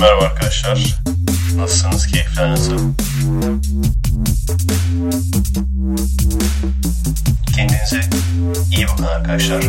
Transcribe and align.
Merhaba 0.00 0.24
arkadaşlar. 0.24 1.00
Nasılsınız? 1.56 2.06
Keyifler 2.06 2.50
nasıl? 2.50 2.78
Kendinize 7.56 8.00
iyi 8.76 8.86
bakın 8.92 9.04
arkadaşlar. 9.04 9.64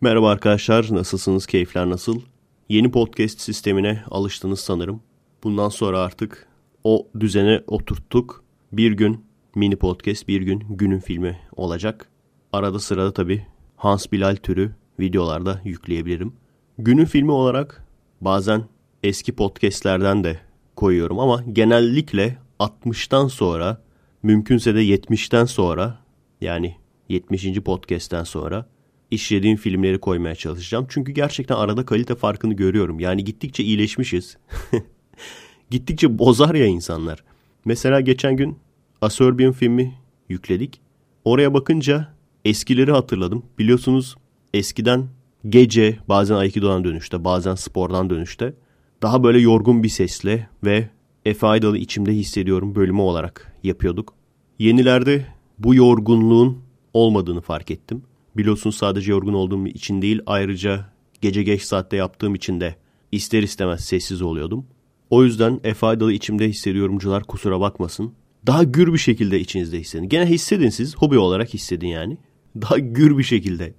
Merhaba 0.00 0.30
arkadaşlar, 0.30 0.86
nasılsınız? 0.90 1.46
Keyifler 1.46 1.90
nasıl? 1.90 2.20
Yeni 2.68 2.90
podcast 2.90 3.40
sistemine 3.40 4.02
alıştınız 4.10 4.60
sanırım. 4.60 5.00
Bundan 5.44 5.68
sonra 5.68 6.00
artık 6.00 6.46
o 6.84 7.06
düzene 7.20 7.62
oturttuk. 7.66 8.44
Bir 8.72 8.92
gün 8.92 9.24
mini 9.54 9.76
podcast, 9.76 10.28
bir 10.28 10.42
gün 10.42 10.64
günün 10.70 11.00
filmi 11.00 11.40
olacak. 11.56 12.08
Arada 12.52 12.78
sırada 12.78 13.12
tabii 13.12 13.46
Hans 13.76 14.06
Bilal 14.12 14.36
türü 14.36 14.74
videolarda 15.00 15.60
yükleyebilirim. 15.64 16.32
Günün 16.78 17.04
filmi 17.04 17.32
olarak 17.32 17.84
bazen 18.20 18.64
eski 19.02 19.32
podcastlerden 19.32 20.24
de 20.24 20.40
koyuyorum 20.76 21.18
ama 21.18 21.44
genellikle 21.52 22.38
60'tan 22.60 23.28
sonra 23.28 23.82
mümkünse 24.22 24.74
de 24.74 24.84
70'ten 24.84 25.44
sonra 25.44 25.98
yani 26.40 26.76
70. 27.08 27.60
podcast'ten 27.60 28.24
sonra 28.24 28.66
işlediğim 29.10 29.56
filmleri 29.56 29.98
koymaya 29.98 30.34
çalışacağım. 30.34 30.86
Çünkü 30.88 31.12
gerçekten 31.12 31.54
arada 31.54 31.86
kalite 31.86 32.14
farkını 32.14 32.54
görüyorum. 32.54 33.00
Yani 33.00 33.24
gittikçe 33.24 33.64
iyileşmişiz. 33.64 34.36
gittikçe 35.70 36.18
bozar 36.18 36.54
ya 36.54 36.66
insanlar. 36.66 37.24
Mesela 37.64 38.00
geçen 38.00 38.36
gün 38.36 38.58
A 39.00 39.10
Serbian 39.10 39.52
filmi 39.52 39.94
yükledik. 40.28 40.80
Oraya 41.24 41.54
bakınca 41.54 42.14
eskileri 42.44 42.92
hatırladım. 42.92 43.44
Biliyorsunuz 43.58 44.16
eskiden 44.54 45.08
gece 45.48 45.98
bazen 46.08 46.34
Aikido'dan 46.34 46.84
dönüşte 46.84 47.24
bazen 47.24 47.54
spordan 47.54 48.10
dönüşte 48.10 48.54
daha 49.02 49.22
böyle 49.22 49.38
yorgun 49.38 49.82
bir 49.82 49.88
sesle 49.88 50.48
ve 50.64 50.88
Efe 51.24 51.46
Aydal'ı 51.46 51.78
içimde 51.78 52.12
hissediyorum 52.12 52.74
bölümü 52.74 53.00
olarak 53.00 53.56
yapıyorduk. 53.64 54.14
Yenilerde 54.58 55.26
bu 55.58 55.74
yorgunluğun 55.74 56.58
olmadığını 56.94 57.40
fark 57.40 57.70
ettim. 57.70 58.02
Biliyorsunuz 58.36 58.76
sadece 58.76 59.10
yorgun 59.10 59.34
olduğum 59.34 59.66
için 59.66 60.02
değil 60.02 60.20
ayrıca 60.26 60.92
gece 61.20 61.42
geç 61.42 61.62
saatte 61.62 61.96
yaptığım 61.96 62.34
için 62.34 62.60
de 62.60 62.76
ister 63.12 63.42
istemez 63.42 63.84
sessiz 63.84 64.22
oluyordum. 64.22 64.66
O 65.10 65.24
yüzden 65.24 65.60
Efe 65.64 65.86
Aydal'ı 65.86 66.12
içimde 66.12 66.48
hissediyorumcular 66.48 67.24
kusura 67.24 67.60
bakmasın. 67.60 68.12
Daha 68.46 68.64
gür 68.64 68.92
bir 68.92 68.98
şekilde 68.98 69.40
içinizde 69.40 69.80
hissedin. 69.80 70.08
Gene 70.08 70.26
hissedin 70.26 70.68
siz 70.68 70.96
hobi 70.96 71.18
olarak 71.18 71.54
hissedin 71.54 71.88
yani. 71.88 72.18
Daha 72.56 72.78
gür 72.78 73.18
bir 73.18 73.22
şekilde 73.22 73.74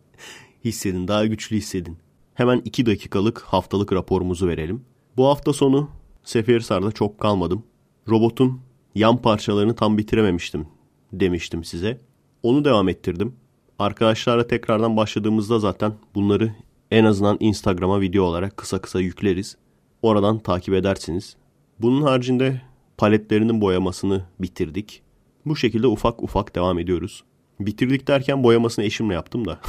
hissedin 0.66 1.08
daha 1.08 1.26
güçlü 1.26 1.56
hissedin. 1.56 1.98
Hemen 2.34 2.62
2 2.66 2.86
dakikalık 2.86 3.42
haftalık 3.42 3.94
raporumuzu 3.94 4.48
verelim. 4.48 4.82
Bu 5.20 5.28
hafta 5.28 5.54
sonu 5.54 5.90
Seferihisar'da 6.24 6.92
çok 6.92 7.20
kalmadım. 7.20 7.64
Robotun 8.10 8.62
yan 8.96 9.22
parçalarını 9.22 9.76
tam 9.76 9.98
bitirememiştim 9.98 10.68
demiştim 11.14 11.64
size. 11.64 12.02
Onu 12.44 12.66
devam 12.66 12.90
ettirdim. 12.90 13.36
Arkadaşlarla 13.80 14.48
tekrardan 14.48 14.98
başladığımızda 14.98 15.60
zaten 15.60 15.94
bunları 16.16 16.56
en 16.92 17.06
azından 17.06 17.38
Instagram'a 17.40 18.02
video 18.02 18.24
olarak 18.24 18.58
kısa 18.58 18.82
kısa 18.82 19.00
yükleriz. 19.00 19.58
Oradan 20.02 20.40
takip 20.40 20.74
edersiniz. 20.74 21.36
Bunun 21.80 22.02
haricinde 22.02 22.62
paletlerinin 22.98 23.62
boyamasını 23.62 24.26
bitirdik. 24.40 25.02
Bu 25.46 25.56
şekilde 25.56 25.88
ufak 25.88 26.24
ufak 26.24 26.56
devam 26.56 26.80
ediyoruz. 26.80 27.24
Bitirdik 27.60 28.08
derken 28.08 28.44
boyamasını 28.44 28.86
eşimle 28.86 29.14
yaptım 29.14 29.48
da. 29.48 29.60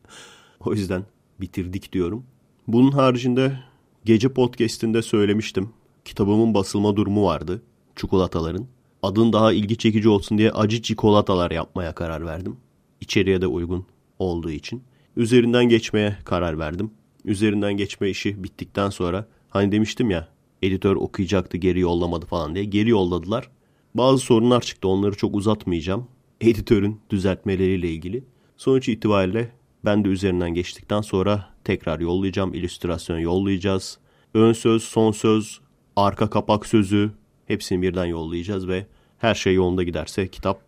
o 0.60 0.72
yüzden 0.72 1.04
bitirdik 1.40 1.92
diyorum. 1.92 2.24
Bunun 2.68 2.90
haricinde 2.90 3.67
gece 4.08 4.28
podcast'inde 4.28 5.02
söylemiştim. 5.02 5.70
Kitabımın 6.04 6.54
basılma 6.54 6.96
durumu 6.96 7.24
vardı. 7.24 7.62
Çikolataların. 7.96 8.66
Adın 9.02 9.32
daha 9.32 9.52
ilgi 9.52 9.76
çekici 9.78 10.08
olsun 10.08 10.38
diye 10.38 10.50
acı 10.50 10.82
çikolatalar 10.82 11.50
yapmaya 11.50 11.94
karar 11.94 12.26
verdim. 12.26 12.56
İçeriye 13.00 13.40
de 13.40 13.46
uygun 13.46 13.86
olduğu 14.18 14.50
için. 14.50 14.82
Üzerinden 15.16 15.64
geçmeye 15.64 16.16
karar 16.24 16.58
verdim. 16.58 16.90
Üzerinden 17.24 17.76
geçme 17.76 18.10
işi 18.10 18.44
bittikten 18.44 18.90
sonra 18.90 19.28
hani 19.50 19.72
demiştim 19.72 20.10
ya 20.10 20.28
editör 20.62 20.96
okuyacaktı 20.96 21.56
geri 21.56 21.80
yollamadı 21.80 22.26
falan 22.26 22.54
diye. 22.54 22.64
Geri 22.64 22.90
yolladılar. 22.90 23.50
Bazı 23.94 24.18
sorunlar 24.18 24.60
çıktı 24.60 24.88
onları 24.88 25.16
çok 25.16 25.36
uzatmayacağım. 25.36 26.06
Editörün 26.40 27.00
düzeltmeleriyle 27.10 27.90
ilgili. 27.90 28.24
Sonuç 28.56 28.88
itibariyle 28.88 29.52
ben 29.88 30.04
de 30.04 30.08
üzerinden 30.08 30.54
geçtikten 30.54 31.00
sonra 31.00 31.48
tekrar 31.64 32.00
yollayacağım. 32.00 32.54
illüstrasyon 32.54 33.18
yollayacağız. 33.18 33.98
Ön 34.34 34.52
söz, 34.52 34.82
son 34.82 35.12
söz, 35.12 35.60
arka 35.96 36.30
kapak 36.30 36.66
sözü 36.66 37.10
hepsini 37.46 37.82
birden 37.82 38.04
yollayacağız 38.04 38.68
ve 38.68 38.86
her 39.18 39.34
şey 39.34 39.54
yolunda 39.54 39.82
giderse 39.82 40.28
kitap 40.28 40.60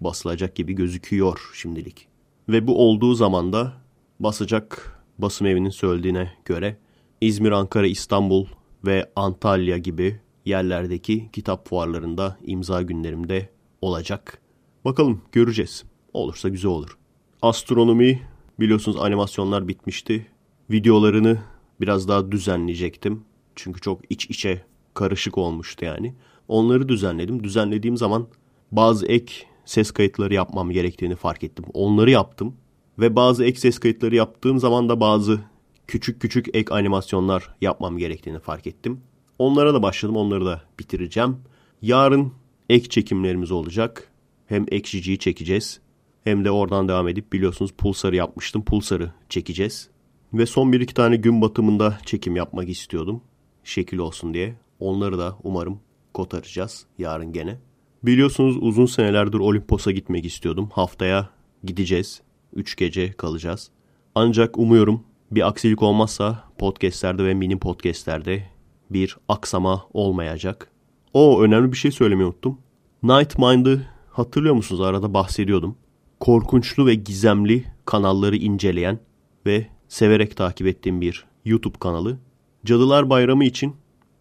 basılacak 0.00 0.54
gibi 0.54 0.72
gözüküyor 0.72 1.50
şimdilik. 1.54 2.08
Ve 2.48 2.66
bu 2.66 2.88
olduğu 2.88 3.14
zaman 3.14 3.52
da 3.52 3.72
basacak 4.20 4.98
basım 5.18 5.46
evinin 5.46 5.70
söylediğine 5.70 6.32
göre 6.44 6.76
İzmir, 7.20 7.52
Ankara, 7.52 7.86
İstanbul 7.86 8.46
ve 8.86 9.10
Antalya 9.16 9.78
gibi 9.78 10.20
yerlerdeki 10.44 11.30
kitap 11.32 11.68
fuarlarında 11.68 12.36
imza 12.42 12.82
günlerimde 12.82 13.48
olacak. 13.82 14.40
Bakalım 14.84 15.22
göreceğiz. 15.32 15.84
Olursa 16.12 16.48
güzel 16.48 16.70
olur. 16.70 16.98
Astronomi 17.42 18.37
biliyorsunuz 18.60 18.96
animasyonlar 19.00 19.68
bitmişti. 19.68 20.26
Videolarını 20.70 21.38
biraz 21.80 22.08
daha 22.08 22.32
düzenleyecektim. 22.32 23.24
Çünkü 23.56 23.80
çok 23.80 24.00
iç 24.10 24.30
içe 24.30 24.64
karışık 24.94 25.38
olmuştu 25.38 25.84
yani. 25.84 26.14
Onları 26.48 26.88
düzenledim. 26.88 27.44
Düzenlediğim 27.44 27.96
zaman 27.96 28.26
bazı 28.72 29.06
ek 29.06 29.34
ses 29.64 29.90
kayıtları 29.90 30.34
yapmam 30.34 30.70
gerektiğini 30.70 31.16
fark 31.16 31.44
ettim. 31.44 31.64
Onları 31.74 32.10
yaptım. 32.10 32.54
Ve 32.98 33.16
bazı 33.16 33.44
ek 33.44 33.58
ses 33.58 33.78
kayıtları 33.78 34.14
yaptığım 34.14 34.58
zaman 34.58 34.88
da 34.88 35.00
bazı 35.00 35.40
küçük 35.86 36.20
küçük 36.20 36.56
ek 36.56 36.74
animasyonlar 36.74 37.54
yapmam 37.60 37.98
gerektiğini 37.98 38.38
fark 38.40 38.66
ettim. 38.66 39.00
Onlara 39.38 39.74
da 39.74 39.82
başladım. 39.82 40.16
Onları 40.16 40.46
da 40.46 40.62
bitireceğim. 40.78 41.36
Yarın 41.82 42.32
ek 42.68 42.88
çekimlerimiz 42.88 43.50
olacak. 43.50 44.12
Hem 44.46 44.66
ekşiciyi 44.70 45.18
çekeceğiz. 45.18 45.80
Hem 46.24 46.44
de 46.44 46.50
oradan 46.50 46.88
devam 46.88 47.08
edip 47.08 47.32
biliyorsunuz 47.32 47.72
Pulsar'ı 47.72 48.16
yapmıştım. 48.16 48.64
Pulsar'ı 48.64 49.12
çekeceğiz. 49.28 49.88
Ve 50.32 50.46
son 50.46 50.72
bir 50.72 50.80
iki 50.80 50.94
tane 50.94 51.16
gün 51.16 51.42
batımında 51.42 51.98
çekim 52.06 52.36
yapmak 52.36 52.68
istiyordum. 52.68 53.20
Şekil 53.64 53.98
olsun 53.98 54.34
diye. 54.34 54.54
Onları 54.80 55.18
da 55.18 55.36
umarım 55.42 55.80
kotaracağız 56.14 56.86
yarın 56.98 57.32
gene. 57.32 57.58
Biliyorsunuz 58.02 58.56
uzun 58.60 58.86
senelerdir 58.86 59.38
Olimpos'a 59.38 59.90
gitmek 59.90 60.24
istiyordum. 60.24 60.68
Haftaya 60.72 61.28
gideceğiz. 61.64 62.22
Üç 62.52 62.76
gece 62.76 63.12
kalacağız. 63.12 63.70
Ancak 64.14 64.58
umuyorum 64.58 65.02
bir 65.30 65.48
aksilik 65.48 65.82
olmazsa 65.82 66.44
podcastlerde 66.58 67.24
ve 67.24 67.34
mini 67.34 67.58
podcastlerde 67.58 68.44
bir 68.90 69.16
aksama 69.28 69.86
olmayacak. 69.92 70.70
O 71.14 71.42
önemli 71.42 71.72
bir 71.72 71.76
şey 71.76 71.90
söylemeyi 71.90 72.26
unuttum. 72.26 72.58
Night 73.02 73.38
Mind'ı 73.38 73.86
hatırlıyor 74.10 74.54
musunuz? 74.54 74.80
Arada 74.80 75.14
bahsediyordum. 75.14 75.76
Korkunçlu 76.20 76.86
ve 76.86 76.94
gizemli 76.94 77.64
kanalları 77.84 78.36
inceleyen 78.36 78.98
ve 79.46 79.66
severek 79.88 80.36
takip 80.36 80.66
ettiğim 80.66 81.00
bir 81.00 81.24
YouTube 81.44 81.78
kanalı. 81.78 82.18
Cadılar 82.64 83.10
Bayramı 83.10 83.44
için 83.44 83.76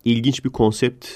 ilginç 0.05 0.45
bir 0.45 0.49
konsept 0.49 1.07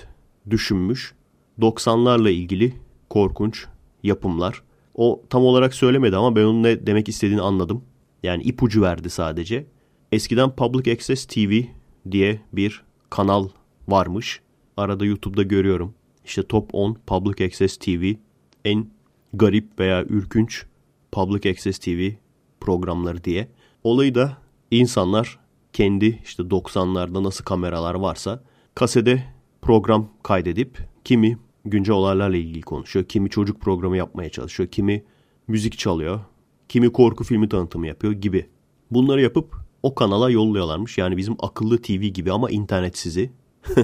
düşünmüş. 0.50 1.14
90'larla 1.60 2.30
ilgili 2.30 2.74
korkunç 3.10 3.66
yapımlar. 4.04 4.62
O 4.96 5.22
tam 5.30 5.46
olarak 5.46 5.74
söylemedi 5.74 6.18
ama 6.18 6.36
ben 6.36 6.44
onun 6.44 6.64
ne 6.64 6.88
demek 6.88 7.10
istediğini 7.10 7.42
anladım. 7.42 7.84
Yani 8.24 8.44
ipucu 8.44 8.82
verdi 8.82 9.10
sadece. 9.10 9.66
Eskiden 10.12 10.56
Public 10.56 10.94
Access 10.94 11.26
TV 11.26 11.62
diye 12.12 12.42
bir 12.54 12.84
kanal 13.10 13.50
varmış. 13.88 14.42
Arada 14.78 15.06
YouTube'da 15.06 15.44
görüyorum. 15.44 15.94
İşte 16.26 16.44
Top 16.44 16.70
10 16.74 16.98
Public 17.08 17.46
Access 17.46 17.78
TV 17.78 18.14
en 18.66 18.88
garip 19.34 19.80
veya 19.80 20.04
ürkünç 20.04 20.66
Public 21.12 21.52
Access 21.52 21.80
TV 21.80 22.10
programları 22.60 23.24
diye. 23.24 23.48
Olayı 23.84 24.16
da 24.16 24.38
insanlar 24.72 25.40
kendi 25.74 26.20
işte 26.24 26.44
90'larda 26.44 27.24
nasıl 27.24 27.44
kameralar 27.44 27.96
varsa 27.96 28.44
kasede 28.76 29.24
program 29.62 30.10
kaydedip 30.24 30.78
kimi 31.04 31.38
güncel 31.66 31.96
olaylarla 31.96 32.38
ilgili 32.38 32.62
konuşuyor, 32.62 33.06
kimi 33.06 33.30
çocuk 33.30 33.62
programı 33.62 33.98
yapmaya 33.98 34.30
çalışıyor, 34.30 34.70
kimi 34.70 35.04
müzik 35.48 35.78
çalıyor, 35.78 36.20
kimi 36.70 36.92
korku 36.92 37.24
filmi 37.24 37.50
tanıtımı 37.50 37.88
yapıyor 37.88 38.14
gibi. 38.14 38.50
Bunları 38.92 39.22
yapıp 39.22 39.56
o 39.84 39.96
kanala 39.96 40.30
yolluyorlarmış. 40.30 40.98
Yani 40.98 41.18
bizim 41.18 41.36
akıllı 41.40 41.82
TV 41.82 41.92
gibi 41.92 42.32
ama 42.32 42.50
internetsizi. 42.52 43.32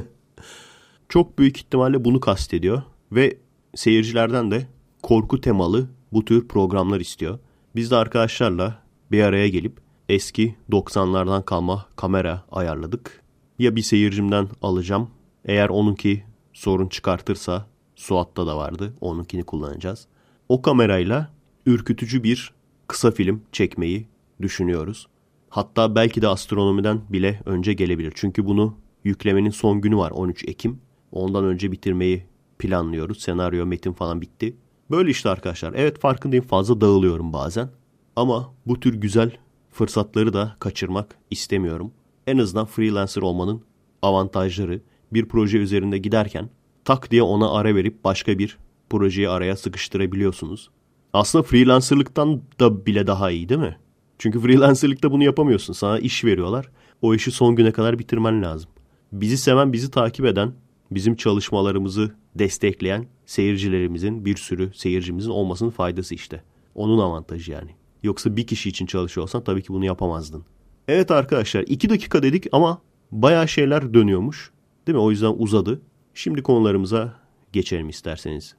Çok 1.09 1.39
büyük 1.39 1.57
ihtimalle 1.57 2.05
bunu 2.05 2.19
kastediyor 2.19 2.83
ve 3.11 3.37
seyircilerden 3.75 4.51
de 4.51 4.67
korku 5.03 5.41
temalı 5.41 5.89
bu 6.13 6.25
tür 6.25 6.47
programlar 6.47 6.99
istiyor. 6.99 7.39
Biz 7.75 7.91
de 7.91 7.95
arkadaşlarla 7.95 8.83
bir 9.11 9.23
araya 9.23 9.47
gelip 9.47 9.79
eski 10.09 10.55
90'lardan 10.71 11.45
kalma 11.45 11.85
kamera 11.95 12.43
ayarladık 12.51 13.23
ya 13.59 13.75
bir 13.75 13.81
seyircimden 13.81 14.47
alacağım. 14.61 15.09
Eğer 15.45 15.69
onunki 15.69 16.23
sorun 16.53 16.87
çıkartırsa 16.87 17.67
Suat'ta 17.95 18.47
da 18.47 18.57
vardı. 18.57 18.93
Onunkini 19.01 19.43
kullanacağız. 19.43 20.07
O 20.49 20.61
kamerayla 20.61 21.31
ürkütücü 21.65 22.23
bir 22.23 22.53
kısa 22.87 23.11
film 23.11 23.41
çekmeyi 23.51 24.07
düşünüyoruz. 24.41 25.07
Hatta 25.49 25.95
belki 25.95 26.21
de 26.21 26.27
astronomiden 26.27 27.01
bile 27.09 27.41
önce 27.45 27.73
gelebilir. 27.73 28.13
Çünkü 28.15 28.45
bunu 28.45 28.75
yüklemenin 29.03 29.49
son 29.49 29.81
günü 29.81 29.97
var 29.97 30.11
13 30.11 30.43
Ekim. 30.47 30.79
Ondan 31.11 31.45
önce 31.45 31.71
bitirmeyi 31.71 32.25
planlıyoruz. 32.59 33.21
Senaryo, 33.21 33.65
metin 33.65 33.93
falan 33.93 34.21
bitti. 34.21 34.55
Böyle 34.91 35.09
işte 35.09 35.29
arkadaşlar. 35.29 35.73
Evet 35.73 35.99
farkındayım 35.99 36.45
fazla 36.45 36.81
dağılıyorum 36.81 37.33
bazen. 37.33 37.69
Ama 38.15 38.53
bu 38.65 38.79
tür 38.79 38.93
güzel 38.93 39.31
fırsatları 39.71 40.33
da 40.33 40.55
kaçırmak 40.59 41.15
istemiyorum. 41.31 41.91
En 42.27 42.37
azından 42.37 42.65
freelancer 42.65 43.21
olmanın 43.21 43.61
avantajları 44.01 44.81
bir 45.13 45.27
proje 45.27 45.57
üzerinde 45.57 45.97
giderken 45.97 46.49
tak 46.85 47.11
diye 47.11 47.21
ona 47.21 47.51
ara 47.51 47.75
verip 47.75 48.03
başka 48.03 48.39
bir 48.39 48.57
projeyi 48.89 49.29
araya 49.29 49.55
sıkıştırabiliyorsunuz. 49.55 50.69
Aslında 51.13 51.43
freelancerlıktan 51.43 52.41
da 52.59 52.85
bile 52.85 53.07
daha 53.07 53.31
iyi 53.31 53.49
değil 53.49 53.61
mi? 53.61 53.77
Çünkü 54.19 54.39
freelancerlıkta 54.39 55.11
bunu 55.11 55.23
yapamıyorsun. 55.23 55.73
Sana 55.73 55.99
iş 55.99 56.25
veriyorlar. 56.25 56.69
O 57.01 57.13
işi 57.15 57.31
son 57.31 57.55
güne 57.55 57.71
kadar 57.71 57.99
bitirmen 57.99 58.43
lazım. 58.43 58.69
Bizi 59.11 59.37
seven, 59.37 59.73
bizi 59.73 59.91
takip 59.91 60.25
eden, 60.25 60.53
bizim 60.91 61.15
çalışmalarımızı 61.15 62.15
destekleyen 62.35 63.05
seyircilerimizin 63.25 64.25
bir 64.25 64.37
sürü 64.37 64.71
seyircimizin 64.73 65.29
olmasının 65.29 65.69
faydası 65.69 66.15
işte. 66.15 66.43
Onun 66.75 66.99
avantajı 66.99 67.51
yani. 67.51 67.75
Yoksa 68.03 68.37
bir 68.37 68.47
kişi 68.47 68.69
için 68.69 68.85
çalışıyorsan 68.85 69.43
tabii 69.43 69.61
ki 69.61 69.73
bunu 69.73 69.85
yapamazdın. 69.85 70.45
Evet 70.87 71.11
arkadaşlar 71.11 71.61
iki 71.61 71.89
dakika 71.89 72.23
dedik 72.23 72.47
ama 72.51 72.81
bayağı 73.11 73.47
şeyler 73.47 73.93
dönüyormuş. 73.93 74.51
Değil 74.87 74.95
mi? 74.95 75.01
O 75.01 75.11
yüzden 75.11 75.33
uzadı. 75.37 75.81
Şimdi 76.13 76.43
konularımıza 76.43 77.19
geçelim 77.53 77.89
isterseniz. 77.89 78.55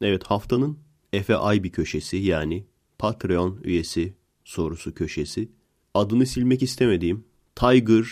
Evet 0.00 0.24
haftanın 0.24 0.78
Efe 1.12 1.36
Ay 1.36 1.62
bir 1.62 1.72
köşesi 1.72 2.16
yani 2.16 2.64
Patreon 2.98 3.60
üyesi 3.64 4.14
sorusu 4.44 4.94
köşesi. 4.94 5.48
Adını 5.94 6.26
silmek 6.26 6.62
istemediğim 6.62 7.24
Tiger 7.56 8.04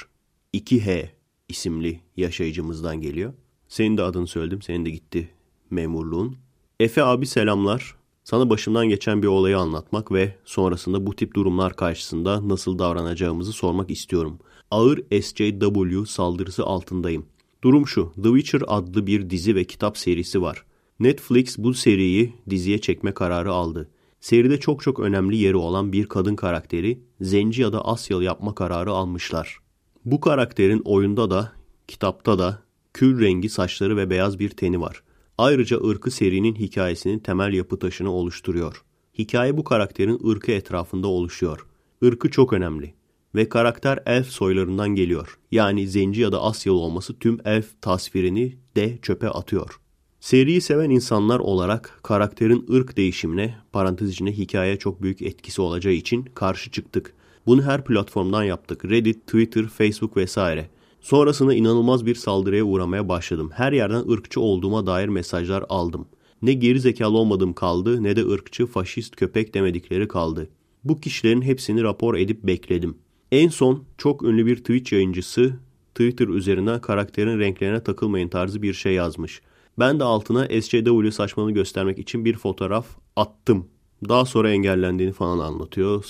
2H 0.55 1.09
isimli 1.49 2.01
yaşayıcımızdan 2.17 3.01
geliyor. 3.01 3.35
Senin 3.73 3.97
de 3.97 4.03
adını 4.03 4.27
söyledim. 4.27 4.63
Senin 4.63 4.85
de 4.85 4.91
gitti 4.91 5.29
memurluğun. 5.71 6.37
Efe 6.81 7.05
abi 7.05 7.27
selamlar. 7.27 7.95
Sana 8.25 8.51
başımdan 8.51 8.89
geçen 8.89 9.23
bir 9.23 9.27
olayı 9.27 9.59
anlatmak 9.59 10.13
ve 10.13 10.37
sonrasında 10.45 11.07
bu 11.07 11.17
tip 11.17 11.35
durumlar 11.35 11.77
karşısında 11.77 12.49
nasıl 12.49 12.79
davranacağımızı 12.79 13.53
sormak 13.53 13.91
istiyorum. 13.91 14.39
Ağır 14.71 15.23
SJW 15.23 16.07
saldırısı 16.07 16.65
altındayım. 16.65 17.27
Durum 17.65 17.87
şu, 17.87 18.13
The 18.15 18.29
Witcher 18.29 18.63
adlı 18.67 19.07
bir 19.07 19.31
dizi 19.31 19.55
ve 19.55 19.65
kitap 19.65 19.99
serisi 19.99 20.43
var. 20.43 20.65
Netflix 21.01 21.59
bu 21.59 21.75
seriyi 21.75 22.35
diziye 22.51 22.81
çekme 22.81 23.15
kararı 23.15 23.53
aldı. 23.53 23.91
Seride 24.21 24.61
çok 24.61 24.83
çok 24.83 25.01
önemli 25.01 25.37
yeri 25.37 25.57
olan 25.57 25.93
bir 25.93 26.07
kadın 26.07 26.37
karakteri 26.37 27.01
zenci 27.21 27.63
ya 27.63 27.73
da 27.73 27.85
Asyalı 27.85 28.25
yapma 28.25 28.55
kararı 28.55 28.93
almışlar. 28.93 29.59
Bu 30.05 30.21
karakterin 30.21 30.83
oyunda 30.85 31.31
da 31.31 31.53
kitapta 31.89 32.39
da 32.39 32.63
kül 32.95 33.21
rengi 33.21 33.49
saçları 33.49 33.97
ve 33.97 34.11
beyaz 34.11 34.39
bir 34.39 34.49
teni 34.49 34.81
var. 34.81 35.03
Ayrıca 35.39 35.81
ırkı 35.85 36.11
serinin 36.11 36.55
hikayesinin 36.55 37.19
temel 37.19 37.53
yapı 37.53 37.79
taşını 37.79 38.13
oluşturuyor. 38.13 38.83
Hikaye 39.19 39.57
bu 39.57 39.65
karakterin 39.65 40.31
ırkı 40.31 40.53
etrafında 40.53 41.09
oluşuyor. 41.09 41.67
Irkı 42.03 42.31
çok 42.31 42.53
önemli 42.53 42.95
ve 43.35 43.49
karakter 43.49 43.99
elf 44.07 44.27
soylarından 44.27 44.89
geliyor. 44.89 45.39
Yani 45.51 45.89
zenci 45.89 46.21
ya 46.21 46.33
da 46.33 46.43
Asyalı 46.43 46.79
olması 46.79 47.19
tüm 47.19 47.39
elf 47.45 47.67
tasvirini 47.81 48.57
de 48.77 48.99
çöpe 49.03 49.29
atıyor. 49.29 49.79
Seriyi 50.21 50.61
seven 50.61 50.91
insanlar 50.91 51.39
olarak 51.39 52.01
karakterin 52.03 52.67
ırk 52.73 52.97
değişimine, 52.97 53.55
parantez 53.73 54.11
içinde 54.11 54.33
hikayeye 54.33 54.79
çok 54.79 55.03
büyük 55.03 55.23
etkisi 55.23 55.63
olacağı 55.63 55.93
için 55.93 56.25
karşı 56.35 56.71
çıktık. 56.71 57.15
Bunu 57.47 57.63
her 57.63 57.85
platformdan 57.85 58.45
yaptık. 58.45 58.85
Reddit, 58.85 59.27
Twitter, 59.27 59.67
Facebook 59.67 60.17
vesaire. 60.17 60.71
Sonrasında 61.03 61.55
inanılmaz 61.55 62.07
bir 62.07 62.15
saldırıya 62.15 62.65
uğramaya 62.65 63.09
başladım. 63.09 63.51
Her 63.55 63.73
yerden 63.73 64.11
ırkçı 64.11 64.41
olduğuma 64.41 64.87
dair 64.87 65.09
mesajlar 65.09 65.65
aldım. 65.69 66.09
Ne 66.43 66.53
geri 66.53 66.81
zekalı 66.81 67.19
olmadığım 67.19 67.53
kaldı 67.53 68.03
ne 68.03 68.17
de 68.17 68.27
ırkçı, 68.27 68.67
faşist, 68.67 69.17
köpek 69.17 69.55
demedikleri 69.55 70.09
kaldı. 70.09 70.49
Bu 70.85 71.01
kişilerin 71.01 71.43
hepsini 71.43 71.83
rapor 71.83 72.15
edip 72.15 72.43
bekledim. 72.43 72.95
En 73.33 73.49
son 73.49 73.85
çok 73.99 74.23
ünlü 74.23 74.47
bir 74.47 74.57
Twitch 74.57 74.93
yayıncısı 74.93 75.55
Twitter 75.95 76.29
üzerinden 76.29 76.81
karakterin 76.81 77.39
renklerine 77.39 77.83
takılmayın 77.83 78.29
tarzı 78.29 78.63
bir 78.63 78.75
şey 78.75 78.93
yazmış. 78.93 79.43
Ben 79.79 80.01
de 80.01 80.05
altına 80.05 80.45
SJW 80.61 81.11
saçmalığını 81.11 81.53
göstermek 81.53 81.99
için 81.99 82.25
bir 82.25 82.37
fotoğraf 82.37 82.87
attım. 83.17 83.67
Daha 84.09 84.25
sonra 84.25 84.51
engellendiğini 84.51 85.13
falan 85.13 85.39
anlatıyor. 85.39 86.05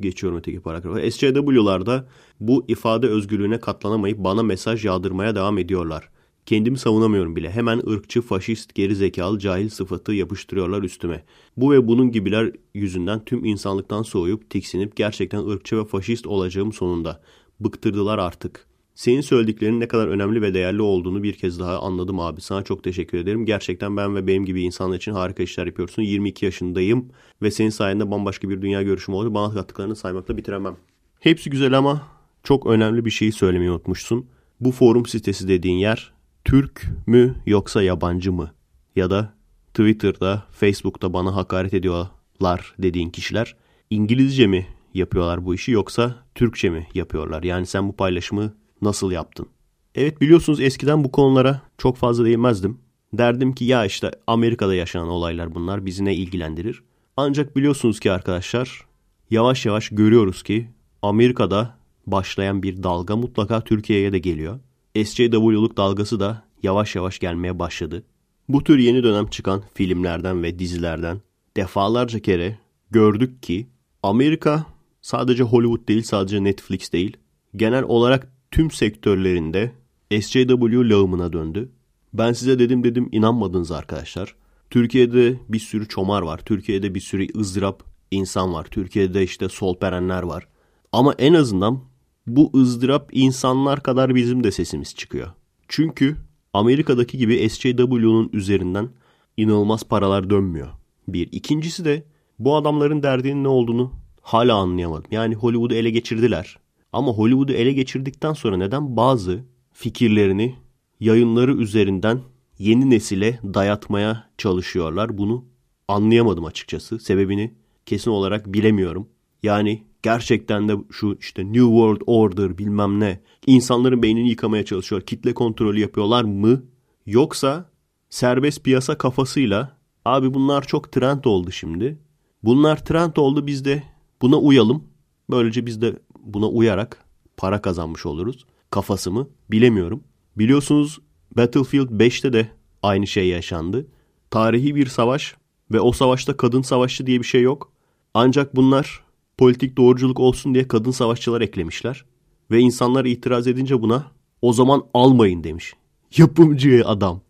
Geçiyorum 0.00 0.38
öteki 0.38 0.60
paragrafa. 0.60 1.10
SJW'larda 1.10 2.08
bu 2.40 2.64
ifade 2.68 3.06
özgürlüğüne 3.06 3.60
katlanamayıp 3.60 4.18
bana 4.18 4.42
mesaj 4.42 4.84
yağdırmaya 4.84 5.34
devam 5.34 5.58
ediyorlar. 5.58 6.10
Kendimi 6.46 6.78
savunamıyorum 6.78 7.36
bile. 7.36 7.50
Hemen 7.50 7.82
ırkçı, 7.90 8.22
faşist, 8.22 8.74
gerizekalı, 8.74 9.38
cahil 9.38 9.68
sıfatı 9.68 10.12
yapıştırıyorlar 10.12 10.82
üstüme. 10.82 11.24
Bu 11.56 11.72
ve 11.72 11.88
bunun 11.88 12.12
gibiler 12.12 12.52
yüzünden 12.74 13.24
tüm 13.24 13.44
insanlıktan 13.44 14.02
soğuyup, 14.02 14.50
tiksinip 14.50 14.96
gerçekten 14.96 15.46
ırkçı 15.48 15.78
ve 15.78 15.84
faşist 15.84 16.26
olacağım 16.26 16.72
sonunda. 16.72 17.20
Bıktırdılar 17.60 18.18
artık. 18.18 18.66
Senin 18.94 19.20
söylediklerinin 19.20 19.80
ne 19.80 19.88
kadar 19.88 20.08
önemli 20.08 20.42
ve 20.42 20.54
değerli 20.54 20.82
olduğunu 20.82 21.22
bir 21.22 21.32
kez 21.32 21.58
daha 21.58 21.78
anladım 21.78 22.20
abi. 22.20 22.40
Sana 22.40 22.62
çok 22.62 22.84
teşekkür 22.84 23.18
ederim. 23.18 23.46
Gerçekten 23.46 23.96
ben 23.96 24.16
ve 24.16 24.26
benim 24.26 24.44
gibi 24.44 24.62
insanlar 24.62 24.96
için 24.96 25.12
harika 25.12 25.42
işler 25.42 25.66
yapıyorsun. 25.66 26.02
22 26.02 26.44
yaşındayım 26.44 27.08
ve 27.42 27.50
senin 27.50 27.70
sayende 27.70 28.10
bambaşka 28.10 28.50
bir 28.50 28.62
dünya 28.62 28.82
görüşüm 28.82 29.14
oldu. 29.14 29.34
Bana 29.34 29.54
kattıklarını 29.54 29.96
saymakla 29.96 30.36
bitiremem. 30.36 30.76
Hepsi 31.20 31.50
güzel 31.50 31.78
ama 31.78 32.15
çok 32.46 32.66
önemli 32.66 33.04
bir 33.04 33.10
şeyi 33.10 33.32
söylemeyi 33.32 33.70
unutmuşsun. 33.70 34.26
Bu 34.60 34.72
forum 34.72 35.06
sitesi 35.06 35.48
dediğin 35.48 35.76
yer 35.76 36.12
Türk 36.44 36.86
mü 37.06 37.34
yoksa 37.46 37.82
yabancı 37.82 38.32
mı? 38.32 38.50
Ya 38.96 39.10
da 39.10 39.34
Twitter'da, 39.74 40.44
Facebook'ta 40.50 41.12
bana 41.12 41.36
hakaret 41.36 41.74
ediyorlar 41.74 42.74
dediğin 42.78 43.10
kişiler 43.10 43.56
İngilizce 43.90 44.46
mi 44.46 44.66
yapıyorlar 44.94 45.44
bu 45.44 45.54
işi 45.54 45.72
yoksa 45.72 46.14
Türkçe 46.34 46.70
mi 46.70 46.86
yapıyorlar? 46.94 47.42
Yani 47.42 47.66
sen 47.66 47.88
bu 47.88 47.96
paylaşımı 47.96 48.54
nasıl 48.82 49.10
yaptın? 49.10 49.46
Evet 49.94 50.20
biliyorsunuz 50.20 50.60
eskiden 50.60 51.04
bu 51.04 51.12
konulara 51.12 51.60
çok 51.78 51.96
fazla 51.96 52.24
değinmezdim. 52.24 52.78
Derdim 53.12 53.54
ki 53.54 53.64
ya 53.64 53.84
işte 53.84 54.10
Amerika'da 54.26 54.74
yaşanan 54.74 55.08
olaylar 55.08 55.54
bunlar 55.54 55.86
bizi 55.86 56.04
ne 56.04 56.14
ilgilendirir? 56.14 56.82
Ancak 57.16 57.56
biliyorsunuz 57.56 58.00
ki 58.00 58.12
arkadaşlar 58.12 58.86
yavaş 59.30 59.66
yavaş 59.66 59.88
görüyoruz 59.88 60.42
ki 60.42 60.70
Amerika'da 61.02 61.85
başlayan 62.06 62.62
bir 62.62 62.82
dalga 62.82 63.16
mutlaka 63.16 63.60
Türkiye'ye 63.60 64.12
de 64.12 64.18
geliyor. 64.18 64.60
SJW'luk 65.04 65.76
dalgası 65.76 66.20
da 66.20 66.42
yavaş 66.62 66.96
yavaş 66.96 67.18
gelmeye 67.18 67.58
başladı. 67.58 68.02
Bu 68.48 68.64
tür 68.64 68.78
yeni 68.78 69.02
dönem 69.02 69.26
çıkan 69.26 69.62
filmlerden 69.74 70.42
ve 70.42 70.58
dizilerden 70.58 71.20
defalarca 71.56 72.18
kere 72.18 72.58
gördük 72.90 73.42
ki 73.42 73.66
Amerika 74.02 74.66
sadece 75.02 75.42
Hollywood 75.42 75.88
değil 75.88 76.02
sadece 76.02 76.44
Netflix 76.44 76.92
değil 76.92 77.16
genel 77.56 77.82
olarak 77.82 78.32
tüm 78.50 78.70
sektörlerinde 78.70 79.72
SJW 80.20 80.88
lağımına 80.88 81.32
döndü. 81.32 81.72
Ben 82.14 82.32
size 82.32 82.58
dedim 82.58 82.84
dedim 82.84 83.08
inanmadınız 83.12 83.72
arkadaşlar. 83.72 84.34
Türkiye'de 84.70 85.38
bir 85.48 85.58
sürü 85.58 85.88
çomar 85.88 86.22
var. 86.22 86.38
Türkiye'de 86.38 86.94
bir 86.94 87.00
sürü 87.00 87.38
ızdırap 87.38 87.82
insan 88.10 88.52
var. 88.52 88.64
Türkiye'de 88.64 89.22
işte 89.22 89.48
solperenler 89.48 90.22
var. 90.22 90.48
Ama 90.92 91.14
en 91.18 91.34
azından 91.34 91.80
bu 92.26 92.50
ızdırap 92.54 93.10
insanlar 93.12 93.82
kadar 93.82 94.14
bizim 94.14 94.44
de 94.44 94.50
sesimiz 94.50 94.94
çıkıyor. 94.94 95.28
Çünkü 95.68 96.16
Amerika'daki 96.52 97.18
gibi 97.18 97.48
SJW'nun 97.50 98.30
üzerinden 98.32 98.88
inanılmaz 99.36 99.84
paralar 99.84 100.30
dönmüyor. 100.30 100.68
Bir. 101.08 101.28
İkincisi 101.32 101.84
de 101.84 102.04
bu 102.38 102.56
adamların 102.56 103.02
derdinin 103.02 103.44
ne 103.44 103.48
olduğunu 103.48 103.92
hala 104.22 104.54
anlayamadım. 104.54 105.10
Yani 105.10 105.34
Hollywood'u 105.34 105.74
ele 105.74 105.90
geçirdiler. 105.90 106.58
Ama 106.92 107.12
Hollywood'u 107.12 107.52
ele 107.52 107.72
geçirdikten 107.72 108.32
sonra 108.32 108.56
neden 108.56 108.96
bazı 108.96 109.44
fikirlerini 109.72 110.54
yayınları 111.00 111.54
üzerinden 111.54 112.20
yeni 112.58 112.90
nesile 112.90 113.40
dayatmaya 113.44 114.30
çalışıyorlar? 114.38 115.18
Bunu 115.18 115.44
anlayamadım 115.88 116.44
açıkçası. 116.44 116.98
Sebebini 116.98 117.54
kesin 117.86 118.10
olarak 118.10 118.46
bilemiyorum. 118.46 119.08
Yani 119.42 119.82
gerçekten 120.06 120.68
de 120.68 120.76
şu 120.90 121.16
işte 121.20 121.44
New 121.44 121.66
World 121.66 122.00
Order 122.06 122.58
bilmem 122.58 123.00
ne 123.00 123.20
insanların 123.46 124.02
beynini 124.02 124.28
yıkamaya 124.28 124.64
çalışıyor. 124.64 125.02
Kitle 125.02 125.34
kontrolü 125.34 125.80
yapıyorlar 125.80 126.24
mı? 126.24 126.62
Yoksa 127.06 127.70
serbest 128.10 128.64
piyasa 128.64 128.98
kafasıyla 128.98 129.76
abi 130.04 130.34
bunlar 130.34 130.66
çok 130.66 130.92
trend 130.92 131.24
oldu 131.24 131.52
şimdi. 131.52 131.98
Bunlar 132.42 132.84
trend 132.84 133.16
oldu 133.16 133.46
biz 133.46 133.64
de 133.64 133.82
buna 134.22 134.36
uyalım. 134.36 134.84
Böylece 135.30 135.66
biz 135.66 135.82
de 135.82 135.98
buna 136.18 136.48
uyarak 136.48 137.04
para 137.36 137.62
kazanmış 137.62 138.06
oluruz. 138.06 138.46
kafası 138.70 139.10
mı 139.10 139.28
bilemiyorum. 139.50 140.04
Biliyorsunuz 140.36 140.98
Battlefield 141.36 141.88
5'te 141.88 142.32
de 142.32 142.48
aynı 142.82 143.06
şey 143.06 143.28
yaşandı. 143.28 143.86
Tarihi 144.30 144.74
bir 144.74 144.86
savaş 144.86 145.36
ve 145.72 145.80
o 145.80 145.92
savaşta 145.92 146.36
kadın 146.36 146.62
savaşçı 146.62 147.06
diye 147.06 147.18
bir 147.20 147.26
şey 147.26 147.42
yok. 147.42 147.72
Ancak 148.14 148.56
bunlar 148.56 149.05
politik 149.38 149.76
doğruculuk 149.76 150.20
olsun 150.20 150.54
diye 150.54 150.68
kadın 150.68 150.90
savaşçılar 150.90 151.40
eklemişler. 151.40 152.04
Ve 152.50 152.60
insanlar 152.60 153.04
itiraz 153.04 153.46
edince 153.46 153.82
buna 153.82 154.06
o 154.42 154.52
zaman 154.52 154.86
almayın 154.94 155.44
demiş. 155.44 155.72
Yapımcı 156.16 156.82
adam. 156.86 157.20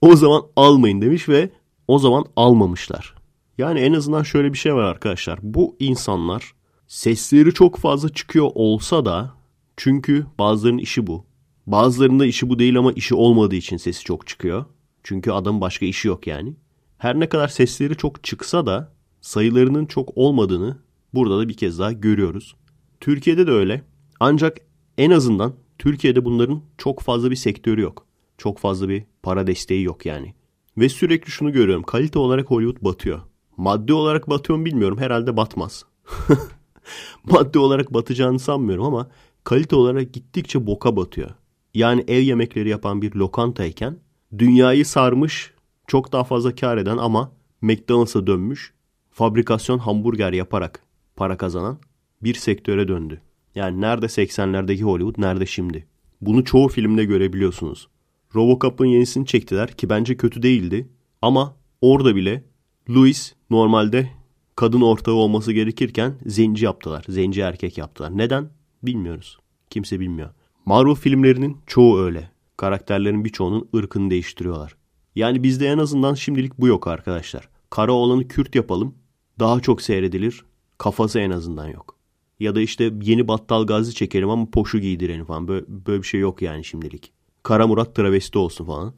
O 0.00 0.16
zaman 0.16 0.42
almayın 0.56 1.00
demiş 1.00 1.28
ve 1.28 1.50
o 1.88 1.98
zaman 1.98 2.24
almamışlar. 2.36 3.14
Yani 3.58 3.80
en 3.80 3.92
azından 3.92 4.22
şöyle 4.22 4.52
bir 4.52 4.58
şey 4.58 4.74
var 4.74 4.82
arkadaşlar. 4.82 5.38
Bu 5.42 5.76
insanlar 5.78 6.52
sesleri 6.86 7.54
çok 7.54 7.78
fazla 7.78 8.08
çıkıyor 8.08 8.50
olsa 8.54 9.04
da 9.04 9.34
çünkü 9.76 10.26
bazılarının 10.38 10.78
işi 10.78 11.06
bu. 11.06 11.24
Bazılarında 11.66 12.26
işi 12.26 12.48
bu 12.48 12.58
değil 12.58 12.78
ama 12.78 12.92
işi 12.92 13.14
olmadığı 13.14 13.56
için 13.56 13.76
sesi 13.76 14.04
çok 14.04 14.26
çıkıyor. 14.26 14.64
Çünkü 15.02 15.30
adam 15.30 15.60
başka 15.60 15.86
işi 15.86 16.08
yok 16.08 16.26
yani. 16.26 16.54
Her 16.98 17.20
ne 17.20 17.28
kadar 17.28 17.48
sesleri 17.48 17.96
çok 17.96 18.24
çıksa 18.24 18.66
da 18.66 18.92
sayılarının 19.20 19.86
çok 19.86 20.10
olmadığını 20.16 20.78
burada 21.14 21.38
da 21.38 21.48
bir 21.48 21.54
kez 21.54 21.78
daha 21.78 21.92
görüyoruz. 21.92 22.54
Türkiye'de 23.00 23.46
de 23.46 23.50
öyle. 23.50 23.84
Ancak 24.20 24.58
en 24.98 25.10
azından 25.10 25.54
Türkiye'de 25.78 26.24
bunların 26.24 26.62
çok 26.78 27.00
fazla 27.00 27.30
bir 27.30 27.36
sektörü 27.36 27.80
yok. 27.80 28.06
Çok 28.38 28.58
fazla 28.58 28.88
bir 28.88 29.04
para 29.22 29.46
desteği 29.46 29.82
yok 29.82 30.06
yani. 30.06 30.34
Ve 30.78 30.88
sürekli 30.88 31.30
şunu 31.30 31.52
görüyorum. 31.52 31.82
Kalite 31.82 32.18
olarak 32.18 32.50
Hollywood 32.50 32.84
batıyor. 32.84 33.20
Maddi 33.56 33.92
olarak 33.92 34.30
batıyor 34.30 34.58
mu 34.58 34.64
bilmiyorum. 34.64 34.98
Herhalde 34.98 35.36
batmaz. 35.36 35.84
Maddi 37.24 37.58
olarak 37.58 37.94
batacağını 37.94 38.38
sanmıyorum 38.38 38.84
ama 38.84 39.10
kalite 39.44 39.76
olarak 39.76 40.12
gittikçe 40.12 40.66
boka 40.66 40.96
batıyor. 40.96 41.30
Yani 41.74 42.04
ev 42.08 42.20
yemekleri 42.20 42.68
yapan 42.68 43.02
bir 43.02 43.14
lokantayken 43.14 43.98
dünyayı 44.38 44.86
sarmış 44.86 45.52
çok 45.86 46.12
daha 46.12 46.24
fazla 46.24 46.54
kar 46.54 46.76
eden 46.76 46.96
ama 46.96 47.32
McDonald's'a 47.60 48.26
dönmüş 48.26 48.72
fabrikasyon 49.10 49.78
hamburger 49.78 50.32
yaparak 50.32 50.82
para 51.18 51.36
kazanan 51.36 51.78
bir 52.22 52.34
sektöre 52.34 52.88
döndü. 52.88 53.20
Yani 53.54 53.80
nerede 53.80 54.06
80'lerdeki 54.06 54.82
Hollywood 54.82 55.14
nerede 55.18 55.46
şimdi? 55.46 55.86
Bunu 56.20 56.44
çoğu 56.44 56.68
filmde 56.68 57.04
görebiliyorsunuz. 57.04 57.88
Robocop'un 58.34 58.86
yenisini 58.86 59.26
çektiler 59.26 59.72
ki 59.72 59.90
bence 59.90 60.16
kötü 60.16 60.42
değildi. 60.42 60.88
Ama 61.22 61.56
orada 61.80 62.16
bile 62.16 62.44
Louis 62.90 63.34
normalde 63.50 64.10
kadın 64.56 64.80
ortağı 64.80 65.14
olması 65.14 65.52
gerekirken 65.52 66.14
zenci 66.26 66.64
yaptılar. 66.64 67.04
Zenci 67.08 67.40
erkek 67.40 67.78
yaptılar. 67.78 68.18
Neden? 68.18 68.50
Bilmiyoruz. 68.82 69.38
Kimse 69.70 70.00
bilmiyor. 70.00 70.30
Marvel 70.64 70.94
filmlerinin 70.94 71.56
çoğu 71.66 72.00
öyle. 72.00 72.30
Karakterlerin 72.56 73.24
birçoğunun 73.24 73.68
ırkını 73.76 74.10
değiştiriyorlar. 74.10 74.76
Yani 75.14 75.42
bizde 75.42 75.66
en 75.66 75.78
azından 75.78 76.14
şimdilik 76.14 76.58
bu 76.58 76.66
yok 76.66 76.86
arkadaşlar. 76.86 77.48
Kara 77.70 77.92
olanı 77.92 78.28
Kürt 78.28 78.54
yapalım. 78.54 78.94
Daha 79.38 79.60
çok 79.60 79.82
seyredilir. 79.82 80.44
Kafası 80.78 81.18
en 81.18 81.30
azından 81.30 81.68
yok. 81.68 81.98
Ya 82.40 82.54
da 82.54 82.60
işte 82.60 82.92
yeni 83.02 83.28
Battal 83.28 83.66
Gazi 83.66 83.94
çekelim 83.94 84.30
ama 84.30 84.50
poşu 84.50 84.78
giydirelim 84.78 85.24
falan. 85.24 85.48
Böyle, 85.48 85.64
böyle 85.68 86.02
bir 86.02 86.06
şey 86.06 86.20
yok 86.20 86.42
yani 86.42 86.64
şimdilik. 86.64 87.12
Kara 87.42 87.66
Murat 87.66 87.94
travesti 87.94 88.38
olsun 88.38 88.64
falan. 88.64 88.94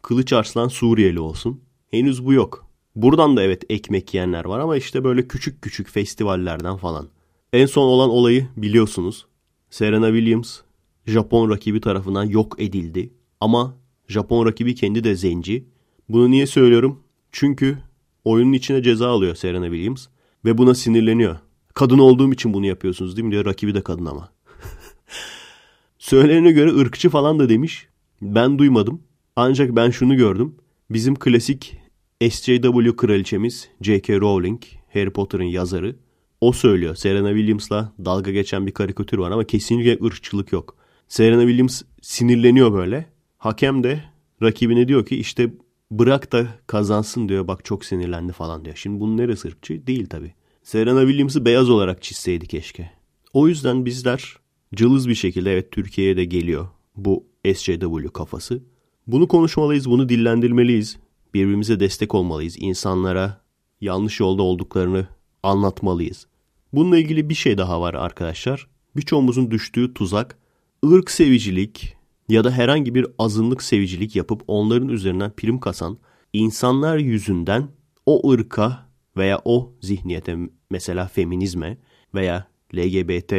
Kılıç 0.02 0.34
Arslan 0.34 0.68
Suriyeli 0.68 1.20
olsun. 1.20 1.62
Henüz 1.92 2.26
bu 2.26 2.34
yok. 2.34 2.66
Buradan 2.96 3.38
da 3.38 3.44
evet 3.44 3.64
ekmek 3.70 4.14
yiyenler 4.14 4.46
var 4.46 4.60
ama 4.60 4.78
işte 4.78 5.04
böyle 5.04 5.28
küçük 5.28 5.62
küçük 5.62 5.90
festivallerden 5.90 6.78
falan. 6.78 7.08
En 7.54 7.66
son 7.66 7.84
olan 7.84 8.10
olayı 8.10 8.48
biliyorsunuz. 8.58 9.26
Serena 9.70 10.08
Williams 10.08 10.60
Japon 11.06 11.50
rakibi 11.50 11.82
tarafından 11.82 12.24
yok 12.24 12.56
edildi. 12.60 13.14
Ama 13.40 13.76
Japon 14.08 14.46
rakibi 14.46 14.76
kendi 14.76 15.04
de 15.04 15.16
zenci. 15.16 15.66
Bunu 16.10 16.32
niye 16.32 16.48
söylüyorum? 16.48 17.00
Çünkü 17.32 17.78
oyunun 18.24 18.54
içine 18.54 18.84
ceza 18.84 19.10
alıyor 19.10 19.36
Serena 19.36 19.66
Williams. 19.66 20.08
Ve 20.46 20.58
buna 20.58 20.76
sinirleniyor. 20.76 21.36
Kadın 21.74 21.98
olduğum 21.98 22.34
için 22.34 22.54
bunu 22.54 22.66
yapıyorsunuz 22.66 23.18
değil 23.18 23.26
mi 23.26 23.32
diyor. 23.32 23.46
Rakibi 23.46 23.74
de 23.74 23.82
kadın 23.82 24.06
ama. 24.06 24.32
Söylenene 25.98 26.52
göre 26.52 26.76
ırkçı 26.80 27.10
falan 27.10 27.40
da 27.40 27.50
demiş. 27.50 27.88
Ben 28.22 28.60
duymadım. 28.60 29.02
Ancak 29.36 29.76
ben 29.76 29.90
şunu 29.90 30.18
gördüm. 30.18 30.56
Bizim 30.90 31.16
klasik 31.16 31.78
SJW 32.30 32.96
kraliçemiz 32.96 33.70
J.K. 33.82 34.20
Rowling, 34.20 34.62
Harry 34.94 35.10
Potter'ın 35.10 35.44
yazarı. 35.44 35.96
O 36.42 36.52
söylüyor. 36.52 36.96
Serena 36.96 37.30
Williams'la 37.30 37.94
dalga 38.06 38.32
geçen 38.32 38.68
bir 38.68 38.72
karikatür 38.72 39.18
var 39.18 39.32
ama 39.32 39.44
kesinlikle 39.44 40.06
ırkçılık 40.06 40.52
yok. 40.52 40.76
Serena 41.08 41.42
Williams 41.42 41.82
sinirleniyor 42.02 42.74
böyle. 42.74 43.06
Hakem 43.38 43.84
de 43.84 44.04
rakibine 44.42 44.88
diyor 44.88 45.06
ki 45.06 45.16
işte 45.16 45.54
bırak 45.92 46.32
da 46.32 46.48
kazansın 46.68 47.30
diyor. 47.30 47.48
Bak 47.48 47.66
çok 47.66 47.86
sinirlendi 47.86 48.34
falan 48.34 48.66
diyor. 48.66 48.76
Şimdi 48.76 49.00
bunun 49.00 49.18
neresi 49.18 49.48
ırkçı? 49.48 49.88
Değil 49.88 50.08
tabii. 50.10 50.34
Serena 50.64 51.02
Williams'ı 51.02 51.46
beyaz 51.46 51.70
olarak 51.70 52.02
çizseydi 52.02 52.48
keşke. 52.48 52.92
O 53.34 53.48
yüzden 53.48 53.86
bizler 53.86 54.36
cılız 54.76 55.10
bir 55.10 55.16
şekilde 55.16 55.54
evet 55.54 55.72
Türkiye'ye 55.72 56.18
de 56.18 56.26
geliyor 56.26 56.68
bu 56.96 57.26
SJW 57.56 58.08
kafası. 58.14 58.64
Bunu 59.08 59.28
konuşmalıyız, 59.28 59.90
bunu 59.90 60.10
dillendirmeliyiz. 60.10 60.98
Birbirimize 61.34 61.80
destek 61.80 62.16
olmalıyız. 62.16 62.56
İnsanlara 62.60 63.42
yanlış 63.82 64.20
yolda 64.20 64.44
olduklarını 64.44 65.08
anlatmalıyız. 65.44 66.28
Bununla 66.74 66.98
ilgili 66.98 67.30
bir 67.30 67.36
şey 67.36 67.58
daha 67.58 67.82
var 67.82 67.94
arkadaşlar. 67.94 68.68
Birçoğumuzun 68.96 69.52
düştüğü 69.52 69.94
tuzak 69.94 70.38
ırk 70.86 71.12
sevicilik 71.12 71.96
ya 72.30 72.44
da 72.44 72.52
herhangi 72.52 72.96
bir 72.96 73.08
azınlık 73.20 73.64
sevicilik 73.64 74.16
yapıp 74.16 74.44
onların 74.48 74.90
üzerinden 74.90 75.32
prim 75.32 75.60
kasan 75.60 75.98
insanlar 76.34 76.98
yüzünden 76.98 77.68
o 78.06 78.32
ırka 78.32 78.90
veya 79.18 79.42
o 79.46 79.74
zihniyete 79.82 80.38
mesela 80.70 81.08
feminizme 81.08 81.78
veya 82.16 82.48
LGBT 82.76 83.34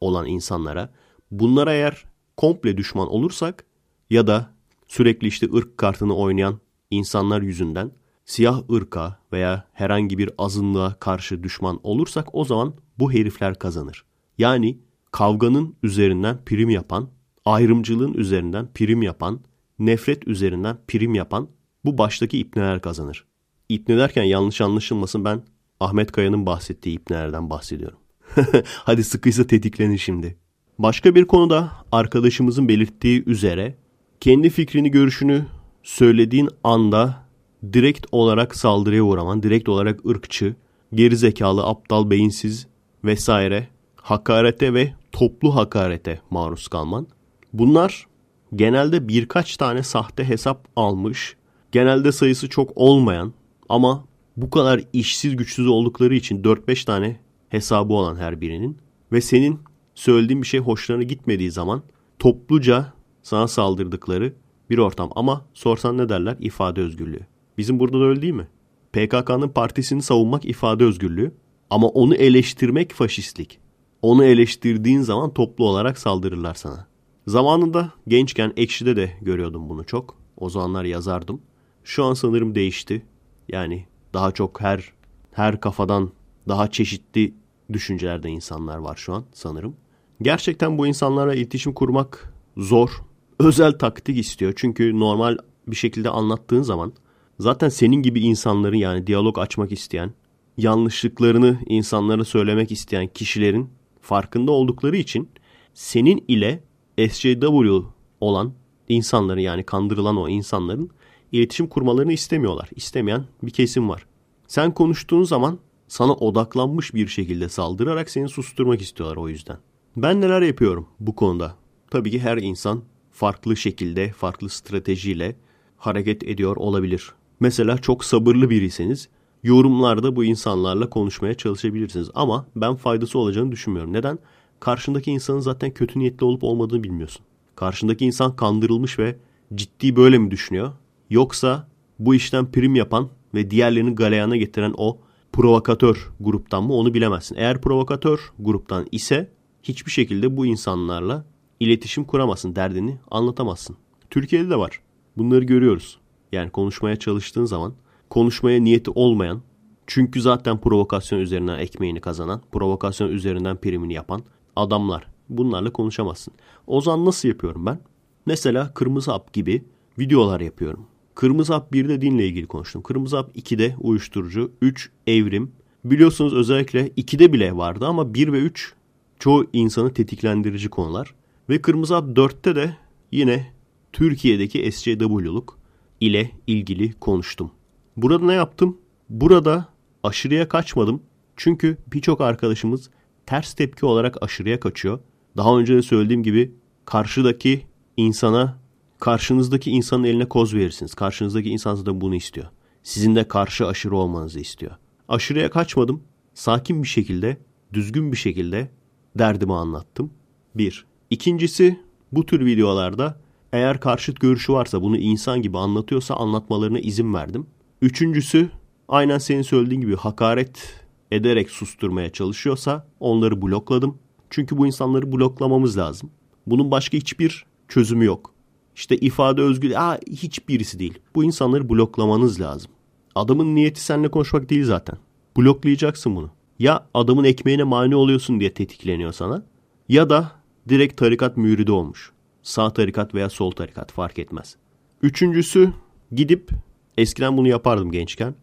olan 0.00 0.26
insanlara 0.26 0.92
bunlara 1.30 1.72
eğer 1.72 2.04
komple 2.36 2.76
düşman 2.76 3.08
olursak 3.08 3.64
ya 4.10 4.26
da 4.26 4.54
sürekli 4.88 5.26
işte 5.26 5.48
ırk 5.54 5.78
kartını 5.78 6.16
oynayan 6.16 6.60
insanlar 6.90 7.42
yüzünden 7.42 7.90
siyah 8.24 8.70
ırka 8.70 9.18
veya 9.32 9.68
herhangi 9.72 10.18
bir 10.18 10.30
azınlığa 10.38 10.94
karşı 10.94 11.42
düşman 11.42 11.80
olursak 11.82 12.34
o 12.34 12.44
zaman 12.44 12.74
bu 12.98 13.12
herifler 13.12 13.58
kazanır. 13.58 14.04
Yani 14.38 14.78
kavganın 15.10 15.76
üzerinden 15.82 16.44
prim 16.44 16.70
yapan, 16.70 17.08
ayrımcılığın 17.44 18.14
üzerinden 18.14 18.68
prim 18.74 19.02
yapan, 19.02 19.40
nefret 19.78 20.28
üzerinden 20.28 20.78
prim 20.88 21.14
yapan 21.14 21.48
bu 21.84 21.98
baştaki 21.98 22.38
ipneler 22.38 22.80
kazanır. 22.80 23.24
İpne 23.68 23.96
derken 23.98 24.22
yanlış 24.22 24.60
anlaşılmasın 24.60 25.24
ben 25.24 25.42
Ahmet 25.80 26.12
Kaya'nın 26.12 26.46
bahsettiği 26.46 26.96
ipnelerden 26.96 27.50
bahsediyorum. 27.50 27.98
Hadi 28.66 29.04
sıkıysa 29.04 29.46
tetiklenin 29.46 29.96
şimdi. 29.96 30.36
Başka 30.78 31.14
bir 31.14 31.24
konuda 31.24 31.72
arkadaşımızın 31.92 32.68
belirttiği 32.68 33.24
üzere 33.26 33.74
kendi 34.20 34.50
fikrini 34.50 34.90
görüşünü 34.90 35.46
söylediğin 35.82 36.48
anda 36.64 37.24
direkt 37.72 38.06
olarak 38.12 38.56
saldırıya 38.56 39.02
uğraman, 39.02 39.42
direkt 39.42 39.68
olarak 39.68 40.06
ırkçı, 40.06 40.56
geri 40.94 41.16
zekalı, 41.16 41.66
aptal, 41.66 42.10
beyinsiz 42.10 42.66
vesaire 43.04 43.68
hakarete 43.96 44.74
ve 44.74 44.92
toplu 45.12 45.54
hakarete 45.56 46.20
maruz 46.30 46.68
kalman. 46.68 47.06
Bunlar 47.54 48.06
genelde 48.54 49.08
birkaç 49.08 49.56
tane 49.56 49.82
sahte 49.82 50.24
hesap 50.24 50.68
almış, 50.76 51.36
genelde 51.72 52.12
sayısı 52.12 52.48
çok 52.48 52.70
olmayan 52.76 53.32
ama 53.68 54.04
bu 54.36 54.50
kadar 54.50 54.80
işsiz 54.92 55.36
güçsüz 55.36 55.66
oldukları 55.66 56.14
için 56.14 56.42
4-5 56.42 56.84
tane 56.84 57.20
hesabı 57.48 57.92
olan 57.92 58.16
her 58.16 58.40
birinin 58.40 58.78
ve 59.12 59.20
senin 59.20 59.58
söylediğin 59.94 60.42
bir 60.42 60.46
şey 60.46 60.60
hoşlarına 60.60 61.02
gitmediği 61.02 61.50
zaman 61.50 61.82
topluca 62.18 62.92
sana 63.22 63.48
saldırdıkları 63.48 64.32
bir 64.70 64.78
ortam. 64.78 65.10
Ama 65.14 65.46
sorsan 65.54 65.98
ne 65.98 66.08
derler? 66.08 66.36
İfade 66.40 66.80
özgürlüğü. 66.80 67.26
Bizim 67.58 67.78
burada 67.78 68.00
da 68.00 68.04
öyle 68.04 68.22
değil 68.22 68.34
mi? 68.34 68.48
PKK'nın 68.92 69.48
partisini 69.48 70.02
savunmak 70.02 70.44
ifade 70.44 70.84
özgürlüğü 70.84 71.34
ama 71.70 71.88
onu 71.88 72.14
eleştirmek 72.14 72.92
faşistlik. 72.92 73.58
Onu 74.02 74.24
eleştirdiğin 74.24 75.00
zaman 75.00 75.34
toplu 75.34 75.68
olarak 75.68 75.98
saldırırlar 75.98 76.54
sana. 76.54 76.93
Zamanında 77.26 77.92
gençken 78.08 78.52
Ekşi'de 78.56 78.96
de 78.96 79.12
görüyordum 79.22 79.68
bunu 79.68 79.84
çok. 79.84 80.16
O 80.36 80.50
zamanlar 80.50 80.84
yazardım. 80.84 81.42
Şu 81.84 82.04
an 82.04 82.14
sanırım 82.14 82.54
değişti. 82.54 83.06
Yani 83.48 83.86
daha 84.14 84.32
çok 84.32 84.60
her 84.60 84.92
her 85.32 85.60
kafadan 85.60 86.10
daha 86.48 86.70
çeşitli 86.70 87.34
düşüncelerde 87.72 88.28
insanlar 88.28 88.78
var 88.78 88.96
şu 88.96 89.14
an 89.14 89.24
sanırım. 89.32 89.76
Gerçekten 90.22 90.78
bu 90.78 90.86
insanlarla 90.86 91.34
iletişim 91.34 91.72
kurmak 91.72 92.34
zor. 92.56 92.90
Özel 93.38 93.72
taktik 93.72 94.18
istiyor. 94.18 94.52
Çünkü 94.56 95.00
normal 95.00 95.36
bir 95.66 95.76
şekilde 95.76 96.10
anlattığın 96.10 96.62
zaman 96.62 96.92
zaten 97.38 97.68
senin 97.68 98.02
gibi 98.02 98.20
insanların 98.20 98.76
yani 98.76 99.06
diyalog 99.06 99.38
açmak 99.38 99.72
isteyen, 99.72 100.12
yanlışlıklarını 100.56 101.58
insanlara 101.66 102.24
söylemek 102.24 102.72
isteyen 102.72 103.06
kişilerin 103.06 103.70
farkında 104.00 104.52
oldukları 104.52 104.96
için 104.96 105.28
senin 105.74 106.24
ile 106.28 106.62
SJW 106.98 107.82
olan 108.20 108.52
insanların 108.88 109.40
yani 109.40 109.62
kandırılan 109.62 110.16
o 110.16 110.28
insanların 110.28 110.90
iletişim 111.32 111.66
kurmalarını 111.66 112.12
istemiyorlar. 112.12 112.70
İstemeyen 112.76 113.24
bir 113.42 113.50
kesim 113.50 113.88
var. 113.88 114.06
Sen 114.48 114.74
konuştuğun 114.74 115.22
zaman 115.22 115.58
sana 115.88 116.12
odaklanmış 116.12 116.94
bir 116.94 117.06
şekilde 117.06 117.48
saldırarak 117.48 118.10
seni 118.10 118.28
susturmak 118.28 118.82
istiyorlar 118.82 119.16
o 119.16 119.28
yüzden. 119.28 119.56
Ben 119.96 120.20
neler 120.20 120.42
yapıyorum 120.42 120.86
bu 121.00 121.14
konuda? 121.14 121.54
Tabii 121.90 122.10
ki 122.10 122.20
her 122.20 122.36
insan 122.36 122.82
farklı 123.12 123.56
şekilde, 123.56 124.12
farklı 124.12 124.48
stratejiyle 124.48 125.36
hareket 125.76 126.22
ediyor 126.22 126.56
olabilir. 126.56 127.12
Mesela 127.40 127.78
çok 127.78 128.04
sabırlı 128.04 128.50
biriyseniz 128.50 129.08
yorumlarda 129.42 130.16
bu 130.16 130.24
insanlarla 130.24 130.90
konuşmaya 130.90 131.34
çalışabilirsiniz. 131.34 132.10
Ama 132.14 132.46
ben 132.56 132.74
faydası 132.74 133.18
olacağını 133.18 133.52
düşünmüyorum. 133.52 133.92
Neden? 133.92 134.18
Karşındaki 134.64 135.10
insanın 135.10 135.40
zaten 135.40 135.70
kötü 135.70 135.98
niyetli 135.98 136.24
olup 136.24 136.44
olmadığını 136.44 136.82
bilmiyorsun. 136.82 137.24
Karşındaki 137.56 138.04
insan 138.04 138.36
kandırılmış 138.36 138.98
ve 138.98 139.16
ciddi 139.54 139.96
böyle 139.96 140.18
mi 140.18 140.30
düşünüyor? 140.30 140.72
Yoksa 141.10 141.68
bu 141.98 142.14
işten 142.14 142.52
prim 142.52 142.74
yapan 142.74 143.08
ve 143.34 143.50
diğerlerini 143.50 143.94
galeyana 143.94 144.36
getiren 144.36 144.74
o 144.76 144.98
provokatör 145.32 146.10
gruptan 146.20 146.64
mı 146.64 146.74
onu 146.74 146.94
bilemezsin. 146.94 147.36
Eğer 147.36 147.60
provokatör 147.60 148.32
gruptan 148.38 148.86
ise 148.92 149.30
hiçbir 149.62 149.90
şekilde 149.90 150.36
bu 150.36 150.46
insanlarla 150.46 151.24
iletişim 151.60 152.04
kuramazsın, 152.04 152.56
derdini 152.56 152.98
anlatamazsın. 153.10 153.76
Türkiye'de 154.10 154.50
de 154.50 154.56
var. 154.56 154.80
Bunları 155.16 155.44
görüyoruz. 155.44 155.98
Yani 156.32 156.50
konuşmaya 156.50 156.96
çalıştığın 156.96 157.44
zaman 157.44 157.74
konuşmaya 158.10 158.60
niyeti 158.60 158.90
olmayan, 158.90 159.42
çünkü 159.86 160.20
zaten 160.20 160.60
provokasyon 160.60 161.18
üzerinden 161.18 161.58
ekmeğini 161.58 162.00
kazanan, 162.00 162.42
provokasyon 162.52 163.08
üzerinden 163.08 163.56
primini 163.56 163.94
yapan 163.94 164.22
adamlar. 164.56 165.06
Bunlarla 165.28 165.72
konuşamazsın. 165.72 166.34
O 166.66 166.80
zaman 166.80 167.04
nasıl 167.04 167.28
yapıyorum 167.28 167.66
ben? 167.66 167.80
Mesela 168.26 168.74
Kırmızı 168.74 169.10
Hap 169.10 169.32
gibi 169.32 169.64
videolar 169.98 170.40
yapıyorum. 170.40 170.86
Kırmızı 171.14 171.52
Hap 171.52 171.72
1'de 171.72 172.00
dinle 172.00 172.26
ilgili 172.26 172.46
konuştum. 172.46 172.82
Kırmızı 172.82 173.16
Hap 173.16 173.36
2'de 173.36 173.74
uyuşturucu, 173.80 174.52
3 174.62 174.90
evrim. 175.06 175.52
Biliyorsunuz 175.84 176.34
özellikle 176.34 176.88
2'de 176.88 177.32
bile 177.32 177.56
vardı 177.56 177.86
ama 177.86 178.14
1 178.14 178.32
ve 178.32 178.38
3 178.38 178.74
çoğu 179.18 179.46
insanı 179.52 179.94
tetiklendirici 179.94 180.68
konular. 180.68 181.14
Ve 181.48 181.62
Kırmızı 181.62 181.94
Hap 181.94 182.08
4'te 182.18 182.56
de 182.56 182.76
yine 183.12 183.52
Türkiye'deki 183.92 184.72
SCW'luk 184.72 185.58
ile 186.00 186.30
ilgili 186.46 186.92
konuştum. 186.92 187.50
Burada 187.96 188.26
ne 188.26 188.34
yaptım? 188.34 188.78
Burada 189.08 189.68
aşırıya 190.02 190.48
kaçmadım. 190.48 191.02
Çünkü 191.36 191.76
birçok 191.92 192.20
arkadaşımız 192.20 192.90
ters 193.26 193.54
tepki 193.54 193.86
olarak 193.86 194.22
aşırıya 194.22 194.60
kaçıyor. 194.60 195.00
Daha 195.36 195.58
önce 195.58 195.76
de 195.76 195.82
söylediğim 195.82 196.22
gibi 196.22 196.54
karşıdaki 196.84 197.66
insana, 197.96 198.58
karşınızdaki 199.00 199.70
insanın 199.70 200.04
eline 200.04 200.28
koz 200.28 200.54
verirsiniz. 200.54 200.94
Karşınızdaki 200.94 201.50
insan 201.50 201.86
da 201.86 202.00
bunu 202.00 202.14
istiyor. 202.14 202.46
Sizin 202.82 203.16
de 203.16 203.28
karşı 203.28 203.66
aşırı 203.66 203.96
olmanızı 203.96 204.40
istiyor. 204.40 204.72
Aşırıya 205.08 205.50
kaçmadım. 205.50 206.02
Sakin 206.34 206.82
bir 206.82 206.88
şekilde, 206.88 207.36
düzgün 207.72 208.12
bir 208.12 208.16
şekilde 208.16 208.70
derdimi 209.18 209.54
anlattım. 209.54 210.10
Bir. 210.54 210.86
İkincisi 211.10 211.80
bu 212.12 212.26
tür 212.26 212.46
videolarda 212.46 213.20
eğer 213.52 213.80
karşıt 213.80 214.20
görüşü 214.20 214.52
varsa 214.52 214.82
bunu 214.82 214.96
insan 214.96 215.42
gibi 215.42 215.58
anlatıyorsa 215.58 216.14
anlatmalarına 216.14 216.78
izin 216.78 217.14
verdim. 217.14 217.46
Üçüncüsü 217.82 218.50
aynen 218.88 219.18
senin 219.18 219.42
söylediğin 219.42 219.80
gibi 219.80 219.96
hakaret 219.96 220.83
ederek 221.14 221.50
susturmaya 221.50 222.12
çalışıyorsa 222.12 222.86
onları 223.00 223.42
blokladım. 223.42 223.98
Çünkü 224.30 224.58
bu 224.58 224.66
insanları 224.66 225.12
bloklamamız 225.12 225.78
lazım. 225.78 226.10
Bunun 226.46 226.70
başka 226.70 226.96
hiçbir 226.96 227.46
çözümü 227.68 228.04
yok. 228.04 228.34
İşte 228.76 228.96
ifade 228.96 229.42
özgürlüğü 229.42 229.78
aa, 229.78 229.98
hiçbirisi 230.10 230.78
değil. 230.78 230.98
Bu 231.14 231.24
insanları 231.24 231.68
bloklamanız 231.68 232.40
lazım. 232.40 232.70
Adamın 233.14 233.54
niyeti 233.54 233.80
seninle 233.80 234.10
konuşmak 234.10 234.50
değil 234.50 234.64
zaten. 234.64 234.98
Bloklayacaksın 235.36 236.16
bunu. 236.16 236.30
Ya 236.58 236.86
adamın 236.94 237.24
ekmeğine 237.24 237.64
mani 237.64 237.96
oluyorsun 237.96 238.40
diye 238.40 238.54
tetikleniyor 238.54 239.12
sana 239.12 239.42
ya 239.88 240.10
da 240.10 240.32
direkt 240.68 240.96
tarikat 240.96 241.36
müridi 241.36 241.72
olmuş. 241.72 242.12
Sağ 242.42 242.72
tarikat 242.72 243.14
veya 243.14 243.30
sol 243.30 243.50
tarikat 243.50 243.92
fark 243.92 244.18
etmez. 244.18 244.56
Üçüncüsü 245.02 245.72
gidip 246.12 246.50
eskiden 246.98 247.36
bunu 247.36 247.48
yapardım 247.48 247.90
gençken. 247.90 248.34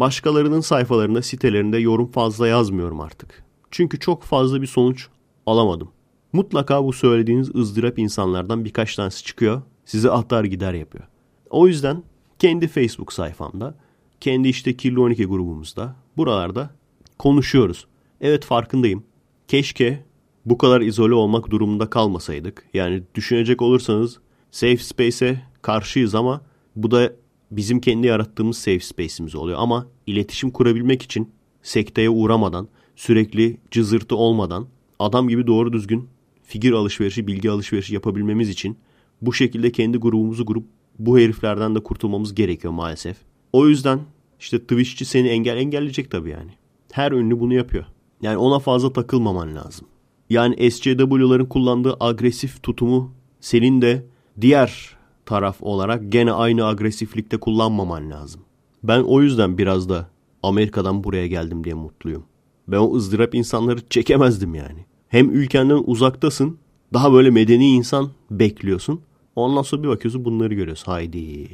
Başkalarının 0.00 0.60
sayfalarında 0.60 1.22
sitelerinde 1.22 1.78
yorum 1.78 2.10
fazla 2.10 2.48
yazmıyorum 2.48 3.00
artık. 3.00 3.44
Çünkü 3.70 4.00
çok 4.00 4.22
fazla 4.22 4.62
bir 4.62 4.66
sonuç 4.66 5.08
alamadım. 5.46 5.90
Mutlaka 6.32 6.84
bu 6.84 6.92
söylediğiniz 6.92 7.54
ızdırap 7.54 7.98
insanlardan 7.98 8.64
birkaç 8.64 8.96
tanesi 8.96 9.24
çıkıyor. 9.24 9.62
Sizi 9.84 10.10
atar 10.10 10.44
gider 10.44 10.74
yapıyor. 10.74 11.04
O 11.50 11.66
yüzden 11.66 12.02
kendi 12.38 12.68
Facebook 12.68 13.12
sayfamda, 13.12 13.74
kendi 14.20 14.48
işte 14.48 14.76
Kirli 14.76 15.00
12 15.00 15.24
grubumuzda, 15.24 15.96
buralarda 16.16 16.70
konuşuyoruz. 17.18 17.86
Evet 18.20 18.44
farkındayım. 18.44 19.04
Keşke 19.48 20.04
bu 20.46 20.58
kadar 20.58 20.80
izole 20.80 21.14
olmak 21.14 21.50
durumunda 21.50 21.90
kalmasaydık. 21.90 22.64
Yani 22.74 23.02
düşünecek 23.14 23.62
olursanız 23.62 24.18
safe 24.50 24.76
space'e 24.76 25.42
karşıyız 25.62 26.14
ama 26.14 26.40
bu 26.76 26.90
da 26.90 27.12
bizim 27.50 27.80
kendi 27.80 28.06
yarattığımız 28.06 28.58
safe 28.58 28.80
space'imiz 28.80 29.34
oluyor. 29.34 29.58
Ama 29.60 29.86
iletişim 30.06 30.50
kurabilmek 30.50 31.02
için 31.02 31.30
sekteye 31.62 32.10
uğramadan, 32.10 32.68
sürekli 32.96 33.56
cızırtı 33.70 34.16
olmadan 34.16 34.66
adam 34.98 35.28
gibi 35.28 35.46
doğru 35.46 35.72
düzgün 35.72 36.08
figür 36.42 36.72
alışverişi, 36.72 37.26
bilgi 37.26 37.50
alışverişi 37.50 37.94
yapabilmemiz 37.94 38.48
için 38.48 38.78
bu 39.22 39.32
şekilde 39.32 39.72
kendi 39.72 39.98
grubumuzu 39.98 40.46
grup 40.46 40.64
bu 40.98 41.18
heriflerden 41.18 41.74
de 41.74 41.82
kurtulmamız 41.82 42.34
gerekiyor 42.34 42.72
maalesef. 42.72 43.16
O 43.52 43.68
yüzden 43.68 44.00
işte 44.40 44.58
Twitch'çi 44.58 45.04
seni 45.04 45.28
engel 45.28 45.56
engelleyecek 45.56 46.10
tabii 46.10 46.30
yani. 46.30 46.50
Her 46.92 47.12
ünlü 47.12 47.40
bunu 47.40 47.54
yapıyor. 47.54 47.84
Yani 48.22 48.36
ona 48.36 48.58
fazla 48.58 48.92
takılmaman 48.92 49.54
lazım. 49.54 49.86
Yani 50.30 50.70
SCW'ların 50.70 51.46
kullandığı 51.46 51.96
agresif 52.00 52.62
tutumu 52.62 53.12
senin 53.40 53.82
de 53.82 54.06
diğer 54.40 54.96
taraf 55.28 55.56
olarak 55.60 56.12
gene 56.12 56.32
aynı 56.32 56.66
agresiflikte 56.66 57.36
kullanmaman 57.36 58.10
lazım. 58.10 58.40
Ben 58.82 59.02
o 59.02 59.22
yüzden 59.22 59.58
biraz 59.58 59.88
da 59.88 60.08
Amerika'dan 60.42 61.04
buraya 61.04 61.26
geldim 61.26 61.64
diye 61.64 61.74
mutluyum. 61.74 62.24
Ben 62.68 62.76
o 62.76 62.94
ızdırap 62.94 63.34
insanları 63.34 63.88
çekemezdim 63.90 64.54
yani. 64.54 64.84
Hem 65.08 65.30
ülkenden 65.30 65.82
uzaktasın, 65.86 66.58
daha 66.92 67.12
böyle 67.12 67.30
medeni 67.30 67.70
insan 67.70 68.10
bekliyorsun. 68.30 69.00
Ondan 69.36 69.62
sonra 69.62 69.82
bir 69.82 69.88
bakıyorsun 69.88 70.24
bunları 70.24 70.54
görüyorsun. 70.54 70.92
Haydi. 70.92 71.48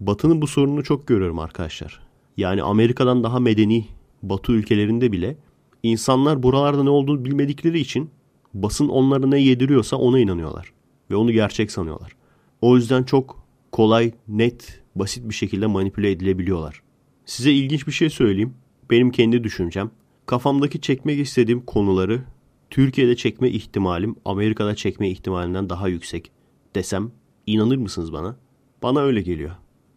Batı'nın 0.00 0.42
bu 0.42 0.46
sorununu 0.46 0.82
çok 0.84 1.06
görüyorum 1.06 1.38
arkadaşlar. 1.38 2.00
Yani 2.36 2.62
Amerika'dan 2.62 3.24
daha 3.24 3.40
medeni 3.40 3.86
Batı 4.22 4.52
ülkelerinde 4.52 5.12
bile 5.12 5.36
insanlar 5.82 6.42
buralarda 6.42 6.82
ne 6.82 6.90
olduğunu 6.90 7.24
bilmedikleri 7.24 7.80
için 7.80 8.10
basın 8.54 8.88
onlara 8.88 9.26
ne 9.26 9.40
yediriyorsa 9.40 9.96
ona 9.96 10.18
inanıyorlar. 10.18 10.72
Ve 11.10 11.16
onu 11.16 11.32
gerçek 11.32 11.70
sanıyorlar. 11.70 12.19
O 12.60 12.76
yüzden 12.76 13.02
çok 13.02 13.46
kolay, 13.72 14.12
net, 14.28 14.82
basit 14.94 15.28
bir 15.28 15.34
şekilde 15.34 15.66
manipüle 15.66 16.10
edilebiliyorlar. 16.10 16.82
Size 17.24 17.52
ilginç 17.52 17.86
bir 17.86 17.92
şey 17.92 18.10
söyleyeyim. 18.10 18.54
Benim 18.90 19.10
kendi 19.10 19.44
düşüncem. 19.44 19.90
Kafamdaki 20.26 20.80
çekmek 20.80 21.20
istediğim 21.20 21.66
konuları 21.66 22.22
Türkiye'de 22.70 23.16
çekme 23.16 23.50
ihtimalim 23.50 24.16
Amerika'da 24.24 24.74
çekme 24.74 25.10
ihtimalinden 25.10 25.70
daha 25.70 25.88
yüksek 25.88 26.30
desem 26.74 27.12
inanır 27.46 27.76
mısınız 27.76 28.12
bana? 28.12 28.36
Bana 28.82 29.00
öyle 29.00 29.22
geliyor. 29.22 29.50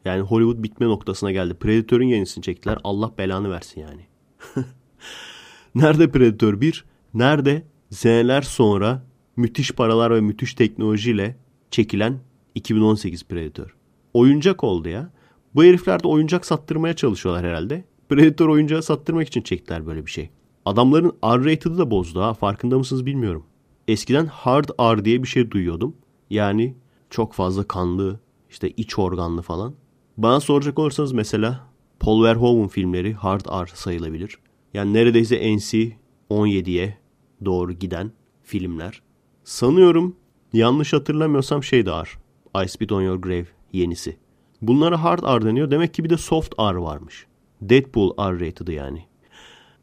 Yani 0.06 0.22
Hollywood 0.22 0.64
bitme 0.64 0.88
noktasına 0.88 1.32
geldi. 1.32 1.54
Predator'un 1.54 2.04
yenisini 2.04 2.44
çektiler. 2.44 2.78
Allah 2.84 3.12
belanı 3.18 3.52
versin 3.52 3.82
yani. 3.82 4.02
Nerede 5.76 6.12
Predator 6.12 6.62
1? 6.62 6.86
Nerede 7.14 7.64
seneler 7.90 8.42
sonra 8.42 9.06
müthiş 9.36 9.72
paralar 9.72 10.16
ve 10.16 10.22
müthiş 10.22 10.54
teknolojiyle 10.54 11.36
çekilen 11.72 12.20
2018 12.56 13.24
Predator? 13.24 13.76
Oyuncak 14.14 14.64
oldu 14.64 14.90
ya. 14.90 15.10
Bu 15.56 15.64
herifler 15.64 16.04
de 16.04 16.08
oyuncak 16.08 16.46
sattırmaya 16.46 16.96
çalışıyorlar 16.96 17.46
herhalde. 17.46 17.86
Predator 18.10 18.50
oyuncağı 18.50 18.84
sattırmak 18.84 19.28
için 19.28 19.42
çektiler 19.42 19.88
böyle 19.88 20.06
bir 20.06 20.12
şey. 20.12 20.30
Adamların 20.66 21.18
R-rated'ı 21.24 21.78
da 21.78 21.92
bozdu 21.92 22.22
ha. 22.22 22.34
Farkında 22.34 22.78
mısınız 22.78 23.06
bilmiyorum. 23.06 23.46
Eskiden 23.88 24.26
hard 24.26 24.70
R 24.80 25.06
diye 25.06 25.24
bir 25.24 25.28
şey 25.28 25.52
duyuyordum. 25.52 25.96
Yani 26.30 26.76
çok 27.10 27.34
fazla 27.34 27.64
kanlı, 27.68 28.20
işte 28.50 28.70
iç 28.70 29.00
organlı 29.00 29.42
falan. 29.42 29.74
Bana 30.18 30.40
soracak 30.40 30.80
olursanız 30.80 31.12
mesela 31.12 31.68
Paul 32.00 32.24
Verhoeven 32.24 32.68
filmleri 32.68 33.14
hard 33.14 33.46
R 33.46 33.76
sayılabilir. 33.76 34.38
Yani 34.74 34.94
neredeyse 34.94 35.56
NC 35.56 35.92
17'ye 36.30 36.98
doğru 37.46 37.74
giden 37.74 38.12
filmler. 38.44 39.02
Sanıyorum 39.44 40.16
yanlış 40.54 40.94
hatırlamıyorsam 40.94 41.64
şey 41.64 41.86
de 41.86 41.92
var. 41.92 42.18
I 42.66 42.68
Spit 42.68 42.92
On 42.92 43.02
Your 43.02 43.22
Grave 43.22 43.48
yenisi. 43.74 44.18
Bunlara 44.62 45.04
hard 45.04 45.24
R 45.24 45.46
deniyor. 45.46 45.72
Demek 45.72 45.94
ki 45.94 46.04
bir 46.04 46.10
de 46.10 46.18
soft 46.18 46.60
R 46.60 46.76
varmış. 46.76 47.26
Deadpool 47.62 48.18
R-rated 48.18 48.68
yani. 48.68 49.06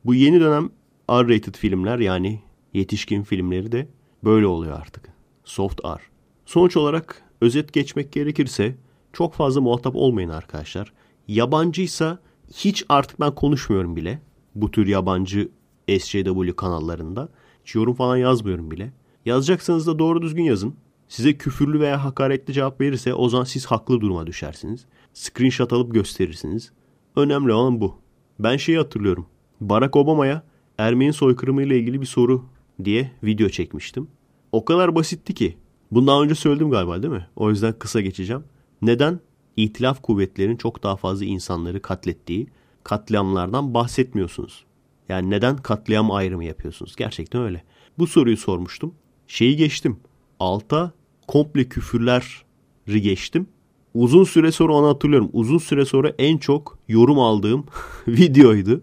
Bu 0.05 0.15
yeni 0.15 0.41
dönem 0.41 0.71
R-rated 1.11 1.55
filmler 1.55 1.99
yani 1.99 2.43
yetişkin 2.75 3.23
filmleri 3.23 3.73
de 3.73 3.89
Böyle 4.25 4.47
oluyor 4.47 4.79
artık. 4.81 5.13
Soft 5.45 5.85
R. 5.85 6.01
Sonuç 6.47 6.77
olarak 6.77 7.23
özet 7.41 7.73
geçmek 7.73 8.13
gerekirse 8.13 8.77
çok 9.13 9.35
fazla 9.35 9.61
muhatap 9.61 9.97
olmayın 9.97 10.29
arkadaşlar. 10.29 10.93
Yabancıysa 11.29 12.19
hiç 12.55 12.85
artık 12.89 13.21
ben 13.21 13.35
konuşmuyorum 13.35 13.97
bile. 13.97 14.23
Bu 14.55 14.71
tür 14.71 14.87
yabancı 14.87 15.49
SJW 15.99 16.57
kanallarında. 16.57 17.29
Hiç 17.65 17.75
yorum 17.75 17.95
falan 17.95 18.17
yazmıyorum 18.17 18.71
bile. 18.71 18.93
Yazacaksanız 19.25 19.87
da 19.87 19.99
doğru 19.99 20.23
düzgün 20.23 20.45
yazın. 20.45 20.75
Size 21.11 21.39
küfürlü 21.39 21.81
veya 21.81 22.05
hakaretli 22.05 22.53
cevap 22.53 22.81
verirse 22.81 23.15
o 23.15 23.29
zaman 23.29 23.45
siz 23.45 23.67
haklı 23.67 24.01
duruma 24.01 24.27
düşersiniz. 24.27 24.87
Screenshot 25.15 25.73
alıp 25.73 25.95
gösterirsiniz. 25.95 26.73
Önemli 27.17 27.53
olan 27.53 27.81
bu. 27.81 27.99
Ben 28.39 28.57
şeyi 28.57 28.79
hatırlıyorum. 28.79 29.27
Barack 29.61 29.97
Obama'ya 29.97 30.43
Ermeni 30.79 31.13
soykırımı 31.13 31.63
ile 31.63 31.79
ilgili 31.79 32.01
bir 32.01 32.07
soru 32.07 32.45
diye 32.85 33.11
video 33.25 33.49
çekmiştim. 33.49 34.09
O 34.53 34.65
kadar 34.65 34.95
basitti 34.95 35.35
ki. 35.35 35.57
Bunu 35.91 36.07
daha 36.07 36.23
önce 36.23 36.35
söyledim 36.35 36.71
galiba 36.71 37.03
değil 37.03 37.15
mi? 37.15 37.27
O 37.37 37.51
yüzden 37.51 37.79
kısa 37.79 38.01
geçeceğim. 38.01 38.45
Neden? 38.83 39.21
İtilaf 39.57 40.03
kuvvetlerinin 40.03 40.57
çok 40.57 40.83
daha 40.83 40.97
fazla 40.97 41.25
insanları 41.25 41.83
katlettiği 41.83 42.47
katliamlardan 42.85 43.75
bahsetmiyorsunuz. 43.75 44.65
Yani 45.09 45.31
neden 45.31 45.57
katliam 45.57 46.11
ayrımı 46.11 46.45
yapıyorsunuz? 46.45 46.97
Gerçekten 46.97 47.43
öyle. 47.43 47.65
Bu 47.99 48.07
soruyu 48.07 48.37
sormuştum. 48.37 48.95
Şeyi 49.27 49.57
geçtim. 49.57 50.01
Alta 50.41 50.93
komple 51.31 51.69
küfürleri 51.69 53.03
geçtim. 53.03 53.47
Uzun 53.95 54.25
süre 54.25 54.53
sonra 54.53 54.73
onu 54.73 54.89
hatırlıyorum. 54.89 55.31
Uzun 55.33 55.59
süre 55.59 55.85
sonra 55.85 56.13
en 56.19 56.39
çok 56.39 56.79
yorum 56.89 57.19
aldığım 57.19 57.67
videoydu. 58.09 58.83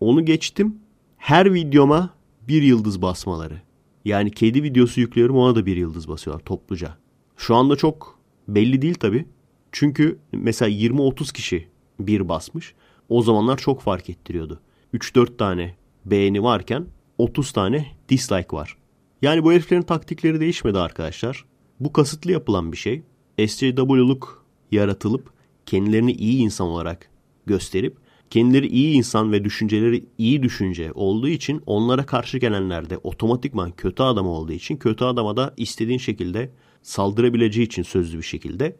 Onu 0.00 0.24
geçtim. 0.24 0.76
Her 1.16 1.54
videoma 1.54 2.10
bir 2.48 2.62
yıldız 2.62 3.02
basmaları. 3.02 3.62
Yani 4.04 4.30
kedi 4.30 4.62
videosu 4.62 5.00
yüklüyorum 5.00 5.36
ona 5.36 5.56
da 5.56 5.66
bir 5.66 5.76
yıldız 5.76 6.08
basıyorlar 6.08 6.44
topluca. 6.44 6.96
Şu 7.36 7.54
anda 7.54 7.76
çok 7.76 8.18
belli 8.48 8.82
değil 8.82 8.94
tabi. 8.94 9.26
Çünkü 9.72 10.18
mesela 10.32 10.70
20-30 10.70 11.32
kişi 11.32 11.68
bir 12.00 12.28
basmış. 12.28 12.74
O 13.08 13.22
zamanlar 13.22 13.58
çok 13.58 13.80
fark 13.80 14.10
ettiriyordu. 14.10 14.60
3-4 14.94 15.36
tane 15.36 15.76
beğeni 16.04 16.42
varken 16.42 16.86
30 17.18 17.52
tane 17.52 17.86
dislike 18.08 18.56
var. 18.56 18.81
Yani 19.22 19.44
bu 19.44 19.52
heriflerin 19.52 19.82
taktikleri 19.82 20.40
değişmedi 20.40 20.78
arkadaşlar. 20.78 21.44
Bu 21.80 21.92
kasıtlı 21.92 22.32
yapılan 22.32 22.72
bir 22.72 22.76
şey. 22.76 23.02
SJW'luk 23.46 24.46
yaratılıp 24.70 25.30
kendilerini 25.66 26.12
iyi 26.12 26.38
insan 26.38 26.66
olarak 26.66 27.10
gösterip 27.46 27.96
kendileri 28.30 28.66
iyi 28.66 28.94
insan 28.94 29.32
ve 29.32 29.44
düşünceleri 29.44 30.04
iyi 30.18 30.42
düşünce 30.42 30.92
olduğu 30.92 31.28
için 31.28 31.62
onlara 31.66 32.06
karşı 32.06 32.38
gelenler 32.38 32.90
de 32.90 32.98
otomatikman 32.98 33.70
kötü 33.70 34.02
adam 34.02 34.26
olduğu 34.26 34.52
için 34.52 34.76
kötü 34.76 35.04
adama 35.04 35.36
da 35.36 35.54
istediğin 35.56 35.98
şekilde 35.98 36.52
saldırabileceği 36.82 37.66
için 37.66 37.82
sözlü 37.82 38.18
bir 38.18 38.22
şekilde 38.22 38.76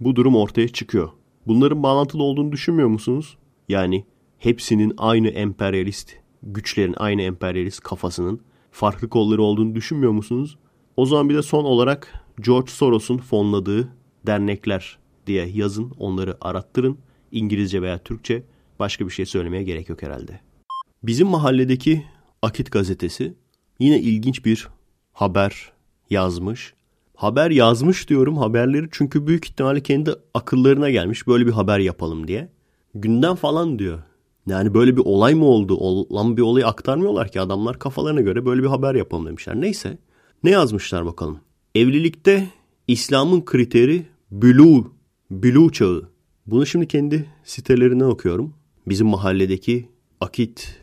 bu 0.00 0.16
durum 0.16 0.36
ortaya 0.36 0.68
çıkıyor. 0.68 1.08
Bunların 1.46 1.82
bağlantılı 1.82 2.22
olduğunu 2.22 2.52
düşünmüyor 2.52 2.88
musunuz? 2.88 3.36
Yani 3.68 4.04
hepsinin 4.38 4.94
aynı 4.96 5.28
emperyalist 5.28 6.12
güçlerin 6.42 6.94
aynı 6.96 7.22
emperyalist 7.22 7.80
kafasının 7.80 8.40
farklı 8.74 9.08
kolları 9.08 9.42
olduğunu 9.42 9.74
düşünmüyor 9.74 10.12
musunuz? 10.12 10.58
O 10.96 11.06
zaman 11.06 11.28
bir 11.28 11.34
de 11.34 11.42
son 11.42 11.64
olarak 11.64 12.24
George 12.40 12.70
Soros'un 12.70 13.18
fonladığı 13.18 13.88
dernekler 14.26 14.98
diye 15.26 15.46
yazın, 15.46 15.92
onları 15.98 16.36
arattırın. 16.40 16.98
İngilizce 17.32 17.82
veya 17.82 17.98
Türkçe 17.98 18.42
başka 18.78 19.06
bir 19.06 19.10
şey 19.10 19.26
söylemeye 19.26 19.62
gerek 19.62 19.88
yok 19.88 20.02
herhalde. 20.02 20.40
Bizim 21.02 21.28
mahalledeki 21.28 22.04
Akit 22.42 22.72
gazetesi 22.72 23.34
yine 23.78 24.00
ilginç 24.00 24.44
bir 24.44 24.68
haber 25.12 25.72
yazmış. 26.10 26.74
Haber 27.16 27.50
yazmış 27.50 28.08
diyorum 28.08 28.36
haberleri 28.36 28.88
çünkü 28.90 29.26
büyük 29.26 29.46
ihtimalle 29.46 29.82
kendi 29.82 30.10
akıllarına 30.34 30.90
gelmiş 30.90 31.26
böyle 31.26 31.46
bir 31.46 31.52
haber 31.52 31.78
yapalım 31.78 32.28
diye. 32.28 32.48
Günden 32.94 33.34
falan 33.34 33.78
diyor. 33.78 34.02
Yani 34.46 34.74
böyle 34.74 34.96
bir 34.96 35.02
olay 35.04 35.34
mı 35.34 35.44
oldu? 35.44 35.76
Olan 35.76 36.36
bir 36.36 36.42
olayı 36.42 36.66
aktarmıyorlar 36.66 37.32
ki 37.32 37.40
adamlar 37.40 37.78
kafalarına 37.78 38.20
göre 38.20 38.46
böyle 38.46 38.62
bir 38.62 38.68
haber 38.68 38.94
yapalım 38.94 39.26
demişler. 39.26 39.60
Neyse. 39.60 39.98
Ne 40.44 40.50
yazmışlar 40.50 41.06
bakalım. 41.06 41.38
Evlilikte 41.74 42.48
İslam'ın 42.88 43.44
kriteri 43.44 44.06
blue, 44.30 44.84
blue 45.30 45.72
çağı. 45.72 46.08
Bunu 46.46 46.66
şimdi 46.66 46.88
kendi 46.88 47.26
sitelerinden 47.44 48.04
okuyorum. 48.04 48.54
Bizim 48.86 49.06
mahalledeki 49.06 49.88
akit.com.tr 50.20 50.80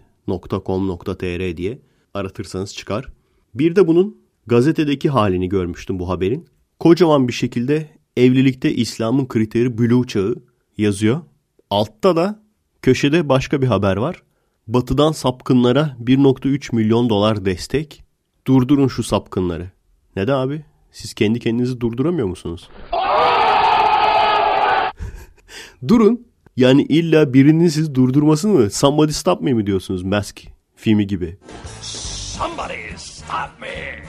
diye 1.57 1.79
aratırsanız 2.13 2.75
çıkar. 2.75 3.07
Bir 3.55 3.75
de 3.75 3.87
bunun 3.87 4.17
gazetedeki 4.47 5.09
halini 5.09 5.49
görmüştüm 5.49 5.99
bu 5.99 6.09
haberin. 6.09 6.47
Kocaman 6.79 7.27
bir 7.27 7.33
şekilde 7.33 7.89
evlilikte 8.17 8.75
İslam'ın 8.75 9.25
kriteri 9.25 9.77
blue 9.77 10.07
çağı 10.07 10.35
yazıyor. 10.77 11.21
Altta 11.69 12.15
da 12.15 12.40
köşede 12.81 13.29
başka 13.29 13.61
bir 13.61 13.67
haber 13.67 13.97
var. 13.97 14.23
Batı'dan 14.67 15.11
sapkınlara 15.11 15.97
1.3 16.03 16.75
milyon 16.75 17.09
dolar 17.09 17.45
destek. 17.45 18.03
Durdurun 18.47 18.87
şu 18.87 19.03
sapkınları. 19.03 19.71
Neden 20.15 20.33
abi? 20.33 20.65
Siz 20.91 21.13
kendi 21.13 21.39
kendinizi 21.39 21.81
durduramıyor 21.81 22.27
musunuz? 22.27 22.69
Durun. 25.87 26.27
Yani 26.57 26.81
illa 26.83 27.33
birinin 27.33 27.67
sizi 27.67 27.95
durdurmasını 27.95 28.53
mı? 28.53 28.69
Somebody 28.69 29.11
stop 29.11 29.41
me 29.41 29.53
mi 29.53 29.65
diyorsunuz 29.65 30.03
Mask 30.03 30.41
filmi 30.75 31.07
gibi? 31.07 31.37
Somebody 31.81 32.73
stop 32.97 33.61
me. 33.61 34.03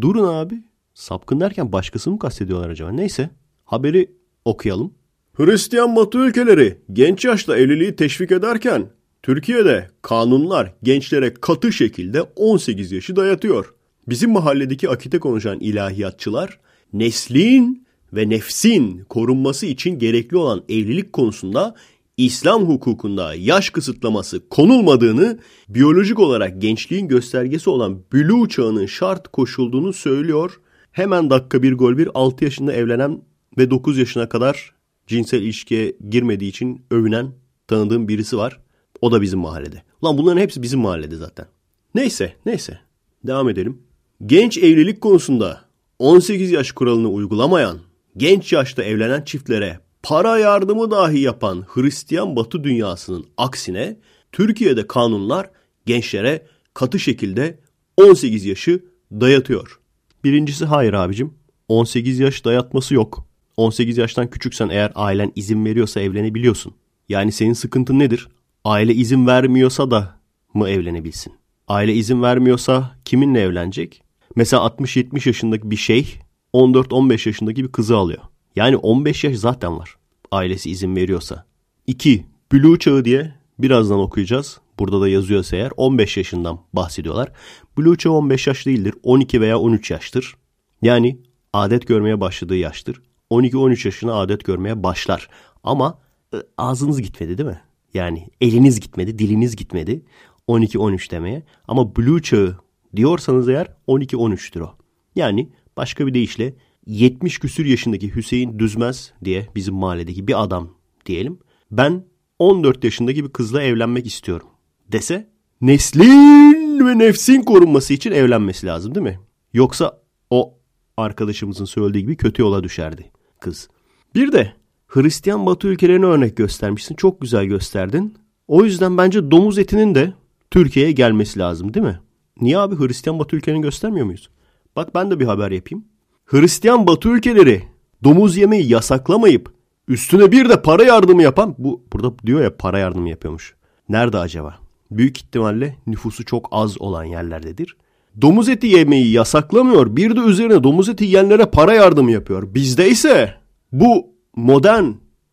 Durun 0.00 0.34
abi. 0.34 0.62
Sapkın 0.94 1.40
derken 1.40 1.72
başkasını 1.72 2.12
mı 2.14 2.18
kastediyorlar 2.18 2.70
acaba? 2.70 2.92
Neyse. 2.92 3.30
Haberi 3.64 4.10
okuyalım. 4.44 4.94
Hristiyan 5.36 5.96
Batı 5.96 6.18
ülkeleri 6.18 6.78
genç 6.92 7.24
yaşta 7.24 7.56
evliliği 7.56 7.96
teşvik 7.96 8.32
ederken 8.32 8.86
Türkiye'de 9.22 9.90
kanunlar 10.02 10.74
gençlere 10.82 11.34
katı 11.34 11.72
şekilde 11.72 12.22
18 12.22 12.92
yaşı 12.92 13.16
dayatıyor. 13.16 13.74
Bizim 14.08 14.30
mahalledeki 14.30 14.90
akite 14.90 15.18
konuşan 15.18 15.60
ilahiyatçılar 15.60 16.58
neslin 16.92 17.86
ve 18.12 18.28
nefsin 18.28 19.04
korunması 19.04 19.66
için 19.66 19.98
gerekli 19.98 20.36
olan 20.36 20.62
evlilik 20.68 21.12
konusunda 21.12 21.74
İslam 22.16 22.62
hukukunda 22.62 23.34
yaş 23.34 23.70
kısıtlaması 23.70 24.48
konulmadığını, 24.48 25.38
biyolojik 25.68 26.18
olarak 26.18 26.62
gençliğin 26.62 27.08
göstergesi 27.08 27.70
olan 27.70 28.02
bülü 28.12 28.48
çağının 28.48 28.86
şart 28.86 29.28
koşulduğunu 29.28 29.92
söylüyor. 29.92 30.60
Hemen 30.90 31.30
dakika 31.30 31.62
bir 31.62 31.72
gol 31.72 31.98
bir 31.98 32.08
6 32.14 32.44
yaşında 32.44 32.72
evlenen 32.72 33.22
ve 33.58 33.70
9 33.70 33.98
yaşına 33.98 34.28
kadar 34.28 34.81
cinsel 35.06 35.42
ilişkiye 35.42 35.96
girmediği 36.10 36.50
için 36.50 36.84
övünen 36.90 37.32
tanıdığım 37.66 38.08
birisi 38.08 38.36
var. 38.36 38.60
O 39.00 39.12
da 39.12 39.22
bizim 39.22 39.38
mahallede. 39.38 39.82
Lan 40.04 40.18
bunların 40.18 40.40
hepsi 40.40 40.62
bizim 40.62 40.80
mahallede 40.80 41.16
zaten. 41.16 41.46
Neyse 41.94 42.36
neyse 42.46 42.78
devam 43.24 43.48
edelim. 43.48 43.82
Genç 44.26 44.58
evlilik 44.58 45.00
konusunda 45.00 45.64
18 45.98 46.50
yaş 46.50 46.72
kuralını 46.72 47.08
uygulamayan, 47.08 47.78
genç 48.16 48.52
yaşta 48.52 48.82
evlenen 48.82 49.22
çiftlere 49.22 49.80
para 50.02 50.38
yardımı 50.38 50.90
dahi 50.90 51.20
yapan 51.20 51.64
Hristiyan 51.68 52.36
Batı 52.36 52.64
dünyasının 52.64 53.26
aksine 53.36 53.96
Türkiye'de 54.32 54.86
kanunlar 54.86 55.50
gençlere 55.86 56.46
katı 56.74 56.98
şekilde 56.98 57.58
18 57.96 58.44
yaşı 58.44 58.84
dayatıyor. 59.12 59.80
Birincisi 60.24 60.64
hayır 60.64 60.92
abicim. 60.92 61.34
18 61.68 62.18
yaş 62.18 62.44
dayatması 62.44 62.94
yok. 62.94 63.26
18 63.62 63.98
yaştan 63.98 64.30
küçüksen 64.30 64.68
eğer 64.68 64.92
ailen 64.94 65.32
izin 65.36 65.64
veriyorsa 65.64 66.00
evlenebiliyorsun. 66.00 66.74
Yani 67.08 67.32
senin 67.32 67.52
sıkıntın 67.52 67.98
nedir? 67.98 68.28
Aile 68.64 68.94
izin 68.94 69.26
vermiyorsa 69.26 69.90
da 69.90 70.16
mı 70.54 70.68
evlenebilsin? 70.68 71.32
Aile 71.68 71.94
izin 71.94 72.22
vermiyorsa 72.22 72.96
kiminle 73.04 73.40
evlenecek? 73.40 74.02
Mesela 74.36 74.62
60-70 74.62 75.28
yaşındaki 75.28 75.70
bir 75.70 75.76
şeyh 75.76 76.06
14-15 76.54 77.28
yaşındaki 77.28 77.64
bir 77.64 77.72
kızı 77.72 77.96
alıyor. 77.96 78.22
Yani 78.56 78.76
15 78.76 79.24
yaş 79.24 79.36
zaten 79.36 79.78
var. 79.78 79.96
Ailesi 80.30 80.70
izin 80.70 80.96
veriyorsa. 80.96 81.44
2. 81.86 82.26
Blue 82.52 82.78
çağı 82.78 83.04
diye 83.04 83.34
birazdan 83.58 83.98
okuyacağız. 83.98 84.60
Burada 84.78 85.00
da 85.00 85.08
yazıyorsa 85.08 85.56
eğer 85.56 85.70
15 85.76 86.16
yaşından 86.16 86.60
bahsediyorlar. 86.72 87.32
Blue 87.78 87.96
çağı 87.96 88.12
15 88.12 88.46
yaş 88.46 88.66
değildir. 88.66 88.94
12 89.02 89.40
veya 89.40 89.58
13 89.58 89.90
yaştır. 89.90 90.34
Yani 90.82 91.18
adet 91.52 91.86
görmeye 91.86 92.20
başladığı 92.20 92.56
yaştır. 92.56 93.02
12-13 93.32 93.86
yaşına 93.88 94.14
adet 94.14 94.44
görmeye 94.44 94.82
başlar. 94.82 95.28
Ama 95.64 95.98
e, 96.34 96.36
ağzınız 96.58 97.02
gitmedi 97.02 97.38
değil 97.38 97.48
mi? 97.48 97.60
Yani 97.94 98.28
eliniz 98.40 98.80
gitmedi, 98.80 99.18
diliniz 99.18 99.56
gitmedi 99.56 100.02
12-13 100.48 101.10
demeye. 101.10 101.42
Ama 101.68 101.96
blue 101.96 102.22
çağı 102.22 102.56
diyorsanız 102.96 103.48
eğer 103.48 103.66
12-13'tür 103.88 104.60
o. 104.60 104.74
Yani 105.14 105.52
başka 105.76 106.06
bir 106.06 106.14
deyişle 106.14 106.54
70 106.86 107.38
küsür 107.38 107.66
yaşındaki 107.66 108.14
Hüseyin 108.14 108.58
Düzmez 108.58 109.12
diye 109.24 109.48
bizim 109.56 109.74
mahalledeki 109.74 110.28
bir 110.28 110.42
adam 110.42 110.70
diyelim. 111.06 111.38
Ben 111.70 112.04
14 112.38 112.84
yaşındaki 112.84 113.24
bir 113.24 113.30
kızla 113.30 113.62
evlenmek 113.62 114.06
istiyorum 114.06 114.48
dese 114.92 115.30
neslin 115.60 116.86
ve 116.86 116.98
nefsin 116.98 117.42
korunması 117.42 117.94
için 117.94 118.12
evlenmesi 118.12 118.66
lazım 118.66 118.94
değil 118.94 119.04
mi? 119.04 119.18
Yoksa 119.52 120.02
o 120.30 120.58
arkadaşımızın 120.96 121.64
söylediği 121.64 122.04
gibi 122.04 122.16
kötü 122.16 122.42
yola 122.42 122.64
düşerdi 122.64 123.12
kız. 123.42 123.68
Bir 124.14 124.32
de 124.32 124.52
Hristiyan 124.86 125.46
Batı 125.46 125.68
ülkelerine 125.68 126.06
örnek 126.06 126.36
göstermişsin. 126.36 126.94
Çok 126.94 127.20
güzel 127.20 127.44
gösterdin. 127.44 128.14
O 128.48 128.64
yüzden 128.64 128.98
bence 128.98 129.30
domuz 129.30 129.58
etinin 129.58 129.94
de 129.94 130.12
Türkiye'ye 130.50 130.92
gelmesi 130.92 131.38
lazım 131.38 131.74
değil 131.74 131.86
mi? 131.86 132.00
Niye 132.40 132.58
abi 132.58 132.78
Hristiyan 132.78 133.18
Batı 133.18 133.36
ülkelerini 133.36 133.62
göstermiyor 133.62 134.06
muyuz? 134.06 134.30
Bak 134.76 134.94
ben 134.94 135.10
de 135.10 135.20
bir 135.20 135.26
haber 135.26 135.50
yapayım. 135.50 135.84
Hristiyan 136.24 136.86
Batı 136.86 137.08
ülkeleri 137.08 137.62
domuz 138.04 138.36
yemeği 138.36 138.68
yasaklamayıp 138.68 139.52
üstüne 139.88 140.32
bir 140.32 140.48
de 140.48 140.62
para 140.62 140.84
yardımı 140.84 141.22
yapan 141.22 141.54
bu 141.58 141.82
burada 141.92 142.18
diyor 142.26 142.42
ya 142.42 142.56
para 142.56 142.78
yardımı 142.78 143.08
yapıyormuş. 143.08 143.54
Nerede 143.88 144.18
acaba? 144.18 144.58
Büyük 144.90 145.18
ihtimalle 145.18 145.76
nüfusu 145.86 146.24
çok 146.24 146.48
az 146.50 146.80
olan 146.80 147.04
yerlerdedir. 147.04 147.76
Domuz 148.20 148.48
eti 148.48 148.66
yemeyi 148.66 149.12
yasaklamıyor. 149.12 149.96
Bir 149.96 150.16
de 150.16 150.20
üzerine 150.20 150.64
domuz 150.64 150.88
eti 150.88 151.04
yiyenlere 151.04 151.46
para 151.46 151.74
yardımı 151.74 152.10
yapıyor. 152.10 152.54
Bizde 152.54 152.88
ise 152.88 153.34
bu 153.72 154.06
modern 154.36 154.84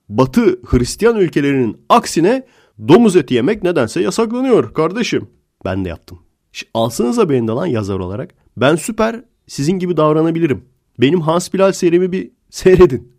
batı 0.09 0.59
Hristiyan 0.65 1.17
ülkelerinin 1.17 1.77
aksine 1.89 2.45
domuz 2.87 3.15
eti 3.15 3.33
yemek 3.33 3.63
nedense 3.63 4.01
yasaklanıyor 4.01 4.73
kardeşim. 4.73 5.29
Ben 5.65 5.85
de 5.85 5.89
yaptım. 5.89 6.19
Alsanıza 6.73 7.29
beni 7.29 7.47
de 7.47 7.51
lan 7.51 7.65
yazar 7.65 7.99
olarak. 7.99 8.33
Ben 8.57 8.75
süper 8.75 9.23
sizin 9.47 9.79
gibi 9.79 9.97
davranabilirim. 9.97 10.65
Benim 10.99 11.21
Hans 11.21 11.53
Bilal 11.53 11.71
serimi 11.71 12.11
bir 12.11 12.31
seyredin. 12.49 13.11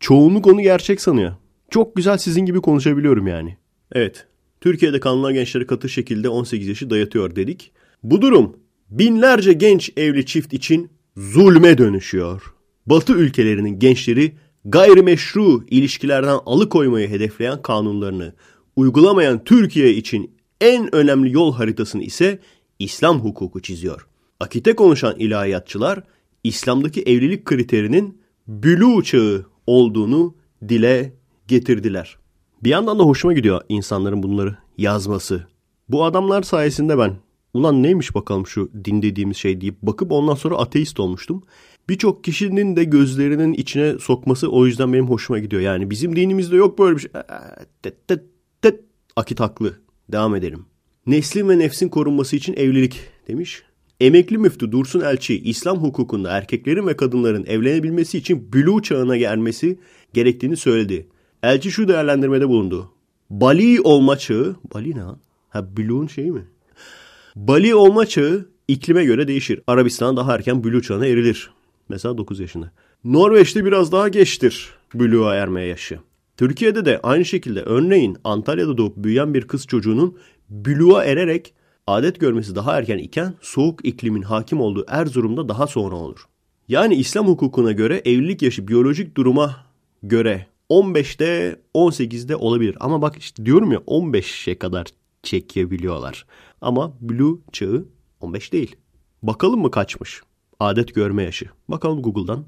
Çoğunluk 0.00 0.46
onu 0.46 0.60
gerçek 0.60 1.00
sanıyor. 1.00 1.32
Çok 1.70 1.96
güzel 1.96 2.18
sizin 2.18 2.46
gibi 2.46 2.60
konuşabiliyorum 2.60 3.26
yani. 3.26 3.56
Evet. 3.92 4.26
Türkiye'de 4.60 5.00
kanunlar 5.00 5.30
gençleri 5.30 5.66
katı 5.66 5.88
şekilde 5.88 6.28
18 6.28 6.68
yaşı 6.68 6.90
dayatıyor 6.90 7.36
dedik. 7.36 7.72
Bu 8.02 8.22
durum 8.22 8.56
binlerce 8.90 9.52
genç 9.52 9.90
evli 9.96 10.26
çift 10.26 10.52
için 10.52 10.90
zulme 11.16 11.78
dönüşüyor. 11.78 12.54
Batı 12.86 13.12
ülkelerinin 13.12 13.78
gençleri 13.78 14.32
gayrimeşru 14.64 15.64
ilişkilerden 15.70 16.38
alıkoymayı 16.46 17.08
hedefleyen 17.08 17.62
kanunlarını 17.62 18.34
uygulamayan 18.76 19.44
Türkiye 19.44 19.94
için 19.94 20.30
en 20.60 20.94
önemli 20.94 21.32
yol 21.32 21.54
haritasını 21.54 22.02
ise 22.02 22.38
İslam 22.78 23.20
hukuku 23.20 23.62
çiziyor. 23.62 24.06
Akite 24.40 24.76
konuşan 24.76 25.18
ilahiyatçılar 25.18 26.02
İslam'daki 26.44 27.02
evlilik 27.02 27.44
kriterinin 27.44 28.20
bülü 28.48 29.04
çağı 29.04 29.46
olduğunu 29.66 30.34
dile 30.68 31.12
getirdiler. 31.48 32.16
Bir 32.62 32.70
yandan 32.70 32.98
da 32.98 33.02
hoşuma 33.02 33.34
gidiyor 33.34 33.62
insanların 33.68 34.22
bunları 34.22 34.58
yazması. 34.78 35.46
Bu 35.88 36.04
adamlar 36.04 36.42
sayesinde 36.42 36.98
ben 36.98 37.16
ulan 37.54 37.82
neymiş 37.82 38.14
bakalım 38.14 38.46
şu 38.46 38.70
din 38.84 39.02
dediğimiz 39.02 39.36
şey 39.36 39.60
deyip 39.60 39.82
bakıp 39.82 40.12
ondan 40.12 40.34
sonra 40.34 40.56
ateist 40.56 41.00
olmuştum. 41.00 41.42
Birçok 41.88 42.24
kişinin 42.24 42.76
de 42.76 42.84
gözlerinin 42.84 43.52
içine 43.52 43.98
sokması 43.98 44.48
o 44.48 44.66
yüzden 44.66 44.92
benim 44.92 45.08
hoşuma 45.08 45.38
gidiyor. 45.38 45.62
Yani 45.62 45.90
bizim 45.90 46.16
dinimizde 46.16 46.56
yok 46.56 46.78
böyle 46.78 46.96
bir 46.96 47.00
şey. 47.00 47.10
Tet, 47.82 48.08
tet, 48.08 48.22
tet. 48.62 48.80
Akit 49.16 49.40
haklı. 49.40 49.74
Devam 50.12 50.34
edelim. 50.34 50.66
Neslin 51.06 51.48
ve 51.48 51.58
nefsin 51.58 51.88
korunması 51.88 52.36
için 52.36 52.52
evlilik 52.56 53.00
demiş. 53.28 53.62
Emekli 54.00 54.38
müftü 54.38 54.72
Dursun 54.72 55.00
Elçi, 55.00 55.40
İslam 55.40 55.78
hukukunda 55.78 56.30
erkeklerin 56.30 56.86
ve 56.86 56.96
kadınların 56.96 57.46
evlenebilmesi 57.46 58.18
için 58.18 58.52
bülü 58.52 58.82
çağına 58.82 59.16
gelmesi 59.16 59.78
gerektiğini 60.14 60.56
söyledi. 60.56 61.06
Elçi 61.42 61.70
şu 61.70 61.88
değerlendirmede 61.88 62.48
bulundu. 62.48 62.92
Bali 63.30 63.80
olma 63.80 64.18
çağı, 64.18 64.56
Bali 64.74 64.96
ne? 64.96 65.02
Ha 65.48 65.76
bülüğün 65.76 66.06
şeyi 66.06 66.32
mi? 66.32 66.44
Bali 67.38 67.74
olma 67.74 68.06
çağı 68.06 68.48
iklime 68.68 69.04
göre 69.04 69.28
değişir. 69.28 69.60
Arabistan 69.66 70.16
daha 70.16 70.34
erken 70.34 70.64
bülü 70.64 70.82
çağına 70.82 71.06
erilir. 71.06 71.50
Mesela 71.88 72.18
9 72.18 72.40
yaşında. 72.40 72.70
Norveç'te 73.04 73.64
biraz 73.64 73.92
daha 73.92 74.08
geçtir 74.08 74.70
bülüğa 74.94 75.34
ermeye 75.34 75.66
yaşı. 75.66 75.98
Türkiye'de 76.36 76.84
de 76.84 77.00
aynı 77.02 77.24
şekilde 77.24 77.62
örneğin 77.62 78.16
Antalya'da 78.24 78.78
doğup 78.78 78.96
büyüyen 78.96 79.34
bir 79.34 79.46
kız 79.46 79.66
çocuğunun 79.66 80.18
bülüğa 80.50 81.04
ererek 81.04 81.54
adet 81.86 82.20
görmesi 82.20 82.54
daha 82.54 82.78
erken 82.78 82.98
iken 82.98 83.34
soğuk 83.40 83.84
iklimin 83.84 84.22
hakim 84.22 84.60
olduğu 84.60 84.84
Erzurum'da 84.88 85.48
daha 85.48 85.66
sonra 85.66 85.96
olur. 85.96 86.24
Yani 86.68 86.94
İslam 86.94 87.26
hukukuna 87.28 87.72
göre 87.72 88.02
evlilik 88.04 88.42
yaşı 88.42 88.68
biyolojik 88.68 89.16
duruma 89.16 89.56
göre 90.02 90.46
15'te 90.70 91.60
18'de 91.74 92.36
olabilir. 92.36 92.76
Ama 92.80 93.02
bak 93.02 93.16
işte 93.18 93.46
diyorum 93.46 93.72
ya 93.72 93.78
15'e 93.78 94.58
kadar 94.58 94.86
çekebiliyorlar. 95.22 96.26
Ama 96.60 96.94
blue 97.00 97.38
çağı 97.52 97.88
15 98.20 98.52
değil. 98.52 98.76
Bakalım 99.22 99.60
mı 99.60 99.70
kaçmış? 99.70 100.22
Adet 100.60 100.94
görme 100.94 101.22
yaşı. 101.22 101.46
Bakalım 101.68 102.02
Google'dan. 102.02 102.44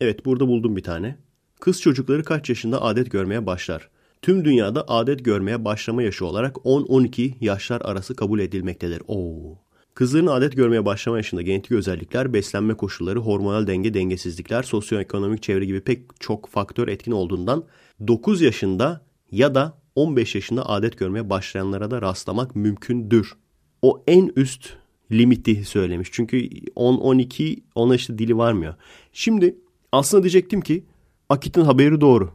Evet 0.00 0.24
burada 0.24 0.48
buldum 0.48 0.76
bir 0.76 0.82
tane. 0.82 1.18
Kız 1.60 1.80
çocukları 1.80 2.24
kaç 2.24 2.48
yaşında 2.48 2.82
adet 2.82 3.10
görmeye 3.10 3.46
başlar? 3.46 3.88
Tüm 4.22 4.44
dünyada 4.44 4.88
adet 4.88 5.24
görmeye 5.24 5.64
başlama 5.64 6.02
yaşı 6.02 6.26
olarak 6.26 6.56
10-12 6.56 7.32
yaşlar 7.40 7.80
arası 7.80 8.16
kabul 8.16 8.38
edilmektedir. 8.38 9.02
Oo. 9.08 9.58
Kızların 9.94 10.26
adet 10.26 10.56
görmeye 10.56 10.84
başlama 10.84 11.16
yaşında 11.16 11.42
genetik 11.42 11.72
özellikler, 11.72 12.32
beslenme 12.32 12.74
koşulları, 12.74 13.18
hormonal 13.18 13.66
denge, 13.66 13.94
dengesizlikler, 13.94 14.62
sosyoekonomik 14.62 15.42
çevre 15.42 15.64
gibi 15.64 15.80
pek 15.80 16.20
çok 16.20 16.48
faktör 16.48 16.88
etkin 16.88 17.12
olduğundan 17.12 17.64
9 18.08 18.42
yaşında 18.42 19.04
ya 19.30 19.54
da 19.54 19.77
15 19.98 20.34
yaşında 20.34 20.68
adet 20.68 20.98
görmeye 20.98 21.30
başlayanlara 21.30 21.90
da 21.90 22.02
rastlamak 22.02 22.56
mümkündür. 22.56 23.32
O 23.82 24.02
en 24.06 24.32
üst 24.36 24.68
limiti 25.12 25.64
söylemiş. 25.64 26.08
Çünkü 26.12 26.48
10-12 26.48 27.60
ona 27.74 27.94
işte 27.94 28.18
dili 28.18 28.36
varmıyor. 28.36 28.74
Şimdi 29.12 29.58
aslında 29.92 30.22
diyecektim 30.22 30.60
ki 30.60 30.84
Akit'in 31.28 31.60
haberi 31.60 32.00
doğru. 32.00 32.30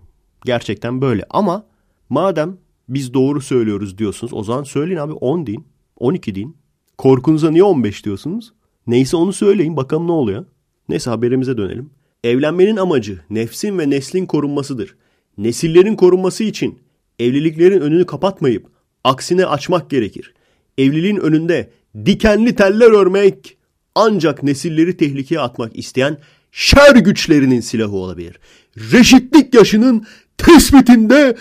Gerçekten 0.45 1.01
böyle 1.01 1.25
ama 1.29 1.65
madem 2.09 2.57
biz 2.89 3.13
doğru 3.13 3.41
söylüyoruz 3.41 3.97
diyorsunuz 3.97 4.33
o 4.33 4.43
zaman 4.43 4.63
söyleyin 4.63 4.99
abi 4.99 5.13
10 5.13 5.47
deyin 5.47 5.65
12 5.99 6.35
deyin. 6.35 6.57
Korkunuza 6.97 7.51
niye 7.51 7.63
15 7.63 8.05
diyorsunuz? 8.05 8.53
Neyse 8.87 9.17
onu 9.17 9.33
söyleyin 9.33 9.77
bakalım 9.77 10.07
ne 10.07 10.11
oluyor. 10.11 10.45
Neyse 10.89 11.09
haberimize 11.09 11.57
dönelim. 11.57 11.89
Evlenmenin 12.23 12.77
amacı 12.77 13.19
nefsin 13.29 13.79
ve 13.79 13.89
neslin 13.89 14.25
korunmasıdır. 14.25 14.95
Nesillerin 15.37 15.95
korunması 15.95 16.43
için 16.43 16.79
evliliklerin 17.19 17.81
önünü 17.81 18.05
kapatmayıp 18.05 18.67
aksine 19.03 19.45
açmak 19.45 19.89
gerekir. 19.89 20.33
Evliliğin 20.77 21.17
önünde 21.17 21.69
dikenli 22.05 22.55
teller 22.55 22.91
örmek 22.91 23.57
ancak 23.95 24.43
nesilleri 24.43 24.97
tehlikeye 24.97 25.41
atmak 25.41 25.75
isteyen 25.75 26.17
şer 26.51 26.95
güçlerinin 26.95 27.59
silahı 27.59 27.95
olabilir. 27.95 28.39
Reşitlik 28.77 29.53
yaşının 29.53 30.05
tespitinde 30.37 31.37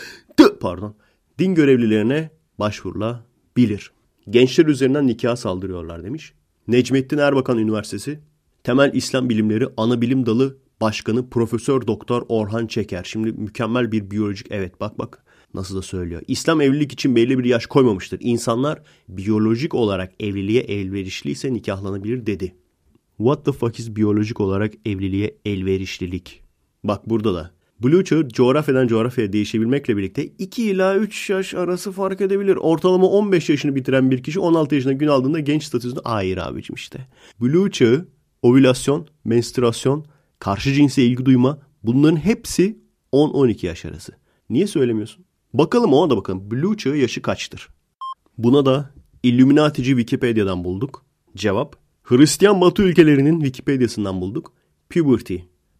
pardon 0.60 0.94
din 1.38 1.54
görevlilerine 1.54 2.30
başvurulabilir. 2.58 3.92
Gençler 4.30 4.66
üzerinden 4.66 5.06
nikah 5.06 5.36
saldırıyorlar 5.36 6.04
demiş. 6.04 6.32
Necmettin 6.68 7.18
Erbakan 7.18 7.58
Üniversitesi 7.58 8.20
Temel 8.64 8.90
İslam 8.94 9.28
Bilimleri 9.28 9.68
Ana 9.76 10.00
Bilim 10.00 10.26
Dalı 10.26 10.56
Başkanı 10.80 11.30
Profesör 11.30 11.86
Doktor 11.86 12.22
Orhan 12.28 12.66
Çeker. 12.66 13.04
Şimdi 13.04 13.32
mükemmel 13.32 13.92
bir 13.92 14.10
biyolojik 14.10 14.46
evet 14.50 14.80
bak 14.80 14.98
bak 14.98 15.21
nasıl 15.54 15.76
da 15.76 15.82
söylüyor. 15.82 16.22
İslam 16.28 16.60
evlilik 16.60 16.92
için 16.92 17.16
belli 17.16 17.38
bir 17.38 17.44
yaş 17.44 17.66
koymamıştır. 17.66 18.18
İnsanlar 18.22 18.82
biyolojik 19.08 19.74
olarak 19.74 20.12
evliliğe 20.20 20.60
elverişliyse 20.60 21.52
nikahlanabilir 21.52 22.26
dedi. 22.26 22.54
What 23.16 23.44
the 23.44 23.52
fuck 23.52 23.78
is 23.78 23.96
biyolojik 23.96 24.40
olarak 24.40 24.74
evliliğe 24.86 25.36
elverişlilik? 25.44 26.42
Bak 26.84 27.10
burada 27.10 27.34
da. 27.34 27.50
Blue 27.80 28.04
çağı 28.04 28.28
coğrafyadan 28.28 28.86
coğrafyaya 28.86 29.32
değişebilmekle 29.32 29.96
birlikte 29.96 30.26
2 30.26 30.70
ila 30.70 30.96
3 30.96 31.30
yaş 31.30 31.54
arası 31.54 31.92
fark 31.92 32.20
edebilir. 32.20 32.56
Ortalama 32.56 33.06
15 33.06 33.48
yaşını 33.48 33.74
bitiren 33.74 34.10
bir 34.10 34.22
kişi 34.22 34.40
16 34.40 34.74
yaşında 34.74 34.92
gün 34.92 35.06
aldığında 35.06 35.40
genç 35.40 35.64
statüsünde 35.64 36.00
hayır 36.04 36.36
abicim 36.36 36.74
işte. 36.74 37.06
Blue 37.40 37.70
çağı, 37.70 38.08
ovülasyon, 38.42 39.06
menstruasyon, 39.24 40.06
karşı 40.38 40.72
cinse 40.72 41.04
ilgi 41.04 41.24
duyma 41.24 41.58
bunların 41.82 42.16
hepsi 42.16 42.78
10-12 43.12 43.66
yaş 43.66 43.84
arası. 43.84 44.12
Niye 44.50 44.66
söylemiyorsun? 44.66 45.24
Bakalım 45.54 45.92
ona 45.92 46.10
da 46.10 46.16
bakalım. 46.16 46.50
Blue 46.50 46.76
çağı 46.76 46.96
yaşı 46.96 47.22
kaçtır? 47.22 47.68
Buna 48.38 48.66
da 48.66 48.90
Illuminatici 49.22 49.88
Wikipedia'dan 49.88 50.64
bulduk. 50.64 51.04
Cevap 51.36 51.76
Hristiyan 52.02 52.60
Batı 52.60 52.82
ülkelerinin 52.82 53.40
Wikipedia'sından 53.40 54.20
bulduk. 54.20 54.52
Puberty. 54.90 55.36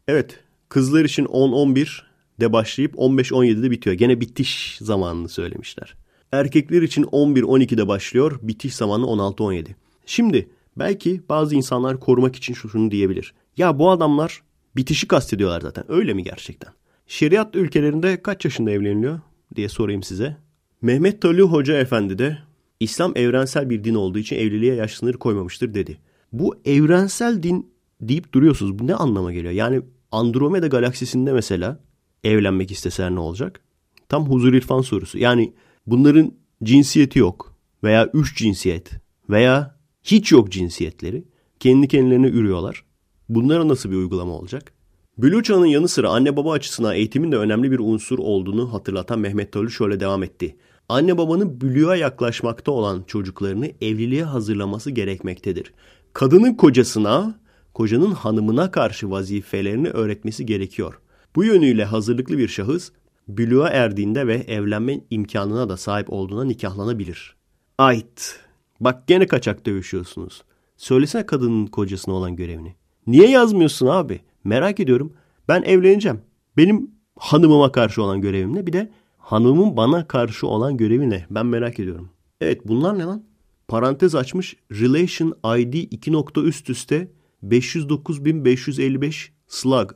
Evet 0.09 0.41
kızlar 0.69 1.05
için 1.05 1.25
10-11 1.25 2.03
de 2.41 2.53
başlayıp 2.53 2.95
15-17'de 2.95 3.71
bitiyor. 3.71 3.97
Gene 3.97 4.21
bitiş 4.21 4.79
zamanını 4.81 5.29
söylemişler. 5.29 5.95
Erkekler 6.33 6.83
için 6.83 7.03
11-12'de 7.03 7.89
başlıyor. 7.89 8.39
Bitiş 8.43 8.75
zamanı 8.75 9.05
16-17. 9.05 9.67
Şimdi 10.07 10.49
belki 10.77 11.23
bazı 11.29 11.55
insanlar 11.55 12.01
korumak 12.01 12.37
için 12.37 12.55
şunu 12.55 12.91
diyebilir. 12.91 13.35
Ya 13.57 13.79
bu 13.79 13.91
adamlar 13.91 14.43
bitişi 14.77 15.09
kastediyorlar 15.09 15.61
zaten. 15.61 15.85
Öyle 15.89 16.15
mi 16.15 16.25
gerçekten? 16.25 16.73
Şeriat 17.07 17.57
ülkelerinde 17.57 18.23
kaç 18.23 18.45
yaşında 18.45 18.71
evleniliyor 18.71 19.21
diye 19.57 19.69
sorayım 19.69 20.03
size. 20.03 20.37
Mehmet 20.83 21.23
Talih 21.23 21.43
Hoca 21.43 21.79
Efendi 21.79 22.19
de 22.19 22.39
İslam 22.81 23.13
evrensel 23.17 23.71
bir 23.71 23.85
din 23.85 23.95
olduğu 23.95 24.19
için 24.19 24.37
evliliğe 24.37 24.75
yaş 24.75 24.95
sınırı 24.95 25.19
koymamıştır 25.19 25.75
dedi. 25.75 25.99
Bu 26.33 26.57
evrensel 26.65 27.43
din 27.43 27.73
deyip 28.01 28.33
duruyorsunuz. 28.33 28.79
Bu 28.79 28.87
ne 28.87 28.95
anlama 28.95 29.33
geliyor? 29.33 29.53
Yani 29.53 29.81
Andromeda 30.13 30.67
galaksisinde 30.67 31.33
mesela 31.33 31.81
evlenmek 32.25 32.71
isteseler 32.71 33.15
ne 33.15 33.21
olacak? 33.21 33.61
Tam 34.09 34.27
huzur 34.27 34.55
irfan 34.55 34.81
sorusu. 34.81 35.19
Yani 35.19 35.53
bunların 35.87 36.33
cinsiyeti 36.63 37.19
yok 37.19 37.57
veya 37.85 38.11
üç 38.15 38.37
cinsiyet 38.37 38.91
veya 39.31 39.79
hiç 40.03 40.33
yok 40.33 40.53
cinsiyetleri. 40.53 41.25
Kendi 41.61 41.89
kendilerine 41.89 42.29
ürüyorlar. 42.29 42.85
Bunlara 43.29 43.69
nasıl 43.69 43.91
bir 43.91 43.97
uygulama 43.97 44.33
olacak? 44.33 44.73
Blue 45.19 45.43
Çağ'ın 45.43 45.65
yanı 45.65 45.89
sıra 45.89 46.11
anne 46.11 46.37
baba 46.37 46.53
açısından 46.53 46.95
eğitimin 46.95 47.33
de 47.33 47.37
önemli 47.37 47.71
bir 47.71 47.79
unsur 47.79 48.19
olduğunu 48.19 48.73
hatırlatan 48.73 49.19
Mehmet 49.19 49.53
Tolü 49.53 49.71
şöyle 49.71 50.01
devam 50.01 50.23
etti. 50.23 50.57
Anne 50.89 51.19
babanın 51.19 51.61
Blue'a 51.61 51.97
yaklaşmakta 51.97 52.73
olan 52.73 53.05
çocuklarını 53.07 53.67
evliliğe 53.81 54.25
hazırlaması 54.25 54.91
gerekmektedir. 54.91 55.73
Kadının 56.13 56.55
kocasına, 56.55 57.41
kocanın 57.75 58.13
hanımına 58.13 58.71
karşı 58.71 59.11
vazifelerini 59.11 59.89
öğretmesi 59.89 60.47
gerekiyor. 60.47 61.01
Bu 61.37 61.45
yönüyle 61.45 61.85
hazırlıklı 61.85 62.39
bir 62.39 62.49
şahıs 62.49 62.91
Blue'a 63.29 63.69
erdiğinde 63.69 64.27
ve 64.27 64.35
evlenme 64.35 65.01
imkanına 65.11 65.69
da 65.69 65.77
sahip 65.77 66.13
olduğuna 66.13 66.45
nikahlanabilir. 66.45 67.37
Ait. 67.79 68.41
Bak 68.81 69.07
gene 69.07 69.27
kaçak 69.27 69.67
dövüşüyorsunuz. 69.67 70.43
Söylesene 70.77 71.27
kadının 71.27 71.67
kocasına 71.67 72.15
olan 72.15 72.37
görevini. 72.37 72.75
Niye 73.07 73.29
yazmıyorsun 73.29 73.87
abi? 73.87 74.21
Merak 74.45 74.81
ediyorum. 74.81 75.13
Ben 75.49 75.63
evleneceğim. 75.63 76.21
Benim 76.57 76.91
hanımıma 77.19 77.73
karşı 77.73 78.03
olan 78.03 78.21
görevim 78.21 78.55
ne? 78.55 78.67
Bir 78.67 78.73
de 78.73 78.91
hanımın 79.19 79.77
bana 79.77 80.07
karşı 80.09 80.47
olan 80.47 80.77
görevi 80.77 81.11
ne? 81.11 81.27
Ben 81.31 81.47
merak 81.47 81.81
ediyorum. 81.81 82.09
Evet 82.41 82.69
bunlar 82.69 82.99
ne 82.99 83.03
lan? 83.03 83.25
Parantez 83.69 84.15
açmış. 84.15 84.57
Relation 84.73 85.35
ID 85.59 85.75
2 85.75 86.13
nokta 86.13 86.41
üst 86.41 86.71
üste 86.71 87.09
509.555 87.45 89.29
slug 89.49 89.91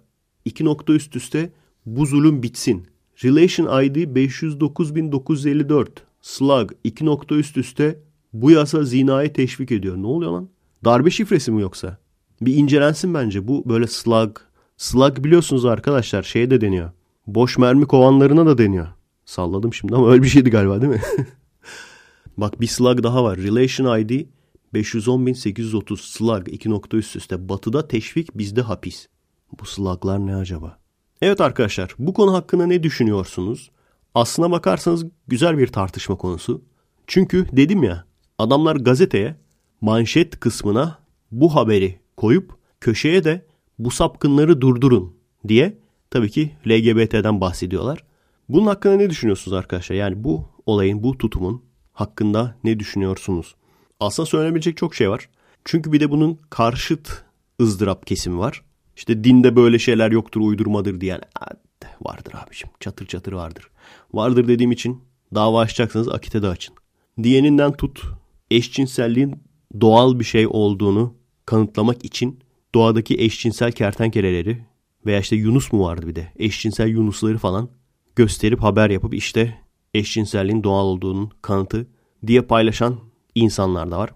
2 0.45 0.65
nokta 0.65 0.93
üst 0.93 1.17
üste 1.17 1.53
bu 1.87 2.07
zulüm 2.07 2.43
bitsin. 2.43 2.87
Relation 3.25 3.83
ID 3.85 3.97
509.954 3.97 5.87
slug 6.23 6.71
2 6.85 7.07
nokta 7.07 7.35
üst 7.35 7.57
üste 7.57 7.99
bu 8.33 8.51
yasa 8.51 8.83
zinayı 8.83 9.33
teşvik 9.33 9.73
ediyor. 9.73 9.97
Ne 9.97 10.07
oluyor 10.07 10.33
lan? 10.33 10.49
Darbe 10.85 11.11
şifresi 11.11 11.53
mi 11.53 11.63
yoksa? 11.63 11.99
Bir 12.41 12.55
incelensin 12.55 13.15
bence. 13.15 13.49
Bu 13.49 13.69
böyle 13.69 13.87
slug. 13.87 14.37
Slug 14.77 15.25
biliyorsunuz 15.25 15.65
arkadaşlar 15.65 16.23
şeye 16.23 16.51
de 16.51 16.61
deniyor. 16.61 16.91
Boş 17.27 17.59
mermi 17.59 17.87
kovanlarına 17.87 18.47
da 18.47 18.59
deniyor. 18.59 18.87
Salladım 19.25 19.75
şimdi 19.75 19.95
ama 19.95 20.11
öyle 20.11 20.23
bir 20.23 20.29
şeydi 20.29 20.51
galiba 20.51 20.81
değil 20.81 20.93
mi? 20.93 21.03
Bak 22.37 22.61
bir 22.61 22.67
slug 22.67 23.03
daha 23.03 23.25
var. 23.25 23.39
Relation 23.39 23.99
ID 23.99 24.27
510.830 24.75 25.97
slug 25.97 26.49
2 26.49 26.71
nokta 26.71 26.97
üst 26.97 27.17
üste. 27.17 27.49
Batıda 27.49 27.89
teşvik 27.89 28.39
bizde 28.39 28.63
hapis. 28.63 29.09
Bu 29.61 29.65
sluglar 29.67 30.27
ne 30.27 30.37
acaba? 30.37 30.79
Evet 31.23 31.41
arkadaşlar 31.41 31.95
bu 31.99 32.15
konu 32.15 32.35
hakkında 32.35 32.67
ne 32.67 32.83
düşünüyorsunuz? 32.83 33.71
Aslına 34.15 34.51
bakarsanız 34.51 35.07
güzel 35.29 35.59
bir 35.59 35.67
tartışma 35.67 36.17
konusu. 36.17 36.63
Çünkü 37.07 37.47
dedim 37.53 37.83
ya 37.83 38.05
adamlar 38.39 38.77
gazeteye 38.77 39.37
manşet 39.81 40.41
kısmına 40.41 40.99
bu 41.33 41.55
haberi 41.55 42.01
koyup 42.17 42.55
köşeye 42.81 43.25
de 43.25 43.47
bu 43.79 43.91
sapkınları 43.91 44.61
durdurun 44.61 45.17
diye 45.49 45.79
tabii 46.11 46.31
ki 46.31 46.57
LGBT'den 46.69 47.41
bahsediyorlar. 47.41 48.05
Bunun 48.49 48.67
hakkında 48.67 48.97
ne 48.97 49.11
düşünüyorsunuz 49.11 49.57
arkadaşlar? 49.57 49.97
Yani 49.97 50.25
bu 50.25 50.49
olayın, 50.67 51.03
bu 51.03 51.19
tutumun 51.19 51.65
hakkında 51.93 52.57
ne 52.65 52.79
düşünüyorsunuz? 52.79 53.55
Aslında 54.01 54.27
söylenebilecek 54.27 54.77
çok 54.77 54.95
şey 54.95 55.11
var. 55.11 55.29
Çünkü 55.65 55.93
bir 55.93 56.01
de 56.01 56.11
bunun 56.11 56.39
karşıt 56.51 57.25
ızdırap 57.61 58.07
kesimi 58.07 58.39
var. 58.39 58.63
İşte 58.97 59.25
dinde 59.25 59.57
böyle 59.57 59.79
şeyler 59.79 60.11
yoktur, 60.11 60.41
uydurmadır 60.41 61.01
diyen 61.01 61.21
vardır 62.01 62.33
abiciğim. 62.45 62.75
Çatır 62.81 63.07
çatır 63.07 63.33
vardır. 63.33 63.71
Vardır 64.13 64.49
dediğim 64.49 64.73
için 64.73 65.03
dava 65.35 65.61
açacaksanız 65.61 66.09
akite 66.09 66.43
de 66.43 66.49
açın. 66.49 66.75
Diyeninden 67.23 67.73
tut 67.73 68.03
eşcinselliğin 68.51 69.43
doğal 69.81 70.19
bir 70.19 70.25
şey 70.25 70.47
olduğunu 70.51 71.15
kanıtlamak 71.47 72.05
için 72.05 72.39
doğadaki 72.75 73.15
eşcinsel 73.15 73.73
kertenkeleleri 73.73 74.65
veya 75.07 75.21
işte 75.21 75.37
Yunus 75.37 75.73
mu 75.73 75.85
vardı 75.85 76.07
bir 76.07 76.15
de 76.15 76.33
eşcinsel 76.37 76.89
Yunusları 76.89 77.39
falan 77.39 77.69
gösterip 78.17 78.63
haber 78.63 78.91
yapıp 78.91 79.15
işte 79.15 79.59
eşcinselliğin 79.95 80.65
doğal 80.65 80.85
olduğunun 80.87 81.31
kanıtı 81.43 81.87
diye 82.27 82.43
paylaşan 82.43 82.97
insanlar 83.35 83.91
da 83.91 83.99
var. 83.99 84.11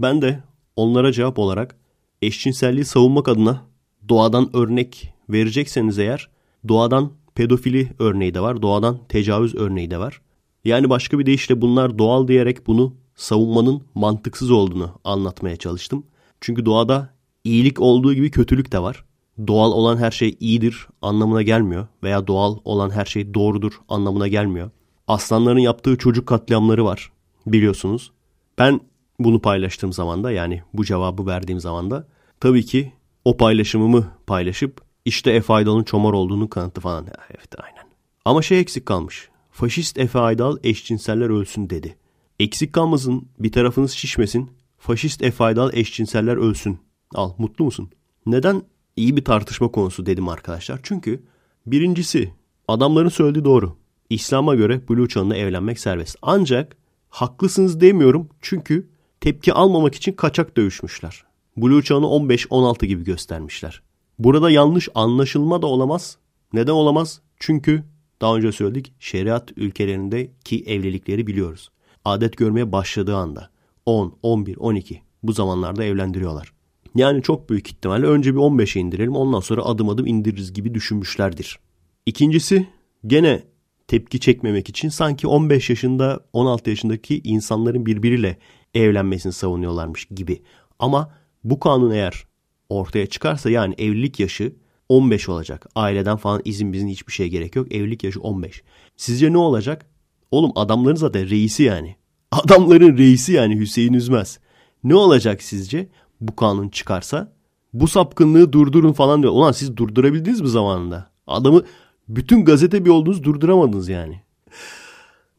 Ben 0.00 0.22
de 0.22 0.42
onlara 0.76 1.12
cevap 1.12 1.38
olarak 1.38 1.76
eşcinselliği 2.22 2.84
savunmak 2.84 3.28
adına 3.28 3.62
doğadan 4.08 4.56
örnek 4.56 5.14
verecekseniz 5.28 5.98
eğer 5.98 6.30
doğadan 6.68 7.12
pedofili 7.34 7.92
örneği 7.98 8.34
de 8.34 8.40
var, 8.40 8.62
doğadan 8.62 8.98
tecavüz 9.08 9.54
örneği 9.54 9.90
de 9.90 9.98
var. 9.98 10.20
Yani 10.64 10.90
başka 10.90 11.18
bir 11.18 11.26
deyişle 11.26 11.60
bunlar 11.60 11.98
doğal 11.98 12.28
diyerek 12.28 12.66
bunu 12.66 12.94
savunmanın 13.14 13.82
mantıksız 13.94 14.50
olduğunu 14.50 14.90
anlatmaya 15.04 15.56
çalıştım. 15.56 16.04
Çünkü 16.40 16.66
doğada 16.66 17.14
iyilik 17.44 17.80
olduğu 17.80 18.14
gibi 18.14 18.30
kötülük 18.30 18.72
de 18.72 18.82
var. 18.82 19.04
Doğal 19.46 19.72
olan 19.72 19.96
her 19.96 20.10
şey 20.10 20.36
iyidir 20.40 20.86
anlamına 21.02 21.42
gelmiyor 21.42 21.86
veya 22.02 22.26
doğal 22.26 22.56
olan 22.64 22.90
her 22.90 23.04
şey 23.04 23.34
doğrudur 23.34 23.80
anlamına 23.88 24.28
gelmiyor. 24.28 24.70
Aslanların 25.08 25.58
yaptığı 25.58 25.96
çocuk 25.96 26.26
katliamları 26.26 26.84
var 26.84 27.12
biliyorsunuz. 27.46 28.12
Ben 28.58 28.80
bunu 29.18 29.40
paylaştığım 29.40 29.92
zaman 29.92 30.24
da 30.24 30.32
yani 30.32 30.62
bu 30.74 30.84
cevabı 30.84 31.26
verdiğim 31.26 31.60
zaman 31.60 31.90
da 31.90 32.06
tabii 32.40 32.64
ki 32.64 32.92
o 33.24 33.36
paylaşımımı 33.36 34.12
paylaşıp 34.26 34.80
işte 35.04 35.32
Efe 35.32 35.52
Aydal'ın 35.52 35.84
çomar 35.84 36.12
olduğunu 36.12 36.50
kanıtı 36.50 36.80
falan. 36.80 37.06
Evet 37.30 37.54
aynen. 37.58 37.86
Ama 38.24 38.42
şey 38.42 38.60
eksik 38.60 38.86
kalmış. 38.86 39.28
Faşist 39.50 39.98
Efe 39.98 40.18
Aydal 40.18 40.56
eşcinseller 40.62 41.30
ölsün 41.30 41.70
dedi. 41.70 41.96
Eksik 42.40 42.72
kalmasın 42.72 43.28
bir 43.38 43.52
tarafınız 43.52 43.92
şişmesin. 43.92 44.50
Faşist 44.86 45.22
Efe 45.22 45.44
Aydal 45.44 45.70
eşcinseller 45.74 46.36
ölsün. 46.36 46.78
Al 47.14 47.32
mutlu 47.38 47.64
musun? 47.64 47.90
Neden 48.26 48.62
iyi 48.96 49.16
bir 49.16 49.24
tartışma 49.24 49.68
konusu 49.68 50.06
dedim 50.06 50.28
arkadaşlar. 50.28 50.80
Çünkü 50.82 51.22
birincisi 51.66 52.32
adamların 52.68 53.08
söylediği 53.08 53.44
doğru. 53.44 53.76
İslam'a 54.10 54.54
göre 54.54 54.88
Blue 54.88 55.08
çağında 55.08 55.36
evlenmek 55.36 55.78
serbest. 55.78 56.16
Ancak 56.22 56.76
haklısınız 57.08 57.80
demiyorum 57.80 58.28
çünkü 58.40 58.88
tepki 59.20 59.52
almamak 59.52 59.94
için 59.94 60.12
kaçak 60.12 60.56
dövüşmüşler. 60.56 61.24
Blue 61.56 61.82
çağını 61.82 62.06
15-16 62.06 62.86
gibi 62.86 63.04
göstermişler. 63.04 63.82
Burada 64.18 64.50
yanlış 64.50 64.88
anlaşılma 64.94 65.62
da 65.62 65.66
olamaz. 65.66 66.18
Neden 66.52 66.72
olamaz? 66.72 67.20
Çünkü 67.36 67.84
daha 68.20 68.36
önce 68.36 68.52
söyledik 68.52 68.92
şeriat 69.00 69.52
ülkelerindeki 69.56 70.64
evlilikleri 70.64 71.26
biliyoruz. 71.26 71.70
Adet 72.04 72.36
görmeye 72.36 72.72
başladığı 72.72 73.16
anda 73.16 73.55
10, 73.86 74.18
11, 74.22 74.56
12 74.56 75.02
bu 75.22 75.32
zamanlarda 75.32 75.84
evlendiriyorlar. 75.84 76.52
Yani 76.94 77.22
çok 77.22 77.50
büyük 77.50 77.68
ihtimalle 77.68 78.06
önce 78.06 78.34
bir 78.34 78.40
15'e 78.40 78.80
indirelim 78.80 79.16
ondan 79.16 79.40
sonra 79.40 79.62
adım 79.62 79.88
adım 79.88 80.06
indiririz 80.06 80.52
gibi 80.52 80.74
düşünmüşlerdir. 80.74 81.58
İkincisi 82.06 82.68
gene 83.06 83.42
tepki 83.88 84.20
çekmemek 84.20 84.68
için 84.68 84.88
sanki 84.88 85.26
15 85.26 85.70
yaşında 85.70 86.20
16 86.32 86.70
yaşındaki 86.70 87.20
insanların 87.24 87.86
birbiriyle 87.86 88.38
evlenmesini 88.74 89.32
savunuyorlarmış 89.32 90.04
gibi. 90.04 90.42
Ama 90.78 91.12
bu 91.44 91.60
kanun 91.60 91.90
eğer 91.90 92.24
ortaya 92.68 93.06
çıkarsa 93.06 93.50
yani 93.50 93.74
evlilik 93.78 94.20
yaşı 94.20 94.52
15 94.88 95.28
olacak. 95.28 95.66
Aileden 95.74 96.16
falan 96.16 96.42
izin 96.44 96.72
bizim 96.72 96.88
hiçbir 96.88 97.12
şeye 97.12 97.28
gerek 97.28 97.56
yok. 97.56 97.74
Evlilik 97.74 98.04
yaşı 98.04 98.20
15. 98.20 98.62
Sizce 98.96 99.32
ne 99.32 99.38
olacak? 99.38 99.86
Oğlum 100.30 100.52
adamların 100.54 100.96
zaten 100.96 101.30
reisi 101.30 101.62
yani. 101.62 101.96
Adamların 102.44 102.98
reisi 102.98 103.32
yani 103.32 103.58
Hüseyin 103.58 103.92
Üzmez. 103.92 104.38
Ne 104.84 104.94
olacak 104.94 105.42
sizce? 105.42 105.88
bu 106.20 106.36
kanun 106.36 106.68
çıkarsa 106.68 107.32
bu 107.72 107.88
sapkınlığı 107.88 108.52
durdurun 108.52 108.92
falan 108.92 109.22
diyor. 109.22 109.32
Ulan 109.32 109.52
siz 109.52 109.76
durdurabildiniz 109.76 110.40
mi 110.40 110.48
zamanında? 110.48 111.10
Adamı 111.26 111.62
bütün 112.08 112.44
gazete 112.44 112.84
bir 112.84 112.90
oldunuz 112.90 113.24
durduramadınız 113.24 113.88
yani. 113.88 114.20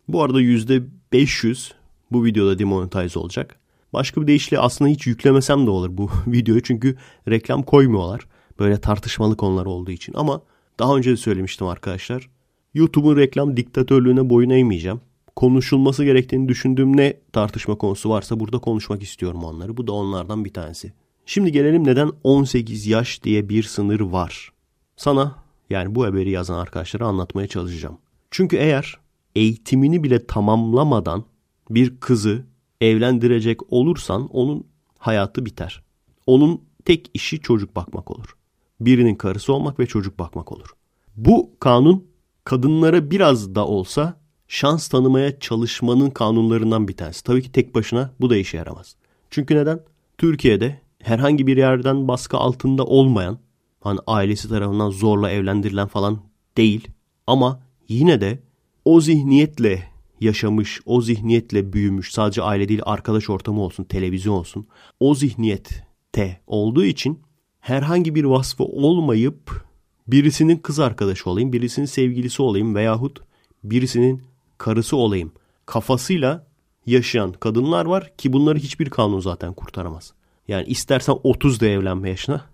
Bu 0.07 0.23
arada 0.23 0.41
%500 0.41 1.71
bu 2.11 2.25
videoda 2.25 2.59
demonetize 2.59 3.19
olacak. 3.19 3.59
Başka 3.93 4.21
bir 4.21 4.27
deyişle 4.27 4.59
aslında 4.59 4.91
hiç 4.91 5.07
yüklemesem 5.07 5.65
de 5.65 5.69
olur 5.69 5.89
bu 5.97 6.09
videoyu. 6.27 6.63
Çünkü 6.63 6.97
reklam 7.27 7.63
koymuyorlar. 7.63 8.27
Böyle 8.59 8.81
tartışmalı 8.81 9.37
konular 9.37 9.65
olduğu 9.65 9.91
için. 9.91 10.13
Ama 10.13 10.41
daha 10.79 10.95
önce 10.95 11.11
de 11.11 11.17
söylemiştim 11.17 11.67
arkadaşlar. 11.67 12.29
YouTube'un 12.73 13.17
reklam 13.17 13.57
diktatörlüğüne 13.57 14.29
boyun 14.29 14.49
eğmeyeceğim 14.49 15.01
konuşulması 15.37 16.03
gerektiğini 16.03 16.47
düşündüğüm 16.47 16.97
ne 16.97 17.13
tartışma 17.33 17.75
konusu 17.75 18.09
varsa 18.09 18.39
burada 18.39 18.59
konuşmak 18.59 19.03
istiyorum 19.03 19.43
onları. 19.43 19.77
Bu 19.77 19.87
da 19.87 19.91
onlardan 19.91 20.45
bir 20.45 20.53
tanesi. 20.53 20.93
Şimdi 21.25 21.51
gelelim 21.51 21.87
neden 21.87 22.11
18 22.23 22.87
yaş 22.87 23.23
diye 23.23 23.49
bir 23.49 23.63
sınır 23.63 23.99
var. 23.99 24.51
Sana 24.95 25.35
yani 25.69 25.95
bu 25.95 26.05
haberi 26.05 26.29
yazan 26.29 26.59
arkadaşlara 26.59 27.05
anlatmaya 27.05 27.47
çalışacağım. 27.47 27.97
Çünkü 28.31 28.55
eğer 28.55 28.99
eğitimini 29.35 30.03
bile 30.03 30.25
tamamlamadan 30.25 31.23
bir 31.69 31.99
kızı 31.99 32.45
evlendirecek 32.81 33.73
olursan 33.73 34.27
onun 34.27 34.67
hayatı 34.97 35.45
biter. 35.45 35.83
Onun 36.27 36.61
tek 36.85 37.11
işi 37.13 37.41
çocuk 37.41 37.75
bakmak 37.75 38.11
olur. 38.11 38.35
Birinin 38.79 39.15
karısı 39.15 39.53
olmak 39.53 39.79
ve 39.79 39.85
çocuk 39.85 40.19
bakmak 40.19 40.51
olur. 40.51 40.67
Bu 41.15 41.51
kanun 41.59 42.07
kadınlara 42.43 43.11
biraz 43.11 43.55
da 43.55 43.67
olsa 43.67 44.26
şans 44.47 44.87
tanımaya 44.87 45.39
çalışmanın 45.39 46.09
kanunlarından 46.09 46.87
bir 46.87 46.97
tanesi. 46.97 47.23
Tabii 47.23 47.41
ki 47.41 47.51
tek 47.51 47.75
başına 47.75 48.11
bu 48.19 48.29
da 48.29 48.37
işe 48.37 48.57
yaramaz. 48.57 48.95
Çünkü 49.29 49.55
neden? 49.55 49.79
Türkiye'de 50.17 50.81
herhangi 50.99 51.47
bir 51.47 51.57
yerden 51.57 52.07
baskı 52.07 52.37
altında 52.37 52.85
olmayan, 52.85 53.39
hani 53.81 53.99
ailesi 54.07 54.49
tarafından 54.49 54.89
zorla 54.89 55.31
evlendirilen 55.31 55.87
falan 55.87 56.19
değil 56.57 56.87
ama 57.27 57.59
yine 57.89 58.21
de 58.21 58.39
o 58.85 59.01
zihniyetle 59.01 59.83
yaşamış, 60.21 60.81
o 60.85 61.01
zihniyetle 61.01 61.73
büyümüş, 61.73 62.11
sadece 62.11 62.41
aile 62.41 62.69
değil 62.69 62.81
arkadaş 62.85 63.29
ortamı 63.29 63.61
olsun, 63.61 63.83
televizyon 63.83 64.33
olsun. 64.33 64.67
O 64.99 65.15
zihniyette 65.15 66.41
olduğu 66.47 66.85
için 66.85 67.19
herhangi 67.59 68.15
bir 68.15 68.23
vasfı 68.23 68.63
olmayıp 68.63 69.65
birisinin 70.07 70.57
kız 70.57 70.79
arkadaşı 70.79 71.29
olayım, 71.29 71.53
birisinin 71.53 71.85
sevgilisi 71.85 72.41
olayım 72.41 72.75
veyahut 72.75 73.21
birisinin 73.63 74.21
karısı 74.57 74.97
olayım 74.97 75.31
kafasıyla 75.65 76.47
yaşayan 76.85 77.31
kadınlar 77.31 77.85
var 77.85 78.11
ki 78.17 78.33
bunları 78.33 78.59
hiçbir 78.59 78.89
kanun 78.89 79.19
zaten 79.19 79.53
kurtaramaz. 79.53 80.13
Yani 80.47 80.65
istersen 80.67 81.15
30 81.23 81.61
da 81.61 81.65
evlenme 81.65 82.09
yaşına 82.09 82.45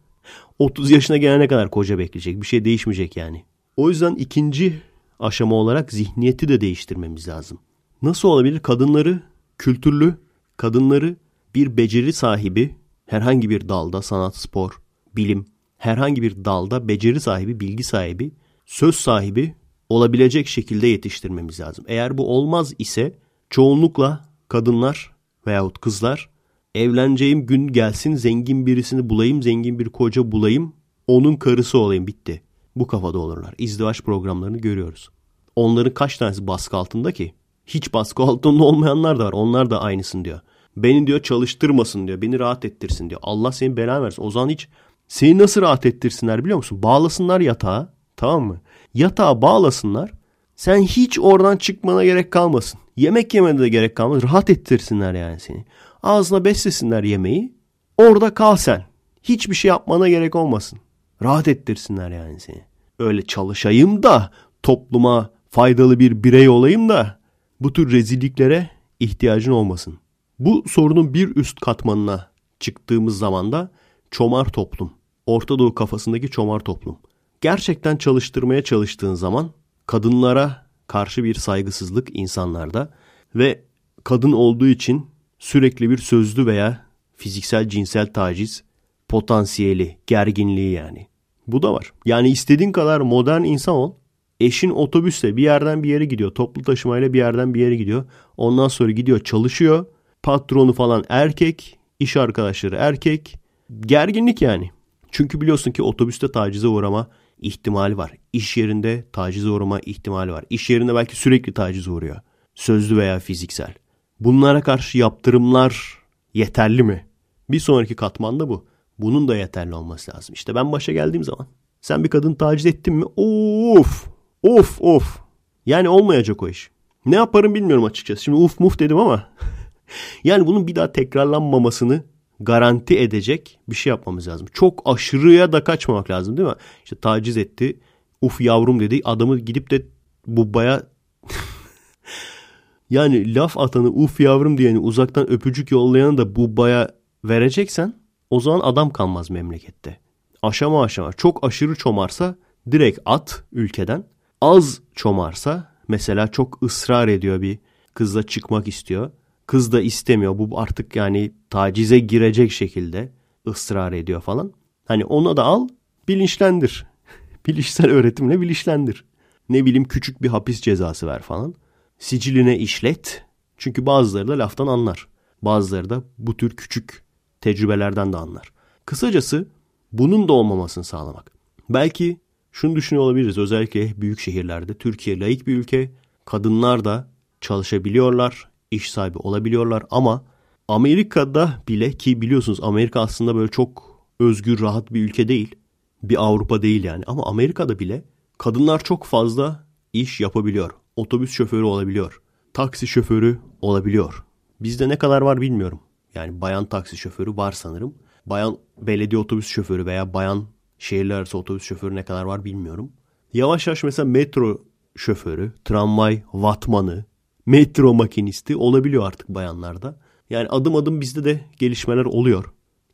30 0.60 0.91
yaşına 0.91 1.18
gelene 1.18 1.47
kadar 1.47 1.70
koca 1.70 1.97
bekleyecek. 1.97 2.41
Bir 2.41 2.47
şey 2.47 2.66
değişmeyecek 2.66 3.18
yani. 3.18 3.45
O 3.78 3.89
yüzden 3.89 4.16
ikinci 4.16 4.82
aşama 5.20 5.56
olarak 5.56 5.93
zihniyeti 5.93 6.47
de 6.47 6.62
değiştirmemiz 6.62 7.28
lazım. 7.28 7.60
Nasıl 8.01 8.28
olabilir? 8.28 8.60
Kadınları 8.60 9.24
kültürlü, 9.58 10.16
kadınları 10.58 11.16
bir 11.56 11.78
beceri 11.78 12.14
sahibi, 12.14 12.76
herhangi 13.06 13.49
bir 13.49 13.70
dalda 13.70 14.01
sanat, 14.01 14.38
spor, 14.38 14.82
bilim, 15.16 15.45
herhangi 15.78 16.22
bir 16.22 16.45
dalda 16.45 16.88
beceri 16.88 17.20
sahibi, 17.20 17.60
bilgi 17.60 17.84
sahibi, 17.84 18.32
söz 18.66 18.95
sahibi 18.95 19.56
olabilecek 19.90 20.48
şekilde 20.48 20.88
yetiştirmemiz 20.88 21.60
lazım. 21.60 21.86
Eğer 21.88 22.18
bu 22.18 22.36
olmaz 22.38 22.74
ise 22.80 23.14
çoğunlukla 23.50 24.26
kadınlar 24.48 25.12
veyahut 25.48 25.82
kızlar 25.82 26.30
evleneceğim 26.76 27.46
gün 27.46 27.68
gelsin 27.68 28.16
zengin 28.16 28.66
birisini 28.66 29.10
bulayım, 29.10 29.44
zengin 29.44 29.80
bir 29.80 29.90
koca 29.90 30.32
bulayım, 30.32 30.74
onun 31.08 31.36
karısı 31.36 31.78
olayım 31.78 32.08
bitti. 32.08 32.42
Bu 32.76 32.88
kafada 32.88 33.18
olurlar. 33.18 33.56
İzdivaç 33.58 34.02
programlarını 34.02 34.58
görüyoruz. 34.58 35.10
Onların 35.56 35.94
kaç 35.94 36.18
tanesi 36.18 36.48
baskı 36.48 36.78
altında 36.78 37.12
ki? 37.12 37.34
Hiç 37.66 37.94
baskı 37.94 38.24
altında 38.24 38.64
olmayanlar 38.64 39.20
da 39.20 39.26
var. 39.26 39.34
Onlar 39.34 39.70
da 39.70 39.82
aynısın 39.82 40.26
diyor. 40.26 40.40
Beni 40.78 41.08
diyor 41.08 41.20
çalıştırmasın 41.24 42.08
diyor. 42.08 42.22
Beni 42.22 42.40
rahat 42.40 42.66
ettirsin 42.66 43.10
diyor. 43.10 43.22
Allah 43.24 43.52
seni 43.52 43.78
belanı 43.78 44.04
versin. 44.06 44.24
O 44.24 44.32
zaman 44.32 44.50
hiç 44.50 44.68
seni 45.08 45.38
nasıl 45.38 45.62
rahat 45.62 45.86
ettirsinler 45.86 46.44
biliyor 46.44 46.58
musun? 46.58 46.84
Bağlasınlar 46.84 47.42
yatağa. 47.42 47.94
Tamam 48.18 48.44
mı? 48.44 48.62
Yatağa 48.94 49.41
bağlasınlar. 49.41 50.12
Sen 50.56 50.82
hiç 50.82 51.20
oradan 51.20 51.58
çıkmana 51.58 52.04
gerek 52.04 52.32
kalmasın. 52.32 52.80
Yemek 52.98 53.34
yemene 53.34 53.60
de 53.60 53.70
gerek 53.70 53.96
kalmaz. 53.96 54.24
Rahat 54.24 54.50
ettirsinler 54.50 55.14
yani 55.14 55.39
seni. 55.39 55.66
Ağzına 56.04 56.46
beslesinler 56.46 57.04
yemeği. 57.04 57.54
Orada 57.98 58.34
kal 58.34 58.56
sen. 58.56 58.86
Hiçbir 59.24 59.56
şey 59.56 59.70
yapmana 59.70 60.10
gerek 60.10 60.36
olmasın. 60.36 60.80
Rahat 61.24 61.48
ettirsinler 61.48 62.12
yani 62.12 62.39
seni. 62.39 62.62
Öyle 63.00 63.22
çalışayım 63.22 64.04
da 64.04 64.32
topluma 64.64 65.30
faydalı 65.50 66.00
bir 66.00 66.24
birey 66.24 66.50
olayım 66.50 66.89
da 66.89 67.20
bu 67.60 67.74
tür 67.74 67.91
rezilliklere 67.91 68.70
ihtiyacın 69.00 69.52
olmasın. 69.52 70.00
Bu 70.39 70.64
sorunun 70.68 71.14
bir 71.14 71.36
üst 71.36 71.60
katmanına 71.60 72.32
çıktığımız 72.60 73.18
zaman 73.18 73.52
da 73.52 73.72
çomar 74.12 74.46
toplum. 74.46 74.94
Orta 75.26 75.60
Doğu 75.60 75.76
kafasındaki 75.76 76.30
çomar 76.30 76.60
toplum. 76.60 76.98
Gerçekten 77.44 77.98
çalıştırmaya 77.98 78.64
çalıştığın 78.64 79.14
zaman 79.14 79.52
kadınlara 79.88 80.66
karşı 80.88 81.24
bir 81.24 81.34
saygısızlık 81.34 82.10
insanlarda 82.14 82.94
ve 83.36 83.64
kadın 84.04 84.32
olduğu 84.32 84.68
için 84.68 85.06
sürekli 85.39 85.89
bir 85.89 85.98
sözlü 85.98 86.46
veya 86.46 86.86
fiziksel 87.16 87.70
cinsel 87.70 88.14
taciz 88.14 88.64
potansiyeli, 89.08 89.98
gerginliği 90.08 90.72
yani. 90.72 91.08
Bu 91.48 91.64
da 91.64 91.74
var. 91.74 91.94
Yani 92.06 92.30
istediğin 92.30 92.72
kadar 92.72 93.02
modern 93.02 93.44
insan 93.44 93.76
ol. 93.76 93.94
Eşin 94.39 94.70
otobüsle 94.70 95.38
bir 95.38 95.44
yerden 95.44 95.84
bir 95.84 95.89
yere 95.89 96.06
gidiyor. 96.06 96.32
Toplu 96.32 96.62
taşımayla 96.62 97.14
bir 97.14 97.18
yerden 97.18 97.54
bir 97.54 97.60
yere 97.60 97.76
gidiyor. 97.76 98.06
Ondan 98.38 98.68
sonra 98.68 98.91
gidiyor 98.91 99.20
çalışıyor. 99.20 99.86
Patronu 100.24 100.74
falan 100.74 101.04
erkek. 101.10 101.80
iş 102.00 102.18
arkadaşları 102.18 102.76
erkek. 102.76 103.39
Gerginlik 103.82 104.41
yani. 104.41 104.72
Çünkü 105.12 105.41
biliyorsun 105.41 105.72
ki 105.72 105.84
otobüste 105.84 106.32
tacize 106.32 106.68
uğrama 106.68 107.08
ihtimali 107.44 107.98
var. 107.98 108.12
İş 108.34 108.58
yerinde 108.58 109.06
tacize 109.14 109.50
uğrama 109.50 109.80
ihtimali 109.80 110.32
var. 110.32 110.46
İş 110.50 110.70
yerinde 110.70 110.96
belki 110.96 111.16
sürekli 111.16 111.54
tacize 111.54 111.91
uğruyor. 111.91 112.20
Sözlü 112.56 112.98
veya 112.98 113.20
fiziksel. 113.20 113.74
Bunlara 114.20 114.62
karşı 114.62 114.98
yaptırımlar 114.98 115.98
yeterli 116.34 116.84
mi? 116.84 117.08
Bir 117.50 117.60
sonraki 117.60 117.96
katmanda 117.96 118.50
bu. 118.50 118.66
Bunun 119.00 119.28
da 119.28 119.36
yeterli 119.36 119.76
olması 119.76 120.16
lazım. 120.16 120.34
İşte 120.34 120.56
ben 120.56 120.72
başa 120.72 120.91
geldiğim 120.91 121.24
zaman 121.24 121.48
sen 121.82 122.04
bir 122.04 122.10
kadın 122.10 122.36
taciz 122.36 122.66
ettin 122.66 122.94
mi? 122.94 123.06
Of! 123.16 124.08
Of 124.44 124.82
of! 124.82 125.20
Yani 125.66 125.89
olmayacak 125.89 126.44
o 126.44 126.50
iş. 126.50 126.72
Ne 127.06 127.16
yaparım 127.16 127.56
bilmiyorum 127.56 127.84
açıkçası. 127.84 128.24
Şimdi 128.24 128.38
uf 128.38 128.60
muf 128.60 128.80
dedim 128.80 128.98
ama 128.98 129.30
yani 130.24 130.48
bunun 130.48 130.68
bir 130.68 130.76
daha 130.76 130.91
tekrarlanmamasını 130.91 132.04
garanti 132.46 133.00
edecek 133.00 133.60
bir 133.70 133.76
şey 133.76 133.89
yapmamız 133.89 134.28
lazım. 134.28 134.48
Çok 134.54 134.82
aşırıya 134.86 135.52
da 135.52 135.64
kaçmamak 135.64 136.10
lazım 136.10 136.38
değil 136.38 136.50
mi? 136.50 136.56
İşte 136.84 136.96
taciz 136.96 137.38
etti. 137.38 137.80
Uf 138.22 138.41
yavrum 138.41 138.80
dedi. 138.80 139.02
Adamı 139.04 139.39
gidip 139.39 139.72
de 139.72 139.86
bubbaya 140.28 140.84
yani 142.89 143.36
laf 143.36 143.58
atanı 143.58 143.88
uf 143.89 144.20
yavrum 144.20 144.58
diyeni 144.58 144.80
uzaktan 144.80 145.30
öpücük 145.30 145.72
yollayanı 145.72 146.18
da 146.18 146.36
bubbaya 146.36 146.91
vereceksen 147.24 147.94
o 148.30 148.39
zaman 148.39 148.60
adam 148.60 148.89
kalmaz 148.89 149.30
memlekette. 149.30 150.00
Aşama 150.41 150.84
aşama 150.84 151.14
çok 151.14 151.48
aşırı 151.48 151.76
çomarsa 151.76 152.36
direkt 152.72 153.00
at 153.06 153.44
ülkeden. 153.52 154.04
Az 154.41 154.82
çomarsa 154.96 155.72
mesela 155.88 156.28
çok 156.28 156.64
ısrar 156.64 157.08
ediyor 157.08 157.41
bir 157.41 157.60
kızla 157.94 158.24
çıkmak 158.24 158.68
istiyor. 158.68 159.12
Kız 159.48 159.72
da 159.72 159.82
istemiyor. 159.82 160.38
Bu 160.38 160.60
artık 160.60 160.96
yani 160.96 161.32
tacize 161.50 162.00
girecek 162.00 162.52
şekilde 162.52 163.12
ısrar 163.48 163.94
ediyor 163.94 164.22
falan. 164.22 164.54
Hani 164.86 165.06
ona 165.06 165.38
da 165.38 165.44
al 165.44 165.68
bilinçlendir. 166.08 166.86
Bilişsel 167.48 167.91
öğretimle 167.91 168.41
bilinçlendir. 168.41 169.06
Ne 169.50 169.66
bileyim 169.66 169.84
küçük 169.84 170.22
bir 170.22 170.28
hapis 170.28 170.62
cezası 170.62 171.08
ver 171.08 171.22
falan. 171.22 171.56
Siciline 172.00 172.60
işlet. 172.60 173.26
Çünkü 173.58 173.86
bazıları 173.86 174.28
da 174.28 174.39
laftan 174.39 174.68
anlar. 174.68 175.08
Bazıları 175.41 175.89
da 175.89 176.04
bu 176.18 176.38
tür 176.38 176.56
küçük 176.56 177.04
tecrübelerden 177.41 178.14
de 178.14 178.18
anlar. 178.18 178.54
Kısacası 178.86 179.48
bunun 179.91 180.28
da 180.28 180.34
olmamasını 180.34 180.84
sağlamak. 180.84 181.32
Belki 181.70 182.20
şunu 182.52 182.76
düşünüyor 182.76 183.06
olabiliriz. 183.06 183.38
Özellikle 183.38 184.02
büyük 184.02 184.20
şehirlerde 184.20 184.74
Türkiye 184.74 185.20
layık 185.20 185.48
bir 185.48 185.58
ülke. 185.58 185.91
Kadınlar 186.26 186.86
da 186.86 187.08
çalışabiliyorlar, 187.41 188.50
iş 188.74 188.91
sahibi 188.91 189.17
olabiliyorlar 189.17 189.84
ama 189.91 190.24
Amerika'da 190.67 191.63
bile 191.67 191.91
ki 191.91 192.21
biliyorsunuz 192.21 192.59
Amerika 192.61 193.01
aslında 193.01 193.36
böyle 193.36 193.51
çok 193.51 194.03
özgür, 194.19 194.61
rahat 194.61 194.93
bir 194.93 195.03
ülke 195.03 195.28
değil. 195.28 195.55
Bir 196.03 196.24
Avrupa 196.24 196.61
değil 196.61 196.84
yani 196.84 197.03
ama 197.07 197.26
Amerika'da 197.26 197.80
bile 197.80 198.03
kadınlar 198.38 198.84
çok 198.84 199.03
fazla 199.03 199.67
iş 199.93 200.19
yapabiliyor. 200.19 200.71
Otobüs 200.95 201.32
şoförü 201.32 201.63
olabiliyor. 201.63 202.21
Taksi 202.53 202.88
şoförü 202.88 203.39
olabiliyor. 203.61 204.24
Bizde 204.59 204.89
ne 204.89 204.97
kadar 204.97 205.21
var 205.21 205.41
bilmiyorum. 205.41 205.80
Yani 206.15 206.41
bayan 206.41 206.65
taksi 206.65 206.97
şoförü 206.97 207.38
var 207.38 207.51
sanırım. 207.51 207.95
Bayan 208.26 208.57
belediye 208.82 209.21
otobüs 209.21 209.47
şoförü 209.47 209.86
veya 209.86 210.13
bayan 210.13 210.45
şehirler 210.78 211.15
arası 211.15 211.38
otobüs 211.38 211.63
şoförü 211.63 211.95
ne 211.95 212.05
kadar 212.05 212.24
var 212.24 212.45
bilmiyorum. 212.45 212.91
Yavaş 213.34 213.67
yavaş 213.67 213.84
mesela 213.84 214.05
metro 214.05 214.57
şoförü, 214.95 215.51
tramvay 215.65 216.24
vatmanı, 216.34 217.05
metro 217.46 217.94
makinisti 217.94 218.56
olabiliyor 218.56 219.08
artık 219.08 219.30
bayanlarda. 219.30 220.00
Yani 220.30 220.48
adım 220.50 220.76
adım 220.76 221.02
bizde 221.02 221.24
de 221.24 221.41
gelişmeler 221.60 222.06
oluyor. 222.06 222.46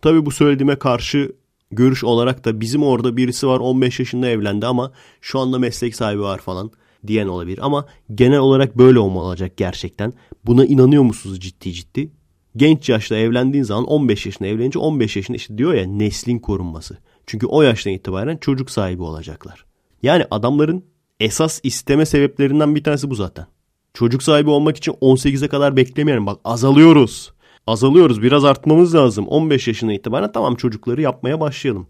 Tabii 0.02 0.26
bu 0.26 0.32
söylediğime 0.32 0.76
karşı 0.76 1.32
görüş 1.72 2.04
olarak 2.04 2.45
da 2.45 2.62
bizim 2.62 2.84
orada 2.84 3.18
birisi 3.18 3.47
var 3.47 3.60
15 3.60 4.00
yaşında 4.00 4.28
evlendi 4.28 4.66
ama 4.66 4.91
şu 5.22 5.39
anda 5.39 5.60
meslek 5.60 5.95
sahibi 5.95 6.22
var 6.22 6.39
falan 6.39 6.72
diyen 7.08 7.28
olabilir. 7.28 7.60
Ama 7.62 7.86
genel 8.16 8.39
olarak 8.39 8.78
böyle 8.78 9.00
olacak 9.00 9.58
gerçekten. 9.58 10.14
Buna 10.45 10.66
inanıyor 10.66 11.04
musunuz 11.04 11.39
ciddi 11.39 11.74
ciddi? 11.74 12.12
Genç 12.56 12.89
yaşta 12.89 13.16
evlendiğin 13.16 13.64
zaman 13.64 13.86
15 13.86 14.26
yaşında 14.26 14.47
evlenince 14.47 14.80
15 14.80 15.16
yaşında 15.16 15.38
işte 15.38 15.58
diyor 15.58 15.74
ya 15.74 15.88
neslin 15.88 16.39
korunması. 16.39 16.97
Çünkü 17.28 17.45
o 17.45 17.62
yaştan 17.62 17.93
itibaren 17.93 18.38
çocuk 18.38 18.72
sahibi 18.72 19.02
olacaklar. 19.02 19.66
Yani 20.04 20.26
adamların 20.32 20.86
esas 21.20 21.60
isteme 21.64 22.06
sebeplerinden 22.06 22.76
bir 22.76 22.84
tanesi 22.84 23.10
bu 23.10 23.16
zaten. 23.16 23.47
Çocuk 24.00 24.24
sahibi 24.24 24.50
olmak 24.50 24.78
için 24.78 24.91
18'e 24.91 25.47
kadar 25.47 25.76
beklemeyelim. 25.76 26.26
Bak 26.26 26.39
azalıyoruz. 26.43 27.34
Azalıyoruz. 27.68 28.22
Biraz 28.22 28.45
artmamız 28.45 28.95
lazım. 28.95 29.28
15 29.28 29.68
yaşına 29.68 29.93
itibaren 29.93 30.32
tamam 30.32 30.56
çocukları 30.56 31.02
yapmaya 31.02 31.39
başlayalım. 31.39 31.88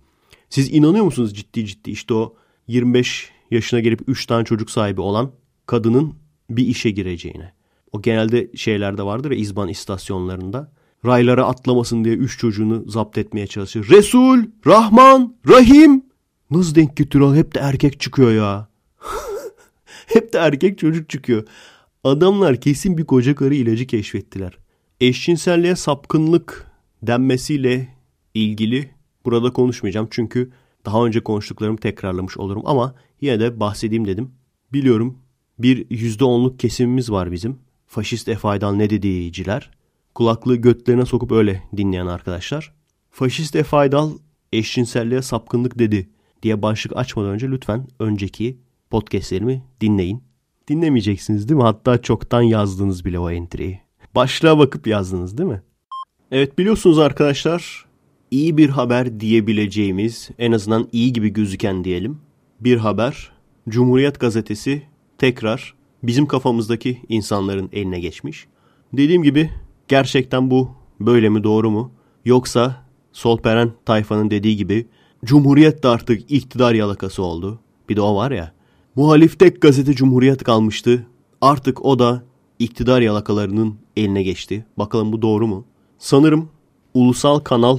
Siz 0.50 0.74
inanıyor 0.74 1.06
musunuz 1.06 1.36
ciddi 1.36 1.66
ciddi 1.66 1.92
işte 1.92 2.14
o 2.14 2.36
25 2.68 3.30
yaşına 3.52 3.80
gelip 3.80 4.00
3 4.08 4.26
tane 4.26 4.46
çocuk 4.46 4.72
sahibi 4.72 5.02
olan 5.02 5.32
kadının 5.66 6.14
bir 6.50 6.68
işe 6.68 6.90
gireceğine? 6.90 7.54
O 7.92 8.02
genelde 8.02 8.56
şeylerde 8.56 9.04
vardır 9.04 9.32
ya 9.32 9.38
izban 9.38 9.70
istasyonlarında. 9.70 10.72
Raylara 11.06 11.46
atlamasın 11.46 12.04
diye 12.04 12.16
3 12.16 12.40
çocuğunu 12.40 12.84
zapt 12.88 13.18
etmeye 13.18 13.48
çalışır. 13.48 13.90
Resul, 13.90 14.44
Rahman, 14.66 15.36
Rahim. 15.50 16.06
Nasıl 16.52 16.76
denk 16.76 16.98
getiriyor? 16.98 17.36
Hep 17.36 17.56
de 17.56 17.60
erkek 17.60 18.00
çıkıyor 18.00 18.32
ya. 18.32 18.68
Hep 20.08 20.34
de 20.34 20.38
erkek 20.38 20.78
çocuk 20.78 21.10
çıkıyor. 21.10 21.44
Adamlar 22.04 22.62
kesin 22.62 22.98
bir 22.98 23.06
koca 23.06 23.36
karı 23.36 23.56
ilacı 23.56 23.88
keşfettiler. 23.88 24.58
Eşcinselliğe 25.02 25.76
sapkınlık 25.76 26.72
denmesiyle 27.04 27.88
ilgili 28.34 28.90
burada 29.26 29.54
konuşmayacağım. 29.54 30.08
Çünkü 30.12 30.52
daha 30.86 31.06
önce 31.06 31.20
konuştuklarımı 31.20 31.78
tekrarlamış 31.78 32.38
olurum 32.38 32.62
ama 32.66 32.96
yine 33.22 33.40
de 33.40 33.60
bahsedeyim 33.60 34.08
dedim. 34.08 34.32
Biliyorum 34.74 35.18
bir 35.60 35.86
%10'luk 35.86 36.58
kesimimiz 36.58 37.12
var 37.12 37.32
bizim. 37.32 37.60
Faşist 37.88 38.28
Efaydal 38.28 38.74
ne 38.74 38.90
dediyciler. 38.90 39.72
Kulaklığı 40.16 40.56
götlerine 40.56 41.06
sokup 41.06 41.32
öyle 41.32 41.64
dinleyen 41.78 42.08
arkadaşlar. 42.08 42.74
Faşist 43.12 43.56
Efaydal 43.56 44.12
eşcinselliğe 44.54 45.22
sapkınlık 45.22 45.80
dedi 45.80 46.10
diye 46.44 46.62
başlık 46.62 46.98
açmadan 46.98 47.32
önce 47.32 47.52
lütfen 47.52 47.88
önceki 48.00 48.58
podcastlerimi 48.90 49.64
dinleyin. 49.82 50.29
Dinlemeyeceksiniz 50.70 51.50
değil 51.50 51.58
mi? 51.58 51.64
Hatta 51.64 52.02
çoktan 52.02 52.42
yazdınız 52.42 53.06
bile 53.06 53.20
o 53.20 53.30
entry'yi. 53.30 53.80
Başlığa 54.16 54.60
bakıp 54.60 54.88
yazdınız 54.88 55.38
değil 55.38 55.50
mi? 55.50 55.62
Evet 56.32 56.58
biliyorsunuz 56.58 57.00
arkadaşlar 57.00 57.86
iyi 58.32 58.58
bir 58.58 58.70
haber 58.70 59.20
diyebileceğimiz 59.20 60.30
en 60.40 60.52
azından 60.52 60.88
iyi 60.92 61.14
gibi 61.14 61.30
gözüken 61.30 61.84
diyelim 61.84 62.18
bir 62.60 62.78
haber. 62.78 63.32
Cumhuriyet 63.70 64.20
gazetesi 64.20 64.82
tekrar 65.18 65.74
bizim 66.04 66.26
kafamızdaki 66.26 67.02
insanların 67.10 67.70
eline 67.74 68.00
geçmiş. 68.00 68.48
Dediğim 68.94 69.24
gibi 69.24 69.50
gerçekten 69.88 70.52
bu 70.52 70.72
böyle 71.00 71.30
mi 71.30 71.44
doğru 71.44 71.72
mu? 71.72 71.92
Yoksa 72.26 72.86
Solperen 73.12 73.72
tayfanın 73.86 74.32
dediği 74.32 74.58
gibi 74.58 74.88
Cumhuriyet 75.26 75.84
de 75.84 75.88
artık 75.88 76.32
iktidar 76.32 76.74
yalakası 76.74 77.24
oldu. 77.24 77.60
Bir 77.90 77.96
de 77.96 78.02
o 78.02 78.16
var 78.16 78.32
ya. 78.32 78.59
Muhalif 79.00 79.40
tek 79.40 79.62
gazete 79.62 79.94
Cumhuriyet 79.94 80.44
kalmıştı. 80.44 81.06
Artık 81.42 81.86
o 81.86 82.00
da 82.00 82.24
iktidar 82.60 83.02
yalakalarının 83.02 83.76
eline 83.98 84.24
geçti. 84.24 84.66
Bakalım 84.78 85.14
bu 85.14 85.22
doğru 85.22 85.48
mu? 85.48 85.66
Sanırım 85.98 86.50
ulusal 86.94 87.40
kanal 87.40 87.78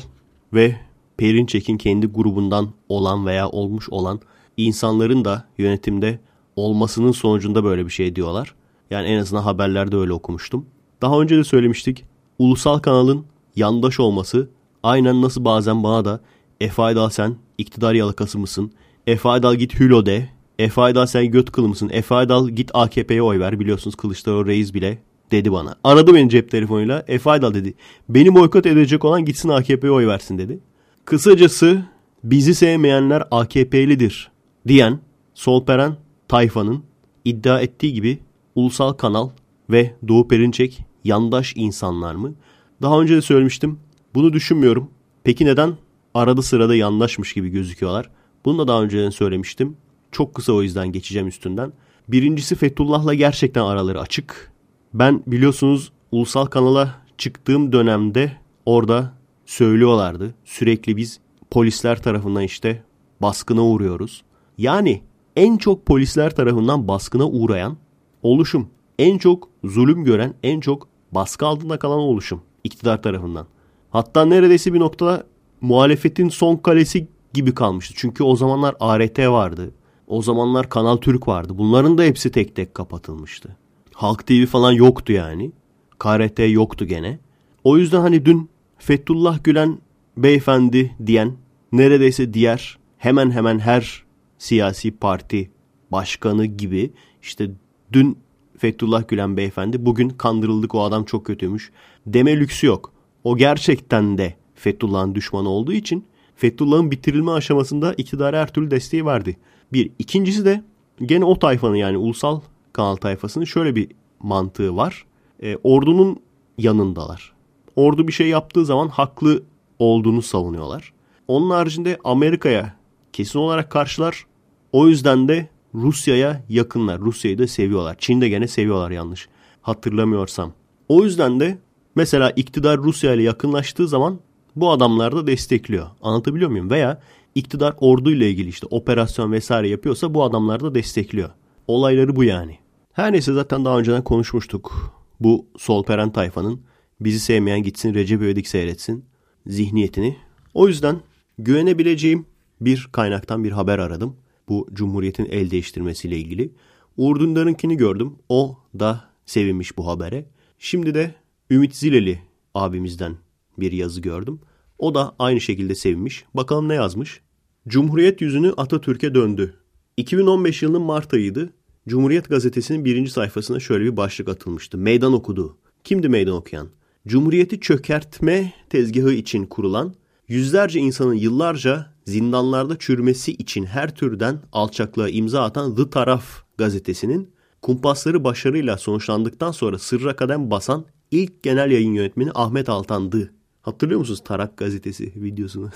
ve 0.53 0.77
Perinçek'in 1.17 1.77
kendi 1.77 2.07
grubundan 2.07 2.69
olan 2.89 3.27
veya 3.27 3.49
olmuş 3.49 3.89
olan 3.91 4.21
insanların 4.57 5.25
da 5.25 5.45
yönetimde 5.59 6.21
olmasının 6.57 7.13
sonucunda 7.13 7.65
böyle 7.65 7.87
bir 7.87 7.91
şey 7.91 8.17
diyorlar. 8.17 8.55
Yani 8.91 9.07
en 9.07 9.19
azından 9.19 9.43
haberlerde 9.43 9.97
öyle 9.97 10.13
okumuştum. 10.13 10.67
Daha 11.03 11.21
önce 11.21 11.37
de 11.37 11.45
söylemiştik. 11.45 12.05
Ulusal 12.39 12.79
kanalın 12.79 13.25
yandaş 13.57 14.01
olması 14.01 14.51
aynen 14.83 15.23
nasıl 15.23 15.45
bazen 15.45 15.83
bana 15.83 16.05
da 16.05 16.21
Efe 16.61 16.83
Aydal 16.83 17.09
sen 17.09 17.37
iktidar 17.59 17.95
yalakası 17.95 18.39
mısın? 18.39 18.73
Efe 19.07 19.29
Aydal 19.29 19.55
git 19.55 19.81
Hülo 19.81 20.07
de. 20.07 20.40
Efe 20.61 20.81
Aydal 20.81 21.07
sen 21.07 21.31
göt 21.31 21.53
kılı 21.53 21.69
mısın? 21.69 21.91
Efe 21.93 22.15
Aydal 22.15 22.49
git 22.49 22.71
AKP'ye 22.75 23.23
oy 23.23 23.41
ver. 23.41 23.61
Biliyorsunuz 23.61 23.97
Kılıçdaroğlu 23.97 24.47
reis 24.47 24.75
bile 24.75 24.99
dedi 25.31 25.53
bana. 25.53 25.77
Aradı 25.85 26.15
beni 26.15 26.31
cep 26.31 26.51
telefonuyla. 26.51 27.05
Efe 27.09 27.31
Aydal 27.31 27.55
dedi. 27.55 27.75
Beni 28.09 28.35
boykot 28.35 28.67
edecek 28.67 29.05
olan 29.05 29.25
gitsin 29.25 29.49
AKP'ye 29.49 29.91
oy 29.91 30.07
versin 30.07 30.39
dedi. 30.39 30.59
Kısacası 31.05 31.83
bizi 32.25 32.55
sevmeyenler 32.55 33.23
AKP'lidir 33.31 34.31
diyen 34.69 34.99
Solperen 35.35 35.97
tayfanın 36.29 36.83
iddia 37.25 37.61
ettiği 37.61 37.93
gibi 37.93 38.19
ulusal 38.55 38.93
kanal 38.93 39.31
ve 39.71 39.95
Doğu 40.09 40.29
Perinçek 40.29 40.85
yandaş 41.05 41.53
insanlar 41.57 42.15
mı? 42.15 42.35
Daha 42.83 43.01
önce 43.01 43.17
de 43.17 43.23
söylemiştim. 43.23 43.79
Bunu 44.15 44.33
düşünmüyorum. 44.33 44.91
Peki 45.25 45.45
neden 45.45 45.77
arada 46.15 46.43
sırada 46.43 46.75
yandaşmış 46.75 47.33
gibi 47.33 47.49
gözüküyorlar? 47.49 48.11
Bunu 48.45 48.59
da 48.59 48.69
daha 48.69 48.83
önceden 48.83 49.11
söylemiştim. 49.11 49.77
Çok 50.13 50.35
kısa 50.35 50.53
o 50.53 50.63
yüzden 50.63 50.93
geçeceğim 50.93 51.29
üstünden. 51.29 51.73
Birincisi 52.09 52.55
Fethullah'la 52.55 53.15
gerçekten 53.15 53.63
araları 53.65 54.01
açık. 54.01 54.53
Ben 54.95 55.23
biliyorsunuz 55.27 55.93
ulusal 56.13 56.47
kanala 56.47 56.95
çıktığım 57.19 57.73
dönemde 57.73 58.33
orada 58.67 59.13
söylüyorlardı. 59.47 60.35
Sürekli 60.45 60.97
biz 60.97 61.21
polisler 61.51 62.03
tarafından 62.03 62.43
işte 62.43 62.83
baskına 63.23 63.65
uğruyoruz. 63.65 64.23
Yani 64.59 65.03
en 65.37 65.57
çok 65.57 65.87
polisler 65.87 66.35
tarafından 66.35 66.89
baskına 66.89 67.29
uğrayan 67.29 67.77
oluşum. 68.23 68.69
En 68.99 69.19
çok 69.19 69.49
zulüm 69.65 70.05
gören, 70.05 70.35
en 70.43 70.61
çok 70.61 70.89
baskı 71.13 71.47
altında 71.47 71.79
kalan 71.79 71.99
oluşum 71.99 72.43
iktidar 72.65 73.03
tarafından. 73.03 73.47
Hatta 73.91 74.25
neredeyse 74.25 74.75
bir 74.75 74.81
noktada 74.81 75.25
muhalefetin 75.61 76.29
son 76.29 76.57
kalesi 76.57 77.09
gibi 77.33 77.55
kalmıştı. 77.55 77.95
Çünkü 77.97 78.25
o 78.25 78.37
zamanlar 78.37 78.75
ART 78.81 79.19
vardı. 79.19 79.71
O 80.11 80.23
zamanlar 80.23 80.69
Kanal 80.69 80.97
Türk 80.97 81.29
vardı. 81.29 81.53
Bunların 81.59 81.99
da 81.99 82.03
hepsi 82.03 82.33
tek 82.33 82.57
tek 82.57 82.75
kapatılmıştı. 82.75 83.57
Halk 83.95 84.27
TV 84.27 84.47
falan 84.47 84.73
yoktu 84.73 85.13
yani. 85.13 85.53
KRT 85.99 86.39
yoktu 86.39 86.85
gene. 86.85 87.19
O 87.65 87.79
yüzden 87.79 88.01
hani 88.01 88.25
dün 88.27 88.51
Fethullah 88.79 89.45
Gülen 89.45 89.79
beyefendi 90.17 90.97
diyen 91.07 91.33
neredeyse 91.73 92.35
diğer 92.35 92.79
hemen 92.99 93.31
hemen 93.31 93.59
her 93.59 94.05
siyasi 94.39 94.91
parti 94.91 95.51
başkanı 95.93 96.47
gibi 96.47 96.91
işte 97.23 97.51
dün 97.93 98.19
Fethullah 98.59 99.09
Gülen 99.09 99.37
beyefendi 99.37 99.87
bugün 99.87 100.09
kandırıldık 100.09 100.75
o 100.75 100.83
adam 100.83 101.05
çok 101.05 101.27
kötüymüş 101.27 101.71
deme 102.07 102.41
lüksü 102.41 102.67
yok. 102.67 102.93
O 103.25 103.37
gerçekten 103.37 104.19
de 104.19 104.35
Fethullah'ın 104.55 105.15
düşmanı 105.15 105.49
olduğu 105.49 105.73
için 105.73 106.05
Fethullah'ın 106.37 106.91
bitirilme 106.91 107.31
aşamasında 107.31 107.95
iktidara 107.95 108.41
her 108.41 108.53
türlü 108.53 108.71
desteği 108.71 109.07
verdi. 109.07 109.37
Bir. 109.73 109.91
ikincisi 109.99 110.45
de 110.45 110.63
gene 111.03 111.25
o 111.25 111.39
tayfanın 111.39 111.75
yani 111.75 111.97
ulusal 111.97 112.41
kanal 112.73 112.97
tayfasının 112.97 113.45
şöyle 113.45 113.77
bir 113.77 113.89
mantığı 114.23 114.77
var. 114.77 115.05
E, 115.43 115.57
ordunun 115.57 116.21
yanındalar. 116.59 117.33
Ordu 117.77 118.09
bir 118.09 118.13
şey 118.13 118.29
yaptığı 118.29 118.65
zaman 118.65 118.89
haklı 118.89 119.43
olduğunu 119.79 120.23
savunuyorlar. 120.23 120.93
Onun 121.29 121.51
haricinde 121.51 121.99
Amerika'ya 122.05 122.75
kesin 123.13 123.39
olarak 123.39 123.71
karşılar. 123.71 124.27
O 124.73 124.89
yüzden 124.89 125.29
de 125.29 125.49
Rusya'ya 125.75 126.43
yakınlar. 126.49 127.01
Rusya'yı 127.01 127.39
da 127.39 127.47
seviyorlar. 127.47 127.97
Çin'de 127.99 128.29
gene 128.29 128.49
seviyorlar 128.49 128.91
yanlış 128.91 129.29
hatırlamıyorsam. 129.63 130.53
O 130.89 131.05
yüzden 131.05 131.41
de 131.41 131.59
mesela 131.95 132.31
iktidar 132.31 132.79
Rusya 132.79 133.15
ile 133.15 133.23
yakınlaştığı 133.23 133.89
zaman 133.89 134.19
bu 134.57 134.71
adamlar 134.71 135.17
da 135.17 135.27
destekliyor. 135.27 135.87
Anlatabiliyor 136.03 136.51
muyum? 136.51 136.71
Veya 136.71 137.01
iktidar 137.35 137.75
orduyla 137.81 138.27
ilgili 138.27 138.49
işte 138.49 138.67
operasyon 138.71 139.33
vesaire 139.33 139.69
yapıyorsa 139.69 140.15
bu 140.15 140.25
adamlar 140.25 140.61
da 140.61 140.75
destekliyor. 140.75 141.31
Olayları 141.67 142.17
bu 142.17 142.25
yani. 142.25 142.59
Her 142.93 143.13
neyse 143.13 143.33
zaten 143.33 143.65
daha 143.65 143.79
önceden 143.79 144.05
konuşmuştuk. 144.05 144.95
Bu 145.21 145.47
Solperen 145.59 146.13
tayfanın 146.13 146.61
bizi 147.01 147.21
sevmeyen 147.21 147.63
gitsin 147.63 147.95
Recep 147.95 148.23
İvedik 148.23 148.49
seyretsin 148.49 149.05
zihniyetini. 149.47 150.17
O 150.55 150.69
yüzden 150.69 151.01
güvenebileceğim 151.39 152.27
bir 152.61 152.89
kaynaktan 152.93 153.45
bir 153.45 153.53
haber 153.53 153.79
aradım. 153.79 154.17
Bu 154.49 154.69
Cumhuriyet'in 154.73 155.25
el 155.31 155.51
değiştirmesiyle 155.51 156.19
ilgili. 156.19 156.53
Uğur 156.97 157.21
Dündar'ınkini 157.21 157.77
gördüm. 157.77 158.15
O 158.29 158.59
da 158.79 159.05
sevinmiş 159.27 159.79
bu 159.79 159.87
habere. 159.87 160.27
Şimdi 160.59 160.95
de 160.95 161.15
Ümit 161.51 161.77
Zileli 161.77 162.19
abimizden 162.55 163.17
bir 163.59 163.73
yazı 163.73 164.01
gördüm. 164.01 164.41
O 164.81 164.95
da 164.95 165.15
aynı 165.19 165.41
şekilde 165.41 165.75
sevinmiş. 165.75 166.25
Bakalım 166.35 166.69
ne 166.69 166.75
yazmış? 166.75 167.21
Cumhuriyet 167.69 168.21
yüzünü 168.21 168.53
Atatürk'e 168.57 169.15
döndü. 169.15 169.55
2015 169.97 170.63
yılının 170.63 170.83
Mart 170.83 171.15
ayıydı. 171.15 171.53
Cumhuriyet 171.89 172.29
gazetesinin 172.29 172.85
birinci 172.85 173.11
sayfasına 173.11 173.61
şöyle 173.61 173.85
bir 173.85 173.97
başlık 173.97 174.29
atılmıştı. 174.29 174.79
Meydan 174.79 175.13
okudu. 175.13 175.57
Kimdi 175.85 176.09
meydan 176.09 176.35
okuyan? 176.35 176.69
Cumhuriyeti 177.07 177.61
çökertme 177.61 178.53
tezgahı 178.71 179.13
için 179.13 179.47
kurulan, 179.47 179.95
yüzlerce 180.29 180.81
insanın 180.81 181.15
yıllarca 181.15 181.87
zindanlarda 182.07 182.79
çürümesi 182.79 183.33
için 183.33 183.65
her 183.65 183.95
türden 183.95 184.41
alçaklığa 184.53 185.09
imza 185.09 185.43
atan 185.43 185.77
The 185.77 185.91
Taraf 185.91 186.25
gazetesinin 186.59 187.31
kumpasları 187.63 188.25
başarıyla 188.25 188.79
sonuçlandıktan 188.79 189.53
sonra 189.53 189.79
sırra 189.79 190.17
kadem 190.17 190.51
basan 190.51 190.85
ilk 191.11 191.43
genel 191.43 191.71
yayın 191.71 191.95
yönetmeni 191.95 192.31
Ahmet 192.35 192.69
Altan'dı. 192.69 193.33
Hatırlıyor 193.63 194.01
musunuz 194.01 194.21
Tarak 194.25 194.57
gazetesi 194.57 195.13
videosunu? 195.17 195.71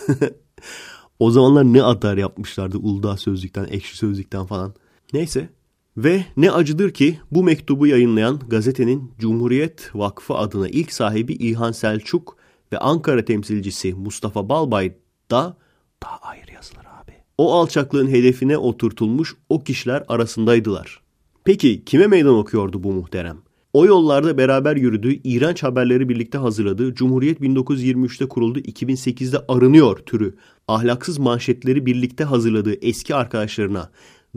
o 1.19 1.31
zamanlar 1.31 1.65
ne 1.65 1.83
adlar 1.83 2.17
yapmışlardı 2.17 2.79
Uludağ 2.79 3.17
Sözlük'ten, 3.17 3.65
Ekşi 3.65 3.97
Sözlük'ten 3.97 4.47
falan. 4.47 4.75
Neyse 5.13 5.49
Ve 5.97 6.25
ne 6.37 6.51
acıdır 6.51 6.91
ki 6.91 7.21
bu 7.31 7.43
mektubu 7.43 7.87
yayınlayan 7.87 8.41
gazetenin 8.49 9.13
Cumhuriyet 9.19 9.91
Vakfı 9.95 10.35
adına 10.35 10.69
ilk 10.69 10.93
sahibi 10.93 11.33
İlhan 11.33 11.73
Selçuk 11.73 12.37
ve 12.73 12.79
Ankara 12.79 13.25
temsilcisi 13.25 13.95
Mustafa 13.95 14.49
Balbay 14.49 14.93
da 15.31 15.57
daha 16.03 16.17
ayrı 16.17 16.53
yazılar 16.53 16.87
abi. 17.03 17.13
O 17.39 17.55
alçaklığın 17.55 18.09
hedefine 18.09 18.59
oturtulmuş 18.59 19.37
o 19.49 19.65
kişiler 19.65 20.05
arasındaydılar. 20.09 21.01
Peki 21.45 21.85
kime 21.85 22.07
meydan 22.07 22.35
okuyordu 22.35 22.83
bu 22.83 22.93
muhterem? 22.93 23.39
O 23.75 23.87
yollarda 23.87 24.39
beraber 24.39 24.77
yürüdüğü, 24.77 25.21
iğrenç 25.25 25.63
haberleri 25.63 26.09
birlikte 26.09 26.39
hazırladığı, 26.39 26.95
Cumhuriyet 26.95 27.41
1923'te 27.41 28.29
kuruldu, 28.29 28.59
2008'de 28.59 29.39
arınıyor 29.49 29.99
türü, 29.99 30.35
ahlaksız 30.69 31.19
manşetleri 31.19 31.87
birlikte 31.87 32.25
hazırladığı 32.25 32.75
eski 32.75 33.15
arkadaşlarına, 33.15 33.91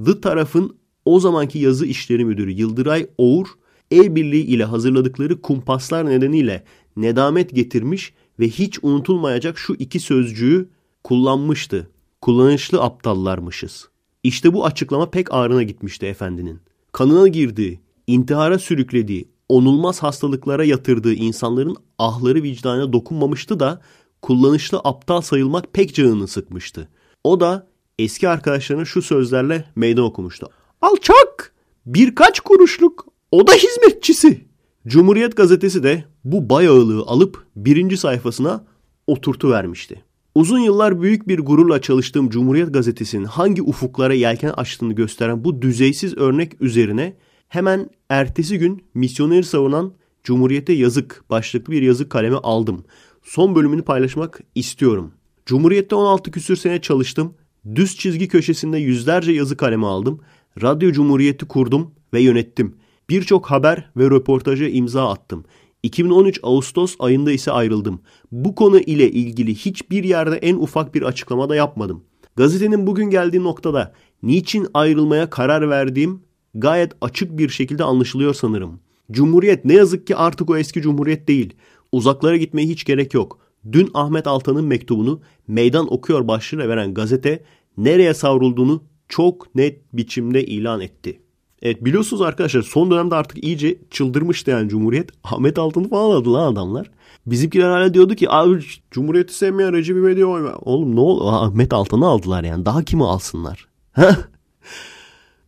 The 0.05 0.21
tarafın 0.21 0.75
o 1.05 1.19
zamanki 1.19 1.59
yazı 1.59 1.85
işleri 1.85 2.25
müdürü 2.25 2.51
Yıldıray 2.51 3.07
Oğur, 3.17 3.47
el 3.91 4.15
birliği 4.15 4.43
ile 4.43 4.63
hazırladıkları 4.63 5.41
kumpaslar 5.41 6.05
nedeniyle 6.05 6.63
nedamet 6.95 7.55
getirmiş 7.55 8.13
ve 8.39 8.49
hiç 8.49 8.79
unutulmayacak 8.81 9.57
şu 9.57 9.73
iki 9.73 9.99
sözcüğü 9.99 10.69
kullanmıştı. 11.03 11.89
Kullanışlı 12.21 12.83
aptallarmışız. 12.83 13.89
İşte 14.23 14.53
bu 14.53 14.65
açıklama 14.65 15.09
pek 15.09 15.33
ağrına 15.33 15.63
gitmişti 15.63 16.05
efendinin. 16.05 16.59
Kanına 16.91 17.27
girdiği, 17.27 17.79
intihara 18.07 18.59
sürüklediği, 18.59 19.29
onulmaz 19.49 20.03
hastalıklara 20.03 20.63
yatırdığı 20.63 21.13
insanların 21.13 21.75
ahları 21.99 22.43
vicdanına 22.43 22.93
dokunmamıştı 22.93 23.59
da 23.59 23.81
kullanışlı 24.21 24.81
aptal 24.83 25.21
sayılmak 25.21 25.73
pek 25.73 25.95
canını 25.95 26.27
sıkmıştı. 26.27 26.89
O 27.23 27.39
da 27.39 27.67
eski 27.99 28.29
arkadaşlarına 28.29 28.85
şu 28.85 29.01
sözlerle 29.01 29.65
meydan 29.75 30.03
okumuştu. 30.03 30.49
Alçak! 30.81 31.53
Birkaç 31.85 32.39
kuruşluk 32.39 33.05
o 33.31 33.47
da 33.47 33.51
hizmetçisi. 33.51 34.45
Cumhuriyet 34.87 35.37
gazetesi 35.37 35.83
de 35.83 36.05
bu 36.23 36.49
bayağılığı 36.49 37.01
alıp 37.01 37.45
birinci 37.55 37.97
sayfasına 37.97 38.65
oturtu 39.07 39.51
vermişti. 39.51 40.03
Uzun 40.35 40.59
yıllar 40.59 41.01
büyük 41.01 41.27
bir 41.27 41.39
gururla 41.39 41.81
çalıştığım 41.81 42.29
Cumhuriyet 42.29 42.73
gazetesinin 42.73 43.23
hangi 43.23 43.61
ufuklara 43.61 44.13
yelken 44.13 44.49
açtığını 44.49 44.93
gösteren 44.93 45.43
bu 45.43 45.61
düzeysiz 45.61 46.17
örnek 46.17 46.61
üzerine 46.61 47.13
hemen 47.47 47.89
ertesi 48.09 48.59
gün 48.59 48.83
misyoneri 48.93 49.43
savunan 49.43 49.93
Cumhuriyete 50.23 50.73
yazık 50.73 51.23
başlıklı 51.29 51.73
bir 51.73 51.81
yazı 51.81 52.09
kalemi 52.09 52.37
aldım. 52.37 52.83
Son 53.23 53.55
bölümünü 53.55 53.81
paylaşmak 53.81 54.41
istiyorum. 54.55 55.11
Cumhuriyette 55.45 55.95
16 55.95 56.31
küsür 56.31 56.55
sene 56.55 56.81
çalıştım. 56.81 57.33
Düz 57.75 57.97
çizgi 57.97 58.27
köşesinde 58.27 58.77
yüzlerce 58.77 59.31
yazı 59.31 59.57
kalemi 59.57 59.87
aldım. 59.87 60.19
Radyo 60.61 60.91
Cumhuriyeti 60.91 61.45
kurdum 61.45 61.91
ve 62.13 62.21
yönettim. 62.21 62.75
Birçok 63.09 63.51
haber 63.51 63.89
ve 63.97 64.03
röportaja 64.03 64.67
imza 64.67 65.09
attım. 65.09 65.45
2013 65.83 66.39
Ağustos 66.43 66.95
ayında 66.99 67.31
ise 67.31 67.51
ayrıldım. 67.51 68.01
Bu 68.31 68.55
konu 68.55 68.79
ile 68.79 69.11
ilgili 69.11 69.55
hiçbir 69.55 70.03
yerde 70.03 70.35
en 70.35 70.55
ufak 70.55 70.95
bir 70.95 71.01
açıklama 71.01 71.49
da 71.49 71.55
yapmadım. 71.55 72.03
Gazetenin 72.35 72.87
bugün 72.87 73.09
geldiği 73.09 73.43
noktada 73.43 73.93
niçin 74.23 74.67
ayrılmaya 74.73 75.29
karar 75.29 75.69
verdiğim 75.69 76.26
gayet 76.59 76.91
açık 77.01 77.37
bir 77.37 77.49
şekilde 77.49 77.83
anlaşılıyor 77.83 78.33
sanırım. 78.33 78.79
Cumhuriyet 79.11 79.65
ne 79.65 79.73
yazık 79.73 80.07
ki 80.07 80.15
artık 80.15 80.49
o 80.49 80.57
eski 80.57 80.81
cumhuriyet 80.81 81.27
değil. 81.27 81.53
Uzaklara 81.91 82.37
gitmeye 82.37 82.67
hiç 82.67 82.83
gerek 82.83 83.13
yok. 83.13 83.39
Dün 83.71 83.89
Ahmet 83.93 84.27
Altan'ın 84.27 84.65
mektubunu 84.65 85.21
meydan 85.47 85.93
okuyor 85.93 86.27
başlığıyla 86.27 86.69
veren 86.69 86.93
gazete 86.93 87.43
nereye 87.77 88.13
savrulduğunu 88.13 88.83
çok 89.09 89.55
net 89.55 89.93
biçimde 89.93 90.45
ilan 90.45 90.81
etti. 90.81 91.21
Evet 91.61 91.85
biliyorsunuz 91.85 92.21
arkadaşlar 92.21 92.61
son 92.61 92.91
dönemde 92.91 93.15
artık 93.15 93.43
iyice 93.43 93.77
çıldırmıştı 93.91 94.51
yani 94.51 94.69
Cumhuriyet. 94.69 95.09
Ahmet 95.23 95.59
Altan'ı 95.59 95.89
falan 95.89 96.15
aldı 96.15 96.33
lan 96.33 96.51
adamlar. 96.51 96.91
Bizimkiler 97.25 97.69
hala 97.69 97.93
diyordu 97.93 98.15
ki 98.15 98.29
abi 98.29 98.59
Cumhuriyeti 98.91 99.33
sevmeyen 99.33 99.73
Recep 99.73 99.97
İvedik'e 99.97 100.25
oy 100.25 100.43
ver. 100.43 100.55
Oğlum 100.61 100.95
ne 100.95 100.99
oldu? 100.99 101.29
Ahmet 101.29 101.73
Altan'ı 101.73 102.07
aldılar 102.07 102.43
yani. 102.43 102.65
Daha 102.65 102.83
kimi 102.83 103.05
alsınlar? 103.05 103.67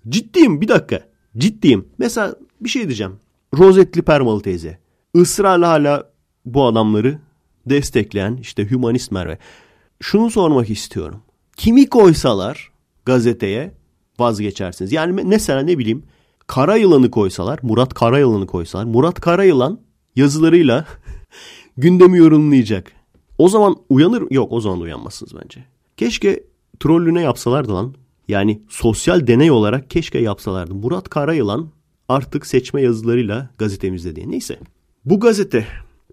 Ciddiyim 0.10 0.62
bir 0.62 0.68
dakika. 0.68 1.08
Ciddiyim. 1.38 1.88
Mesela 1.98 2.36
bir 2.62 2.70
şey 2.70 2.84
diyeceğim. 2.84 3.16
Rozetli 3.58 4.02
Permalı 4.02 4.42
teyze. 4.42 4.80
Israrla 5.14 5.70
hala 5.70 6.10
bu 6.46 6.66
adamları 6.66 7.20
destekleyen 7.66 8.38
işte 8.42 8.70
hümanist 8.70 9.12
Merve. 9.12 9.38
Şunu 10.02 10.32
sormak 10.32 10.70
istiyorum. 10.70 11.22
Kimi 11.58 11.90
koysalar 11.90 12.72
gazeteye 13.06 13.72
vazgeçersiniz. 14.20 14.92
Yani 14.92 15.24
mesela 15.24 15.62
ne 15.62 15.78
bileyim 15.78 16.04
Karayılan'ı 16.48 17.12
koysalar, 17.12 17.60
Murat 17.62 17.94
Karayılan'ı 17.94 18.48
koysalar, 18.48 18.86
Murat 18.86 19.22
Karayılan 19.22 19.80
yazılarıyla 20.16 20.86
gündemi 21.78 22.18
yorumlayacak. 22.18 22.92
O 23.38 23.50
zaman 23.50 23.76
uyanır, 23.90 24.32
yok 24.32 24.52
o 24.52 24.62
zaman 24.62 24.80
uyanmazsınız 24.80 25.34
bence. 25.44 25.66
Keşke 25.98 26.44
trollüne 26.80 27.22
yapsalardı 27.22 27.74
lan. 27.74 27.96
Yani 28.30 28.62
sosyal 28.70 29.28
deney 29.28 29.52
olarak 29.52 29.90
keşke 29.90 30.20
yapsalardı. 30.20 30.74
Murat 30.76 31.10
Karayılan 31.10 31.70
artık 32.10 32.46
seçme 32.46 32.82
yazılarıyla 32.82 33.50
gazetemizde 33.58 34.16
diye. 34.16 34.30
Neyse. 34.30 34.60
Bu 35.06 35.20
gazete, 35.20 35.68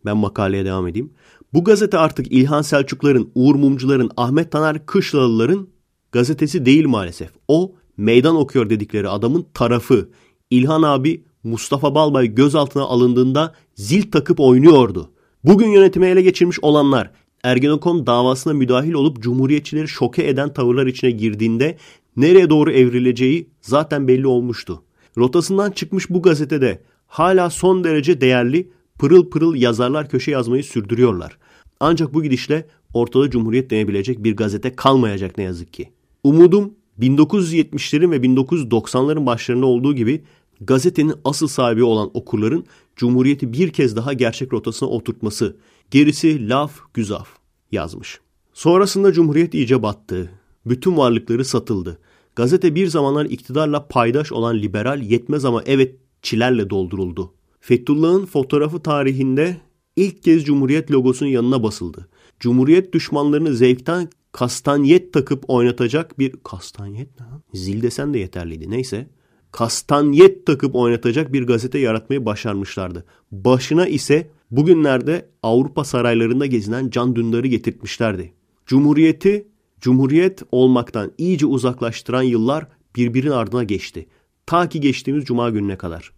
ben 0.05 0.17
makaleye 0.17 0.65
devam 0.65 0.89
edeyim. 0.89 1.13
Bu 1.55 1.65
gazete 1.65 1.99
artık 1.99 2.33
İlhan 2.33 2.63
Selçukların, 2.63 3.31
Uğur 3.35 3.55
Mumcuların, 3.55 4.11
Ahmet 4.17 4.53
Taner 4.53 4.87
Kışlalıların 4.87 5.69
gazetesi 6.13 6.67
değil 6.67 6.87
maalesef. 6.87 7.31
O 7.49 7.75
meydan 7.97 8.37
okuyor 8.37 8.71
dedikleri 8.71 9.09
adamın 9.09 9.47
tarafı. 9.55 10.09
İlhan 10.51 10.83
abi 10.83 11.25
Mustafa 11.45 11.95
Balbay 11.95 12.35
gözaltına 12.35 12.83
alındığında 12.83 13.55
zil 13.75 14.11
takıp 14.11 14.41
oynuyordu. 14.41 15.11
Bugün 15.45 15.69
yönetimi 15.69 16.07
ele 16.07 16.23
geçirmiş 16.23 16.59
olanlar 16.63 17.11
Ergenekon 17.47 18.07
davasına 18.07 18.53
müdahil 18.53 18.93
olup 18.93 19.23
cumhuriyetçileri 19.23 19.89
şoke 19.89 20.29
eden 20.29 20.53
tavırlar 20.53 20.87
içine 20.87 21.11
girdiğinde 21.11 21.77
nereye 22.17 22.51
doğru 22.51 22.73
evrileceği 22.73 23.49
zaten 23.61 24.09
belli 24.09 24.27
olmuştu. 24.27 24.83
Rotasından 25.19 25.71
çıkmış 25.71 26.11
bu 26.11 26.23
gazetede 26.23 26.83
hala 27.07 27.51
son 27.51 27.85
derece 27.85 28.21
değerli 28.21 28.71
pırıl 28.99 29.31
pırıl 29.31 29.55
yazarlar 29.55 30.09
köşe 30.09 30.31
yazmayı 30.31 30.65
sürdürüyorlar. 30.65 31.39
Ancak 31.81 32.15
bu 32.15 32.23
gidişle 32.23 32.67
ortada 32.95 33.31
cumhuriyet 33.31 33.71
denebilecek 33.71 34.25
bir 34.25 34.37
gazete 34.37 34.77
kalmayacak 34.77 35.39
ne 35.39 35.45
yazık 35.45 35.73
ki. 35.73 35.91
Umudum 36.25 36.75
1970'lerin 37.01 38.11
ve 38.11 38.17
1990'ların 38.17 39.27
başlarında 39.27 39.67
olduğu 39.67 39.95
gibi 39.95 40.23
gazetenin 40.61 41.15
asıl 41.25 41.47
sahibi 41.49 41.85
olan 41.85 42.11
okurların 42.15 42.65
Cumhuriyeti 42.97 43.53
bir 43.53 43.71
kez 43.71 43.97
daha 43.97 44.13
gerçek 44.13 44.53
rotasına 44.53 44.89
oturtması. 44.89 45.57
Gerisi 45.91 46.49
laf 46.49 46.73
güzaf 46.95 47.29
yazmış. 47.73 48.21
Sonrasında 48.53 49.13
Cumhuriyet 49.13 49.55
iyice 49.55 49.83
battı. 49.83 50.31
Bütün 50.67 50.97
varlıkları 50.97 51.45
satıldı. 51.45 51.99
Gazete 52.37 52.75
bir 52.75 52.87
zamanlar 52.87 53.25
iktidarla 53.25 53.89
paydaş 53.89 54.33
olan 54.33 54.59
liberal 54.59 55.03
yetmez 55.03 55.45
ama 55.45 55.63
evet 55.67 55.97
çilerle 56.23 56.71
dolduruldu. 56.71 57.35
Fethullah'ın 57.61 58.27
fotoğrafı 58.27 58.83
tarihinde 58.83 59.57
ilk 59.97 60.23
kez 60.23 60.45
Cumhuriyet 60.45 60.91
logosunun 60.91 61.31
yanına 61.31 61.63
basıldı. 61.63 62.09
Cumhuriyet 62.41 62.93
düşmanlarını 62.93 63.55
zevkten 63.55 64.09
kastanyet 64.33 65.13
takıp 65.13 65.45
oynatacak 65.49 66.19
bir 66.19 66.33
kastanyet 66.45 67.21
ne? 67.21 67.27
Zil 67.55 67.83
desen 67.83 68.15
de 68.15 68.19
yeterliydi 68.19 68.71
neyse. 68.71 69.07
Kastanyet 69.53 70.47
takıp 70.47 70.75
oynatacak 70.75 71.33
bir 71.33 71.47
gazete 71.47 71.79
yaratmayı 71.79 72.27
başarmışlardı. 72.27 73.05
Başına 73.33 73.87
ise 73.87 74.31
bugünlerde 74.51 75.29
Avrupa 75.43 75.85
saraylarında 75.85 76.47
gezinen 76.47 76.91
Can 76.91 77.17
Dündar'ı 77.17 77.47
getirtmişlerdi. 77.47 78.33
Cumhuriyeti, 78.67 79.47
Cumhuriyet 79.87 80.43
olmaktan 80.53 81.13
iyice 81.19 81.47
uzaklaştıran 81.47 82.23
yıllar 82.23 82.67
birbirinin 82.97 83.31
ardına 83.31 83.65
geçti. 83.65 84.07
Ta 84.47 84.69
ki 84.69 84.81
geçtiğimiz 84.81 85.25
cuma 85.25 85.51
gününe 85.51 85.79
kadar. 85.79 86.13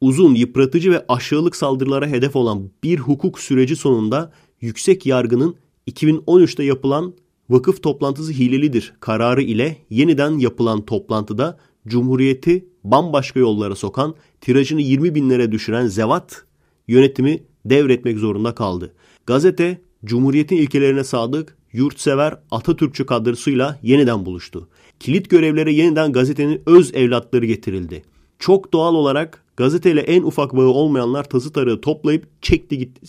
Uzun, 0.00 0.34
yıpratıcı 0.34 0.90
ve 0.90 1.04
aşağılık 1.08 1.56
saldırılara 1.56 2.06
hedef 2.06 2.36
olan 2.36 2.70
bir 2.82 2.98
hukuk 2.98 3.38
süreci 3.38 3.76
sonunda 3.76 4.32
yüksek 4.60 5.06
yargının 5.06 5.56
2013'te 5.90 6.64
yapılan 6.64 7.14
vakıf 7.50 7.82
toplantısı 7.82 8.32
hilelidir 8.32 8.94
kararı 9.00 9.42
ile 9.42 9.76
yeniden 9.90 10.38
yapılan 10.38 10.84
toplantıda 10.84 11.58
Cumhuriyeti 11.88 12.68
bambaşka 12.84 13.40
yollara 13.40 13.74
sokan, 13.74 14.14
tirajını 14.40 14.80
20 14.80 15.14
binlere 15.14 15.52
düşüren 15.52 15.86
Zevat 15.86 16.44
yönetimi 16.88 17.42
devretmek 17.64 18.18
zorunda 18.18 18.54
kaldı. 18.54 18.94
Gazete 19.26 19.80
Cumhuriyet'in 20.04 20.56
ilkelerine 20.56 21.04
sadık, 21.04 21.55
yurtsever 21.72 22.38
Atatürkçü 22.50 23.06
kadrosuyla 23.06 23.78
yeniden 23.82 24.26
buluştu. 24.26 24.68
Kilit 25.00 25.30
görevlere 25.30 25.72
yeniden 25.72 26.12
gazetenin 26.12 26.62
öz 26.66 26.94
evlatları 26.94 27.46
getirildi. 27.46 28.02
Çok 28.38 28.72
doğal 28.72 28.94
olarak 28.94 29.44
gazeteyle 29.56 30.00
en 30.00 30.22
ufak 30.22 30.56
bağı 30.56 30.68
olmayanlar 30.68 31.24
tazı 31.24 31.52
tarığı 31.52 31.80
toplayıp 31.80 32.42
çekti 32.42 32.78
gitti. 32.78 33.06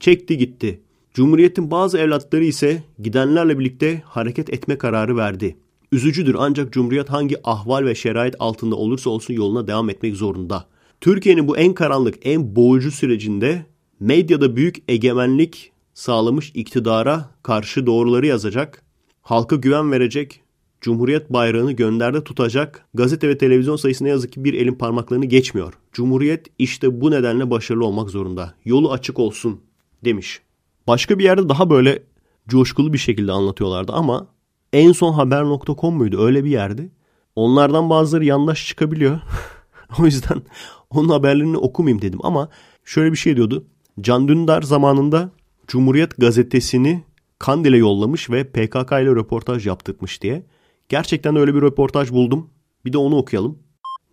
Çekti 0.00 0.38
gitti. 0.38 0.80
Cumhuriyet'in 1.14 1.70
bazı 1.70 1.98
evlatları 1.98 2.44
ise 2.44 2.82
gidenlerle 2.98 3.58
birlikte 3.58 4.02
hareket 4.06 4.50
etme 4.50 4.78
kararı 4.78 5.16
verdi. 5.16 5.56
Üzücüdür 5.92 6.36
ancak 6.38 6.72
Cumhuriyet 6.72 7.10
hangi 7.10 7.36
ahval 7.44 7.84
ve 7.84 7.94
şerait 7.94 8.34
altında 8.38 8.76
olursa 8.76 9.10
olsun 9.10 9.34
yoluna 9.34 9.66
devam 9.66 9.90
etmek 9.90 10.16
zorunda. 10.16 10.66
Türkiye'nin 11.00 11.48
bu 11.48 11.56
en 11.56 11.74
karanlık, 11.74 12.14
en 12.22 12.56
boğucu 12.56 12.90
sürecinde 12.90 13.66
medyada 14.00 14.56
büyük 14.56 14.76
egemenlik 14.88 15.71
sağlamış 15.94 16.52
iktidara 16.54 17.30
karşı 17.42 17.86
doğruları 17.86 18.26
yazacak, 18.26 18.82
halka 19.22 19.56
güven 19.56 19.92
verecek, 19.92 20.42
Cumhuriyet 20.82 21.32
bayrağını 21.32 21.72
gönderde 21.72 22.24
tutacak 22.24 22.86
gazete 22.94 23.28
ve 23.28 23.38
televizyon 23.38 23.76
sayısı 23.76 24.04
ne 24.04 24.08
yazık 24.08 24.32
ki 24.32 24.44
bir 24.44 24.54
elin 24.54 24.74
parmaklarını 24.74 25.24
geçmiyor. 25.24 25.74
Cumhuriyet 25.92 26.46
işte 26.58 27.00
bu 27.00 27.10
nedenle 27.10 27.50
başarılı 27.50 27.86
olmak 27.86 28.10
zorunda. 28.10 28.54
Yolu 28.64 28.92
açık 28.92 29.18
olsun 29.18 29.60
demiş. 30.04 30.40
Başka 30.86 31.18
bir 31.18 31.24
yerde 31.24 31.48
daha 31.48 31.70
böyle 31.70 32.02
coşkulu 32.48 32.92
bir 32.92 32.98
şekilde 32.98 33.32
anlatıyorlardı 33.32 33.92
ama 33.92 34.26
en 34.72 34.92
son 34.92 35.12
haber.com 35.12 35.94
muydu 35.94 36.24
öyle 36.24 36.44
bir 36.44 36.50
yerdi. 36.50 36.90
Onlardan 37.36 37.90
bazıları 37.90 38.24
yandaş 38.24 38.66
çıkabiliyor. 38.66 39.20
o 40.00 40.04
yüzden 40.04 40.42
onun 40.90 41.08
haberlerini 41.08 41.56
okumayayım 41.56 42.02
dedim 42.02 42.18
ama 42.22 42.48
şöyle 42.84 43.12
bir 43.12 43.16
şey 43.16 43.36
diyordu. 43.36 43.64
Can 44.00 44.28
Dündar 44.28 44.62
zamanında 44.62 45.30
Cumhuriyet 45.66 46.16
gazetesini 46.18 47.04
Kandil'e 47.38 47.76
yollamış 47.76 48.30
ve 48.30 48.44
PKK 48.44 48.92
ile 48.92 49.10
röportaj 49.10 49.66
yaptırmış 49.66 50.22
diye. 50.22 50.46
Gerçekten 50.88 51.36
öyle 51.36 51.54
bir 51.54 51.62
röportaj 51.62 52.10
buldum. 52.10 52.50
Bir 52.84 52.92
de 52.92 52.98
onu 52.98 53.16
okuyalım. 53.16 53.58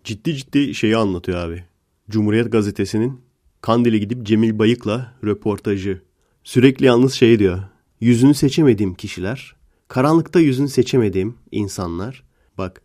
Ciddi 0.04 0.36
ciddi 0.36 0.74
şeyi 0.74 0.96
anlatıyor 0.96 1.38
abi. 1.38 1.64
Cumhuriyet 2.10 2.52
gazetesinin 2.52 3.20
Kandil'e 3.60 3.98
gidip 3.98 4.26
Cemil 4.26 4.58
Bayık'la 4.58 5.14
röportajı. 5.24 6.02
Sürekli 6.44 6.86
yalnız 6.86 7.12
şey 7.12 7.38
diyor. 7.38 7.58
Yüzünü 8.00 8.34
seçemediğim 8.34 8.94
kişiler, 8.94 9.56
karanlıkta 9.88 10.40
yüzünü 10.40 10.68
seçemediğim 10.68 11.34
insanlar. 11.50 12.24
Bak 12.58 12.82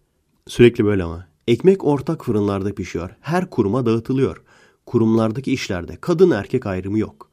sürekli 0.47 0.85
böyle 0.85 1.03
ama. 1.03 1.27
Ekmek 1.47 1.83
ortak 1.85 2.25
fırınlarda 2.25 2.75
pişiyor. 2.75 3.09
Her 3.21 3.49
kuruma 3.49 3.85
dağıtılıyor. 3.85 4.41
Kurumlardaki 4.85 5.53
işlerde 5.53 5.97
kadın 6.01 6.31
erkek 6.31 6.65
ayrımı 6.65 6.99
yok. 6.99 7.24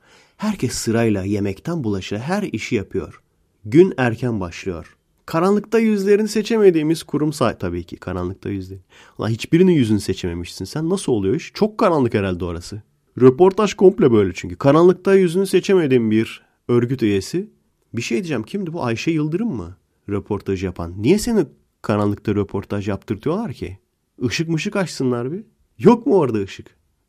Herkes 0.43 0.73
sırayla 0.73 1.25
yemekten 1.25 1.85
bulaşa 1.85 2.19
her 2.19 2.43
işi 2.43 2.75
yapıyor. 2.75 3.23
Gün 3.65 3.95
erken 3.97 4.41
başlıyor. 4.41 4.97
Karanlıkta 5.27 5.79
yüzlerini 5.79 6.29
seçemediğimiz 6.29 7.03
kurum 7.03 7.33
say 7.33 7.59
tabii 7.59 7.85
ki 7.85 7.97
karanlıkta 7.97 8.51
yüzleri. 8.51 8.81
Ulan 9.19 9.29
hiçbirinin 9.29 9.73
yüzünü 9.73 10.01
seçememişsin. 10.01 10.65
Sen 10.65 10.91
nasıl 10.91 11.13
oluyor 11.13 11.35
iş? 11.35 11.53
Çok 11.55 11.79
karanlık 11.79 12.15
herhalde 12.15 12.45
orası. 12.45 12.83
Röportaj 13.21 13.75
komple 13.75 14.13
böyle 14.13 14.33
çünkü. 14.35 14.57
Karanlıkta 14.57 15.15
yüzünü 15.15 15.47
seçemediğim 15.47 16.11
bir 16.11 16.43
örgüt 16.69 17.03
üyesi. 17.03 17.51
Bir 17.93 18.03
şey 18.03 18.19
diyeceğim. 18.19 18.43
Kimdi 18.43 18.73
bu? 18.73 18.85
Ayşe 18.85 19.11
Yıldırım 19.11 19.57
mı? 19.57 19.77
Röportaj 20.09 20.65
yapan. 20.65 20.95
Niye 21.03 21.19
seni 21.19 21.47
karanlıkta 21.83 22.35
röportaj 22.35 22.89
yaptırtıyorlar 22.89 23.53
ki? 23.53 23.79
Işık 24.23 24.49
mışık 24.49 24.77
açsınlar 24.77 25.33
bir. 25.33 25.45
Yok 25.79 26.07
mu 26.07 26.19
orada 26.19 26.39
ışık? 26.39 26.67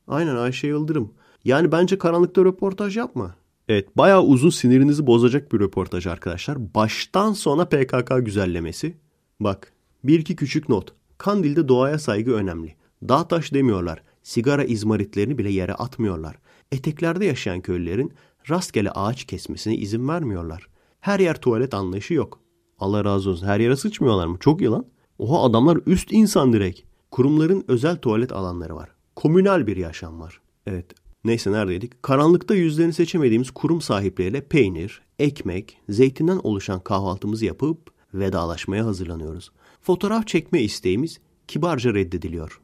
Aynen 0.07 0.35
Ayşe 0.35 0.67
Yıldırım. 0.67 1.13
Yani 1.45 1.71
bence 1.71 1.97
karanlıkta 1.97 2.45
röportaj 2.45 2.97
yapma. 2.97 3.35
Evet 3.67 3.97
bayağı 3.97 4.23
uzun 4.23 4.49
sinirinizi 4.49 5.07
bozacak 5.07 5.51
bir 5.51 5.59
röportaj 5.59 6.07
arkadaşlar. 6.07 6.73
Baştan 6.75 7.33
sona 7.33 7.65
PKK 7.65 8.25
güzellemesi. 8.25 8.97
Bak 9.39 9.73
bir 10.03 10.19
iki 10.19 10.35
küçük 10.35 10.69
not. 10.69 10.93
Kandil'de 11.17 11.67
doğaya 11.67 11.99
saygı 11.99 12.33
önemli. 12.33 12.75
Dağ 13.09 13.27
taş 13.27 13.53
demiyorlar. 13.53 14.03
Sigara 14.23 14.63
izmaritlerini 14.63 15.37
bile 15.37 15.51
yere 15.51 15.73
atmıyorlar. 15.73 16.35
Eteklerde 16.71 17.25
yaşayan 17.25 17.61
köylülerin 17.61 18.13
rastgele 18.49 18.91
ağaç 18.91 19.25
kesmesine 19.25 19.75
izin 19.75 20.07
vermiyorlar. 20.07 20.67
Her 20.99 21.19
yer 21.19 21.41
tuvalet 21.41 21.73
anlayışı 21.73 22.13
yok. 22.13 22.39
Allah 22.79 23.05
razı 23.05 23.29
olsun. 23.29 23.47
Her 23.47 23.59
yere 23.59 23.75
sıçmıyorlar 23.75 24.27
mı? 24.27 24.37
Çok 24.39 24.61
yılan. 24.61 24.85
Oha 25.17 25.43
adamlar 25.43 25.79
üst 25.85 26.11
insan 26.11 26.53
direkt. 26.53 26.81
Kurumların 27.11 27.65
özel 27.67 27.97
tuvalet 27.97 28.31
alanları 28.31 28.75
var. 28.75 28.89
Komünal 29.15 29.67
bir 29.67 29.77
yaşam 29.77 30.19
var. 30.19 30.41
Evet 30.65 31.02
Neyse 31.25 31.51
neredeydik? 31.51 32.03
Karanlıkta 32.03 32.55
yüzlerini 32.55 32.93
seçemediğimiz 32.93 33.51
kurum 33.51 33.81
sahipleriyle 33.81 34.41
peynir, 34.41 35.01
ekmek, 35.19 35.77
zeytinden 35.89 36.39
oluşan 36.43 36.79
kahvaltımızı 36.79 37.45
yapıp 37.45 37.93
vedalaşmaya 38.13 38.85
hazırlanıyoruz. 38.85 39.51
Fotoğraf 39.81 40.27
çekme 40.27 40.61
isteğimiz 40.61 41.19
kibarca 41.47 41.93
reddediliyor. 41.93 42.61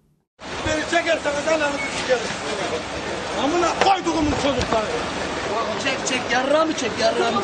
Beni 0.67 0.81
çekerseniz 0.81 1.47
ananızı 1.47 1.77
sikerim. 2.01 2.23
Amına 3.43 3.69
koyduğumun 3.79 4.31
çocukları. 4.31 4.85
Çek 5.83 6.07
çek 6.07 6.21
yarrağı 6.31 6.65
mı 6.65 6.73
çek 6.73 6.91
yarrağı 7.01 7.31
mı? 7.31 7.41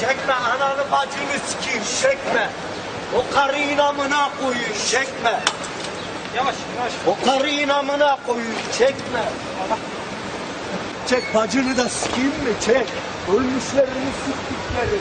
Çekme 0.00 0.32
ananı 0.32 0.90
bacını 0.92 1.38
sikeyim 1.46 1.82
çekme. 2.02 2.50
O 3.16 3.34
karı 3.34 3.58
inamına 3.58 4.30
koyun 4.40 4.72
çekme. 4.90 5.40
Yavaş 6.36 6.54
yavaş. 6.76 6.92
O 7.06 7.26
karı 7.26 7.50
inamına 7.50 8.18
koyun 8.26 8.54
çekme. 8.78 9.24
Çek 11.06 11.22
bacını 11.34 11.76
da 11.76 11.88
sikeyim 11.88 12.28
mi 12.28 12.54
çek. 12.60 12.86
Ölmüşlerini 13.28 14.10
siktikleri. 14.24 15.00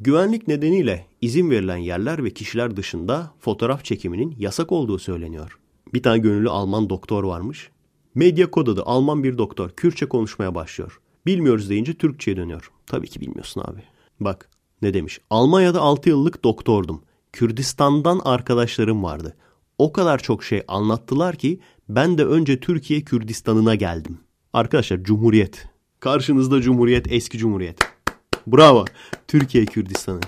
Güvenlik 0.00 0.48
nedeniyle 0.48 1.06
izin 1.20 1.50
verilen 1.50 1.76
yerler 1.76 2.24
ve 2.24 2.30
kişiler 2.30 2.76
dışında 2.76 3.30
fotoğraf 3.40 3.84
çekiminin 3.84 4.34
yasak 4.38 4.72
olduğu 4.72 4.98
söyleniyor. 4.98 5.58
Bir 5.94 6.02
tane 6.02 6.18
gönüllü 6.18 6.48
Alman 6.48 6.90
doktor 6.90 7.24
varmış. 7.24 7.70
Medya 8.14 8.50
kod 8.50 8.66
adı 8.66 8.82
Alman 8.82 9.24
bir 9.24 9.38
doktor 9.38 9.70
Kürtçe 9.70 10.06
konuşmaya 10.06 10.54
başlıyor. 10.54 11.00
Bilmiyoruz 11.26 11.70
deyince 11.70 11.94
Türkçe'ye 11.94 12.36
dönüyor. 12.36 12.70
Tabii 12.86 13.08
ki 13.08 13.20
bilmiyorsun 13.20 13.60
abi. 13.60 13.82
Bak 14.20 14.48
ne 14.82 14.94
demiş. 14.94 15.20
Almanya'da 15.30 15.80
6 15.80 16.08
yıllık 16.08 16.44
doktordum. 16.44 17.02
Kürdistan'dan 17.32 18.20
arkadaşlarım 18.24 19.02
vardı. 19.02 19.36
O 19.78 19.92
kadar 19.92 20.18
çok 20.18 20.44
şey 20.44 20.62
anlattılar 20.68 21.36
ki 21.36 21.60
ben 21.88 22.18
de 22.18 22.24
önce 22.24 22.60
Türkiye 22.60 23.00
Kürdistan'ına 23.00 23.74
geldim. 23.74 24.18
Arkadaşlar 24.52 25.02
Cumhuriyet. 25.02 25.68
Karşınızda 26.00 26.60
Cumhuriyet, 26.60 27.12
eski 27.12 27.38
Cumhuriyet. 27.38 27.78
Bravo. 28.46 28.84
Türkiye 29.28 29.64
Kürdistan'ı. 29.64 30.20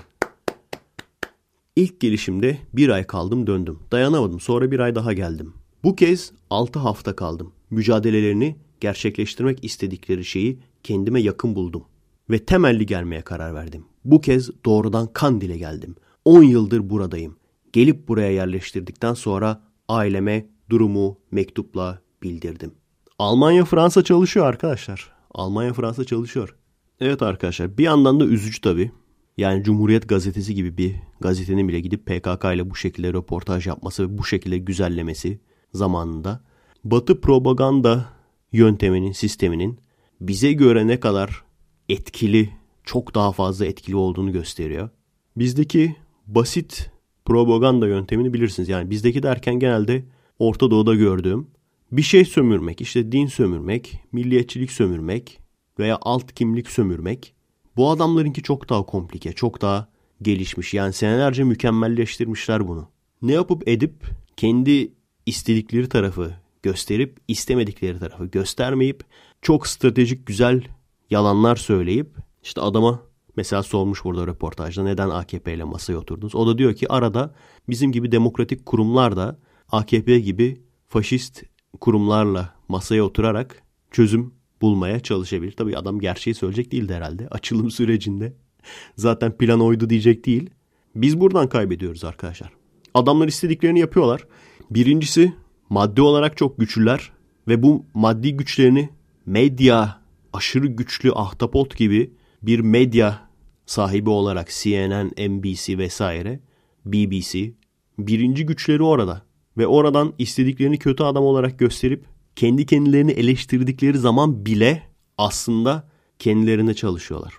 İlk 1.75 1.99
gelişimde 1.99 2.57
bir 2.73 2.89
ay 2.89 3.03
kaldım 3.07 3.47
döndüm. 3.47 3.79
Dayanamadım 3.91 4.39
sonra 4.39 4.71
bir 4.71 4.79
ay 4.79 4.95
daha 4.95 5.13
geldim. 5.13 5.53
Bu 5.83 5.95
kez 5.95 6.31
6 6.49 6.79
hafta 6.79 7.15
kaldım. 7.15 7.53
Mücadelelerini 7.69 8.55
gerçekleştirmek 8.79 9.63
istedikleri 9.63 10.25
şeyi 10.25 10.59
kendime 10.83 11.21
yakın 11.21 11.55
buldum. 11.55 11.83
Ve 12.29 12.39
temelli 12.45 12.85
gelmeye 12.85 13.21
karar 13.21 13.55
verdim. 13.55 13.85
Bu 14.05 14.21
kez 14.21 14.49
doğrudan 14.65 15.07
Kandil'e 15.13 15.57
geldim. 15.57 15.95
10 16.25 16.43
yıldır 16.43 16.89
buradayım. 16.89 17.35
Gelip 17.73 18.07
buraya 18.07 18.31
yerleştirdikten 18.31 19.13
sonra 19.13 19.63
aileme 19.87 20.49
durumu 20.69 21.17
mektupla 21.31 22.01
bildirdim. 22.23 22.71
Almanya 23.19 23.65
Fransa 23.65 24.03
çalışıyor 24.03 24.45
arkadaşlar. 24.45 25.11
Almanya 25.31 25.73
Fransa 25.73 26.03
çalışıyor. 26.03 26.55
Evet 26.99 27.21
arkadaşlar 27.21 27.77
bir 27.77 27.83
yandan 27.83 28.19
da 28.19 28.25
üzücü 28.25 28.61
tabii. 28.61 28.91
Yani 29.37 29.63
Cumhuriyet 29.63 30.09
Gazetesi 30.09 30.55
gibi 30.55 30.77
bir 30.77 30.95
gazetenin 31.19 31.67
bile 31.67 31.79
gidip 31.79 32.05
PKK 32.05 32.45
ile 32.55 32.69
bu 32.69 32.75
şekilde 32.75 33.13
röportaj 33.13 33.67
yapması 33.67 34.03
ve 34.03 34.17
bu 34.17 34.23
şekilde 34.23 34.57
güzellemesi 34.57 35.39
zamanında 35.73 36.43
Batı 36.83 37.21
propaganda 37.21 38.05
yönteminin, 38.51 39.11
sisteminin 39.11 39.79
bize 40.21 40.53
göre 40.53 40.87
ne 40.87 40.99
kadar 40.99 41.43
etkili, 41.89 42.49
çok 42.83 43.15
daha 43.15 43.31
fazla 43.31 43.65
etkili 43.65 43.95
olduğunu 43.95 44.31
gösteriyor. 44.31 44.89
Bizdeki 45.37 45.95
basit 46.27 46.91
propaganda 47.25 47.87
yöntemini 47.87 48.33
bilirsiniz. 48.33 48.69
Yani 48.69 48.89
bizdeki 48.89 49.23
derken 49.23 49.59
genelde 49.59 50.05
Orta 50.39 50.71
Doğu'da 50.71 50.95
gördüğüm 50.95 51.54
bir 51.97 52.01
şey 52.01 52.25
sömürmek, 52.25 52.81
işte 52.81 53.11
din 53.11 53.27
sömürmek, 53.27 53.99
milliyetçilik 54.11 54.71
sömürmek 54.71 55.39
veya 55.79 55.97
alt 56.01 56.33
kimlik 56.33 56.69
sömürmek. 56.69 57.33
Bu 57.77 57.89
adamlarınki 57.89 58.43
çok 58.43 58.69
daha 58.69 58.83
komplike, 58.83 59.33
çok 59.33 59.61
daha 59.61 59.87
gelişmiş. 60.21 60.73
Yani 60.73 60.93
senelerce 60.93 61.43
mükemmelleştirmişler 61.43 62.67
bunu. 62.67 62.89
Ne 63.21 63.33
yapıp 63.33 63.67
edip 63.67 63.93
kendi 64.37 64.91
istedikleri 65.25 65.89
tarafı 65.89 66.33
gösterip 66.63 67.17
istemedikleri 67.27 67.99
tarafı 67.99 68.25
göstermeyip 68.25 69.03
çok 69.41 69.67
stratejik 69.67 70.25
güzel 70.25 70.63
yalanlar 71.09 71.55
söyleyip 71.55 72.15
işte 72.43 72.61
adama 72.61 73.01
mesela 73.35 73.63
sormuş 73.63 74.03
burada 74.03 74.27
röportajda 74.27 74.83
neden 74.83 75.09
AKP 75.09 75.53
ile 75.53 75.63
masaya 75.63 75.97
oturdunuz? 75.97 76.35
O 76.35 76.47
da 76.47 76.57
diyor 76.57 76.75
ki 76.75 76.91
arada 76.91 77.35
bizim 77.69 77.91
gibi 77.91 78.11
demokratik 78.11 78.65
kurumlar 78.65 79.17
da 79.17 79.39
AKP 79.71 80.19
gibi 80.19 80.61
faşist 80.87 81.43
kurumlarla 81.81 82.53
masaya 82.67 83.03
oturarak 83.03 83.63
çözüm 83.91 84.33
bulmaya 84.61 84.99
çalışabilir. 84.99 85.51
Tabii 85.51 85.77
adam 85.77 85.99
gerçeği 85.99 86.33
söyleyecek 86.33 86.71
değildi 86.71 86.93
herhalde 86.93 87.27
açılım 87.27 87.71
sürecinde. 87.71 88.33
Zaten 88.95 89.37
plan 89.37 89.61
oydu 89.61 89.89
diyecek 89.89 90.25
değil. 90.25 90.49
Biz 90.95 91.19
buradan 91.19 91.49
kaybediyoruz 91.49 92.03
arkadaşlar. 92.03 92.51
Adamlar 92.93 93.27
istediklerini 93.27 93.79
yapıyorlar. 93.79 94.27
Birincisi 94.71 95.33
maddi 95.69 96.01
olarak 96.01 96.37
çok 96.37 96.59
güçlüler 96.59 97.11
ve 97.47 97.63
bu 97.63 97.85
maddi 97.93 98.37
güçlerini 98.37 98.89
medya 99.25 100.01
aşırı 100.33 100.67
güçlü 100.67 101.11
ahtapot 101.11 101.77
gibi 101.77 102.13
bir 102.41 102.59
medya 102.59 103.29
sahibi 103.65 104.09
olarak 104.09 104.49
CNN, 104.49 105.11
NBC 105.17 105.77
vesaire, 105.77 106.39
BBC 106.85 107.53
Birinci 107.99 108.45
güçleri 108.45 108.83
orada. 108.83 109.21
Ve 109.57 109.67
oradan 109.67 110.13
istediklerini 110.17 110.77
kötü 110.77 111.03
adam 111.03 111.23
olarak 111.23 111.59
gösterip 111.59 112.05
kendi 112.35 112.65
kendilerini 112.65 113.11
eleştirdikleri 113.11 113.97
zaman 113.97 114.45
bile 114.45 114.83
aslında 115.17 115.89
kendilerine 116.19 116.73
çalışıyorlar. 116.73 117.33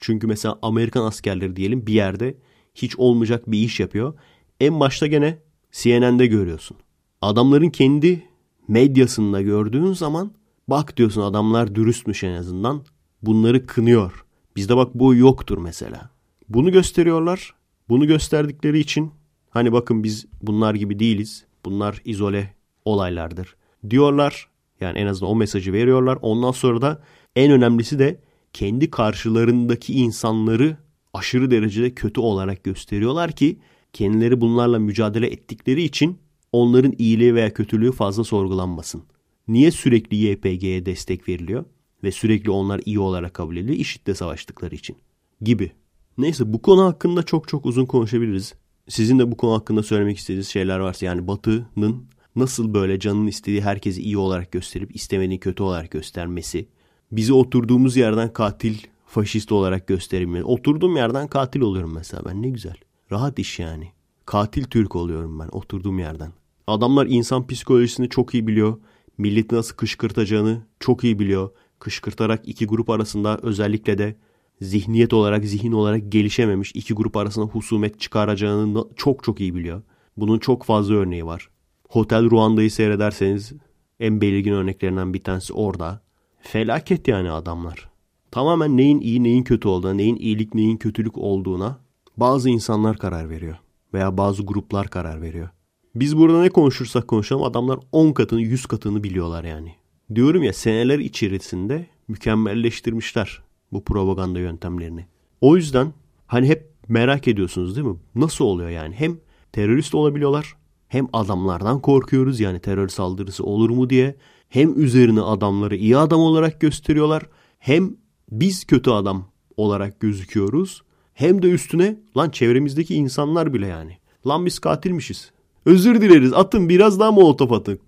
Çünkü 0.00 0.26
mesela 0.26 0.58
Amerikan 0.62 1.04
askerleri 1.04 1.56
diyelim 1.56 1.86
bir 1.86 1.92
yerde 1.92 2.34
hiç 2.74 2.96
olmayacak 2.96 3.50
bir 3.50 3.58
iş 3.58 3.80
yapıyor. 3.80 4.14
En 4.60 4.80
başta 4.80 5.06
gene 5.06 5.38
CNN'de 5.72 6.26
görüyorsun. 6.26 6.76
Adamların 7.22 7.70
kendi 7.70 8.22
medyasında 8.68 9.42
gördüğün 9.42 9.92
zaman 9.92 10.32
bak 10.68 10.96
diyorsun 10.96 11.22
adamlar 11.22 11.74
dürüstmüş 11.74 12.24
en 12.24 12.32
azından. 12.32 12.84
Bunları 13.22 13.66
kınıyor. 13.66 14.24
Bizde 14.56 14.76
bak 14.76 14.94
bu 14.94 15.14
yoktur 15.14 15.58
mesela. 15.58 16.10
Bunu 16.48 16.72
gösteriyorlar. 16.72 17.54
Bunu 17.88 18.06
gösterdikleri 18.06 18.78
için 18.78 19.10
hani 19.50 19.72
bakın 19.72 20.04
biz 20.04 20.26
bunlar 20.42 20.74
gibi 20.74 20.98
değiliz. 20.98 21.44
Bunlar 21.64 22.02
izole 22.04 22.54
olaylardır. 22.84 23.56
Diyorlar 23.90 24.48
yani 24.80 24.98
en 24.98 25.06
azından 25.06 25.32
o 25.32 25.36
mesajı 25.36 25.72
veriyorlar. 25.72 26.18
Ondan 26.22 26.50
sonra 26.50 26.82
da 26.82 27.02
en 27.36 27.52
önemlisi 27.52 27.98
de 27.98 28.20
kendi 28.52 28.90
karşılarındaki 28.90 29.94
insanları 29.94 30.76
aşırı 31.14 31.50
derecede 31.50 31.94
kötü 31.94 32.20
olarak 32.20 32.64
gösteriyorlar 32.64 33.32
ki 33.32 33.58
kendileri 33.92 34.40
bunlarla 34.40 34.78
mücadele 34.78 35.26
ettikleri 35.26 35.82
için 35.82 36.18
onların 36.52 36.94
iyiliği 36.98 37.34
veya 37.34 37.54
kötülüğü 37.54 37.92
fazla 37.92 38.24
sorgulanmasın. 38.24 39.02
Niye 39.48 39.70
sürekli 39.70 40.16
YPG'ye 40.16 40.86
destek 40.86 41.28
veriliyor 41.28 41.64
ve 42.04 42.12
sürekli 42.12 42.50
onlar 42.50 42.80
iyi 42.84 42.98
olarak 42.98 43.34
kabul 43.34 43.56
ediliyor? 43.56 43.78
IŞİD'le 43.78 44.14
savaştıkları 44.14 44.74
için 44.74 44.96
gibi. 45.40 45.72
Neyse 46.18 46.52
bu 46.52 46.62
konu 46.62 46.84
hakkında 46.84 47.22
çok 47.22 47.48
çok 47.48 47.66
uzun 47.66 47.86
konuşabiliriz. 47.86 48.54
Sizin 48.90 49.18
de 49.18 49.30
bu 49.30 49.36
konu 49.36 49.54
hakkında 49.54 49.82
söylemek 49.82 50.18
istediğiniz 50.18 50.48
şeyler 50.48 50.78
varsa 50.78 51.06
yani 51.06 51.26
Batı'nın 51.26 52.04
nasıl 52.36 52.74
böyle 52.74 52.98
canın 53.00 53.26
istediği 53.26 53.62
herkesi 53.62 54.02
iyi 54.02 54.18
olarak 54.18 54.52
gösterip 54.52 54.96
istemediğini 54.96 55.40
kötü 55.40 55.62
olarak 55.62 55.90
göstermesi, 55.90 56.68
bizi 57.12 57.32
oturduğumuz 57.32 57.96
yerden 57.96 58.32
katil, 58.32 58.78
faşist 59.06 59.52
olarak 59.52 59.86
gösterilmeli. 59.86 60.44
Oturduğum 60.44 60.96
yerden 60.96 61.28
katil 61.28 61.60
oluyorum 61.60 61.94
mesela 61.94 62.22
ben 62.24 62.42
ne 62.42 62.48
güzel. 62.48 62.74
Rahat 63.12 63.38
iş 63.38 63.58
yani. 63.58 63.92
Katil 64.26 64.64
Türk 64.64 64.96
oluyorum 64.96 65.38
ben 65.38 65.48
oturduğum 65.52 65.98
yerden. 65.98 66.32
Adamlar 66.66 67.06
insan 67.06 67.46
psikolojisini 67.46 68.08
çok 68.08 68.34
iyi 68.34 68.46
biliyor. 68.46 68.78
Milleti 69.18 69.54
nasıl 69.54 69.76
kışkırtacağını 69.76 70.62
çok 70.80 71.04
iyi 71.04 71.18
biliyor. 71.18 71.50
Kışkırtarak 71.78 72.48
iki 72.48 72.66
grup 72.66 72.90
arasında 72.90 73.38
özellikle 73.42 73.98
de 73.98 74.16
zihniyet 74.60 75.12
olarak, 75.12 75.44
zihin 75.44 75.72
olarak 75.72 76.12
gelişememiş 76.12 76.72
iki 76.74 76.94
grup 76.94 77.16
arasında 77.16 77.46
husumet 77.46 78.00
çıkaracağını 78.00 78.84
çok 78.96 79.24
çok 79.24 79.40
iyi 79.40 79.54
biliyor. 79.54 79.82
Bunun 80.16 80.38
çok 80.38 80.64
fazla 80.64 80.94
örneği 80.94 81.26
var. 81.26 81.48
Hotel 81.88 82.30
Ruanda'yı 82.30 82.70
seyrederseniz 82.70 83.52
en 84.00 84.20
belirgin 84.20 84.52
örneklerinden 84.52 85.14
bir 85.14 85.24
tanesi 85.24 85.52
orada. 85.52 86.00
Felaket 86.40 87.08
yani 87.08 87.30
adamlar. 87.30 87.90
Tamamen 88.30 88.76
neyin 88.76 89.00
iyi 89.00 89.22
neyin 89.22 89.42
kötü 89.42 89.68
olduğuna, 89.68 89.94
neyin 89.94 90.16
iyilik 90.16 90.54
neyin 90.54 90.76
kötülük 90.76 91.18
olduğuna 91.18 91.78
bazı 92.16 92.50
insanlar 92.50 92.98
karar 92.98 93.30
veriyor. 93.30 93.56
Veya 93.94 94.16
bazı 94.16 94.42
gruplar 94.42 94.88
karar 94.88 95.22
veriyor. 95.22 95.48
Biz 95.94 96.16
burada 96.16 96.40
ne 96.40 96.48
konuşursak 96.48 97.08
konuşalım 97.08 97.42
adamlar 97.42 97.78
10 97.92 98.12
katını 98.12 98.40
100 98.40 98.66
katını 98.66 99.04
biliyorlar 99.04 99.44
yani. 99.44 99.74
Diyorum 100.14 100.42
ya 100.42 100.52
seneler 100.52 100.98
içerisinde 100.98 101.86
mükemmelleştirmişler 102.08 103.42
bu 103.72 103.84
propaganda 103.84 104.38
yöntemlerini. 104.38 105.06
O 105.40 105.56
yüzden 105.56 105.92
hani 106.26 106.48
hep 106.48 106.70
merak 106.88 107.28
ediyorsunuz 107.28 107.76
değil 107.76 107.86
mi? 107.86 107.96
Nasıl 108.14 108.44
oluyor 108.44 108.70
yani? 108.70 108.94
Hem 108.94 109.18
terörist 109.52 109.94
olabiliyorlar 109.94 110.54
hem 110.90 111.08
adamlardan 111.12 111.80
korkuyoruz 111.80 112.40
yani 112.40 112.58
terör 112.58 112.88
saldırısı 112.88 113.44
olur 113.44 113.70
mu 113.70 113.90
diye. 113.90 114.16
Hem 114.48 114.82
üzerine 114.82 115.20
adamları 115.20 115.76
iyi 115.76 115.96
adam 115.96 116.20
olarak 116.20 116.60
gösteriyorlar. 116.60 117.22
Hem 117.58 117.96
biz 118.30 118.64
kötü 118.64 118.90
adam 118.90 119.24
olarak 119.56 120.00
gözüküyoruz. 120.00 120.82
Hem 121.14 121.42
de 121.42 121.50
üstüne 121.50 121.96
lan 122.16 122.30
çevremizdeki 122.30 122.94
insanlar 122.94 123.54
bile 123.54 123.66
yani. 123.66 123.98
Lan 124.26 124.46
biz 124.46 124.58
katilmişiz. 124.58 125.30
Özür 125.66 126.00
dileriz 126.00 126.32
atın 126.32 126.68
biraz 126.68 127.00
daha 127.00 127.12
molotof 127.12 127.52
atın. 127.52 127.78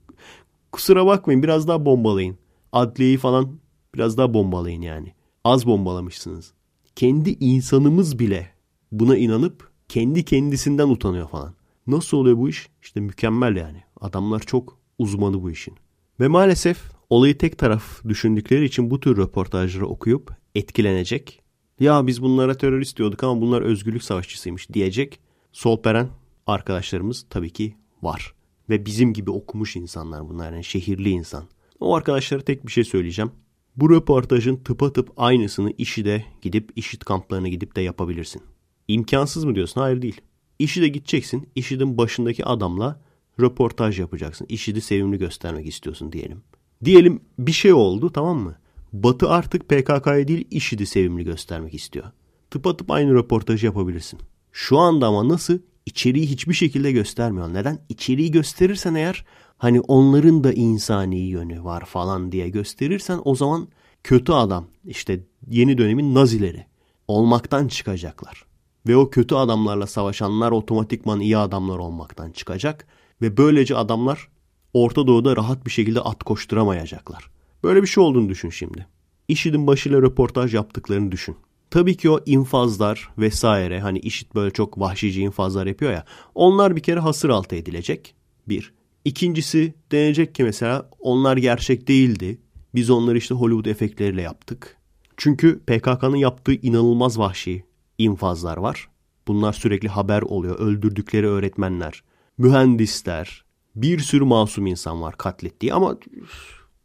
Kusura 0.72 1.06
bakmayın 1.06 1.42
biraz 1.42 1.68
daha 1.68 1.86
bombalayın. 1.86 2.38
Adliyeyi 2.72 3.16
falan 3.16 3.52
biraz 3.94 4.18
daha 4.18 4.34
bombalayın 4.34 4.82
yani. 4.82 5.12
Az 5.44 5.66
bombalamışsınız. 5.66 6.52
Kendi 6.96 7.30
insanımız 7.30 8.18
bile 8.18 8.50
buna 8.92 9.16
inanıp 9.16 9.70
kendi 9.88 10.24
kendisinden 10.24 10.88
utanıyor 10.88 11.28
falan. 11.28 11.54
Nasıl 11.86 12.16
oluyor 12.16 12.36
bu 12.36 12.48
iş? 12.48 12.68
İşte 12.82 13.00
mükemmel 13.00 13.56
yani. 13.56 13.82
Adamlar 14.00 14.40
çok 14.40 14.78
uzmanı 14.98 15.42
bu 15.42 15.50
işin. 15.50 15.74
Ve 16.20 16.28
maalesef 16.28 16.78
olayı 17.10 17.38
tek 17.38 17.58
taraf 17.58 18.04
düşündükleri 18.08 18.64
için 18.64 18.90
bu 18.90 19.00
tür 19.00 19.16
röportajları 19.16 19.86
okuyup 19.86 20.30
etkilenecek. 20.54 21.42
Ya 21.80 22.06
biz 22.06 22.22
bunlara 22.22 22.56
terörist 22.56 22.98
diyorduk 22.98 23.24
ama 23.24 23.40
bunlar 23.40 23.62
özgürlük 23.62 24.02
savaşçısıymış 24.02 24.72
diyecek. 24.72 25.20
Solperen 25.52 26.08
arkadaşlarımız 26.46 27.26
tabii 27.30 27.50
ki 27.50 27.76
var. 28.02 28.34
Ve 28.68 28.86
bizim 28.86 29.12
gibi 29.12 29.30
okumuş 29.30 29.76
insanlar 29.76 30.28
bunlar 30.28 30.52
yani 30.52 30.64
şehirli 30.64 31.10
insan. 31.10 31.44
O 31.80 31.94
arkadaşlara 31.94 32.40
tek 32.42 32.66
bir 32.66 32.72
şey 32.72 32.84
söyleyeceğim. 32.84 33.30
Bu 33.76 33.90
röportajın 33.90 34.56
tıpatıp 34.56 35.12
aynısını 35.16 35.72
işi 35.78 36.04
de 36.04 36.24
gidip 36.42 36.72
işit 36.76 37.04
kamplarına 37.04 37.48
gidip 37.48 37.76
de 37.76 37.80
yapabilirsin. 37.80 38.42
İmkansız 38.88 39.44
mı 39.44 39.54
diyorsun? 39.54 39.80
Hayır 39.80 40.02
değil. 40.02 40.20
İşi 40.58 40.82
de 40.82 40.88
gideceksin. 40.88 41.48
İşidin 41.54 41.98
başındaki 41.98 42.44
adamla 42.44 43.00
röportaj 43.40 44.00
yapacaksın. 44.00 44.46
İşidi 44.50 44.80
sevimli 44.80 45.18
göstermek 45.18 45.66
istiyorsun 45.66 46.12
diyelim. 46.12 46.42
Diyelim 46.84 47.20
bir 47.38 47.52
şey 47.52 47.72
oldu 47.72 48.12
tamam 48.12 48.38
mı? 48.38 48.56
Batı 48.92 49.28
artık 49.28 49.68
PKK'ya 49.68 50.28
değil 50.28 50.48
IŞİD'i 50.50 50.86
sevimli 50.86 51.24
göstermek 51.24 51.74
istiyor. 51.74 52.06
Tıpatıp 52.50 52.90
aynı 52.90 53.14
röportajı 53.14 53.66
yapabilirsin. 53.66 54.20
Şu 54.52 54.78
anda 54.78 55.06
ama 55.06 55.28
nasıl? 55.28 55.58
İçeriği 55.86 56.26
hiçbir 56.26 56.54
şekilde 56.54 56.92
göstermiyor. 56.92 57.54
Neden? 57.54 57.78
İçeriği 57.88 58.30
gösterirsen 58.30 58.94
eğer 58.94 59.24
hani 59.62 59.80
onların 59.80 60.44
da 60.44 60.52
insani 60.52 61.18
yönü 61.18 61.64
var 61.64 61.84
falan 61.84 62.32
diye 62.32 62.48
gösterirsen 62.48 63.20
o 63.24 63.34
zaman 63.34 63.68
kötü 64.04 64.32
adam 64.32 64.66
işte 64.84 65.20
yeni 65.48 65.78
dönemin 65.78 66.14
nazileri 66.14 66.66
olmaktan 67.08 67.68
çıkacaklar. 67.68 68.44
Ve 68.86 68.96
o 68.96 69.10
kötü 69.10 69.34
adamlarla 69.34 69.86
savaşanlar 69.86 70.50
otomatikman 70.50 71.20
iyi 71.20 71.36
adamlar 71.36 71.78
olmaktan 71.78 72.30
çıkacak. 72.30 72.86
Ve 73.22 73.36
böylece 73.36 73.76
adamlar 73.76 74.28
Orta 74.72 75.06
Doğu'da 75.06 75.36
rahat 75.36 75.66
bir 75.66 75.70
şekilde 75.70 76.00
at 76.00 76.22
koşturamayacaklar. 76.22 77.30
Böyle 77.64 77.82
bir 77.82 77.86
şey 77.86 78.04
olduğunu 78.04 78.28
düşün 78.28 78.50
şimdi. 78.50 78.86
IŞİD'in 79.28 79.66
başıyla 79.66 80.02
röportaj 80.02 80.54
yaptıklarını 80.54 81.12
düşün. 81.12 81.36
Tabii 81.70 81.96
ki 81.96 82.10
o 82.10 82.20
infazlar 82.26 83.08
vesaire 83.18 83.80
hani 83.80 83.98
IŞİD 83.98 84.34
böyle 84.34 84.50
çok 84.50 84.80
vahşice 84.80 85.20
infazlar 85.20 85.66
yapıyor 85.66 85.92
ya. 85.92 86.04
Onlar 86.34 86.76
bir 86.76 86.82
kere 86.82 87.00
hasır 87.00 87.30
altı 87.30 87.56
edilecek. 87.56 88.14
Bir. 88.48 88.81
İkincisi 89.04 89.74
denecek 89.92 90.34
ki 90.34 90.44
mesela 90.44 90.90
onlar 90.98 91.36
gerçek 91.36 91.88
değildi. 91.88 92.40
Biz 92.74 92.90
onları 92.90 93.18
işte 93.18 93.34
Hollywood 93.34 93.64
efektleriyle 93.64 94.22
yaptık. 94.22 94.76
Çünkü 95.16 95.58
PKK'nın 95.58 96.16
yaptığı 96.16 96.52
inanılmaz 96.52 97.18
vahşi 97.18 97.64
infazlar 97.98 98.56
var. 98.56 98.88
Bunlar 99.28 99.52
sürekli 99.52 99.88
haber 99.88 100.22
oluyor. 100.22 100.58
Öldürdükleri 100.58 101.26
öğretmenler, 101.26 102.02
mühendisler, 102.38 103.44
bir 103.76 103.98
sürü 103.98 104.24
masum 104.24 104.66
insan 104.66 105.02
var 105.02 105.16
katlettiği 105.16 105.74
ama 105.74 105.98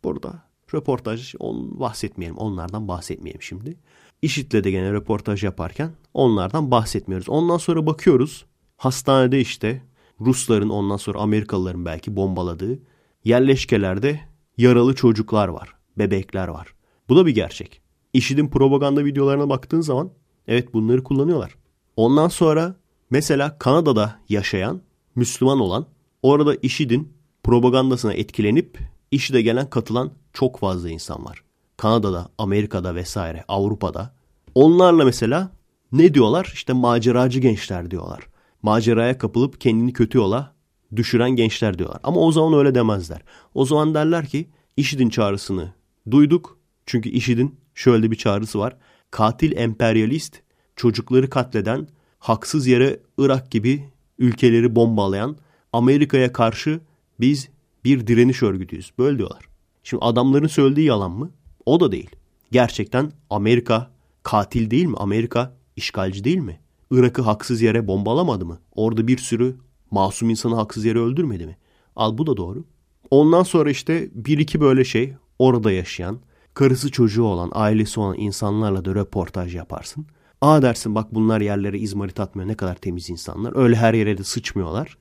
burada 0.03 0.43
röportaj 0.73 1.35
on 1.39 1.79
bahsetmeyelim. 1.79 2.37
Onlardan 2.37 2.87
bahsetmeyelim 2.87 3.41
şimdi. 3.41 3.77
İşit'le 4.21 4.63
de 4.63 4.71
gene 4.71 4.93
röportaj 4.93 5.43
yaparken 5.43 5.91
onlardan 6.13 6.71
bahsetmiyoruz. 6.71 7.29
Ondan 7.29 7.57
sonra 7.57 7.85
bakıyoruz 7.85 8.45
hastanede 8.77 9.39
işte 9.39 9.81
Rusların 10.21 10.69
ondan 10.69 10.97
sonra 10.97 11.19
Amerikalıların 11.19 11.85
belki 11.85 12.15
bombaladığı 12.15 12.79
yerleşkelerde 13.23 14.19
yaralı 14.57 14.95
çocuklar 14.95 15.47
var. 15.47 15.73
Bebekler 15.97 16.47
var. 16.47 16.73
Bu 17.09 17.15
da 17.15 17.25
bir 17.25 17.35
gerçek. 17.35 17.81
IŞİD'in 18.13 18.47
propaganda 18.47 19.05
videolarına 19.05 19.49
baktığın 19.49 19.81
zaman 19.81 20.11
evet 20.47 20.73
bunları 20.73 21.03
kullanıyorlar. 21.03 21.55
Ondan 21.95 22.27
sonra 22.27 22.75
mesela 23.09 23.57
Kanada'da 23.57 24.19
yaşayan 24.29 24.81
Müslüman 25.15 25.59
olan 25.59 25.85
orada 26.23 26.55
IŞİD'in 26.61 27.13
propagandasına 27.43 28.13
etkilenip 28.13 28.79
IŞİD'e 29.11 29.41
gelen 29.41 29.69
katılan 29.69 30.11
çok 30.33 30.59
fazla 30.59 30.89
insan 30.89 31.25
var. 31.25 31.43
Kanada'da, 31.77 32.29
Amerika'da 32.37 32.95
vesaire, 32.95 33.43
Avrupa'da. 33.47 34.13
Onlarla 34.55 35.05
mesela 35.05 35.51
ne 35.91 36.13
diyorlar? 36.13 36.51
İşte 36.53 36.73
maceracı 36.73 37.39
gençler 37.39 37.91
diyorlar. 37.91 38.27
Maceraya 38.67 39.17
kapılıp 39.17 39.61
kendini 39.61 39.93
kötü 39.93 40.17
yola 40.17 40.55
düşüren 40.95 41.29
gençler 41.29 41.79
diyorlar. 41.79 41.99
Ama 42.03 42.19
o 42.21 42.31
zaman 42.31 42.53
öyle 42.53 42.75
demezler. 42.75 43.21
O 43.53 43.65
zaman 43.65 43.93
derler 43.93 44.25
ki 44.25 44.49
IŞİD'in 44.77 45.09
çağrısını 45.09 45.73
duyduk. 46.11 46.57
Çünkü 46.85 47.09
IŞİD'in 47.09 47.55
şöyle 47.75 48.11
bir 48.11 48.15
çağrısı 48.15 48.59
var. 48.59 48.77
Katil 49.11 49.57
emperyalist, 49.57 50.41
çocukları 50.75 51.29
katleden, 51.29 51.87
haksız 52.19 52.67
yere 52.67 52.99
Irak 53.17 53.51
gibi 53.51 53.89
ülkeleri 54.19 54.75
bombalayan 54.75 55.37
Amerika'ya 55.73 56.33
karşı 56.33 56.79
biz 57.19 57.49
bir 57.83 58.07
direniş 58.07 58.43
örgütüyüz. 58.43 58.91
Böyle 58.97 59.17
diyorlar. 59.17 59.45
Şimdi 59.83 60.05
adamların 60.05 60.47
söylediği 60.47 60.87
yalan 60.87 61.11
mı? 61.11 61.31
O 61.65 61.79
da 61.79 61.91
değil. 61.91 62.09
Gerçekten 62.51 63.11
Amerika 63.29 63.91
katil 64.23 64.71
değil 64.71 64.85
mi? 64.85 64.97
Amerika 64.97 65.57
işgalci 65.75 66.23
değil 66.23 66.37
mi? 66.37 66.59
Irak'ı 66.91 67.21
haksız 67.21 67.61
yere 67.61 67.87
bombalamadı 67.87 68.45
mı? 68.45 68.59
Orada 68.75 69.07
bir 69.07 69.17
sürü 69.17 69.55
masum 69.91 70.29
insanı 70.29 70.55
haksız 70.55 70.85
yere 70.85 70.99
öldürmedi 70.99 71.45
mi? 71.45 71.57
Al 71.95 72.17
bu 72.17 72.27
da 72.27 72.37
doğru. 72.37 72.63
Ondan 73.11 73.43
sonra 73.43 73.69
işte 73.69 74.09
bir 74.13 74.37
iki 74.37 74.61
böyle 74.61 74.83
şey 74.83 75.13
orada 75.39 75.71
yaşayan, 75.71 76.19
karısı 76.53 76.91
çocuğu 76.91 77.23
olan, 77.23 77.51
ailesi 77.53 77.99
olan 77.99 78.15
insanlarla 78.17 78.85
da 78.85 78.95
röportaj 78.95 79.55
yaparsın. 79.55 80.05
Aa 80.41 80.61
dersin 80.61 80.95
bak 80.95 81.15
bunlar 81.15 81.41
yerlere 81.41 81.79
izmarit 81.79 82.19
atmıyor 82.19 82.49
ne 82.49 82.55
kadar 82.55 82.75
temiz 82.75 83.09
insanlar. 83.09 83.55
Öyle 83.55 83.75
her 83.75 83.93
yere 83.93 84.17
de 84.17 84.23
sıçmıyorlar. 84.23 84.97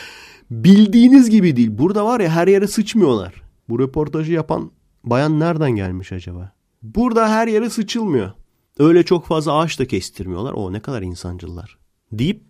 Bildiğiniz 0.50 1.30
gibi 1.30 1.56
değil. 1.56 1.78
Burada 1.78 2.04
var 2.04 2.20
ya 2.20 2.30
her 2.30 2.48
yere 2.48 2.66
sıçmıyorlar. 2.66 3.42
Bu 3.68 3.78
röportajı 3.78 4.32
yapan 4.32 4.70
bayan 5.04 5.40
nereden 5.40 5.70
gelmiş 5.70 6.12
acaba? 6.12 6.52
Burada 6.82 7.28
her 7.28 7.48
yere 7.48 7.70
sıçılmıyor. 7.70 8.30
Öyle 8.80 9.02
çok 9.02 9.26
fazla 9.26 9.58
ağaç 9.58 9.78
da 9.78 9.86
kestirmiyorlar. 9.86 10.52
O 10.52 10.72
ne 10.72 10.80
kadar 10.80 11.02
insancıllar. 11.02 11.78
Deyip 12.12 12.42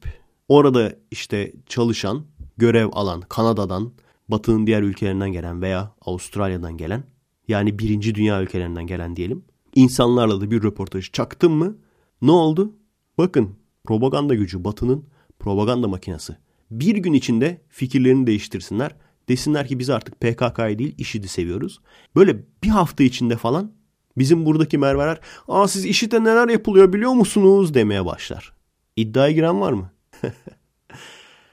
orada 0.49 0.93
işte 1.11 1.53
çalışan, 1.67 2.25
görev 2.57 2.89
alan 2.93 3.21
Kanada'dan, 3.21 3.93
Batı'nın 4.29 4.67
diğer 4.67 4.83
ülkelerinden 4.83 5.33
gelen 5.33 5.63
veya 5.63 5.95
Avustralya'dan 6.01 6.77
gelen 6.77 7.05
yani 7.49 7.79
birinci 7.79 8.15
dünya 8.15 8.43
ülkelerinden 8.43 8.87
gelen 8.87 9.17
diyelim. 9.17 9.45
insanlarla 9.75 10.41
da 10.41 10.51
bir 10.51 10.63
röportaj 10.63 11.13
çaktım 11.13 11.53
mı 11.53 11.77
ne 12.23 12.31
oldu? 12.31 12.73
Bakın 13.19 13.51
propaganda 13.85 14.35
gücü 14.35 14.65
Batı'nın 14.65 15.05
propaganda 15.39 15.89
makinesi. 15.89 16.37
Bir 16.71 16.97
gün 16.97 17.13
içinde 17.13 17.61
fikirlerini 17.69 18.27
değiştirsinler. 18.27 18.97
Desinler 19.29 19.69
ki 19.69 19.79
biz 19.79 19.91
artık 19.91 20.21
PKK'yı 20.21 20.79
değil 20.79 20.95
IŞİD'i 20.99 21.29
seviyoruz. 21.29 21.81
Böyle 22.17 22.45
bir 22.65 22.69
hafta 22.69 23.05
içinde 23.05 23.37
falan 23.37 23.80
bizim 24.19 24.47
buradaki 24.47 24.79
merveler 24.79 25.21
aa 25.49 25.69
siz 25.69 25.85
IŞİD'e 25.85 26.25
neler 26.25 26.49
yapılıyor 26.49 26.93
biliyor 26.93 27.13
musunuz 27.13 27.75
demeye 27.75 28.07
başlar. 28.07 28.53
İddiaya 28.97 29.33
giren 29.33 29.61
var 29.61 29.73
mı? 29.73 29.91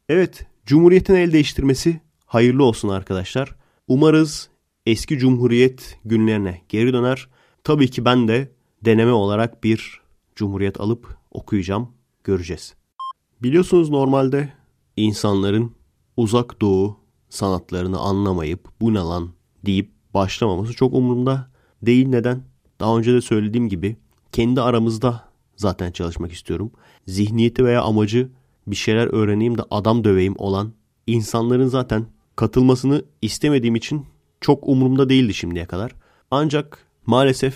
evet 0.09 0.45
Cumhuriyet'in 0.65 1.15
el 1.15 1.33
değiştirmesi 1.33 2.01
hayırlı 2.25 2.63
olsun 2.63 2.89
arkadaşlar. 2.89 3.55
Umarız 3.87 4.49
eski 4.85 5.17
Cumhuriyet 5.17 5.99
günlerine 6.05 6.61
geri 6.69 6.93
döner. 6.93 7.27
Tabii 7.63 7.89
ki 7.89 8.05
ben 8.05 8.27
de 8.27 8.51
deneme 8.85 9.11
olarak 9.11 9.63
bir 9.63 10.01
Cumhuriyet 10.35 10.79
alıp 10.79 11.17
okuyacağım. 11.31 11.89
Göreceğiz. 12.23 12.75
Biliyorsunuz 13.43 13.89
normalde 13.89 14.53
insanların 14.97 15.75
uzak 16.17 16.61
doğu 16.61 16.99
sanatlarını 17.29 17.99
anlamayıp 17.99 18.69
bu 18.81 18.93
ne 18.93 18.99
lan 18.99 19.29
deyip 19.65 19.91
başlamaması 20.13 20.73
çok 20.73 20.93
umurumda 20.93 21.51
değil. 21.81 22.07
Neden? 22.07 22.43
Daha 22.79 22.97
önce 22.97 23.13
de 23.13 23.21
söylediğim 23.21 23.69
gibi 23.69 23.97
kendi 24.31 24.61
aramızda 24.61 25.23
zaten 25.55 25.91
çalışmak 25.91 26.31
istiyorum. 26.31 26.71
Zihniyeti 27.07 27.65
veya 27.65 27.81
amacı 27.81 28.29
bir 28.67 28.75
şeyler 28.75 29.07
öğreneyim 29.07 29.57
de 29.57 29.61
adam 29.71 30.03
döveyim 30.03 30.35
olan 30.37 30.73
insanların 31.07 31.67
zaten 31.67 32.05
katılmasını 32.35 33.05
istemediğim 33.21 33.75
için 33.75 34.05
çok 34.41 34.67
umurumda 34.67 35.09
değildi 35.09 35.33
şimdiye 35.33 35.65
kadar. 35.65 35.91
Ancak 36.31 36.85
maalesef 37.05 37.55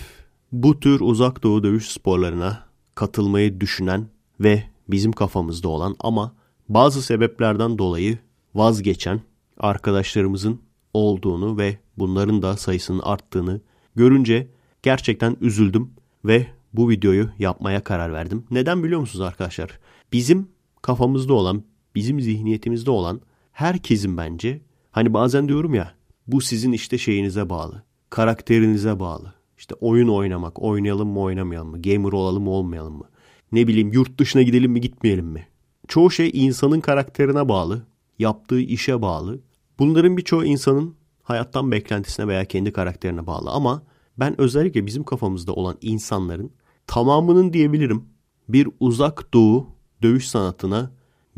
bu 0.52 0.80
tür 0.80 1.00
uzak 1.00 1.42
doğu 1.42 1.62
dövüş 1.62 1.88
sporlarına 1.90 2.66
katılmayı 2.94 3.60
düşünen 3.60 4.06
ve 4.40 4.64
bizim 4.88 5.12
kafamızda 5.12 5.68
olan 5.68 5.96
ama 6.00 6.34
bazı 6.68 7.02
sebeplerden 7.02 7.78
dolayı 7.78 8.18
vazgeçen 8.54 9.20
arkadaşlarımızın 9.58 10.60
olduğunu 10.94 11.58
ve 11.58 11.78
bunların 11.98 12.42
da 12.42 12.56
sayısının 12.56 13.00
arttığını 13.02 13.60
görünce 13.96 14.48
gerçekten 14.82 15.36
üzüldüm 15.40 15.90
ve 16.24 16.46
bu 16.72 16.90
videoyu 16.90 17.30
yapmaya 17.38 17.84
karar 17.84 18.12
verdim. 18.12 18.44
Neden 18.50 18.84
biliyor 18.84 19.00
musunuz 19.00 19.24
arkadaşlar? 19.24 19.78
Bizim 20.12 20.48
kafamızda 20.82 21.32
olan, 21.32 21.62
bizim 21.94 22.20
zihniyetimizde 22.20 22.90
olan 22.90 23.20
herkesin 23.52 24.16
bence 24.16 24.60
hani 24.90 25.14
bazen 25.14 25.48
diyorum 25.48 25.74
ya 25.74 25.94
bu 26.26 26.40
sizin 26.40 26.72
işte 26.72 26.98
şeyinize 26.98 27.48
bağlı, 27.50 27.82
karakterinize 28.10 29.00
bağlı. 29.00 29.34
İşte 29.58 29.74
oyun 29.74 30.08
oynamak, 30.08 30.62
oynayalım 30.62 31.08
mı 31.08 31.20
oynamayalım 31.20 31.68
mı, 31.68 31.82
gamer 31.82 32.12
olalım 32.12 32.42
mı 32.42 32.50
olmayalım 32.50 32.94
mı? 32.94 33.04
Ne 33.52 33.68
bileyim 33.68 33.92
yurt 33.92 34.18
dışına 34.18 34.42
gidelim 34.42 34.72
mi 34.72 34.80
gitmeyelim 34.80 35.26
mi? 35.26 35.46
Çoğu 35.88 36.10
şey 36.10 36.30
insanın 36.34 36.80
karakterine 36.80 37.48
bağlı, 37.48 37.86
yaptığı 38.18 38.60
işe 38.60 39.02
bağlı. 39.02 39.40
Bunların 39.78 40.16
birçoğu 40.16 40.44
insanın 40.44 40.94
hayattan 41.22 41.72
beklentisine 41.72 42.28
veya 42.28 42.44
kendi 42.44 42.72
karakterine 42.72 43.26
bağlı 43.26 43.50
ama 43.50 43.82
ben 44.18 44.40
özellikle 44.40 44.86
bizim 44.86 45.04
kafamızda 45.04 45.52
olan 45.52 45.78
insanların 45.80 46.50
tamamının 46.86 47.52
diyebilirim 47.52 48.04
bir 48.48 48.68
uzak 48.80 49.34
doğu 49.34 49.66
dövüş 50.02 50.28
sanatına 50.28 50.90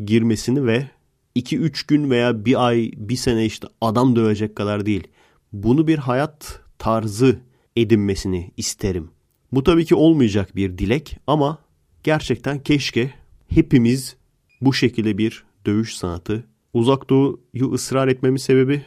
girmesini 0.05 0.65
ve 0.65 0.87
2-3 1.35 1.87
gün 1.87 2.09
veya 2.09 2.45
bir 2.45 2.67
ay, 2.67 2.91
bir 2.95 3.15
sene 3.15 3.45
işte 3.45 3.67
adam 3.81 4.15
dövecek 4.15 4.55
kadar 4.55 4.85
değil. 4.85 5.07
Bunu 5.53 5.87
bir 5.87 5.97
hayat 5.97 6.59
tarzı 6.77 7.39
edinmesini 7.75 8.51
isterim. 8.57 9.09
Bu 9.51 9.63
tabii 9.63 9.85
ki 9.85 9.95
olmayacak 9.95 10.55
bir 10.55 10.77
dilek 10.77 11.17
ama 11.27 11.57
gerçekten 12.03 12.63
keşke 12.63 13.13
hepimiz 13.47 14.15
bu 14.61 14.73
şekilde 14.73 15.17
bir 15.17 15.43
dövüş 15.65 15.95
sanatı 15.95 16.43
uzak 16.73 17.09
doğuyu 17.09 17.71
ısrar 17.73 18.07
etmemin 18.07 18.37
sebebi 18.37 18.85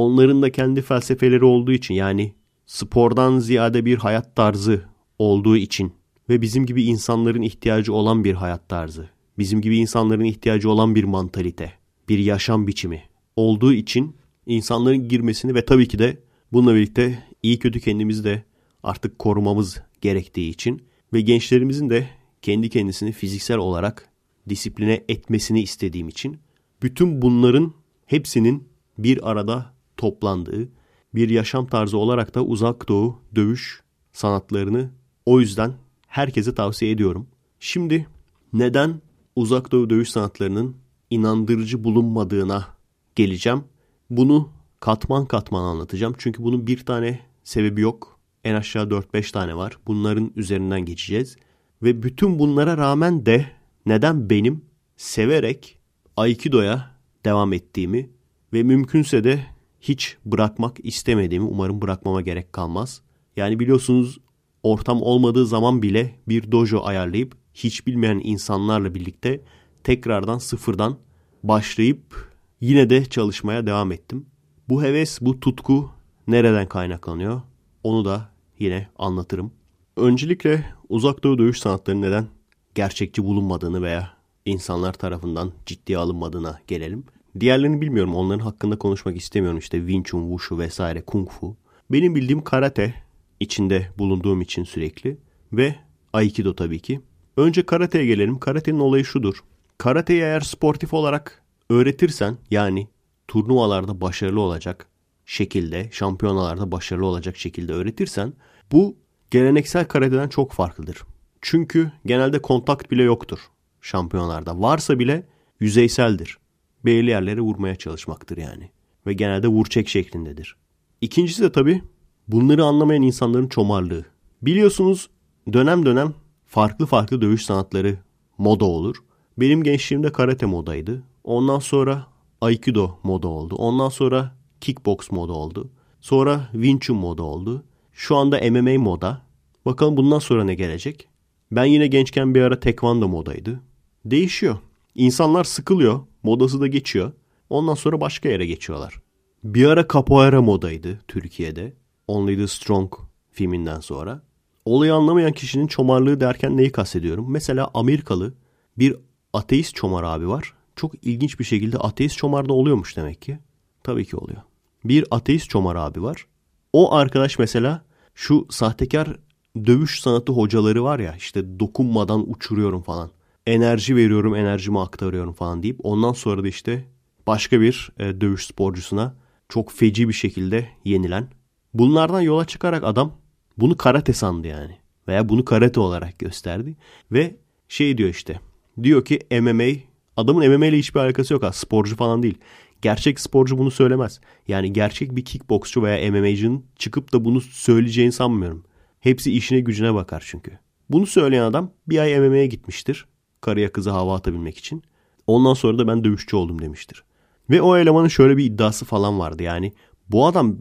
onların 0.00 0.42
da 0.42 0.52
kendi 0.52 0.82
felsefeleri 0.82 1.44
olduğu 1.44 1.72
için 1.72 1.94
yani 1.94 2.34
spordan 2.66 3.38
ziyade 3.38 3.84
bir 3.84 3.96
hayat 3.96 4.36
tarzı 4.36 4.84
olduğu 5.18 5.56
için 5.56 5.92
ve 6.28 6.42
bizim 6.42 6.66
gibi 6.66 6.82
insanların 6.84 7.42
ihtiyacı 7.42 7.94
olan 7.94 8.24
bir 8.24 8.34
hayat 8.34 8.68
tarzı, 8.68 9.10
bizim 9.38 9.60
gibi 9.60 9.76
insanların 9.76 10.24
ihtiyacı 10.24 10.70
olan 10.70 10.94
bir 10.94 11.04
mantalite, 11.04 11.72
bir 12.08 12.18
yaşam 12.18 12.66
biçimi 12.66 13.02
olduğu 13.36 13.72
için 13.72 14.16
insanların 14.46 15.08
girmesini 15.08 15.54
ve 15.54 15.64
tabii 15.64 15.88
ki 15.88 15.98
de 15.98 16.18
bununla 16.52 16.74
birlikte 16.74 17.24
iyi 17.42 17.58
kötü 17.58 17.80
kendimizi 17.80 18.24
de 18.24 18.44
artık 18.82 19.18
korumamız 19.18 19.82
gerektiği 20.00 20.50
için 20.50 20.82
ve 21.12 21.20
gençlerimizin 21.20 21.90
de 21.90 22.08
kendi 22.42 22.68
kendisini 22.68 23.12
fiziksel 23.12 23.58
olarak 23.58 24.08
disipline 24.48 25.04
etmesini 25.08 25.62
istediğim 25.62 26.08
için 26.08 26.38
bütün 26.82 27.22
bunların 27.22 27.74
hepsinin 28.06 28.68
bir 28.98 29.30
arada 29.30 29.74
toplandığı 30.00 30.68
bir 31.14 31.28
yaşam 31.28 31.66
tarzı 31.66 31.98
olarak 31.98 32.34
da 32.34 32.44
uzak 32.44 32.88
doğu 32.88 33.18
dövüş 33.34 33.82
sanatlarını 34.12 34.90
o 35.26 35.40
yüzden 35.40 35.72
herkese 36.06 36.54
tavsiye 36.54 36.90
ediyorum. 36.90 37.26
Şimdi 37.60 38.06
neden 38.52 39.00
uzak 39.36 39.72
doğu 39.72 39.90
dövüş 39.90 40.10
sanatlarının 40.10 40.76
inandırıcı 41.10 41.84
bulunmadığına 41.84 42.66
geleceğim. 43.14 43.64
Bunu 44.10 44.48
katman 44.80 45.26
katman 45.26 45.64
anlatacağım. 45.64 46.14
Çünkü 46.18 46.42
bunun 46.42 46.66
bir 46.66 46.86
tane 46.86 47.20
sebebi 47.44 47.80
yok. 47.80 48.18
En 48.44 48.54
aşağı 48.54 48.84
4-5 48.84 49.32
tane 49.32 49.56
var. 49.56 49.78
Bunların 49.86 50.32
üzerinden 50.36 50.80
geçeceğiz. 50.80 51.36
Ve 51.82 52.02
bütün 52.02 52.38
bunlara 52.38 52.76
rağmen 52.76 53.26
de 53.26 53.46
neden 53.86 54.30
benim 54.30 54.64
severek 54.96 55.78
Aikido'ya 56.16 56.90
devam 57.24 57.52
ettiğimi 57.52 58.10
ve 58.52 58.62
mümkünse 58.62 59.24
de 59.24 59.46
hiç 59.80 60.16
bırakmak 60.24 60.76
istemediğimi 60.82 61.46
umarım 61.46 61.82
bırakmama 61.82 62.20
gerek 62.20 62.52
kalmaz. 62.52 63.02
Yani 63.36 63.60
biliyorsunuz 63.60 64.18
ortam 64.62 65.02
olmadığı 65.02 65.46
zaman 65.46 65.82
bile 65.82 66.14
bir 66.28 66.52
dojo 66.52 66.84
ayarlayıp 66.84 67.34
hiç 67.54 67.86
bilmeyen 67.86 68.20
insanlarla 68.24 68.94
birlikte 68.94 69.40
tekrardan 69.84 70.38
sıfırdan 70.38 70.98
başlayıp 71.42 72.30
yine 72.60 72.90
de 72.90 73.04
çalışmaya 73.04 73.66
devam 73.66 73.92
ettim. 73.92 74.26
Bu 74.68 74.82
heves, 74.82 75.20
bu 75.20 75.40
tutku 75.40 75.90
nereden 76.26 76.68
kaynaklanıyor? 76.68 77.42
Onu 77.82 78.04
da 78.04 78.28
yine 78.58 78.88
anlatırım. 78.98 79.52
Öncelikle 79.96 80.64
uzak 80.88 81.24
doğu 81.24 81.38
dövüş 81.38 81.60
sanatlarının 81.60 82.02
neden 82.02 82.26
gerçekçi 82.74 83.24
bulunmadığını 83.24 83.82
veya 83.82 84.12
insanlar 84.44 84.92
tarafından 84.92 85.52
ciddiye 85.66 85.98
alınmadığına 85.98 86.60
gelelim. 86.66 87.04
Diğerlerini 87.40 87.80
bilmiyorum. 87.80 88.14
Onların 88.14 88.44
hakkında 88.44 88.78
konuşmak 88.78 89.16
istemiyorum. 89.16 89.58
İşte 89.58 89.78
Wing 89.78 90.06
Chun, 90.06 90.22
Wushu 90.22 90.58
vesaire, 90.58 91.02
Kung 91.02 91.30
Fu. 91.30 91.56
Benim 91.90 92.14
bildiğim 92.14 92.44
karate 92.44 92.94
içinde 93.40 93.88
bulunduğum 93.98 94.40
için 94.40 94.64
sürekli 94.64 95.16
ve 95.52 95.74
Aikido 96.12 96.54
tabii 96.54 96.80
ki. 96.80 97.00
Önce 97.36 97.66
karateye 97.66 98.06
gelelim. 98.06 98.38
Karatenin 98.38 98.78
olayı 98.78 99.04
şudur. 99.04 99.44
Karateyi 99.78 100.20
eğer 100.20 100.40
sportif 100.40 100.94
olarak 100.94 101.42
öğretirsen 101.70 102.38
yani 102.50 102.88
turnuvalarda 103.28 104.00
başarılı 104.00 104.40
olacak 104.40 104.86
şekilde, 105.26 105.88
şampiyonalarda 105.92 106.72
başarılı 106.72 107.06
olacak 107.06 107.36
şekilde 107.36 107.72
öğretirsen 107.72 108.32
bu 108.72 108.96
geleneksel 109.30 109.84
karateden 109.84 110.28
çok 110.28 110.52
farklıdır. 110.52 111.04
Çünkü 111.40 111.92
genelde 112.06 112.42
kontakt 112.42 112.90
bile 112.90 113.02
yoktur 113.02 113.38
şampiyonlarda. 113.80 114.60
Varsa 114.60 114.98
bile 114.98 115.26
yüzeyseldir. 115.60 116.38
Belirli 116.84 117.10
yerlere 117.10 117.40
vurmaya 117.40 117.76
çalışmaktır 117.76 118.36
yani. 118.36 118.70
Ve 119.06 119.12
genelde 119.12 119.48
vur 119.48 119.66
çek 119.66 119.88
şeklindedir. 119.88 120.56
İkincisi 121.00 121.42
de 121.42 121.52
tabii 121.52 121.82
bunları 122.28 122.64
anlamayan 122.64 123.02
insanların 123.02 123.48
çomarlığı. 123.48 124.04
Biliyorsunuz 124.42 125.10
dönem 125.52 125.86
dönem 125.86 126.14
farklı 126.46 126.86
farklı 126.86 127.20
dövüş 127.20 127.44
sanatları 127.44 127.98
moda 128.38 128.64
olur. 128.64 128.96
Benim 129.38 129.62
gençliğimde 129.62 130.12
karate 130.12 130.46
modaydı. 130.46 131.02
Ondan 131.24 131.58
sonra 131.58 132.06
aikido 132.40 132.98
moda 133.02 133.28
oldu. 133.28 133.54
Ondan 133.54 133.88
sonra 133.88 134.34
kickbox 134.60 135.10
moda 135.10 135.32
oldu. 135.32 135.70
Sonra 136.00 136.48
Wing 136.52 136.82
Chun 136.82 136.96
moda 136.96 137.22
oldu. 137.22 137.64
Şu 137.92 138.16
anda 138.16 138.50
MMA 138.50 138.82
moda. 138.82 139.22
Bakalım 139.64 139.96
bundan 139.96 140.18
sonra 140.18 140.44
ne 140.44 140.54
gelecek? 140.54 141.08
Ben 141.52 141.64
yine 141.64 141.86
gençken 141.86 142.34
bir 142.34 142.42
ara 142.42 142.60
tekvando 142.60 143.08
modaydı. 143.08 143.60
Değişiyor. 144.04 144.56
İnsanlar 144.94 145.44
sıkılıyor. 145.44 146.00
Modası 146.22 146.60
da 146.60 146.66
geçiyor. 146.66 147.12
Ondan 147.50 147.74
sonra 147.74 148.00
başka 148.00 148.28
yere 148.28 148.46
geçiyorlar. 148.46 149.00
Bir 149.44 149.66
ara 149.66 149.88
capoeira 149.92 150.42
modaydı 150.42 151.00
Türkiye'de. 151.08 151.72
Only 152.08 152.36
the 152.36 152.46
Strong 152.46 152.92
filminden 153.32 153.80
sonra. 153.80 154.22
Olayı 154.64 154.94
anlamayan 154.94 155.32
kişinin 155.32 155.66
çomarlığı 155.66 156.20
derken 156.20 156.56
neyi 156.56 156.72
kastediyorum? 156.72 157.30
Mesela 157.30 157.70
Amerikalı 157.74 158.34
bir 158.78 158.96
ateist 159.32 159.74
çomar 159.74 160.02
abi 160.02 160.28
var. 160.28 160.54
Çok 160.76 161.04
ilginç 161.06 161.38
bir 161.38 161.44
şekilde 161.44 161.78
ateist 161.78 162.16
çomar 162.16 162.48
da 162.48 162.52
oluyormuş 162.52 162.96
demek 162.96 163.22
ki. 163.22 163.38
Tabii 163.82 164.04
ki 164.04 164.16
oluyor. 164.16 164.42
Bir 164.84 165.04
ateist 165.10 165.50
çomar 165.50 165.76
abi 165.76 166.02
var. 166.02 166.26
O 166.72 166.94
arkadaş 166.94 167.38
mesela 167.38 167.84
şu 168.14 168.46
sahtekar 168.50 169.16
dövüş 169.56 170.00
sanatı 170.00 170.32
hocaları 170.32 170.84
var 170.84 170.98
ya 170.98 171.14
işte 171.16 171.60
dokunmadan 171.60 172.30
uçuruyorum 172.30 172.82
falan. 172.82 173.10
Enerji 173.50 173.96
veriyorum, 173.96 174.34
enerjimi 174.34 174.80
aktarıyorum 174.80 175.32
falan 175.32 175.62
deyip 175.62 175.76
ondan 175.82 176.12
sonra 176.12 176.44
da 176.44 176.48
işte 176.48 176.84
başka 177.26 177.60
bir 177.60 177.92
e, 177.98 178.20
dövüş 178.20 178.46
sporcusuna 178.46 179.14
çok 179.48 179.72
feci 179.72 180.08
bir 180.08 180.12
şekilde 180.12 180.68
yenilen. 180.84 181.28
Bunlardan 181.74 182.20
yola 182.20 182.44
çıkarak 182.44 182.84
adam 182.84 183.12
bunu 183.58 183.76
karate 183.76 184.12
sandı 184.12 184.48
yani. 184.48 184.76
Veya 185.08 185.28
bunu 185.28 185.44
karate 185.44 185.80
olarak 185.80 186.18
gösterdi. 186.18 186.76
Ve 187.12 187.36
şey 187.68 187.98
diyor 187.98 188.08
işte. 188.08 188.40
Diyor 188.82 189.04
ki 189.04 189.18
MMA 189.40 189.80
adamın 190.16 190.48
MMA 190.48 190.66
ile 190.66 190.78
hiçbir 190.78 191.00
alakası 191.00 191.34
yok 191.34 191.42
ha. 191.42 191.52
Sporcu 191.52 191.96
falan 191.96 192.22
değil. 192.22 192.38
Gerçek 192.82 193.20
sporcu 193.20 193.58
bunu 193.58 193.70
söylemez. 193.70 194.20
Yani 194.48 194.72
gerçek 194.72 195.16
bir 195.16 195.24
kickboksçu 195.24 195.82
veya 195.82 196.12
MMA'cının 196.12 196.64
çıkıp 196.76 197.12
da 197.12 197.24
bunu 197.24 197.40
söyleyeceğini 197.40 198.12
sanmıyorum. 198.12 198.64
Hepsi 199.00 199.32
işine 199.32 199.60
gücüne 199.60 199.94
bakar 199.94 200.22
çünkü. 200.26 200.58
Bunu 200.90 201.06
söyleyen 201.06 201.42
adam 201.42 201.72
bir 201.88 201.98
ay 201.98 202.20
MMA'ye 202.20 202.46
gitmiştir. 202.46 203.06
Karıya 203.40 203.72
kıza 203.72 203.92
hava 203.92 204.14
atabilmek 204.14 204.58
için. 204.58 204.82
Ondan 205.26 205.54
sonra 205.54 205.78
da 205.78 205.88
ben 205.88 206.04
dövüşçü 206.04 206.36
oldum 206.36 206.62
demiştir. 206.62 207.04
Ve 207.50 207.62
o 207.62 207.76
elemanın 207.76 208.08
şöyle 208.08 208.36
bir 208.36 208.44
iddiası 208.44 208.84
falan 208.84 209.18
vardı. 209.18 209.42
Yani 209.42 209.72
bu 210.08 210.26
adam 210.26 210.56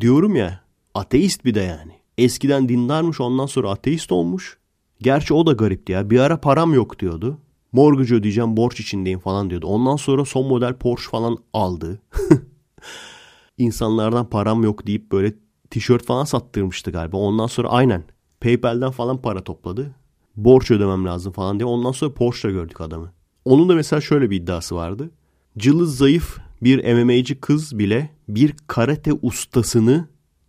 diyorum 0.00 0.36
ya 0.36 0.60
ateist 0.94 1.44
bir 1.44 1.54
de 1.54 1.60
yani. 1.60 1.92
Eskiden 2.18 2.68
dindarmış 2.68 3.20
ondan 3.20 3.46
sonra 3.46 3.70
ateist 3.70 4.12
olmuş. 4.12 4.58
Gerçi 5.00 5.34
o 5.34 5.46
da 5.46 5.52
garipti 5.52 5.92
ya. 5.92 6.10
Bir 6.10 6.18
ara 6.20 6.40
param 6.40 6.74
yok 6.74 6.98
diyordu. 6.98 7.38
Mortgage 7.72 8.14
ödeyeceğim 8.14 8.56
borç 8.56 8.80
içindeyim 8.80 9.18
falan 9.18 9.50
diyordu. 9.50 9.66
Ondan 9.66 9.96
sonra 9.96 10.24
son 10.24 10.46
model 10.46 10.74
Porsche 10.74 11.10
falan 11.10 11.38
aldı. 11.52 12.02
İnsanlardan 13.58 14.30
param 14.30 14.64
yok 14.64 14.86
deyip 14.86 15.12
böyle 15.12 15.34
tişört 15.70 16.06
falan 16.06 16.24
sattırmıştı 16.24 16.90
galiba. 16.90 17.16
Ondan 17.16 17.46
sonra 17.46 17.68
aynen 17.68 18.04
PayPal'den 18.40 18.90
falan 18.90 19.22
para 19.22 19.44
topladı. 19.44 19.94
Borç 20.36 20.70
ödemem 20.70 21.04
lazım 21.06 21.32
falan 21.32 21.58
diye. 21.58 21.66
Ondan 21.66 21.92
sonra 21.92 22.14
Porsche'la 22.14 22.52
gördük 22.52 22.80
adamı. 22.80 23.12
Onun 23.44 23.68
da 23.68 23.74
mesela 23.74 24.00
şöyle 24.00 24.30
bir 24.30 24.36
iddiası 24.36 24.74
vardı. 24.74 25.10
Cılız 25.58 25.96
zayıf 25.96 26.38
bir 26.62 26.94
MMA'ci 26.94 27.40
kız 27.40 27.78
bile 27.78 28.10
bir 28.28 28.54
karate 28.66 29.12
ustasını 29.22 30.08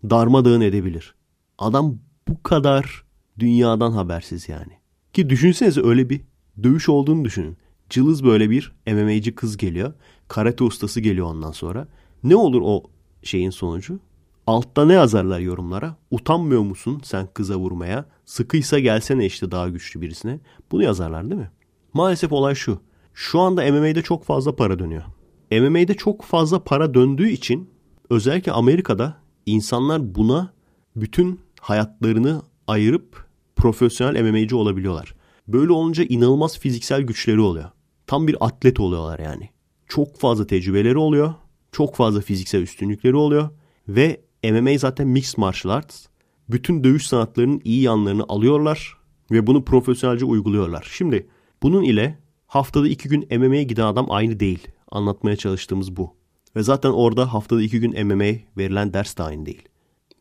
darmadağın 0.09 0.61
edebilir. 0.61 1.15
Adam 1.57 1.97
bu 2.27 2.43
kadar 2.43 3.03
dünyadan 3.39 3.91
habersiz 3.91 4.49
yani. 4.49 4.73
Ki 5.13 5.29
düşünsenize 5.29 5.81
öyle 5.83 6.09
bir 6.09 6.21
dövüş 6.63 6.89
olduğunu 6.89 7.25
düşünün. 7.25 7.57
Cılız 7.89 8.23
böyle 8.23 8.49
bir 8.49 8.75
MMA'ci 8.87 9.35
kız 9.35 9.57
geliyor. 9.57 9.93
Karate 10.27 10.63
ustası 10.63 11.01
geliyor 11.01 11.27
ondan 11.27 11.51
sonra. 11.51 11.87
Ne 12.23 12.35
olur 12.35 12.61
o 12.65 12.83
şeyin 13.23 13.49
sonucu? 13.49 13.99
Altta 14.47 14.85
ne 14.85 14.93
yazarlar 14.93 15.39
yorumlara? 15.39 15.95
Utanmıyor 16.11 16.61
musun 16.61 17.01
sen 17.03 17.27
kıza 17.33 17.55
vurmaya? 17.55 18.05
Sıkıysa 18.25 18.79
gelsene 18.79 19.25
işte 19.25 19.51
daha 19.51 19.69
güçlü 19.69 20.01
birisine. 20.01 20.39
Bunu 20.71 20.83
yazarlar 20.83 21.29
değil 21.29 21.41
mi? 21.41 21.51
Maalesef 21.93 22.31
olay 22.31 22.55
şu. 22.55 22.79
Şu 23.13 23.39
anda 23.39 23.71
MMA'de 23.71 24.01
çok 24.01 24.23
fazla 24.23 24.55
para 24.55 24.79
dönüyor. 24.79 25.03
MMA'de 25.51 25.93
çok 25.93 26.21
fazla 26.21 26.63
para 26.63 26.93
döndüğü 26.93 27.29
için 27.29 27.69
özellikle 28.09 28.51
Amerika'da 28.51 29.17
insanlar 29.45 30.15
buna 30.15 30.53
bütün 30.95 31.39
hayatlarını 31.59 32.41
ayırıp 32.67 33.25
profesyonel 33.55 34.21
MMA'ci 34.21 34.55
olabiliyorlar. 34.55 35.15
Böyle 35.47 35.71
olunca 35.71 36.03
inanılmaz 36.03 36.59
fiziksel 36.59 37.01
güçleri 37.01 37.39
oluyor. 37.39 37.69
Tam 38.07 38.27
bir 38.27 38.37
atlet 38.39 38.79
oluyorlar 38.79 39.19
yani. 39.19 39.49
Çok 39.87 40.19
fazla 40.19 40.47
tecrübeleri 40.47 40.97
oluyor. 40.97 41.33
Çok 41.71 41.95
fazla 41.95 42.21
fiziksel 42.21 42.61
üstünlükleri 42.61 43.15
oluyor. 43.15 43.49
Ve 43.87 44.21
MMA 44.43 44.77
zaten 44.77 45.07
mixed 45.07 45.37
martial 45.37 45.73
arts. 45.73 46.05
Bütün 46.49 46.83
dövüş 46.83 47.07
sanatlarının 47.07 47.61
iyi 47.63 47.81
yanlarını 47.81 48.23
alıyorlar 48.27 48.97
ve 49.31 49.47
bunu 49.47 49.65
profesyonelce 49.65 50.25
uyguluyorlar. 50.25 50.87
Şimdi 50.91 51.27
bunun 51.63 51.83
ile 51.83 52.19
haftada 52.47 52.87
iki 52.87 53.09
gün 53.09 53.39
MMA'ye 53.39 53.63
giden 53.63 53.85
adam 53.85 54.11
aynı 54.11 54.39
değil. 54.39 54.67
Anlatmaya 54.91 55.35
çalıştığımız 55.35 55.97
bu. 55.97 56.15
Ve 56.55 56.63
zaten 56.63 56.89
orada 56.89 57.33
haftada 57.33 57.61
iki 57.61 57.79
gün 57.79 58.07
MMA 58.07 58.35
verilen 58.57 58.93
ders 58.93 59.17
de 59.17 59.23
aynı 59.23 59.45
değil. 59.45 59.69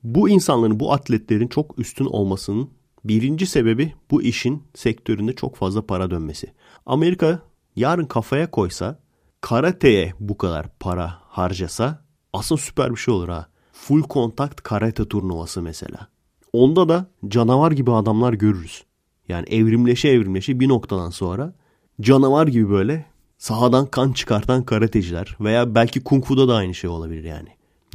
Bu 0.03 0.29
insanların, 0.29 0.81
bu 0.81 0.93
atletlerin 0.93 1.49
çok 1.49 1.79
üstün 1.79 2.05
olmasının 2.05 2.71
birinci 3.05 3.47
sebebi 3.47 3.95
bu 4.11 4.23
işin 4.23 4.63
sektöründe 4.75 5.33
çok 5.33 5.57
fazla 5.57 5.87
para 5.87 6.11
dönmesi. 6.11 6.53
Amerika 6.87 7.43
yarın 7.77 8.07
kafaya 8.07 8.51
koysa, 8.51 8.99
karateye 9.41 10.15
bu 10.21 10.39
kadar 10.39 10.67
para 10.81 11.15
harcasa 11.21 12.05
aslında 12.33 12.61
süper 12.61 12.91
bir 12.91 12.97
şey 12.97 13.15
olur 13.15 13.29
ha. 13.29 13.52
Full 13.83 14.03
kontakt 14.03 14.61
karate 14.61 15.09
turnuvası 15.09 15.63
mesela. 15.63 16.09
Onda 16.53 16.89
da 16.89 17.07
canavar 17.29 17.73
gibi 17.73 17.93
adamlar 17.93 18.33
görürüz. 18.33 18.85
Yani 19.29 19.47
evrimleşe 19.49 20.09
evrimleşe 20.09 20.61
bir 20.61 20.69
noktadan 20.69 21.11
sonra 21.11 21.55
canavar 22.01 22.47
gibi 22.47 22.71
böyle 22.71 23.07
sahadan 23.39 23.87
kan 23.87 24.13
çıkartan 24.13 24.65
karateciler 24.65 25.37
veya 25.41 25.75
belki 25.75 26.05
kung 26.05 26.25
fu'da 26.25 26.49
da 26.49 26.55
aynı 26.55 26.75
şey 26.75 26.91
olabilir 26.91 27.25
yani. 27.25 27.49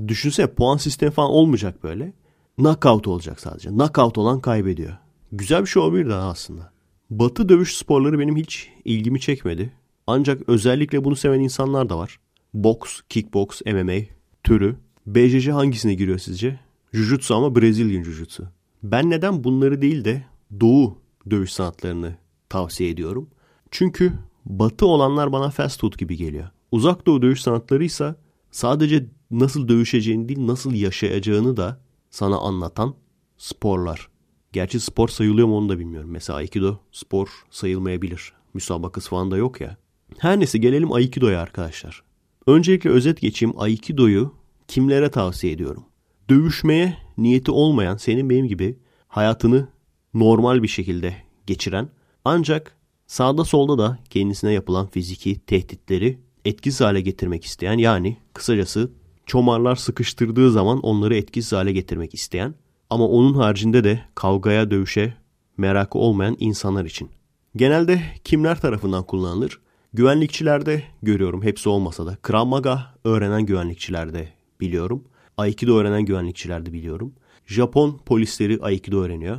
Düşünsene 0.08 0.48
puan 0.48 0.78
sistemi 0.78 1.12
falan 1.12 1.30
olmayacak 1.30 1.84
böyle. 1.84 2.14
Knockout 2.58 3.08
olacak 3.08 3.40
sadece. 3.40 3.70
Knockout 3.70 4.18
olan 4.18 4.40
kaybediyor. 4.40 4.98
Güzel 5.32 5.62
bir 5.62 5.68
şey 5.68 5.82
olabilir 5.82 6.10
daha 6.10 6.30
aslında. 6.30 6.72
Batı 7.10 7.50
dövüş 7.50 7.78
sporları 7.78 8.20
benim 8.20 8.36
hiç 8.36 8.70
ilgimi 8.86 9.20
çekmedi. 9.20 9.74
Ancak 10.08 10.50
özellikle 10.50 11.04
bunu 11.04 11.16
seven 11.16 11.40
insanlar 11.40 11.90
da 11.90 11.98
var. 11.98 12.20
Boks, 12.54 13.02
kickbox, 13.10 13.62
MMA 13.66 14.00
türü. 14.44 14.76
BJJ 15.08 15.48
hangisine 15.48 15.94
giriyor 15.94 16.20
sizce? 16.20 16.60
Jujutsu 16.94 17.36
ama 17.36 17.56
Brezilyan 17.56 18.04
Jujutsu. 18.04 18.48
Ben 18.84 19.10
neden 19.10 19.44
bunları 19.44 19.82
değil 19.82 20.06
de 20.06 20.24
Doğu 20.60 20.98
dövüş 21.30 21.54
sanatlarını 21.54 22.16
tavsiye 22.50 22.90
ediyorum? 22.90 23.30
Çünkü 23.72 24.14
Batı 24.46 24.86
olanlar 24.86 25.32
bana 25.32 25.50
fast 25.50 25.82
food 25.82 25.98
gibi 25.98 26.18
geliyor. 26.18 26.50
Uzak 26.72 27.06
Doğu 27.06 27.22
dövüş 27.22 27.42
sanatları 27.42 27.84
ise 27.84 28.16
sadece 28.52 29.06
nasıl 29.32 29.68
dövüşeceğini 29.68 30.30
değil 30.30 30.48
nasıl 30.48 30.74
yaşayacağını 30.74 31.58
da 31.58 31.82
sana 32.10 32.38
anlatan 32.38 32.96
sporlar. 33.38 34.10
Gerçi 34.54 34.80
spor 34.80 35.08
sayılıyor 35.08 35.48
mu 35.48 35.58
onu 35.58 35.70
da 35.70 35.80
bilmiyorum. 35.80 36.10
Mesela 36.12 36.38
Aikido 36.38 36.78
spor 36.92 37.28
sayılmayabilir. 37.52 38.34
Müsabakası 38.54 39.10
falan 39.10 39.32
da 39.32 39.38
yok 39.38 39.62
ya. 39.62 39.78
Her 40.18 40.40
neyse 40.40 40.58
gelelim 40.58 40.94
Aikido'ya 40.94 41.42
arkadaşlar. 41.42 42.04
Öncelikle 42.48 42.90
özet 42.90 43.22
geçeyim. 43.22 43.54
Aikido'yu 43.58 44.34
kimlere 44.68 45.12
tavsiye 45.12 45.54
ediyorum? 45.54 45.86
Dövüşmeye 46.30 46.98
niyeti 47.18 47.52
olmayan 47.52 47.98
senin 47.98 48.30
benim 48.30 48.48
gibi 48.48 48.78
hayatını 49.08 49.68
normal 50.14 50.64
bir 50.64 50.68
şekilde 50.68 51.16
geçiren 51.46 51.90
ancak 52.26 52.76
sağda 53.08 53.46
solda 53.46 53.78
da 53.78 54.00
kendisine 54.10 54.52
yapılan 54.52 54.88
fiziki 54.88 55.40
tehditleri 55.40 56.20
etkisiz 56.46 56.82
hale 56.82 57.02
getirmek 57.02 57.46
isteyen 57.46 57.78
yani 57.78 58.18
kısacası 58.34 58.92
çomarlar 59.26 59.76
sıkıştırdığı 59.76 60.52
zaman 60.52 60.80
onları 60.80 61.16
etkisiz 61.16 61.54
hale 61.54 61.72
getirmek 61.72 62.14
isteyen 62.14 62.56
ama 62.90 63.08
onun 63.08 63.34
haricinde 63.34 63.84
de 63.84 64.02
kavgaya 64.16 64.72
dövüşe 64.72 65.14
merakı 65.58 66.00
olmayan 66.00 66.36
insanlar 66.40 66.86
için. 66.86 67.10
Genelde 67.56 68.02
kimler 68.24 68.62
tarafından 68.62 69.04
kullanılır? 69.04 69.60
Güvenlikçilerde 69.94 70.84
görüyorum 71.02 71.44
hepsi 71.44 71.70
olmasa 71.70 72.06
da. 72.06 72.16
Krav 72.16 72.46
Maga 72.46 72.94
öğrenen 73.04 73.46
güvenlikçilerde 73.46 74.37
biliyorum. 74.62 75.04
Aikido 75.38 75.78
öğrenen 75.78 76.06
güvenlikçilerde 76.06 76.74
biliyorum. 76.74 77.14
Japon 77.46 78.00
polisleri 78.06 78.60
Aikido 78.62 79.02
öğreniyor. 79.02 79.38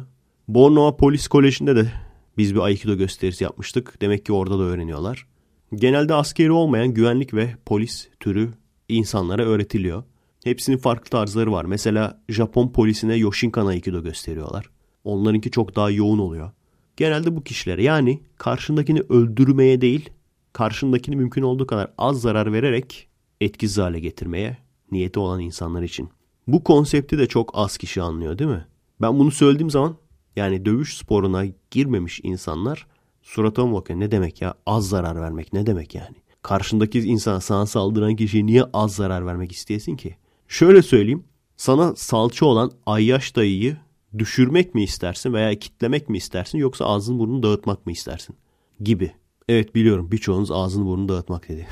Bornova 0.49 0.97
Polis 0.97 1.29
Koleji'nde 1.29 1.77
de 1.77 1.93
biz 2.39 2.55
bir 2.55 2.61
Aikido 2.61 2.97
gösterisi 2.97 3.45
yapmıştık. 3.45 4.01
Demek 4.01 4.27
ki 4.27 4.33
orada 4.33 4.59
da 4.59 4.63
öğreniyorlar. 4.63 5.27
genelde 5.75 6.15
askeri 6.15 6.53
olmayan 6.53 6.95
güvenlik 6.95 7.35
ve 7.35 7.57
polis 7.67 8.09
türü 8.21 8.51
insanlara 8.89 9.45
öğretiliyor. 9.45 10.03
Hepsinin 10.45 10.77
farklı 10.77 11.11
tarzları 11.11 11.53
var. 11.53 11.65
Mesela 11.65 12.23
Japon 12.29 12.73
polisine 12.73 13.15
Yoshinkan 13.15 13.67
Aikido 13.67 14.03
gösteriyorlar. 14.03 14.71
Onlarınki 15.05 15.51
çok 15.51 15.77
daha 15.77 15.91
yoğun 15.91 16.19
oluyor. 16.19 16.51
Genelde 16.97 17.37
bu 17.37 17.45
kişilere 17.45 17.83
yani 17.83 18.21
karşındakini 18.37 19.01
öldürmeye 19.01 19.81
değil, 19.81 20.11
karşındakini 20.53 21.17
mümkün 21.17 21.43
olduğu 21.43 21.67
kadar 21.67 21.93
az 21.99 22.21
zarar 22.21 22.53
vererek 22.53 23.09
etkisiz 23.41 23.79
hale 23.79 24.01
getirmeye 24.01 24.59
niyeti 24.93 25.19
olan 25.19 25.41
insanlar 25.41 25.83
için. 25.83 26.09
Bu 26.47 26.65
konsepti 26.65 27.19
de 27.19 27.27
çok 27.27 27.51
az 27.55 27.77
kişi 27.77 28.03
anlıyor 28.03 28.39
değil 28.39 28.51
mi? 28.51 28.67
Ben 29.01 29.19
bunu 29.19 29.31
söylediğim 29.31 29.71
zaman 29.71 29.97
yani 30.37 30.65
dövüş 30.65 30.97
sporuna 30.97 31.45
girmemiş 31.71 32.21
insanlar 32.23 32.87
suratıma 33.23 33.75
bakıyor. 33.75 34.01
Ne 34.01 34.11
demek 34.11 34.43
ya? 34.43 34.55
Az 34.67 34.89
zarar 34.89 35.21
vermek 35.21 35.53
ne 35.53 35.67
demek 35.67 35.95
yani? 35.95 36.17
Karşındaki 36.43 37.01
insana 37.01 37.41
sana 37.41 37.67
saldıran 37.67 38.17
kişiye 38.17 38.47
niye 38.47 38.65
az 38.73 38.95
zarar 38.95 39.27
vermek 39.27 39.53
isteyesin 39.53 39.97
ki? 39.97 40.17
Şöyle 40.49 40.83
söyleyeyim. 40.83 41.25
Sana 41.57 41.97
salça 41.97 42.47
olan 42.47 42.73
Ayyaş 42.87 43.37
dayıyı 43.37 43.77
düşürmek 44.19 44.75
mi 44.75 44.83
istersin 44.83 45.33
veya 45.33 45.59
kitlemek 45.59 46.09
mi 46.09 46.17
istersin 46.17 46.59
yoksa 46.59 46.85
ağzını 46.85 47.19
burnunu 47.19 47.43
dağıtmak 47.43 47.87
mı 47.87 47.93
istersin? 47.93 48.37
Gibi. 48.81 49.13
Evet 49.49 49.75
biliyorum 49.75 50.11
birçoğunuz 50.13 50.51
ağzını 50.51 50.87
burnunu 50.87 51.09
dağıtmak 51.09 51.49
dedi. 51.49 51.69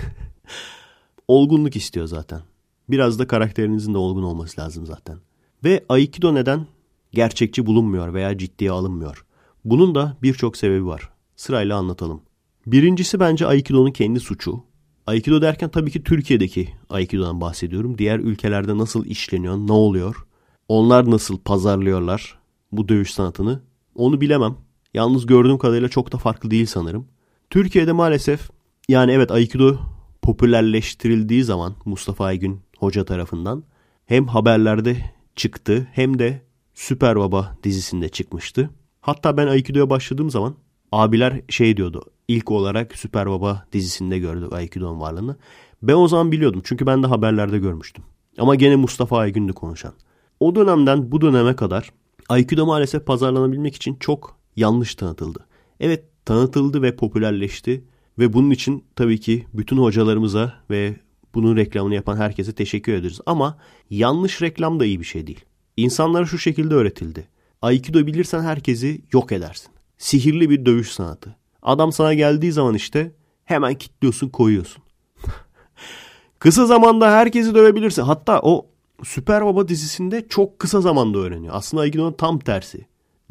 Olgunluk 1.29 1.77
istiyor 1.77 2.07
zaten. 2.07 2.41
Biraz 2.89 3.19
da 3.19 3.27
karakterinizin 3.27 3.95
de 3.95 3.99
olgun 3.99 4.23
olması 4.23 4.61
lazım 4.61 4.87
zaten. 4.87 5.19
Ve 5.65 5.85
Aikido 5.89 6.35
neden 6.35 6.67
gerçekçi 7.13 7.67
bulunmuyor 7.67 8.15
veya 8.15 8.39
ciddiye 8.39 8.71
alınmıyor? 8.71 9.25
Bunun 9.65 9.95
da 9.95 10.17
birçok 10.23 10.57
sebebi 10.57 10.87
var. 10.87 11.11
Sırayla 11.37 11.77
anlatalım. 11.77 12.21
Birincisi 12.67 13.21
bence 13.21 13.47
Aikido'nun 13.47 13.91
kendi 13.91 14.21
suçu. 14.21 14.63
Aikido 15.07 15.43
derken 15.43 15.69
tabii 15.69 15.91
ki 15.91 16.03
Türkiye'deki 16.03 16.69
Aikido'dan 16.91 17.41
bahsediyorum. 17.41 17.99
Diğer 17.99 18.19
ülkelerde 18.19 18.79
nasıl 18.79 19.05
işleniyor, 19.05 19.57
ne 19.57 19.73
oluyor? 19.73 20.27
Onlar 20.69 21.11
nasıl 21.11 21.39
pazarlıyorlar 21.39 22.39
bu 22.73 22.89
dövüş 22.89 23.15
sanatını? 23.15 23.61
Onu 23.95 24.21
bilemem. 24.21 24.57
Yalnız 24.95 25.27
gördüğüm 25.27 25.59
kadarıyla 25.59 25.89
çok 25.89 26.13
da 26.13 26.19
farklı 26.19 26.51
değil 26.51 26.67
sanırım. 26.67 27.07
Türkiye'de 27.51 27.93
maalesef 27.93 28.51
yani 28.89 29.13
evet 29.13 29.31
Aikido 29.31 29.77
popülerleştirildiği 30.23 31.45
zaman 31.45 31.75
Mustafa 31.85 32.25
Aygün 32.25 32.61
hoca 32.87 33.05
tarafından 33.05 33.65
hem 34.07 34.27
haberlerde 34.27 34.97
çıktı 35.37 35.89
hem 35.93 36.19
de 36.19 36.43
Süper 36.75 37.17
Baba 37.17 37.59
dizisinde 37.65 38.09
çıkmıştı. 38.09 38.71
Hatta 39.01 39.37
ben 39.37 39.47
Aikido'ya 39.47 39.91
başladığım 39.91 40.31
zaman 40.31 40.55
abiler 40.93 41.41
şey 41.49 41.77
diyordu. 41.77 42.03
İlk 42.29 42.51
olarak 42.51 42.97
Süper 42.97 43.31
Baba 43.31 43.67
dizisinde 43.73 44.19
gördük 44.19 44.53
Aikido'nun 44.53 45.01
varlığını. 45.01 45.37
Ben 45.83 45.95
o 45.95 46.09
zaman 46.09 46.33
biliyordum 46.33 46.63
çünkü 46.65 46.87
ben 46.87 47.03
de 47.03 47.07
haberlerde 47.07 47.59
görmüştüm. 47.59 48.05
Ama 48.39 48.55
gene 48.55 48.77
Mustafa 48.77 49.19
Aygün'dü 49.19 49.53
konuşan. 49.53 49.93
O 50.41 50.55
dönemden 50.55 51.13
bu 51.13 51.21
döneme 51.21 51.57
kadar 51.57 51.93
Aikido 52.29 52.67
maalesef 52.67 53.07
pazarlanabilmek 53.07 53.75
için 53.75 53.97
çok 54.01 54.37
yanlış 54.57 54.95
tanıtıldı. 54.95 55.47
Evet 55.81 56.05
tanıtıldı 56.25 56.83
ve 56.83 56.97
popülerleşti 56.97 57.85
ve 58.19 58.33
bunun 58.33 58.51
için 58.51 58.85
tabii 58.97 59.21
ki 59.21 59.47
bütün 59.55 59.77
hocalarımıza 59.77 60.55
ve 60.71 60.97
bunun 61.37 61.57
reklamını 61.57 61.95
yapan 61.95 62.17
herkese 62.17 62.53
teşekkür 62.53 62.93
ederiz. 62.93 63.21
Ama 63.27 63.59
yanlış 63.91 64.43
reklam 64.43 64.81
da 64.81 64.85
iyi 64.85 65.01
bir 65.01 65.05
şey 65.05 65.27
değil. 65.27 65.45
İnsanlara 65.77 66.27
şu 66.27 66.39
şekilde 66.39 66.75
öğretildi. 66.75 67.29
Aikido 67.63 68.07
bilirsen 68.07 68.43
herkesi 68.43 69.01
yok 69.13 69.33
edersin. 69.33 69.69
Sihirli 69.99 70.51
bir 70.51 70.67
dövüş 70.67 70.93
sanatı. 70.93 71.37
Adam 71.63 71.93
sana 71.93 72.15
geldiği 72.15 72.53
zaman 72.53 72.75
işte 72.75 73.13
hemen 73.45 73.75
kilitliyorsun 73.75 74.29
koyuyorsun. 74.29 74.83
kısa 76.39 76.67
zamanda 76.67 77.11
herkesi 77.11 77.55
dövebilirsin. 77.55 78.03
Hatta 78.03 78.41
o 78.43 78.67
Süper 79.05 79.45
Baba 79.47 79.69
dizisinde 79.69 80.29
çok 80.29 80.59
kısa 80.59 80.81
zamanda 80.81 81.19
öğreniyor. 81.19 81.55
Aslında 81.57 81.83
Aikido'nun 81.83 82.13
tam 82.13 82.39
tersi. 82.39 82.87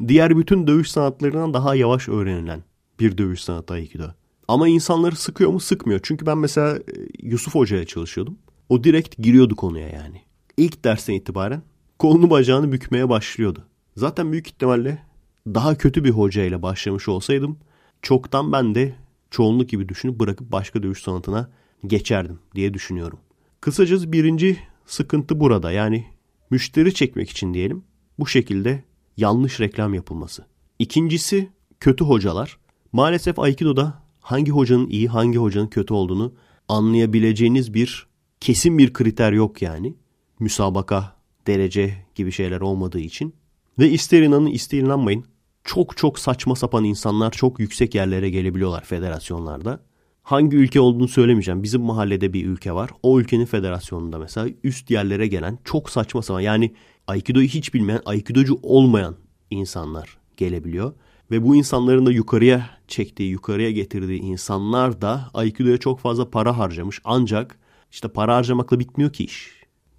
Diğer 0.08 0.38
bütün 0.38 0.66
dövüş 0.66 0.90
sanatlarından 0.90 1.54
daha 1.54 1.74
yavaş 1.74 2.08
öğrenilen 2.08 2.62
bir 3.00 3.18
dövüş 3.18 3.40
sanatı 3.40 3.74
Aikido. 3.74 4.04
Ama 4.48 4.68
insanları 4.68 5.16
sıkıyor 5.16 5.50
mu? 5.50 5.60
Sıkmıyor. 5.60 6.00
Çünkü 6.02 6.26
ben 6.26 6.38
mesela 6.38 6.76
e, 6.76 6.82
Yusuf 7.22 7.54
Hoca'ya 7.54 7.84
çalışıyordum. 7.84 8.38
O 8.68 8.84
direkt 8.84 9.18
giriyordu 9.18 9.56
konuya 9.56 9.88
yani. 9.88 10.22
İlk 10.56 10.84
dersten 10.84 11.14
itibaren 11.14 11.62
kolunu 11.98 12.30
bacağını 12.30 12.72
bükmeye 12.72 13.08
başlıyordu. 13.08 13.64
Zaten 13.96 14.32
büyük 14.32 14.46
ihtimalle 14.46 15.02
daha 15.46 15.74
kötü 15.74 16.04
bir 16.04 16.10
hocayla 16.10 16.62
başlamış 16.62 17.08
olsaydım 17.08 17.58
çoktan 18.02 18.52
ben 18.52 18.74
de 18.74 18.94
çoğunluk 19.30 19.68
gibi 19.68 19.88
düşünüp 19.88 20.20
bırakıp 20.20 20.52
başka 20.52 20.82
dövüş 20.82 21.02
sanatına 21.02 21.50
geçerdim 21.86 22.38
diye 22.54 22.74
düşünüyorum. 22.74 23.18
Kısacası 23.60 24.12
birinci 24.12 24.58
sıkıntı 24.86 25.40
burada. 25.40 25.72
Yani 25.72 26.06
müşteri 26.50 26.94
çekmek 26.94 27.30
için 27.30 27.54
diyelim 27.54 27.84
bu 28.18 28.26
şekilde 28.26 28.84
yanlış 29.16 29.60
reklam 29.60 29.94
yapılması. 29.94 30.46
İkincisi 30.78 31.50
kötü 31.80 32.04
hocalar. 32.04 32.58
Maalesef 32.92 33.38
Aikido'da 33.38 34.02
hangi 34.26 34.52
hocanın 34.52 34.88
iyi 34.88 35.08
hangi 35.08 35.38
hocanın 35.38 35.66
kötü 35.66 35.94
olduğunu 35.94 36.32
anlayabileceğiniz 36.68 37.74
bir 37.74 38.06
kesin 38.40 38.78
bir 38.78 38.92
kriter 38.92 39.32
yok 39.32 39.62
yani. 39.62 39.94
Müsabaka, 40.38 41.16
derece 41.46 41.94
gibi 42.14 42.32
şeyler 42.32 42.60
olmadığı 42.60 43.00
için. 43.00 43.34
Ve 43.78 43.90
ister 43.90 44.22
inanın 44.22 44.46
ister 44.46 44.78
inanmayın 44.78 45.24
çok 45.64 45.96
çok 45.96 46.18
saçma 46.18 46.56
sapan 46.56 46.84
insanlar 46.84 47.30
çok 47.30 47.60
yüksek 47.60 47.94
yerlere 47.94 48.30
gelebiliyorlar 48.30 48.84
federasyonlarda. 48.84 49.80
Hangi 50.22 50.56
ülke 50.56 50.80
olduğunu 50.80 51.08
söylemeyeceğim. 51.08 51.62
Bizim 51.62 51.82
mahallede 51.82 52.32
bir 52.32 52.46
ülke 52.46 52.72
var. 52.72 52.90
O 53.02 53.20
ülkenin 53.20 53.46
federasyonunda 53.46 54.18
mesela 54.18 54.48
üst 54.64 54.90
yerlere 54.90 55.26
gelen 55.26 55.58
çok 55.64 55.90
saçma 55.90 56.22
sapan 56.22 56.40
yani 56.40 56.74
Aikido'yu 57.06 57.46
hiç 57.46 57.74
bilmeyen, 57.74 58.00
Aikidocu 58.06 58.58
olmayan 58.62 59.16
insanlar 59.50 60.18
gelebiliyor. 60.36 60.92
Ve 61.30 61.44
bu 61.44 61.56
insanların 61.56 62.06
da 62.06 62.12
yukarıya 62.12 62.75
çektiği, 62.88 63.30
yukarıya 63.30 63.70
getirdiği 63.70 64.20
insanlar 64.20 65.02
da 65.02 65.30
Aikido'ya 65.34 65.78
çok 65.78 66.00
fazla 66.00 66.30
para 66.30 66.58
harcamış. 66.58 67.00
Ancak 67.04 67.58
işte 67.90 68.08
para 68.08 68.36
harcamakla 68.36 68.80
bitmiyor 68.80 69.12
ki 69.12 69.24
iş. 69.24 69.52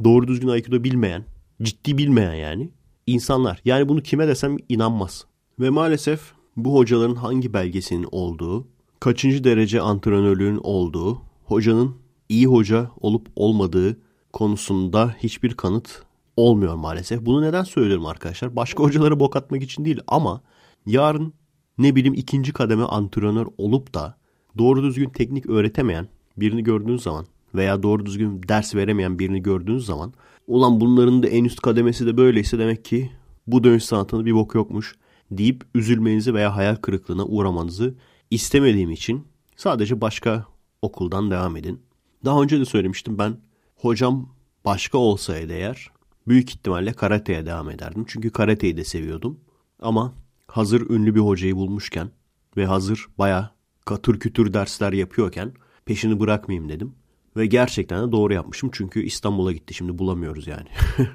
Doğru 0.04 0.28
düzgün 0.28 0.48
Aikido 0.48 0.84
bilmeyen, 0.84 1.26
ciddi 1.62 1.98
bilmeyen 1.98 2.34
yani 2.34 2.70
insanlar. 3.08 3.62
Yani 3.66 3.90
bunu 3.90 4.02
kime 4.02 4.28
desem 4.28 4.58
inanmaz. 4.70 5.26
Ve 5.60 5.70
maalesef 5.70 6.34
bu 6.58 6.76
hocaların 6.76 7.16
hangi 7.16 7.54
belgesinin 7.54 8.08
olduğu, 8.12 8.68
kaçıncı 9.00 9.44
derece 9.44 9.82
antrenörlüğün 9.82 10.60
olduğu, 10.64 11.22
hocanın 11.46 11.96
iyi 12.30 12.46
hoca 12.46 12.92
olup 13.02 13.28
olmadığı 13.36 13.98
konusunda 14.34 15.16
hiçbir 15.20 15.54
kanıt 15.54 16.04
olmuyor 16.38 16.76
maalesef. 16.76 17.26
Bunu 17.26 17.42
neden 17.42 17.64
söylüyorum 17.64 18.06
arkadaşlar? 18.06 18.56
Başka 18.56 18.84
hocalara 18.84 19.20
bok 19.20 19.36
atmak 19.36 19.64
için 19.64 19.86
değil 19.86 20.00
ama 20.08 20.42
yarın 20.86 21.34
ne 21.78 21.96
bileyim 21.96 22.14
ikinci 22.14 22.54
kademe 22.54 22.84
antrenör 22.84 23.48
olup 23.58 23.94
da 23.94 24.18
doğru 24.58 24.84
düzgün 24.84 25.10
teknik 25.10 25.46
öğretemeyen 25.50 26.08
birini 26.38 26.64
gördüğünüz 26.64 27.04
zaman 27.04 27.26
veya 27.56 27.84
doğru 27.84 28.06
düzgün 28.06 28.42
ders 28.50 28.76
veremeyen 28.76 29.20
birini 29.20 29.44
gördüğünüz 29.44 29.86
zaman 29.86 30.14
ulan 30.48 30.82
bunların 30.82 31.24
da 31.24 31.28
en 31.28 31.44
üst 31.44 31.62
kademesi 31.62 32.06
de 32.06 32.18
böyleyse 32.18 32.60
demek 32.60 32.86
ki 32.86 33.12
bu 33.48 33.64
dönüş 33.64 33.84
sanatında 33.84 34.26
bir 34.26 34.34
bok 34.34 34.56
yokmuş 34.56 34.96
deyip 35.32 35.64
üzülmenizi 35.76 36.34
veya 36.34 36.56
hayal 36.56 36.76
kırıklığına 36.76 37.26
uğramanızı 37.26 37.96
istemediğim 38.32 38.92
için 38.92 39.28
sadece 39.56 40.02
başka 40.02 40.46
okuldan 40.82 41.32
devam 41.32 41.58
edin. 41.58 41.82
Daha 42.26 42.42
önce 42.42 42.60
de 42.60 42.66
söylemiştim 42.66 43.18
ben 43.18 43.38
hocam 43.76 44.30
başka 44.66 44.98
olsaydı 44.98 45.54
eğer 45.54 45.92
büyük 46.28 46.50
ihtimalle 46.50 46.94
karateye 46.94 47.46
devam 47.46 47.70
ederdim. 47.70 48.06
Çünkü 48.08 48.30
karateyi 48.30 48.78
de 48.78 48.84
seviyordum. 48.84 49.40
Ama 49.80 50.14
hazır 50.48 50.90
ünlü 50.90 51.16
bir 51.16 51.20
hocayı 51.20 51.56
bulmuşken 51.56 52.10
ve 52.58 52.66
hazır 52.66 53.08
baya 53.18 53.52
katır 53.86 54.20
kütür 54.20 54.54
dersler 54.54 54.94
yapıyorken 54.94 55.54
peşini 55.86 56.20
bırakmayayım 56.20 56.70
dedim. 56.70 56.96
Ve 57.38 57.46
gerçekten 57.46 58.08
de 58.08 58.12
doğru 58.12 58.34
yapmışım 58.34 58.70
çünkü 58.74 59.04
İstanbul'a 59.04 59.52
gitti 59.52 59.74
şimdi 59.74 59.98
bulamıyoruz 59.98 60.48
yani. 60.48 60.68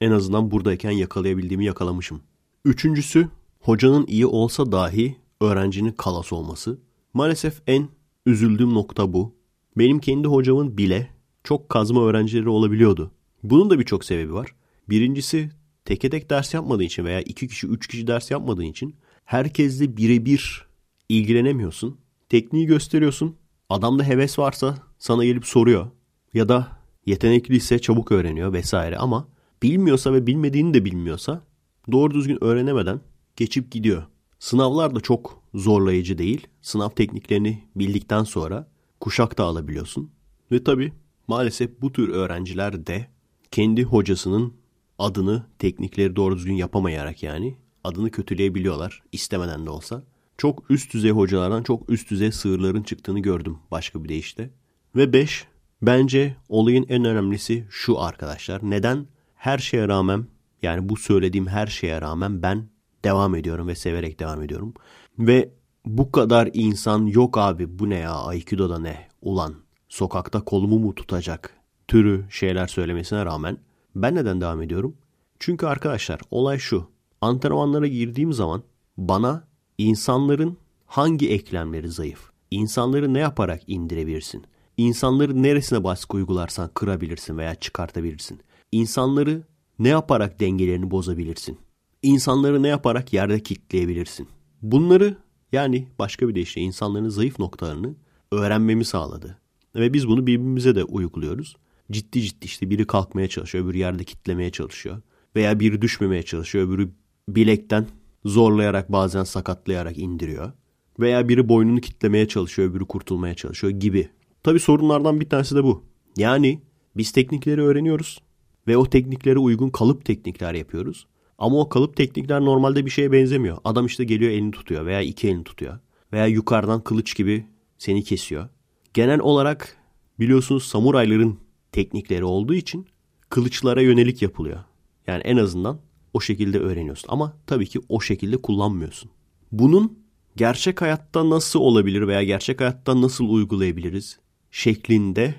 en 0.00 0.10
azından 0.10 0.50
buradayken 0.50 0.90
yakalayabildiğimi 0.90 1.64
yakalamışım. 1.64 2.20
Üçüncüsü 2.64 3.28
hocanın 3.60 4.06
iyi 4.06 4.26
olsa 4.26 4.72
dahi 4.72 5.16
öğrencinin 5.40 5.92
kalas 5.92 6.32
olması. 6.32 6.78
Maalesef 7.14 7.62
en 7.66 7.88
üzüldüğüm 8.26 8.74
nokta 8.74 9.12
bu. 9.12 9.34
Benim 9.78 9.98
kendi 9.98 10.28
hocamın 10.28 10.78
bile 10.78 11.10
çok 11.44 11.68
kazma 11.68 12.04
öğrencileri 12.04 12.48
olabiliyordu. 12.48 13.10
Bunun 13.42 13.70
da 13.70 13.78
birçok 13.78 14.04
sebebi 14.04 14.34
var. 14.34 14.54
Birincisi 14.88 15.50
teke 15.84 16.10
tek 16.10 16.30
ders 16.30 16.54
yapmadığın 16.54 16.84
için 16.84 17.04
veya 17.04 17.20
iki 17.20 17.48
kişi 17.48 17.66
üç 17.66 17.86
kişi 17.86 18.06
ders 18.06 18.30
yapmadığın 18.30 18.62
için 18.62 18.96
herkesle 19.24 19.96
birebir 19.96 20.66
ilgilenemiyorsun. 21.08 21.98
Tekniği 22.28 22.66
gösteriyorsun. 22.66 23.36
Adamda 23.68 24.04
heves 24.04 24.38
varsa 24.38 24.78
sana 24.98 25.24
gelip 25.24 25.46
soruyor. 25.46 25.86
Ya 26.34 26.48
da 26.48 26.68
yetenekliyse 27.06 27.78
çabuk 27.78 28.12
öğreniyor 28.12 28.52
vesaire 28.52 28.96
ama 28.98 29.28
bilmiyorsa 29.62 30.12
ve 30.12 30.26
bilmediğini 30.26 30.74
de 30.74 30.84
bilmiyorsa 30.84 31.44
doğru 31.92 32.14
düzgün 32.14 32.44
öğrenemeden 32.44 33.00
geçip 33.36 33.70
gidiyor. 33.70 34.02
Sınavlar 34.38 34.94
da 34.94 35.00
çok 35.00 35.42
zorlayıcı 35.54 36.18
değil. 36.18 36.46
Sınav 36.62 36.90
tekniklerini 36.90 37.64
bildikten 37.76 38.24
sonra 38.24 38.68
kuşak 39.00 39.38
da 39.38 39.44
alabiliyorsun. 39.44 40.10
Ve 40.52 40.64
tabii 40.64 40.92
maalesef 41.28 41.80
bu 41.80 41.92
tür 41.92 42.08
öğrenciler 42.08 42.86
de 42.86 43.06
kendi 43.50 43.82
hocasının 43.82 44.54
adını 44.98 45.46
teknikleri 45.58 46.16
doğru 46.16 46.36
düzgün 46.36 46.54
yapamayarak 46.54 47.22
yani 47.22 47.56
adını 47.84 48.10
kötüleyebiliyorlar 48.10 49.02
istemeden 49.12 49.66
de 49.66 49.70
olsa. 49.70 50.02
Çok 50.38 50.70
üst 50.70 50.94
düzey 50.94 51.10
hocalardan 51.10 51.62
çok 51.62 51.90
üst 51.90 52.10
düzey 52.10 52.32
sığırların 52.32 52.82
çıktığını 52.82 53.20
gördüm 53.20 53.58
başka 53.70 54.04
bir 54.04 54.08
deyişle. 54.08 54.50
Ve 54.96 55.12
5. 55.12 55.46
Bence 55.82 56.36
olayın 56.48 56.86
en 56.88 57.04
önemlisi 57.04 57.66
şu 57.70 58.00
arkadaşlar. 58.00 58.60
Neden 58.70 59.06
her 59.34 59.58
şeye 59.58 59.88
rağmen 59.88 60.26
yani 60.62 60.88
bu 60.88 60.96
söylediğim 60.96 61.46
her 61.46 61.66
şeye 61.66 62.00
rağmen 62.00 62.42
ben 62.42 62.68
devam 63.04 63.34
ediyorum 63.34 63.68
ve 63.68 63.74
severek 63.74 64.20
devam 64.20 64.42
ediyorum. 64.42 64.74
Ve 65.18 65.50
bu 65.86 66.12
kadar 66.12 66.50
insan 66.52 67.06
yok 67.06 67.38
abi 67.38 67.78
bu 67.78 67.90
ne 67.90 67.98
ya 67.98 68.14
Aikido'da 68.14 68.78
ne 68.78 69.08
ulan 69.22 69.54
sokakta 69.88 70.44
kolumu 70.44 70.78
mu 70.78 70.94
tutacak 70.94 71.54
türü 71.88 72.24
şeyler 72.30 72.66
söylemesine 72.66 73.24
rağmen 73.24 73.58
ben 73.94 74.14
neden 74.14 74.40
devam 74.40 74.62
ediyorum? 74.62 74.96
Çünkü 75.38 75.66
arkadaşlar 75.66 76.20
olay 76.30 76.58
şu 76.58 76.88
antrenmanlara 77.20 77.86
girdiğim 77.86 78.32
zaman 78.32 78.62
bana 78.96 79.48
insanların 79.78 80.56
hangi 80.86 81.30
eklemleri 81.30 81.88
zayıf, 81.88 82.30
insanları 82.50 83.14
ne 83.14 83.18
yaparak 83.18 83.62
indirebilirsin, 83.66 84.44
insanları 84.76 85.42
neresine 85.42 85.84
baskı 85.84 86.16
uygularsan 86.16 86.70
kırabilirsin 86.74 87.38
veya 87.38 87.54
çıkartabilirsin, 87.54 88.40
insanları 88.72 89.42
ne 89.78 89.88
yaparak 89.88 90.40
dengelerini 90.40 90.90
bozabilirsin, 90.90 91.58
insanları 92.02 92.62
ne 92.62 92.68
yaparak 92.68 93.12
yerde 93.12 93.40
kitleyebilirsin. 93.40 94.28
Bunları 94.62 95.16
yani 95.52 95.88
başka 95.98 96.28
bir 96.28 96.34
deyişle 96.34 96.60
insanların 96.60 97.08
zayıf 97.08 97.38
noktalarını 97.38 97.94
öğrenmemi 98.32 98.84
sağladı. 98.84 99.38
Ve 99.74 99.92
biz 99.92 100.08
bunu 100.08 100.26
birbirimize 100.26 100.74
de 100.74 100.84
uyguluyoruz. 100.84 101.56
Ciddi 101.92 102.22
ciddi 102.22 102.46
işte 102.46 102.70
biri 102.70 102.86
kalkmaya 102.86 103.28
çalışıyor, 103.28 103.64
öbürü 103.64 103.78
yerde 103.78 104.04
kitlemeye 104.04 104.50
çalışıyor. 104.50 105.02
Veya 105.36 105.60
biri 105.60 105.82
düşmemeye 105.82 106.22
çalışıyor, 106.22 106.68
öbürü 106.68 106.90
bilekten 107.28 107.86
zorlayarak 108.24 108.92
bazen 108.92 109.24
sakatlayarak 109.24 109.98
indiriyor. 109.98 110.52
Veya 111.00 111.28
biri 111.28 111.48
boynunu 111.48 111.80
kitlemeye 111.80 112.28
çalışıyor, 112.28 112.70
öbürü 112.70 112.86
kurtulmaya 112.86 113.34
çalışıyor 113.34 113.72
gibi. 113.72 114.08
Tabi 114.42 114.60
sorunlardan 114.60 115.20
bir 115.20 115.28
tanesi 115.28 115.56
de 115.56 115.64
bu. 115.64 115.84
Yani 116.16 116.62
biz 116.96 117.12
teknikleri 117.12 117.62
öğreniyoruz 117.62 118.22
ve 118.68 118.76
o 118.76 118.86
tekniklere 118.86 119.38
uygun 119.38 119.70
kalıp 119.70 120.04
teknikler 120.04 120.54
yapıyoruz. 120.54 121.06
Ama 121.38 121.60
o 121.60 121.68
kalıp 121.68 121.96
teknikler 121.96 122.40
normalde 122.40 122.86
bir 122.86 122.90
şeye 122.90 123.12
benzemiyor. 123.12 123.58
Adam 123.64 123.86
işte 123.86 124.04
geliyor 124.04 124.30
elini 124.30 124.50
tutuyor 124.50 124.86
veya 124.86 125.00
iki 125.00 125.28
elini 125.28 125.44
tutuyor. 125.44 125.78
Veya 126.12 126.26
yukarıdan 126.26 126.80
kılıç 126.80 127.16
gibi 127.16 127.46
seni 127.78 128.04
kesiyor. 128.04 128.48
Genel 128.94 129.20
olarak 129.20 129.76
biliyorsunuz 130.20 130.64
samurayların 130.64 131.38
teknikleri 131.74 132.24
olduğu 132.24 132.54
için 132.54 132.86
kılıçlara 133.28 133.80
yönelik 133.82 134.22
yapılıyor. 134.22 134.64
Yani 135.06 135.22
en 135.22 135.36
azından 135.36 135.78
o 136.14 136.20
şekilde 136.20 136.58
öğreniyorsun. 136.58 137.08
Ama 137.08 137.36
tabii 137.46 137.66
ki 137.66 137.80
o 137.88 138.00
şekilde 138.00 138.36
kullanmıyorsun. 138.36 139.10
Bunun 139.52 139.98
gerçek 140.36 140.82
hayatta 140.82 141.30
nasıl 141.30 141.60
olabilir 141.60 142.08
veya 142.08 142.22
gerçek 142.22 142.60
hayatta 142.60 143.02
nasıl 143.02 143.28
uygulayabiliriz 143.28 144.18
şeklinde 144.50 145.34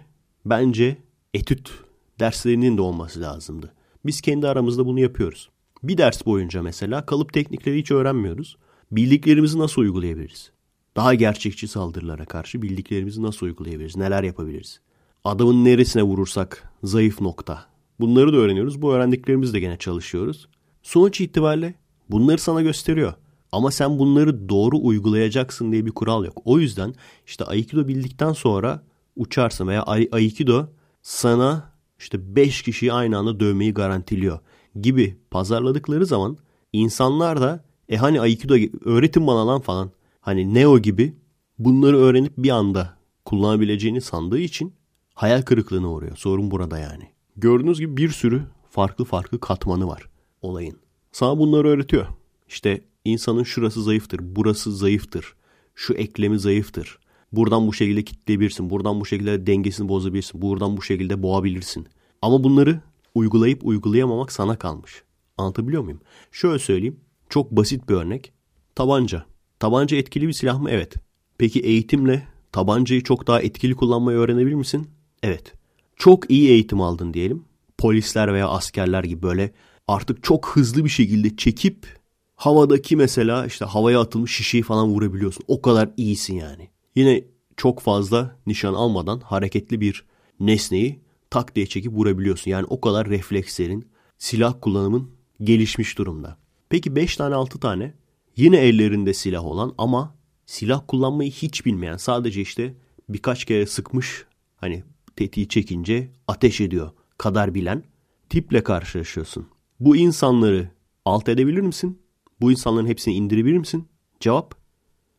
bence 0.45 0.97
etüt 1.33 1.71
derslerinin 2.19 2.77
de 2.77 2.81
olması 2.81 3.21
lazımdı. 3.21 3.73
Biz 4.05 4.21
kendi 4.21 4.47
aramızda 4.47 4.85
bunu 4.85 4.99
yapıyoruz. 4.99 5.49
Bir 5.83 5.97
ders 5.97 6.25
boyunca 6.25 6.61
mesela 6.61 7.05
kalıp 7.05 7.33
teknikleri 7.33 7.79
hiç 7.79 7.91
öğrenmiyoruz. 7.91 8.57
Bildiklerimizi 8.91 9.59
nasıl 9.59 9.81
uygulayabiliriz? 9.81 10.51
Daha 10.95 11.13
gerçekçi 11.13 11.67
saldırılara 11.67 12.25
karşı 12.25 12.61
bildiklerimizi 12.61 13.23
nasıl 13.23 13.45
uygulayabiliriz? 13.45 13.97
Neler 13.97 14.23
yapabiliriz? 14.23 14.81
Adamın 15.25 15.65
neresine 15.65 16.03
vurursak 16.03 16.73
zayıf 16.83 17.21
nokta. 17.21 17.65
Bunları 17.99 18.33
da 18.33 18.37
öğreniyoruz. 18.37 18.81
Bu 18.81 18.93
öğrendiklerimizi 18.93 19.53
de 19.53 19.59
gene 19.59 19.77
çalışıyoruz. 19.77 20.47
Sonuç 20.83 21.21
itibariyle 21.21 21.73
bunları 22.09 22.37
sana 22.37 22.61
gösteriyor. 22.61 23.13
Ama 23.51 23.71
sen 23.71 23.99
bunları 23.99 24.49
doğru 24.49 24.77
uygulayacaksın 24.81 25.71
diye 25.71 25.85
bir 25.85 25.91
kural 25.91 26.25
yok. 26.25 26.41
O 26.45 26.59
yüzden 26.59 26.93
işte 27.25 27.45
Aikido 27.45 27.87
bildikten 27.87 28.33
sonra 28.33 28.83
uçarsın 29.15 29.67
veya 29.67 29.83
Aikido 30.11 30.67
sana 31.01 31.73
işte 31.99 32.35
5 32.35 32.61
kişiyi 32.61 32.93
aynı 32.93 33.17
anda 33.17 33.39
dövmeyi 33.39 33.73
garantiliyor 33.73 34.39
gibi 34.81 35.17
pazarladıkları 35.31 36.05
zaman 36.05 36.37
insanlar 36.73 37.41
da 37.41 37.63
e 37.89 37.97
hani 37.97 38.21
Aikido 38.21 38.55
öğretin 38.85 39.27
bana 39.27 39.47
lan 39.47 39.61
falan 39.61 39.91
hani 40.21 40.53
Neo 40.53 40.79
gibi 40.79 41.13
bunları 41.59 41.97
öğrenip 41.97 42.33
bir 42.37 42.49
anda 42.49 42.97
kullanabileceğini 43.25 44.01
sandığı 44.01 44.39
için 44.39 44.73
hayal 45.15 45.41
kırıklığına 45.41 45.91
uğruyor. 45.91 46.15
Sorun 46.15 46.51
burada 46.51 46.79
yani. 46.79 47.09
Gördüğünüz 47.37 47.79
gibi 47.79 47.97
bir 47.97 48.09
sürü 48.09 48.43
farklı 48.69 49.05
farklı 49.05 49.39
katmanı 49.39 49.87
var 49.87 50.09
olayın. 50.41 50.77
Sana 51.11 51.39
bunları 51.39 51.67
öğretiyor. 51.67 52.07
İşte 52.47 52.81
insanın 53.05 53.43
şurası 53.43 53.83
zayıftır, 53.83 54.19
burası 54.21 54.75
zayıftır, 54.75 55.35
şu 55.75 55.93
eklemi 55.93 56.39
zayıftır. 56.39 56.99
Buradan 57.31 57.67
bu 57.67 57.73
şekilde 57.73 58.03
kitleyebilirsin, 58.03 58.69
buradan 58.69 59.01
bu 59.01 59.05
şekilde 59.05 59.47
dengesini 59.47 59.89
bozabilirsin, 59.89 60.41
buradan 60.41 60.77
bu 60.77 60.81
şekilde 60.81 61.23
boğabilirsin. 61.23 61.87
Ama 62.21 62.43
bunları 62.43 62.81
uygulayıp 63.15 63.65
uygulayamamak 63.65 64.31
sana 64.31 64.59
kalmış. 64.59 65.03
Anlatabiliyor 65.37 65.83
muyum? 65.83 66.01
Şöyle 66.31 66.59
söyleyeyim. 66.59 66.99
Çok 67.29 67.51
basit 67.51 67.89
bir 67.89 67.93
örnek. 67.93 68.33
Tabanca. 68.75 69.25
Tabanca 69.59 69.97
etkili 69.97 70.27
bir 70.27 70.33
silah 70.33 70.59
mı? 70.59 70.69
Evet. 70.71 70.93
Peki 71.37 71.59
eğitimle 71.59 72.27
tabancayı 72.51 73.03
çok 73.03 73.27
daha 73.27 73.41
etkili 73.41 73.75
kullanmayı 73.75 74.17
öğrenebilir 74.17 74.55
misin? 74.55 74.87
Evet. 75.23 75.53
Çok 75.95 76.31
iyi 76.31 76.49
eğitim 76.49 76.81
aldın 76.81 77.13
diyelim. 77.13 77.45
Polisler 77.77 78.33
veya 78.33 78.47
askerler 78.47 79.03
gibi 79.03 79.21
böyle 79.21 79.51
artık 79.87 80.23
çok 80.23 80.47
hızlı 80.47 80.85
bir 80.85 80.89
şekilde 80.89 81.35
çekip 81.35 81.99
havadaki 82.35 82.95
mesela 82.95 83.45
işte 83.45 83.65
havaya 83.65 84.01
atılmış 84.01 84.35
şişeyi 84.35 84.63
falan 84.63 84.87
vurabiliyorsun. 84.87 85.43
O 85.47 85.61
kadar 85.61 85.89
iyisin 85.97 86.35
yani. 86.35 86.69
Yine 86.95 87.23
çok 87.57 87.79
fazla 87.79 88.35
nişan 88.47 88.73
almadan 88.73 89.19
hareketli 89.19 89.81
bir 89.81 90.05
nesneyi 90.39 90.99
tak 91.29 91.55
diye 91.55 91.65
çekip 91.65 91.93
vurabiliyorsun. 91.93 92.51
Yani 92.51 92.65
o 92.69 92.81
kadar 92.81 93.07
reflekslerin, 93.09 93.87
silah 94.17 94.55
kullanımın 94.61 95.11
gelişmiş 95.41 95.97
durumda. 95.97 96.37
Peki 96.69 96.95
5 96.95 97.17
tane 97.17 97.35
6 97.35 97.59
tane 97.59 97.93
yine 98.35 98.57
ellerinde 98.57 99.13
silah 99.13 99.45
olan 99.45 99.73
ama 99.77 100.15
silah 100.45 100.81
kullanmayı 100.87 101.31
hiç 101.31 101.65
bilmeyen 101.65 101.97
sadece 101.97 102.41
işte 102.41 102.73
birkaç 103.09 103.45
kere 103.45 103.65
sıkmış 103.65 104.25
hani 104.57 104.83
tetiği 105.15 105.47
çekince 105.47 106.11
ateş 106.27 106.61
ediyor 106.61 106.91
kadar 107.17 107.53
bilen 107.53 107.83
tiple 108.29 108.63
karşılaşıyorsun. 108.63 109.47
Bu 109.79 109.95
insanları 109.95 110.69
alt 111.05 111.29
edebilir 111.29 111.61
misin? 111.61 112.01
Bu 112.41 112.51
insanların 112.51 112.87
hepsini 112.87 113.13
indirebilir 113.13 113.57
misin? 113.57 113.87
Cevap? 114.19 114.55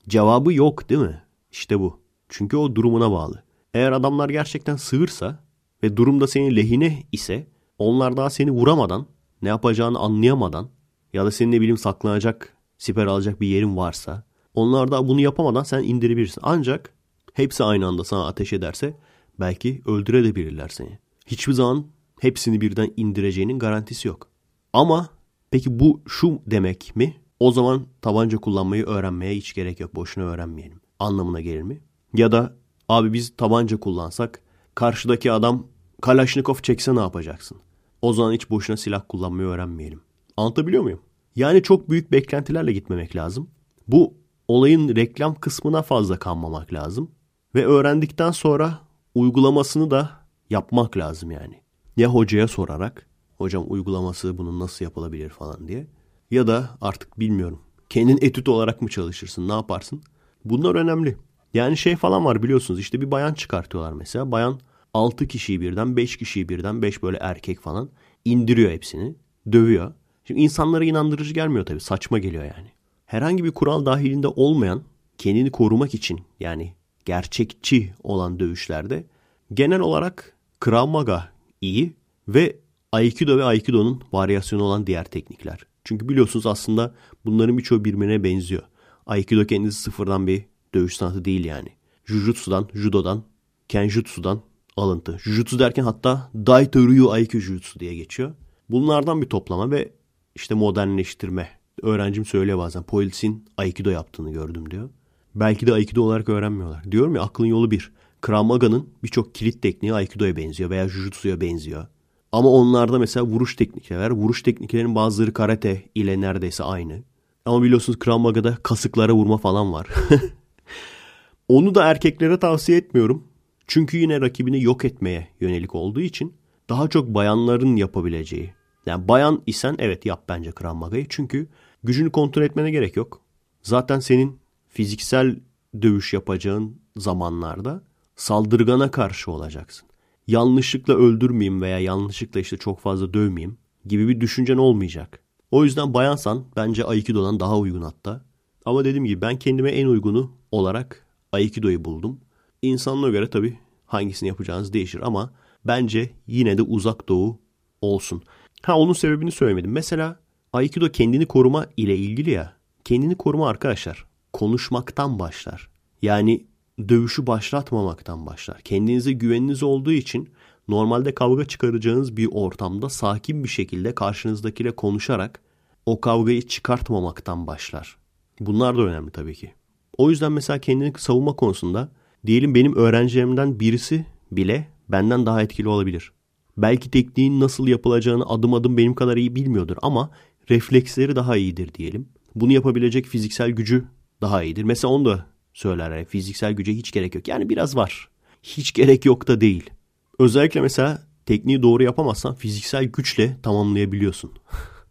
Cevabı 0.09 0.53
yok 0.53 0.89
değil 0.89 1.01
mi? 1.01 1.23
İşte 1.51 1.81
bu. 1.81 2.01
Çünkü 2.29 2.57
o 2.57 2.75
durumuna 2.75 3.11
bağlı. 3.11 3.43
Eğer 3.75 3.93
adamlar 3.93 4.29
gerçekten 4.29 4.77
sığırsa 4.77 5.45
ve 5.83 5.97
durumda 5.97 6.27
senin 6.27 6.57
lehine 6.57 7.03
ise 7.13 7.47
onlar 7.79 8.17
daha 8.17 8.31
seni 8.31 8.51
vuramadan, 8.51 9.07
ne 9.43 9.49
yapacağını 9.49 9.99
anlayamadan 9.99 10.69
ya 11.13 11.25
da 11.25 11.31
senin 11.31 11.53
ne 11.53 11.57
bileyim 11.61 11.79
saklanacak, 11.79 12.57
siper 12.79 13.07
alacak 13.07 13.41
bir 13.41 13.49
yerin 13.49 13.77
varsa 13.77 14.23
onlar 14.55 14.91
da 14.91 15.09
bunu 15.09 15.21
yapamadan 15.21 15.63
sen 15.63 15.83
indirebilirsin. 15.83 16.41
Ancak 16.45 16.95
hepsi 17.33 17.65
aynı 17.65 17.87
anda 17.87 18.05
sana 18.05 18.27
ateş 18.27 18.53
ederse 18.53 18.97
belki 19.41 19.83
öldürebilirler 19.87 20.69
seni. 20.69 20.99
Hiçbir 21.27 21.53
zaman 21.53 21.87
hepsini 22.21 22.61
birden 22.61 22.93
indireceğinin 22.97 23.59
garantisi 23.59 24.09
yok. 24.09 24.29
Ama 24.73 25.09
peki 25.51 25.79
bu 25.79 26.03
şu 26.07 26.43
demek 26.47 26.97
mi? 26.97 27.17
O 27.41 27.53
zaman 27.53 27.87
tabanca 28.03 28.39
kullanmayı 28.39 28.85
öğrenmeye 28.87 29.35
hiç 29.35 29.55
gerek 29.55 29.81
yok. 29.81 29.95
Boşuna 29.95 30.25
öğrenmeyelim. 30.25 30.81
Anlamına 30.99 31.41
gelir 31.41 31.63
mi? 31.63 31.81
Ya 32.15 32.33
da 32.33 32.57
abi 32.89 33.13
biz 33.13 33.37
tabanca 33.37 33.81
kullansak 33.81 34.41
karşıdaki 34.75 35.33
adam 35.33 35.67
Kalaşnikov 36.03 36.55
çekse 36.55 36.95
ne 36.95 37.01
yapacaksın? 37.01 37.59
O 38.03 38.13
zaman 38.13 38.33
hiç 38.33 38.51
boşuna 38.51 38.77
silah 38.77 39.03
kullanmayı 39.09 39.49
öğrenmeyelim. 39.49 40.01
Anlatabiliyor 40.37 40.83
muyum? 40.83 41.01
Yani 41.37 41.63
çok 41.63 41.91
büyük 41.91 42.13
beklentilerle 42.13 42.73
gitmemek 42.73 43.17
lazım. 43.17 43.51
Bu 43.89 44.15
olayın 44.49 44.97
reklam 44.97 45.35
kısmına 45.35 45.83
fazla 45.83 46.19
kanmamak 46.19 46.73
lazım. 46.73 47.11
Ve 47.55 47.67
öğrendikten 47.67 48.31
sonra 48.31 48.81
uygulamasını 49.17 49.91
da 49.91 50.11
yapmak 50.51 50.97
lazım 50.97 51.31
yani. 51.31 51.61
Ya 51.97 52.09
hocaya 52.09 52.49
sorarak 52.49 53.07
hocam 53.39 53.65
uygulaması 53.69 54.39
bunun 54.39 54.61
nasıl 54.61 54.85
yapılabilir 54.85 55.29
falan 55.31 55.69
diye. 55.69 55.87
Ya 56.31 56.47
da 56.47 56.71
artık 56.81 57.21
bilmiyorum. 57.21 57.61
Kendin 57.89 58.19
etüt 58.21 58.49
olarak 58.49 58.83
mı 58.83 58.89
çalışırsın 58.89 59.49
ne 59.49 59.53
yaparsın? 59.53 60.03
Bunlar 60.45 60.75
önemli. 60.75 61.17
Yani 61.55 61.77
şey 61.77 61.97
falan 61.97 62.25
var 62.25 62.43
biliyorsunuz 62.43 62.81
işte 62.81 63.01
bir 63.01 63.11
bayan 63.11 63.35
çıkartıyorlar 63.35 63.93
mesela. 63.93 64.33
Bayan 64.33 64.61
6 64.95 65.29
kişiyi 65.29 65.61
birden 65.61 65.97
5 65.97 66.17
kişiyi 66.17 66.49
birden 66.49 66.83
5 66.83 67.03
böyle 67.03 67.17
erkek 67.21 67.61
falan 67.61 67.91
indiriyor 68.25 68.71
hepsini. 68.71 69.15
Dövüyor. 69.53 69.93
Şimdi 70.25 70.41
insanlara 70.41 70.85
inandırıcı 70.85 71.35
gelmiyor 71.35 71.67
tabii 71.67 71.81
saçma 71.81 72.19
geliyor 72.19 72.45
yani. 72.45 72.69
herhangi 73.07 73.45
bir 73.45 73.51
kural 73.51 73.87
dahilinde 73.87 74.29
olmayan 74.29 74.83
kendini 75.19 75.51
korumak 75.51 75.95
için 75.95 76.21
yani 76.41 76.75
gerçekçi 77.07 77.95
olan 78.03 78.41
dövüşlerde 78.41 79.07
genel 79.55 79.81
olarak 79.81 80.37
Krav 80.61 80.87
Maga 80.87 81.33
iyi 81.61 81.95
ve 82.29 82.57
Aikido 82.93 83.39
ve 83.39 83.45
Aikido'nun 83.45 84.03
varyasyonu 84.13 84.63
olan 84.63 84.87
diğer 84.87 85.05
teknikler. 85.05 85.61
Çünkü 85.85 86.09
biliyorsunuz 86.09 86.47
aslında 86.47 86.95
bunların 87.25 87.59
birçoğu 87.59 87.85
birbirine 87.85 88.25
benziyor. 88.25 88.63
Aikido 89.07 89.47
kendisi 89.47 89.83
sıfırdan 89.83 90.27
bir 90.27 90.45
dövüş 90.75 90.97
sanatı 90.97 91.25
değil 91.25 91.45
yani. 91.45 91.69
Jujutsu'dan, 92.05 92.69
Judo'dan, 92.75 93.25
Kenjutsu'dan 93.69 94.43
alıntı. 94.77 95.19
Jujutsu 95.19 95.59
derken 95.59 95.83
hatta 95.83 96.31
Daito 96.35 96.89
Ryu 96.89 97.11
Aikido 97.11 97.41
Jujutsu 97.41 97.81
diye 97.81 97.95
geçiyor. 97.95 98.35
Bunlardan 98.71 99.23
bir 99.23 99.29
toplama 99.29 99.71
ve 99.71 99.93
işte 100.35 100.55
modernleştirme. 100.55 101.49
Öğrencim 101.83 102.25
söylüyor 102.25 102.59
bazen 102.59 102.83
polisin 102.83 103.49
Aikido 103.57 103.91
yaptığını 103.91 104.33
gördüm 104.33 104.71
diyor. 104.71 104.91
Belki 105.37 105.67
de 105.67 105.73
Aikido 105.73 106.03
olarak 106.03 106.29
öğrenmiyorlar. 106.29 106.93
Diyorum 106.93 107.15
ya 107.15 107.23
aklın 107.23 107.47
yolu 107.47 107.71
bir. 107.71 107.93
Krav 108.21 108.45
Maga'nın 108.45 108.89
birçok 109.03 109.35
kilit 109.35 109.63
tekniği 109.63 109.95
Aikido'ya 109.95 110.37
benziyor 110.37 110.71
veya 110.71 110.89
Jujutsu'ya 110.89 111.41
benziyor. 111.41 111.87
Ama 112.33 112.49
onlarda 112.49 112.99
mesela 112.99 113.27
vuruş 113.27 113.57
teknikleri 113.57 114.01
var. 114.01 114.11
Vuruş 114.11 114.43
tekniklerinin 114.43 114.95
bazıları 114.95 115.33
karate 115.33 115.83
ile 115.95 116.21
neredeyse 116.21 116.65
aynı. 116.65 117.03
Ama 117.45 117.63
biliyorsunuz 117.63 117.99
Krav 117.99 118.19
Maga'da 118.19 118.57
kasıklara 118.63 119.13
vurma 119.13 119.39
falan 119.39 119.73
var. 119.73 119.87
Onu 121.49 121.75
da 121.75 121.85
erkeklere 121.85 122.39
tavsiye 122.39 122.79
etmiyorum. 122.79 123.25
Çünkü 123.67 123.97
yine 123.97 124.21
rakibini 124.21 124.63
yok 124.63 124.85
etmeye 124.85 125.29
yönelik 125.41 125.75
olduğu 125.75 126.01
için 126.01 126.35
daha 126.69 126.89
çok 126.89 127.09
bayanların 127.09 127.77
yapabileceği. 127.77 128.55
Yani 128.87 129.09
bayan 129.09 129.43
isen 129.47 129.77
evet 129.79 130.07
yap 130.07 130.25
bence 130.29 130.53
Krav 130.53 130.75
Maga'yı. 130.75 131.07
Çünkü 131.09 131.49
gücünü 131.85 132.11
kontrol 132.13 132.43
etmene 132.43 132.71
gerek 132.71 132.97
yok. 132.97 133.21
Zaten 133.63 134.01
senin 134.01 134.39
fiziksel 134.77 135.37
dövüş 135.83 136.13
yapacağın 136.13 136.77
zamanlarda 136.97 137.83
saldırgana 138.17 138.91
karşı 138.91 139.31
olacaksın. 139.31 139.89
Yanlışlıkla 140.27 140.95
öldürmeyeyim 140.95 141.63
veya 141.63 141.79
yanlışlıkla 141.79 142.41
işte 142.41 142.57
çok 142.57 142.81
fazla 142.81 143.15
dövmeyeyim 143.15 143.59
gibi 143.87 144.09
bir 144.09 144.21
düşüncen 144.21 144.57
olmayacak. 144.57 145.21
O 145.51 145.65
yüzden 145.65 145.95
bayansan 145.95 146.45
bence 146.57 146.85
Aikido'dan 146.85 147.41
daha 147.41 147.59
uygun 147.59 147.83
hatta. 147.83 148.25
Ama 148.65 148.85
dediğim 148.85 149.05
gibi 149.05 149.21
ben 149.21 149.39
kendime 149.39 149.71
en 149.71 149.87
uygunu 149.87 150.33
olarak 150.53 151.07
Aikido'yu 151.33 151.85
buldum. 151.85 152.21
İnsanına 152.63 153.09
göre 153.09 153.31
tabii 153.31 153.59
hangisini 153.87 154.29
yapacağınız 154.29 154.73
değişir 154.73 155.01
ama 155.03 155.31
bence 155.65 156.11
yine 156.27 156.59
de 156.59 156.63
uzak 156.63 157.09
doğu 157.09 157.39
olsun. 157.81 158.23
Ha 158.63 158.79
onun 158.79 158.93
sebebini 158.93 159.31
söylemedim. 159.31 159.73
Mesela 159.73 160.21
Aikido 160.53 160.89
kendini 160.89 161.27
koruma 161.27 161.67
ile 161.77 161.97
ilgili 161.97 162.31
ya. 162.31 162.57
Kendini 162.85 163.15
koruma 163.15 163.49
arkadaşlar 163.49 164.07
konuşmaktan 164.37 165.19
başlar. 165.19 165.69
Yani 166.03 166.47
dövüşü 166.89 167.27
başlatmamaktan 167.27 168.27
başlar. 168.27 168.61
Kendinize 168.61 169.13
güveniniz 169.13 169.63
olduğu 169.63 169.93
için 169.93 170.29
normalde 170.69 171.15
kavga 171.15 171.45
çıkaracağınız 171.45 172.17
bir 172.17 172.29
ortamda 172.33 172.89
sakin 172.89 173.45
bir 173.45 173.49
şekilde 173.49 173.95
karşınızdakiyle 173.95 174.71
konuşarak 174.71 175.41
o 175.87 176.01
kavgayı 176.01 176.43
çıkartmamaktan 176.43 177.47
başlar. 177.47 177.97
Bunlar 178.41 178.77
da 178.77 178.83
önemli 178.83 179.11
tabii 179.11 179.35
ki. 179.35 179.53
O 179.99 180.11
yüzden 180.11 180.33
mesela 180.33 180.59
kendini 180.59 180.93
savunma 180.99 181.37
konusunda 181.37 181.89
diyelim 182.27 182.55
benim 182.55 182.77
öğrencilerimden 182.77 183.61
birisi 183.61 184.07
bile 184.33 184.69
benden 184.89 185.27
daha 185.27 185.43
etkili 185.43 185.69
olabilir. 185.69 186.13
Belki 186.57 186.91
tekniğin 186.91 187.41
nasıl 187.41 187.69
yapılacağını 187.69 188.25
adım 188.29 188.55
adım 188.55 188.77
benim 188.77 188.95
kadar 188.95 189.17
iyi 189.17 189.35
bilmiyordur 189.35 189.77
ama 189.83 190.11
refleksleri 190.51 191.17
daha 191.17 191.37
iyidir 191.37 191.75
diyelim. 191.75 192.09
Bunu 192.35 192.53
yapabilecek 192.53 193.07
fiziksel 193.07 193.51
gücü 193.51 193.85
daha 194.21 194.43
iyidir. 194.43 194.63
Mesela 194.63 194.93
onu 194.93 195.05
da 195.05 195.27
söyler. 195.53 195.91
Yani 195.91 196.05
fiziksel 196.05 196.53
güce 196.53 196.73
hiç 196.75 196.93
gerek 196.93 197.15
yok. 197.15 197.29
Yani 197.29 197.49
biraz 197.49 197.77
var. 197.77 198.09
Hiç 198.43 198.73
gerek 198.73 199.05
yok 199.05 199.29
da 199.29 199.41
değil. 199.41 199.71
Özellikle 200.19 200.61
mesela 200.61 201.03
tekniği 201.27 201.63
doğru 201.63 201.83
yapamazsan 201.83 202.35
fiziksel 202.35 202.85
güçle 202.85 203.37
tamamlayabiliyorsun. 203.43 204.33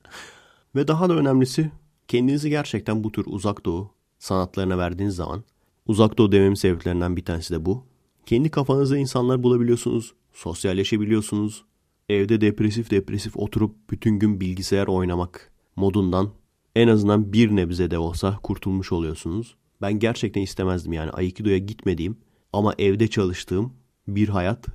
Ve 0.75 0.87
daha 0.87 1.09
da 1.09 1.13
önemlisi 1.13 1.71
kendinizi 2.07 2.49
gerçekten 2.49 3.03
bu 3.03 3.11
tür 3.11 3.23
uzak 3.27 3.65
doğu 3.65 3.91
sanatlarına 4.19 4.77
verdiğiniz 4.77 5.15
zaman 5.15 5.43
uzak 5.87 6.17
doğu 6.17 6.31
dememin 6.31 6.55
sebeplerinden 6.55 7.17
bir 7.17 7.25
tanesi 7.25 7.53
de 7.53 7.65
bu. 7.65 7.83
Kendi 8.25 8.51
kafanızda 8.51 8.97
insanlar 8.97 9.43
bulabiliyorsunuz, 9.43 10.13
sosyalleşebiliyorsunuz. 10.33 11.65
Evde 12.09 12.41
depresif 12.41 12.91
depresif 12.91 13.37
oturup 13.37 13.75
bütün 13.89 14.19
gün 14.19 14.41
bilgisayar 14.41 14.87
oynamak 14.87 15.51
modundan 15.75 16.31
en 16.75 16.87
azından 16.87 17.33
bir 17.33 17.55
nebze 17.55 17.91
de 17.91 17.97
olsa 17.97 18.39
kurtulmuş 18.43 18.91
oluyorsunuz. 18.91 19.55
Ben 19.81 19.99
gerçekten 19.99 20.41
istemezdim 20.41 20.93
yani 20.93 21.11
Aikido'ya 21.11 21.57
gitmediğim 21.57 22.17
ama 22.53 22.73
evde 22.77 23.07
çalıştığım 23.07 23.73
bir 24.07 24.29
hayat 24.29 24.65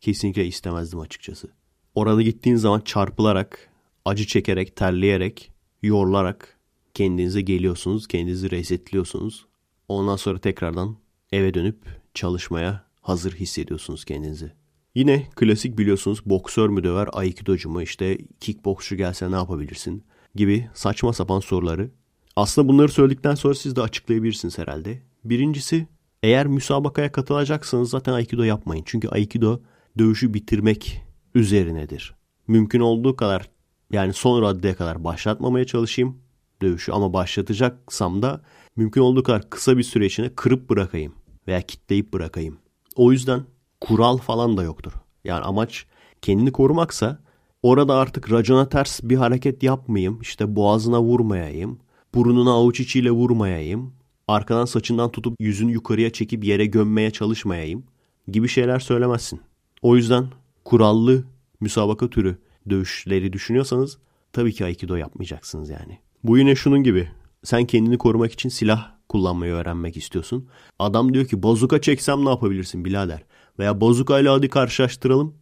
kesinlikle 0.00 0.46
istemezdim 0.46 1.00
açıkçası. 1.00 1.48
Orada 1.94 2.22
gittiğin 2.22 2.56
zaman 2.56 2.80
çarpılarak, 2.80 3.70
acı 4.04 4.26
çekerek, 4.26 4.76
terleyerek, 4.76 5.52
yorularak 5.82 6.58
kendinize 6.94 7.40
geliyorsunuz, 7.40 8.08
kendinizi 8.08 8.50
resetliyorsunuz. 8.50 9.46
Ondan 9.88 10.16
sonra 10.16 10.38
tekrardan 10.38 10.96
eve 11.32 11.54
dönüp 11.54 11.76
çalışmaya 12.14 12.84
hazır 13.00 13.32
hissediyorsunuz 13.32 14.04
kendinizi. 14.04 14.52
Yine 14.94 15.26
klasik 15.36 15.78
biliyorsunuz 15.78 16.22
boksör 16.26 16.68
mü 16.68 16.84
döver, 16.84 17.08
aikidocu 17.12 17.70
mu 17.70 17.82
işte 17.82 18.18
kickboksçu 18.40 18.96
gelse 18.96 19.30
ne 19.30 19.34
yapabilirsin 19.34 20.04
gibi 20.34 20.70
saçma 20.74 21.12
sapan 21.12 21.40
soruları. 21.40 21.90
Aslında 22.36 22.68
bunları 22.68 22.88
söyledikten 22.88 23.34
sonra 23.34 23.54
siz 23.54 23.76
de 23.76 23.82
açıklayabilirsiniz 23.82 24.58
herhalde. 24.58 25.02
Birincisi 25.24 25.86
eğer 26.22 26.46
müsabakaya 26.46 27.12
katılacaksanız 27.12 27.90
zaten 27.90 28.12
Aikido 28.12 28.42
yapmayın. 28.42 28.82
Çünkü 28.86 29.08
Aikido 29.08 29.60
dövüşü 29.98 30.34
bitirmek 30.34 31.02
üzerinedir. 31.34 32.14
Mümkün 32.48 32.80
olduğu 32.80 33.16
kadar 33.16 33.50
yani 33.92 34.12
son 34.12 34.42
raddeye 34.42 34.74
kadar 34.74 35.04
başlatmamaya 35.04 35.64
çalışayım 35.64 36.18
dövüşü 36.62 36.92
ama 36.92 37.12
başlatacaksam 37.12 38.22
da 38.22 38.42
mümkün 38.76 39.00
olduğu 39.00 39.22
kadar 39.22 39.50
kısa 39.50 39.78
bir 39.78 39.82
süre 39.82 40.06
içinde 40.06 40.34
kırıp 40.34 40.70
bırakayım 40.70 41.14
veya 41.46 41.60
kitleyip 41.60 42.12
bırakayım. 42.12 42.58
O 42.96 43.12
yüzden 43.12 43.44
kural 43.80 44.18
falan 44.18 44.56
da 44.56 44.62
yoktur. 44.62 44.92
Yani 45.24 45.44
amaç 45.44 45.86
kendini 46.22 46.52
korumaksa 46.52 47.18
orada 47.62 47.94
artık 47.94 48.32
racona 48.32 48.68
ters 48.68 49.00
bir 49.02 49.16
hareket 49.16 49.62
yapmayayım. 49.62 50.20
İşte 50.20 50.56
boğazına 50.56 51.02
vurmayayım. 51.02 51.78
Burnuna 52.14 52.52
avuç 52.52 52.80
içiyle 52.80 53.10
vurmayayım. 53.10 53.92
Arkadan 54.28 54.64
saçından 54.64 55.12
tutup 55.12 55.34
yüzünü 55.40 55.72
yukarıya 55.72 56.10
çekip 56.10 56.44
yere 56.44 56.66
gömmeye 56.66 57.10
çalışmayayım 57.10 57.84
gibi 58.28 58.48
şeyler 58.48 58.78
söylemezsin. 58.78 59.40
O 59.82 59.96
yüzden 59.96 60.26
kurallı 60.64 61.24
müsabaka 61.60 62.10
türü 62.10 62.38
dövüşleri 62.70 63.32
düşünüyorsanız 63.32 63.98
tabii 64.32 64.52
ki 64.52 64.64
Aikido 64.64 64.96
yapmayacaksınız 64.96 65.70
yani. 65.70 65.98
Bu 66.24 66.38
yine 66.38 66.54
şunun 66.54 66.82
gibi. 66.82 67.08
Sen 67.44 67.64
kendini 67.64 67.98
korumak 67.98 68.32
için 68.32 68.48
silah 68.48 68.90
kullanmayı 69.08 69.52
öğrenmek 69.52 69.96
istiyorsun. 69.96 70.48
Adam 70.78 71.14
diyor 71.14 71.24
ki 71.24 71.42
bozuka 71.42 71.80
çeksem 71.80 72.24
ne 72.24 72.28
yapabilirsin 72.28 72.84
birader? 72.84 73.24
Veya 73.58 73.80
bozukayla 73.80 74.34
hadi 74.34 74.48
karşılaştıralım 74.48 75.34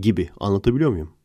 gibi. 0.00 0.30
Anlatabiliyor 0.40 0.90
muyum? 0.90 1.15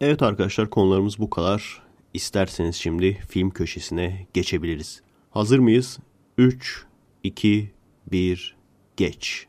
Evet 0.00 0.22
arkadaşlar 0.22 0.70
konularımız 0.70 1.18
bu 1.18 1.30
kadar. 1.30 1.82
İsterseniz 2.14 2.76
şimdi 2.76 3.18
film 3.28 3.50
köşesine 3.50 4.26
geçebiliriz. 4.34 5.02
Hazır 5.30 5.58
mıyız? 5.58 5.98
3, 6.38 6.84
2, 7.22 7.72
1, 8.12 8.56
geç. 8.96 9.46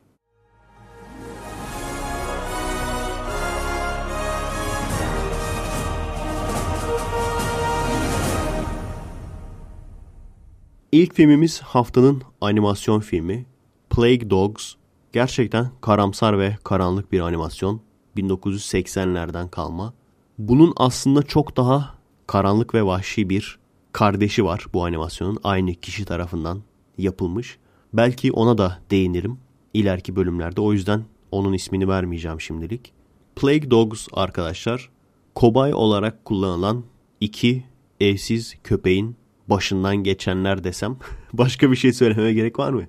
İlk 10.91 11.13
filmimiz 11.13 11.61
haftanın 11.61 12.21
animasyon 12.41 12.99
filmi 12.99 13.45
Plague 13.89 14.29
Dogs. 14.29 14.73
Gerçekten 15.13 15.69
karamsar 15.81 16.39
ve 16.39 16.57
karanlık 16.63 17.11
bir 17.11 17.19
animasyon. 17.19 17.81
1980'lerden 18.17 19.49
kalma. 19.49 19.98
Bunun 20.39 20.73
aslında 20.77 21.23
çok 21.23 21.57
daha 21.57 21.95
karanlık 22.27 22.73
ve 22.73 22.85
vahşi 22.85 23.29
bir 23.29 23.59
kardeşi 23.91 24.45
var 24.45 24.65
bu 24.73 24.85
animasyonun. 24.85 25.37
Aynı 25.43 25.73
kişi 25.73 26.05
tarafından 26.05 26.61
yapılmış. 26.97 27.57
Belki 27.93 28.31
ona 28.31 28.57
da 28.57 28.79
değinirim 28.91 29.39
ileriki 29.73 30.15
bölümlerde. 30.15 30.61
O 30.61 30.73
yüzden 30.73 31.03
onun 31.31 31.53
ismini 31.53 31.87
vermeyeceğim 31.87 32.41
şimdilik. 32.41 32.93
Plague 33.35 33.71
Dogs 33.71 34.07
arkadaşlar 34.13 34.89
kobay 35.35 35.73
olarak 35.73 36.25
kullanılan 36.25 36.83
iki 37.19 37.63
evsiz 37.99 38.55
köpeğin 38.63 39.15
başından 39.47 39.95
geçenler 39.95 40.63
desem 40.63 40.97
başka 41.33 41.71
bir 41.71 41.75
şey 41.75 41.93
söylememe 41.93 42.33
gerek 42.33 42.59
var 42.59 42.71
mı? 42.71 42.83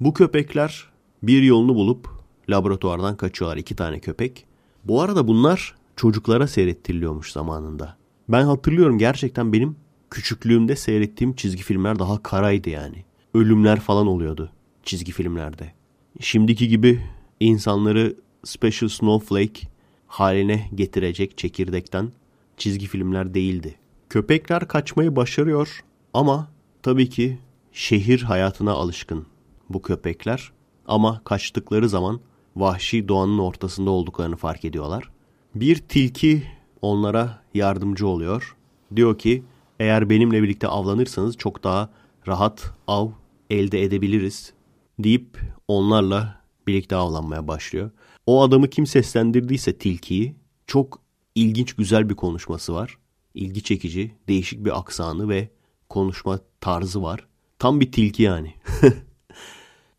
Bu 0.00 0.14
köpekler 0.14 0.88
bir 1.22 1.42
yolunu 1.42 1.74
bulup 1.74 2.08
laboratuvardan 2.50 3.16
kaçıyorlar 3.16 3.56
iki 3.56 3.76
tane 3.76 4.00
köpek. 4.00 4.46
Bu 4.84 5.02
arada 5.02 5.28
bunlar 5.28 5.81
çocuklara 5.96 6.46
seyrettiriliyormuş 6.46 7.32
zamanında. 7.32 7.96
Ben 8.28 8.44
hatırlıyorum 8.44 8.98
gerçekten 8.98 9.52
benim 9.52 9.76
küçüklüğümde 10.10 10.76
seyrettiğim 10.76 11.34
çizgi 11.34 11.62
filmler 11.62 11.98
daha 11.98 12.22
karaydı 12.22 12.70
yani. 12.70 13.04
Ölümler 13.34 13.80
falan 13.80 14.06
oluyordu 14.06 14.52
çizgi 14.82 15.12
filmlerde. 15.12 15.72
Şimdiki 16.20 16.68
gibi 16.68 17.02
insanları 17.40 18.16
Special 18.44 18.88
Snowflake 18.88 19.60
haline 20.06 20.70
getirecek 20.74 21.38
çekirdekten 21.38 22.12
çizgi 22.56 22.86
filmler 22.86 23.34
değildi. 23.34 23.74
Köpekler 24.10 24.68
kaçmayı 24.68 25.16
başarıyor 25.16 25.84
ama 26.14 26.50
tabii 26.82 27.08
ki 27.08 27.38
şehir 27.72 28.22
hayatına 28.22 28.72
alışkın 28.72 29.26
bu 29.68 29.82
köpekler 29.82 30.52
ama 30.86 31.20
kaçtıkları 31.24 31.88
zaman 31.88 32.20
vahşi 32.56 33.08
doğanın 33.08 33.38
ortasında 33.38 33.90
olduklarını 33.90 34.36
fark 34.36 34.64
ediyorlar. 34.64 35.10
Bir 35.54 35.76
tilki 35.76 36.42
onlara 36.82 37.42
yardımcı 37.54 38.06
oluyor. 38.06 38.56
Diyor 38.96 39.18
ki 39.18 39.42
eğer 39.80 40.10
benimle 40.10 40.42
birlikte 40.42 40.68
avlanırsanız 40.68 41.36
çok 41.36 41.64
daha 41.64 41.90
rahat 42.28 42.72
av 42.86 43.08
elde 43.50 43.82
edebiliriz 43.82 44.52
deyip 44.98 45.40
onlarla 45.68 46.42
birlikte 46.66 46.96
avlanmaya 46.96 47.48
başlıyor. 47.48 47.90
O 48.26 48.42
adamı 48.42 48.70
kim 48.70 48.86
seslendirdiyse 48.86 49.78
tilkiyi 49.78 50.36
çok 50.66 50.98
ilginç 51.34 51.72
güzel 51.72 52.10
bir 52.10 52.14
konuşması 52.14 52.74
var. 52.74 52.98
İlgi 53.34 53.62
çekici, 53.62 54.14
değişik 54.28 54.64
bir 54.64 54.78
aksanı 54.78 55.28
ve 55.28 55.50
konuşma 55.88 56.38
tarzı 56.60 57.02
var. 57.02 57.26
Tam 57.58 57.80
bir 57.80 57.92
tilki 57.92 58.22
yani. 58.22 58.54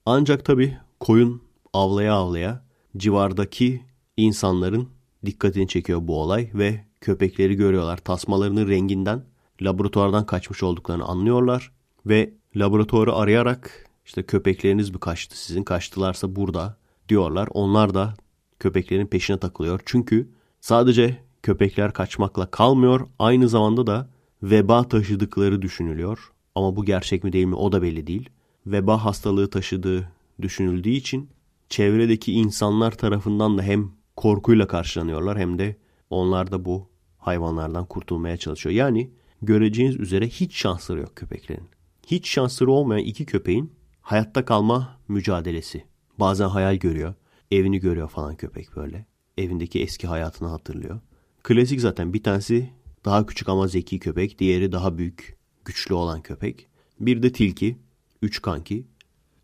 Ancak 0.06 0.46
tabii 0.46 0.78
koyun 1.00 1.42
avlaya 1.74 2.14
avlaya 2.14 2.66
civardaki 2.98 3.84
insanların 4.18 4.90
dikkatini 5.26 5.68
çekiyor 5.68 6.00
bu 6.08 6.22
olay 6.22 6.50
ve 6.54 6.86
köpekleri 7.02 7.56
görüyorlar. 7.56 7.98
Tasmalarının 7.98 8.68
renginden 8.68 9.24
laboratuvardan 9.62 10.26
kaçmış 10.26 10.64
olduklarını 10.64 11.06
anlıyorlar 11.06 11.72
ve 12.06 12.34
laboratuvarı 12.56 13.14
arayarak 13.16 13.90
işte 14.06 14.24
köpekleriniz 14.24 14.90
mi 14.90 15.00
kaçtı 15.00 15.44
sizin 15.44 15.64
kaçtılarsa 15.64 16.36
burada 16.36 16.78
diyorlar. 17.10 17.48
Onlar 17.52 17.94
da 17.94 18.14
köpeklerin 18.60 19.08
peşine 19.08 19.38
takılıyor. 19.38 19.82
Çünkü 19.86 20.30
sadece 20.62 21.24
köpekler 21.44 21.94
kaçmakla 21.94 22.52
kalmıyor 22.52 23.08
aynı 23.20 23.50
zamanda 23.50 23.88
da 23.88 24.10
veba 24.44 24.88
taşıdıkları 24.88 25.62
düşünülüyor. 25.62 26.32
Ama 26.56 26.76
bu 26.76 26.86
gerçek 26.86 27.24
mi 27.24 27.34
değil 27.34 27.46
mi 27.46 27.56
o 27.56 27.72
da 27.72 27.82
belli 27.82 28.08
değil. 28.08 28.30
Veba 28.68 29.06
hastalığı 29.06 29.50
taşıdığı 29.50 30.12
düşünüldüğü 30.42 30.90
için 30.90 31.30
çevredeki 31.70 32.34
insanlar 32.34 32.92
tarafından 32.92 33.58
da 33.58 33.62
hem 33.62 33.92
korkuyla 34.16 34.68
karşılanıyorlar 34.68 35.40
hem 35.40 35.60
de 35.60 35.76
onlar 36.10 36.52
da 36.52 36.66
bu 36.66 36.90
hayvanlardan 37.18 37.86
kurtulmaya 37.86 38.38
çalışıyor. 38.38 38.76
Yani 38.76 39.12
göreceğiniz 39.42 39.96
üzere 40.00 40.28
hiç 40.28 40.56
şansları 40.56 41.00
yok 41.00 41.16
köpeklerin. 41.16 41.70
Hiç 42.08 42.30
şansları 42.30 42.72
olmayan 42.72 43.06
iki 43.06 43.26
köpeğin 43.26 43.74
hayatta 44.02 44.46
kalma 44.46 45.00
mücadelesi. 45.08 45.84
Bazen 46.20 46.48
hayal 46.48 46.76
görüyor, 46.76 47.14
evini 47.52 47.80
görüyor 47.80 48.10
falan 48.10 48.36
köpek 48.36 48.76
böyle. 48.76 49.06
Evindeki 49.38 49.82
eski 49.82 50.08
hayatını 50.08 50.48
hatırlıyor. 50.48 51.00
Klasik 51.44 51.82
zaten 51.82 52.14
bir 52.14 52.24
tanesi 52.24 52.70
daha 53.06 53.26
küçük 53.26 53.50
ama 53.50 53.68
zeki 53.68 54.00
köpek, 54.00 54.40
diğeri 54.40 54.72
daha 54.72 54.98
büyük, 54.98 55.38
güçlü 55.66 55.94
olan 55.94 56.22
köpek. 56.22 56.68
Bir 57.00 57.24
de 57.24 57.32
tilki, 57.32 57.78
üç 58.22 58.42
kanki. 58.42 58.88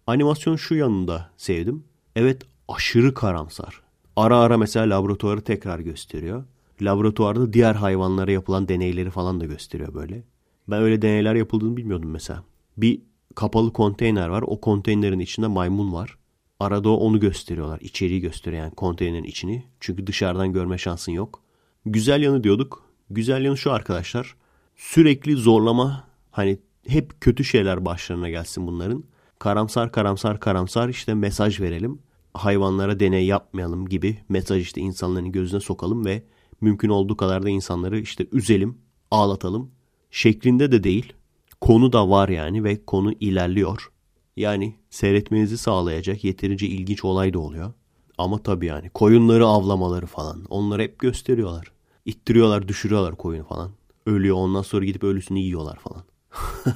Animasyon 0.08 0.56
şu 0.56 0.76
yanında 0.76 1.32
sevdim. 1.38 1.84
Evet 2.16 2.42
aşırı 2.68 3.14
karamsar. 3.14 3.82
Ara 4.20 4.40
ara 4.40 4.58
mesela 4.58 4.90
laboratuvarı 4.90 5.42
tekrar 5.42 5.80
gösteriyor. 5.80 6.44
Laboratuvarda 6.82 7.54
diğer 7.54 7.76
hayvanlara 7.76 8.32
yapılan 8.32 8.68
deneyleri 8.68 9.10
falan 9.10 9.40
da 9.40 9.46
gösteriyor 9.46 9.94
böyle. 9.94 10.24
Ben 10.68 10.82
öyle 10.82 11.02
deneyler 11.02 11.36
yapıldığını 11.36 11.78
bilmiyordum 11.78 12.10
mesela. 12.12 12.44
Bir 12.78 13.02
kapalı 13.36 13.74
konteyner 13.74 14.30
var. 14.30 14.44
O 14.48 14.62
konteynerin 14.62 15.20
içinde 15.20 15.48
maymun 15.48 15.94
var. 15.94 16.18
Arada 16.60 16.90
onu 16.90 17.20
gösteriyorlar. 17.20 17.80
İçeriği 17.82 18.22
gösteriyor 18.22 18.64
yani 18.64 18.76
konteynerin 18.76 19.24
içini. 19.24 19.64
Çünkü 19.80 20.08
dışarıdan 20.08 20.54
görme 20.54 20.78
şansın 20.78 21.12
yok. 21.12 21.42
Güzel 21.86 22.22
yanı 22.22 22.44
diyorduk. 22.44 22.84
Güzel 23.10 23.46
yanı 23.46 23.58
şu 23.58 23.72
arkadaşlar. 23.72 24.36
Sürekli 24.76 25.36
zorlama 25.36 26.08
hani 26.32 26.60
hep 26.88 27.22
kötü 27.22 27.44
şeyler 27.44 27.86
başlarına 27.86 28.30
gelsin 28.30 28.68
bunların. 28.68 29.04
Karamsar 29.40 29.92
karamsar 29.92 30.40
karamsar 30.40 30.90
işte 30.90 31.14
mesaj 31.14 31.62
verelim. 31.62 32.00
Hayvanlara 32.34 33.00
deney 33.00 33.26
yapmayalım 33.26 33.90
gibi 33.90 34.18
mesaj 34.30 34.62
işte 34.62 34.82
insanların 34.82 35.32
gözüne 35.32 35.60
sokalım 35.60 36.06
ve 36.06 36.24
mümkün 36.62 36.90
olduğu 36.90 37.18
kadar 37.18 37.44
da 37.44 37.50
insanları 37.50 38.00
işte 38.00 38.28
üzelim, 38.32 38.78
ağlatalım 39.12 39.72
şeklinde 40.12 40.72
de 40.72 40.84
değil. 40.84 41.14
Konu 41.62 41.94
da 41.94 42.10
var 42.10 42.30
yani 42.30 42.64
ve 42.64 42.86
konu 42.86 43.14
ilerliyor. 43.20 43.92
Yani 44.38 44.76
seyretmenizi 44.90 45.58
sağlayacak 45.58 46.24
yeterince 46.24 46.68
ilginç 46.68 47.06
olay 47.06 47.34
da 47.34 47.40
oluyor. 47.40 47.74
Ama 48.18 48.44
tabii 48.44 48.66
yani 48.66 48.90
koyunları 48.90 49.46
avlamaları 49.46 50.06
falan 50.06 50.46
onları 50.50 50.82
hep 50.82 51.00
gösteriyorlar. 51.00 51.72
İttiriyorlar 52.06 52.68
düşürüyorlar 52.68 53.16
koyunu 53.16 53.48
falan. 53.48 53.72
Ölüyor 54.06 54.36
ondan 54.36 54.62
sonra 54.62 54.86
gidip 54.86 55.04
ölüsünü 55.04 55.40
yiyorlar 55.40 55.80
falan. 55.80 56.04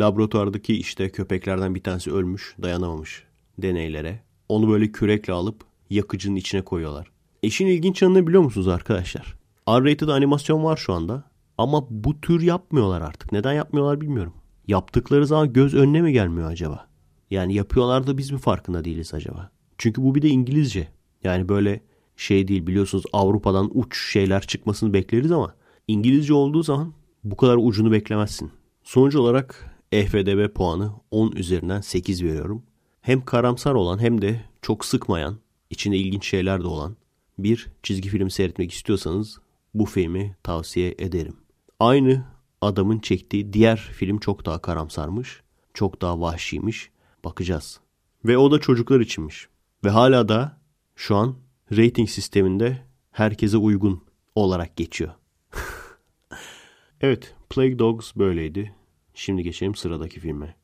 Laboratuvardaki 0.00 0.74
işte 0.74 1.10
köpeklerden 1.10 1.74
bir 1.74 1.82
tanesi 1.82 2.12
ölmüş 2.12 2.56
dayanamamış 2.62 3.24
deneylere. 3.58 4.20
Onu 4.48 4.68
böyle 4.68 4.92
kürekle 4.92 5.32
alıp 5.32 5.64
yakıcının 5.90 6.36
içine 6.36 6.62
koyuyorlar. 6.62 7.10
İşin 7.42 7.66
ilginç 7.66 8.02
yanını 8.02 8.26
biliyor 8.26 8.42
musunuz 8.42 8.68
arkadaşlar? 8.68 9.34
R-rated 9.68 10.08
animasyon 10.08 10.64
var 10.64 10.76
şu 10.76 10.92
anda. 10.92 11.24
Ama 11.58 11.86
bu 11.90 12.20
tür 12.20 12.42
yapmıyorlar 12.42 13.00
artık. 13.00 13.32
Neden 13.32 13.52
yapmıyorlar 13.52 14.00
bilmiyorum. 14.00 14.32
Yaptıkları 14.68 15.26
zaman 15.26 15.52
göz 15.52 15.74
önüne 15.74 16.02
mi 16.02 16.12
gelmiyor 16.12 16.50
acaba? 16.50 16.88
Yani 17.30 17.54
yapıyorlar 17.54 18.06
da 18.06 18.18
biz 18.18 18.30
mi 18.30 18.38
farkında 18.38 18.84
değiliz 18.84 19.14
acaba? 19.14 19.50
Çünkü 19.78 20.02
bu 20.02 20.14
bir 20.14 20.22
de 20.22 20.28
İngilizce. 20.28 20.88
Yani 21.24 21.48
böyle 21.48 21.80
şey 22.16 22.48
değil 22.48 22.66
biliyorsunuz 22.66 23.04
Avrupa'dan 23.12 23.70
uç 23.74 24.12
şeyler 24.12 24.42
çıkmasını 24.42 24.92
bekleriz 24.92 25.32
ama 25.32 25.54
İngilizce 25.88 26.34
olduğu 26.34 26.62
zaman 26.62 26.92
bu 27.24 27.36
kadar 27.36 27.56
ucunu 27.60 27.92
beklemezsin. 27.92 28.50
Sonuç 28.84 29.14
olarak 29.14 29.76
EFDB 29.92 30.54
puanı 30.54 30.92
10 31.10 31.32
üzerinden 31.32 31.80
8 31.80 32.22
veriyorum. 32.24 32.62
Hem 33.06 33.24
karamsar 33.24 33.74
olan 33.74 33.98
hem 33.98 34.22
de 34.22 34.44
çok 34.62 34.84
sıkmayan, 34.84 35.38
içinde 35.70 35.96
ilginç 35.96 36.26
şeyler 36.26 36.62
de 36.62 36.66
olan 36.66 36.96
bir 37.38 37.68
çizgi 37.82 38.08
film 38.08 38.30
seyretmek 38.30 38.72
istiyorsanız 38.72 39.38
bu 39.74 39.84
filmi 39.84 40.36
tavsiye 40.42 40.94
ederim. 40.98 41.36
Aynı 41.80 42.24
adamın 42.60 42.98
çektiği 42.98 43.52
diğer 43.52 43.76
film 43.76 44.18
çok 44.18 44.46
daha 44.46 44.62
karamsarmış, 44.62 45.42
çok 45.74 46.02
daha 46.02 46.20
vahşiymiş. 46.20 46.90
Bakacağız. 47.24 47.80
Ve 48.24 48.38
o 48.38 48.50
da 48.50 48.58
çocuklar 48.60 49.00
içinmiş. 49.00 49.48
Ve 49.84 49.90
hala 49.90 50.28
da 50.28 50.60
şu 50.96 51.16
an 51.16 51.36
rating 51.72 52.08
sisteminde 52.08 52.82
herkese 53.10 53.56
uygun 53.56 54.02
olarak 54.34 54.76
geçiyor. 54.76 55.10
evet, 57.00 57.34
Plague 57.50 57.78
Dogs 57.78 58.16
böyleydi. 58.16 58.74
Şimdi 59.14 59.42
geçelim 59.42 59.74
sıradaki 59.74 60.20
filme. 60.20 60.56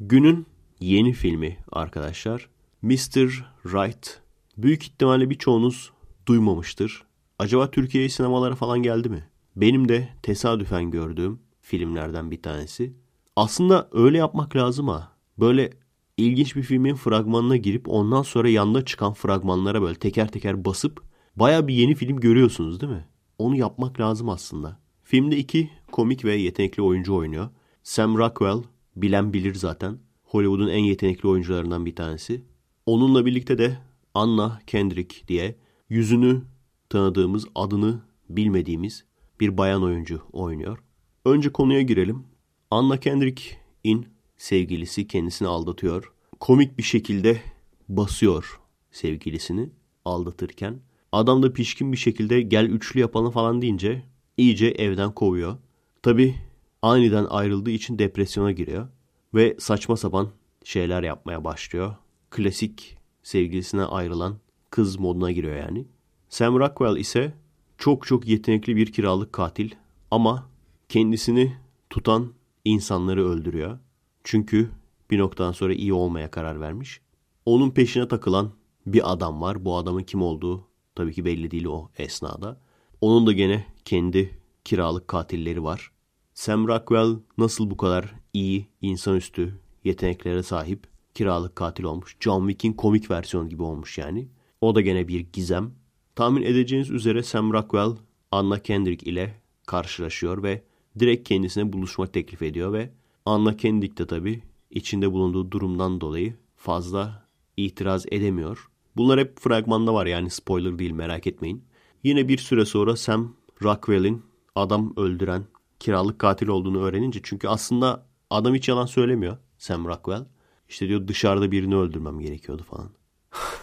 Günün 0.00 0.46
yeni 0.82 1.12
filmi 1.12 1.56
arkadaşlar. 1.72 2.48
Mr. 2.82 3.44
Right. 3.64 4.20
Büyük 4.56 4.82
ihtimalle 4.82 5.30
birçoğunuz 5.30 5.90
duymamıştır. 6.26 7.04
Acaba 7.38 7.70
Türkiye'ye 7.70 8.08
sinemalara 8.08 8.54
falan 8.54 8.82
geldi 8.82 9.08
mi? 9.08 9.28
Benim 9.56 9.88
de 9.88 10.08
tesadüfen 10.22 10.90
gördüğüm 10.90 11.40
filmlerden 11.60 12.30
bir 12.30 12.42
tanesi. 12.42 12.92
Aslında 13.36 13.88
öyle 13.92 14.18
yapmak 14.18 14.56
lazım 14.56 14.88
ha. 14.88 15.12
Böyle 15.38 15.70
ilginç 16.16 16.56
bir 16.56 16.62
filmin 16.62 16.94
fragmanına 16.94 17.56
girip 17.56 17.88
ondan 17.88 18.22
sonra 18.22 18.48
yanda 18.48 18.84
çıkan 18.84 19.12
fragmanlara 19.12 19.82
böyle 19.82 19.98
teker 19.98 20.28
teker 20.32 20.64
basıp 20.64 21.02
baya 21.36 21.68
bir 21.68 21.74
yeni 21.74 21.94
film 21.94 22.20
görüyorsunuz 22.20 22.80
değil 22.80 22.92
mi? 22.92 23.06
Onu 23.38 23.56
yapmak 23.56 24.00
lazım 24.00 24.28
aslında. 24.28 24.78
Filmde 25.02 25.36
iki 25.36 25.70
komik 25.92 26.24
ve 26.24 26.34
yetenekli 26.34 26.82
oyuncu 26.82 27.14
oynuyor. 27.14 27.48
Sam 27.82 28.18
Rockwell 28.18 28.62
bilen 28.96 29.32
bilir 29.32 29.54
zaten. 29.54 29.98
Hollywood'un 30.32 30.68
en 30.68 30.84
yetenekli 30.84 31.28
oyuncularından 31.28 31.86
bir 31.86 31.96
tanesi. 31.96 32.42
Onunla 32.86 33.26
birlikte 33.26 33.58
de 33.58 33.78
Anna 34.14 34.60
Kendrick 34.66 35.28
diye 35.28 35.56
yüzünü 35.88 36.42
tanıdığımız, 36.88 37.46
adını 37.54 38.00
bilmediğimiz 38.28 39.04
bir 39.40 39.56
bayan 39.58 39.82
oyuncu 39.82 40.22
oynuyor. 40.32 40.78
Önce 41.24 41.52
konuya 41.52 41.82
girelim. 41.82 42.24
Anna 42.70 42.96
Kendrick'in 42.96 44.06
sevgilisi 44.36 45.06
kendisini 45.06 45.48
aldatıyor. 45.48 46.12
Komik 46.40 46.78
bir 46.78 46.82
şekilde 46.82 47.40
basıyor 47.88 48.60
sevgilisini 48.90 49.70
aldatırken. 50.04 50.80
Adam 51.12 51.42
da 51.42 51.52
pişkin 51.52 51.92
bir 51.92 51.96
şekilde 51.96 52.42
gel 52.42 52.64
üçlü 52.64 53.00
yapalım 53.00 53.30
falan 53.30 53.62
deyince 53.62 54.02
iyice 54.36 54.66
evden 54.66 55.14
kovuyor. 55.14 55.56
Tabi 56.02 56.34
aniden 56.82 57.24
ayrıldığı 57.24 57.70
için 57.70 57.98
depresyona 57.98 58.52
giriyor. 58.52 58.88
Ve 59.34 59.56
saçma 59.58 59.96
sapan 59.96 60.28
şeyler 60.64 61.02
yapmaya 61.02 61.44
başlıyor. 61.44 61.96
Klasik 62.30 62.96
sevgilisine 63.22 63.82
ayrılan 63.82 64.36
kız 64.70 64.98
moduna 64.98 65.32
giriyor 65.32 65.56
yani. 65.56 65.86
Sam 66.28 66.58
Rockwell 66.58 66.96
ise 66.96 67.34
çok 67.78 68.06
çok 68.06 68.28
yetenekli 68.28 68.76
bir 68.76 68.92
kiralık 68.92 69.32
katil 69.32 69.70
ama 70.10 70.48
kendisini 70.88 71.56
tutan 71.90 72.32
insanları 72.64 73.28
öldürüyor. 73.28 73.78
Çünkü 74.24 74.70
bir 75.10 75.18
noktadan 75.18 75.52
sonra 75.52 75.74
iyi 75.74 75.92
olmaya 75.92 76.30
karar 76.30 76.60
vermiş. 76.60 77.00
Onun 77.46 77.70
peşine 77.70 78.08
takılan 78.08 78.50
bir 78.86 79.12
adam 79.12 79.42
var. 79.42 79.64
Bu 79.64 79.76
adamın 79.76 80.02
kim 80.02 80.22
olduğu 80.22 80.66
tabii 80.94 81.12
ki 81.12 81.24
belli 81.24 81.50
değil 81.50 81.64
o 81.64 81.90
esnada. 81.98 82.60
Onun 83.00 83.26
da 83.26 83.32
gene 83.32 83.66
kendi 83.84 84.38
kiralık 84.64 85.08
katilleri 85.08 85.64
var. 85.64 85.92
Sam 86.34 86.68
Rockwell 86.68 87.18
nasıl 87.38 87.70
bu 87.70 87.76
kadar 87.76 88.14
iyi, 88.32 88.66
insanüstü 88.80 89.60
yeteneklere 89.84 90.42
sahip 90.42 90.86
kiralık 91.14 91.56
katil 91.56 91.84
olmuş. 91.84 92.16
John 92.20 92.48
Wick'in 92.48 92.72
komik 92.72 93.10
versiyonu 93.10 93.48
gibi 93.48 93.62
olmuş 93.62 93.98
yani. 93.98 94.28
O 94.60 94.74
da 94.74 94.80
gene 94.80 95.08
bir 95.08 95.20
gizem. 95.32 95.74
Tahmin 96.14 96.42
edeceğiniz 96.42 96.90
üzere 96.90 97.22
Sam 97.22 97.52
Rockwell 97.52 97.96
Anna 98.30 98.58
Kendrick 98.58 99.10
ile 99.10 99.40
karşılaşıyor 99.66 100.42
ve 100.42 100.62
direkt 100.98 101.28
kendisine 101.28 101.72
buluşma 101.72 102.06
teklif 102.06 102.42
ediyor 102.42 102.72
ve 102.72 102.90
Anna 103.26 103.56
Kendrick 103.56 103.96
de 103.96 104.06
tabii 104.06 104.42
içinde 104.70 105.12
bulunduğu 105.12 105.50
durumdan 105.50 106.00
dolayı 106.00 106.34
fazla 106.56 107.28
itiraz 107.56 108.06
edemiyor. 108.10 108.68
Bunlar 108.96 109.20
hep 109.20 109.38
fragmanda 109.40 109.94
var 109.94 110.06
yani 110.06 110.30
spoiler 110.30 110.78
değil 110.78 110.90
merak 110.90 111.26
etmeyin. 111.26 111.64
Yine 112.04 112.28
bir 112.28 112.38
süre 112.38 112.64
sonra 112.64 112.96
Sam 112.96 113.36
Rockwell'in 113.62 114.22
adam 114.54 114.92
öldüren 114.96 115.44
kiralık 115.80 116.18
katil 116.18 116.48
olduğunu 116.48 116.82
öğrenince 116.82 117.20
çünkü 117.22 117.48
aslında 117.48 118.06
adam 118.32 118.54
hiç 118.54 118.68
yalan 118.68 118.86
söylemiyor 118.86 119.36
Sam 119.58 119.84
Rockwell. 119.86 120.24
İşte 120.68 120.88
diyor 120.88 121.08
dışarıda 121.08 121.50
birini 121.50 121.76
öldürmem 121.76 122.20
gerekiyordu 122.20 122.62
falan. 122.62 122.90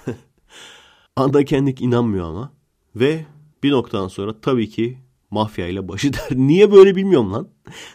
Anda 1.16 1.46
kendik 1.46 1.82
inanmıyor 1.82 2.26
ama. 2.26 2.54
Ve 2.96 3.26
bir 3.64 3.72
noktadan 3.72 4.08
sonra 4.08 4.42
tabii 4.42 4.70
ki 4.70 4.98
mafya 5.32 5.68
ile 5.68 5.88
başı 5.88 6.14
der. 6.14 6.30
Niye 6.32 6.72
böyle 6.72 6.96
bilmiyorum 6.96 7.34
lan. 7.34 7.50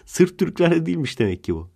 Sırf 0.05 0.38
Türklerde 0.38 0.86
değilmiş 0.86 1.18
demek 1.18 1.44
ki 1.44 1.55
bu. 1.55 1.70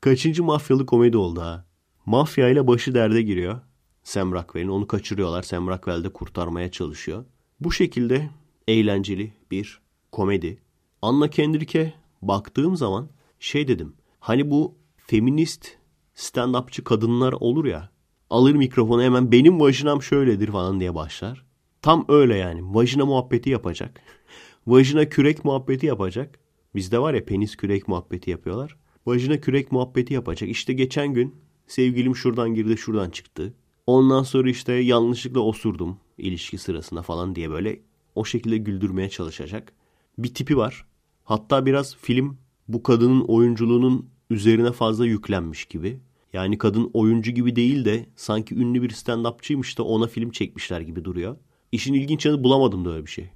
Kaçıncı 0.00 0.44
mafyalı 0.44 0.86
komedi 0.86 1.16
oldu 1.16 1.40
ha. 1.40 1.66
Mafya 2.06 2.48
ile 2.48 2.66
başı 2.66 2.94
derde 2.94 3.22
giriyor. 3.22 3.60
Sam 4.04 4.32
Rockwell'in 4.32 4.68
onu 4.68 4.86
kaçırıyorlar. 4.86 5.42
Sam 5.42 5.68
Rockwell 5.68 6.04
de 6.04 6.08
kurtarmaya 6.08 6.70
çalışıyor. 6.70 7.24
Bu 7.60 7.72
şekilde 7.72 8.30
eğlenceli 8.68 9.32
bir 9.50 9.80
komedi. 10.12 10.62
Anna 11.02 11.30
Kendrick'e 11.30 11.94
baktığım 12.22 12.76
zaman 12.76 13.08
şey 13.40 13.68
dedim. 13.68 13.94
Hani 14.22 14.50
bu 14.50 14.74
feminist 14.96 15.68
stand-upçı 16.14 16.84
kadınlar 16.84 17.32
olur 17.32 17.64
ya. 17.64 17.90
Alır 18.30 18.54
mikrofonu 18.54 19.02
hemen 19.02 19.32
benim 19.32 19.60
vajinam 19.60 20.02
şöyledir 20.02 20.48
falan 20.48 20.80
diye 20.80 20.94
başlar. 20.94 21.44
Tam 21.82 22.04
öyle 22.08 22.36
yani. 22.36 22.74
Vajina 22.74 23.06
muhabbeti 23.06 23.50
yapacak. 23.50 24.00
Vajina 24.66 25.08
kürek 25.08 25.44
muhabbeti 25.44 25.86
yapacak. 25.86 26.38
Bizde 26.74 26.98
var 26.98 27.14
ya 27.14 27.24
penis 27.24 27.56
kürek 27.56 27.88
muhabbeti 27.88 28.30
yapıyorlar. 28.30 28.76
Vajina 29.06 29.40
kürek 29.40 29.72
muhabbeti 29.72 30.14
yapacak. 30.14 30.50
İşte 30.50 30.72
geçen 30.72 31.14
gün 31.14 31.34
sevgilim 31.66 32.16
şuradan 32.16 32.54
girdi 32.54 32.76
şuradan 32.76 33.10
çıktı. 33.10 33.54
Ondan 33.86 34.22
sonra 34.22 34.50
işte 34.50 34.72
yanlışlıkla 34.72 35.40
osurdum 35.40 35.98
ilişki 36.18 36.58
sırasında 36.58 37.02
falan 37.02 37.34
diye 37.34 37.50
böyle 37.50 37.80
o 38.14 38.24
şekilde 38.24 38.56
güldürmeye 38.56 39.08
çalışacak. 39.08 39.72
Bir 40.18 40.34
tipi 40.34 40.56
var. 40.56 40.86
Hatta 41.24 41.66
biraz 41.66 41.96
film 41.96 42.38
bu 42.68 42.82
kadının 42.82 43.20
oyunculuğunun 43.20 44.11
üzerine 44.32 44.72
fazla 44.72 45.06
yüklenmiş 45.06 45.64
gibi. 45.64 46.00
Yani 46.32 46.58
kadın 46.58 46.90
oyuncu 46.92 47.30
gibi 47.30 47.56
değil 47.56 47.84
de 47.84 48.06
sanki 48.16 48.54
ünlü 48.54 48.82
bir 48.82 48.90
stand-upçıymış 48.90 49.78
da 49.78 49.82
ona 49.82 50.06
film 50.06 50.30
çekmişler 50.30 50.80
gibi 50.80 51.04
duruyor. 51.04 51.36
İşin 51.72 51.94
ilginç 51.94 52.26
yanı 52.26 52.44
bulamadım 52.44 52.84
da 52.84 52.90
öyle 52.92 53.06
bir 53.06 53.10
şey. 53.10 53.30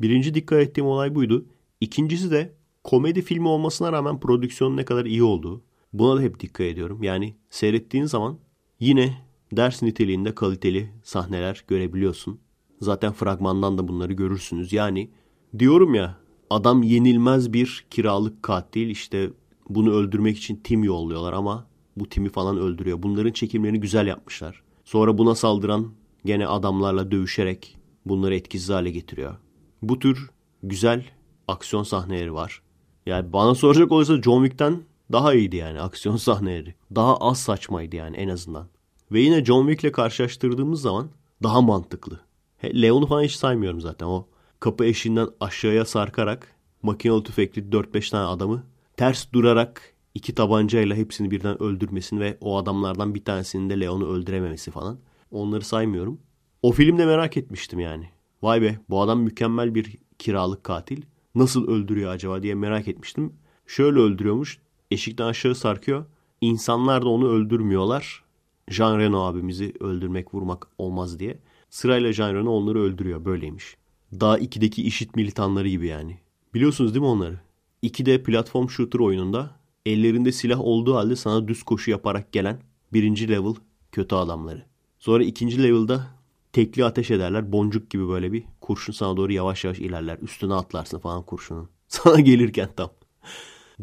Birinci 0.00 0.34
dikkat 0.34 0.58
ettiğim 0.58 0.86
olay 0.86 1.14
buydu. 1.14 1.46
İkincisi 1.80 2.30
de 2.30 2.54
komedi 2.84 3.22
filmi 3.22 3.48
olmasına 3.48 3.92
rağmen 3.92 4.20
prodüksiyonun 4.20 4.76
ne 4.76 4.84
kadar 4.84 5.04
iyi 5.04 5.22
olduğu. 5.22 5.64
Buna 5.92 6.16
da 6.16 6.22
hep 6.22 6.40
dikkat 6.40 6.66
ediyorum. 6.66 7.02
Yani 7.02 7.36
seyrettiğin 7.50 8.04
zaman 8.04 8.38
yine 8.80 9.26
ders 9.52 9.82
niteliğinde 9.82 10.34
kaliteli 10.34 10.92
sahneler 11.02 11.64
görebiliyorsun. 11.68 12.40
Zaten 12.80 13.12
fragmandan 13.12 13.78
da 13.78 13.88
bunları 13.88 14.12
görürsünüz. 14.12 14.72
Yani 14.72 15.10
diyorum 15.58 15.94
ya 15.94 16.18
adam 16.50 16.82
yenilmez 16.82 17.52
bir 17.52 17.86
kiralık 17.90 18.42
katil 18.42 18.88
işte 18.88 19.30
bunu 19.68 19.92
öldürmek 19.92 20.38
için 20.38 20.60
tim 20.64 20.84
yolluyorlar 20.84 21.32
ama 21.32 21.66
bu 21.96 22.08
timi 22.08 22.28
falan 22.28 22.58
öldürüyor. 22.58 23.02
Bunların 23.02 23.32
çekimlerini 23.32 23.80
güzel 23.80 24.06
yapmışlar. 24.06 24.62
Sonra 24.84 25.18
buna 25.18 25.34
saldıran 25.34 25.92
gene 26.24 26.46
adamlarla 26.46 27.10
dövüşerek 27.10 27.76
bunları 28.06 28.34
etkisiz 28.34 28.68
hale 28.68 28.90
getiriyor. 28.90 29.36
Bu 29.82 29.98
tür 29.98 30.30
güzel 30.62 31.04
aksiyon 31.48 31.82
sahneleri 31.82 32.34
var. 32.34 32.62
Yani 33.06 33.32
bana 33.32 33.54
soracak 33.54 33.92
olursa 33.92 34.22
John 34.22 34.44
Wick'ten 34.44 34.82
daha 35.12 35.34
iyiydi 35.34 35.56
yani 35.56 35.80
aksiyon 35.80 36.16
sahneleri. 36.26 36.74
Daha 36.94 37.16
az 37.16 37.38
saçmaydı 37.38 37.96
yani 37.96 38.16
en 38.16 38.28
azından. 38.28 38.66
Ve 39.12 39.20
yine 39.20 39.44
John 39.44 39.68
Wick'le 39.68 39.92
karşılaştırdığımız 39.94 40.80
zaman 40.80 41.10
daha 41.42 41.60
mantıklı. 41.60 42.20
Leon'u 42.64 43.06
falan 43.06 43.22
hiç 43.22 43.32
saymıyorum 43.32 43.80
zaten. 43.80 44.06
O 44.06 44.26
kapı 44.60 44.84
eşiğinden 44.84 45.28
aşağıya 45.40 45.84
sarkarak 45.84 46.54
makinalı 46.82 47.22
tüfekli 47.22 47.62
4-5 47.62 48.10
tane 48.10 48.26
adamı 48.26 48.64
ters 48.96 49.32
durarak 49.32 49.94
iki 50.14 50.34
tabancayla 50.34 50.96
hepsini 50.96 51.30
birden 51.30 51.62
öldürmesini 51.62 52.20
ve 52.20 52.38
o 52.40 52.56
adamlardan 52.56 53.14
bir 53.14 53.24
tanesinin 53.24 53.70
de 53.70 53.80
Leon'u 53.80 54.06
öldürememesi 54.06 54.70
falan. 54.70 54.98
Onları 55.30 55.64
saymıyorum. 55.64 56.20
O 56.62 56.72
filmde 56.72 57.06
merak 57.06 57.36
etmiştim 57.36 57.80
yani. 57.80 58.08
Vay 58.42 58.62
be 58.62 58.78
bu 58.90 59.00
adam 59.02 59.20
mükemmel 59.20 59.74
bir 59.74 59.96
kiralık 60.18 60.64
katil. 60.64 61.02
Nasıl 61.34 61.68
öldürüyor 61.68 62.10
acaba 62.10 62.42
diye 62.42 62.54
merak 62.54 62.88
etmiştim. 62.88 63.32
Şöyle 63.66 63.98
öldürüyormuş. 63.98 64.58
Eşikten 64.90 65.26
aşağı 65.26 65.54
sarkıyor. 65.54 66.04
İnsanlar 66.40 67.02
da 67.02 67.08
onu 67.08 67.28
öldürmüyorlar. 67.28 68.24
Jean 68.68 68.98
Reno 68.98 69.24
abimizi 69.24 69.72
öldürmek 69.80 70.34
vurmak 70.34 70.68
olmaz 70.78 71.18
diye. 71.18 71.38
Sırayla 71.70 72.12
Jean 72.12 72.34
Reno 72.34 72.50
onları 72.50 72.80
öldürüyor. 72.80 73.24
Böyleymiş. 73.24 73.76
Daha 74.12 74.38
2'deki 74.38 74.82
işit 74.82 75.16
militanları 75.16 75.68
gibi 75.68 75.86
yani. 75.86 76.18
Biliyorsunuz 76.54 76.94
değil 76.94 77.02
mi 77.02 77.08
onları? 77.08 77.40
2'de 77.82 78.22
platform 78.22 78.68
shooter 78.68 79.00
oyununda 79.00 79.60
ellerinde 79.86 80.32
silah 80.32 80.60
olduğu 80.60 80.94
halde 80.94 81.16
sana 81.16 81.48
düz 81.48 81.62
koşu 81.62 81.90
yaparak 81.90 82.32
gelen 82.32 82.60
birinci 82.92 83.28
level 83.28 83.54
kötü 83.92 84.14
adamları. 84.14 84.66
Sonra 84.98 85.24
ikinci 85.24 85.62
level'da 85.62 86.06
tekli 86.52 86.84
ateş 86.84 87.10
ederler. 87.10 87.52
Boncuk 87.52 87.90
gibi 87.90 88.08
böyle 88.08 88.32
bir 88.32 88.44
kurşun 88.60 88.92
sana 88.92 89.16
doğru 89.16 89.32
yavaş 89.32 89.64
yavaş 89.64 89.78
ilerler. 89.78 90.18
Üstüne 90.18 90.54
atlarsın 90.54 90.98
falan 90.98 91.22
kurşunun. 91.22 91.68
Sana 91.88 92.20
gelirken 92.20 92.68
tam. 92.76 92.90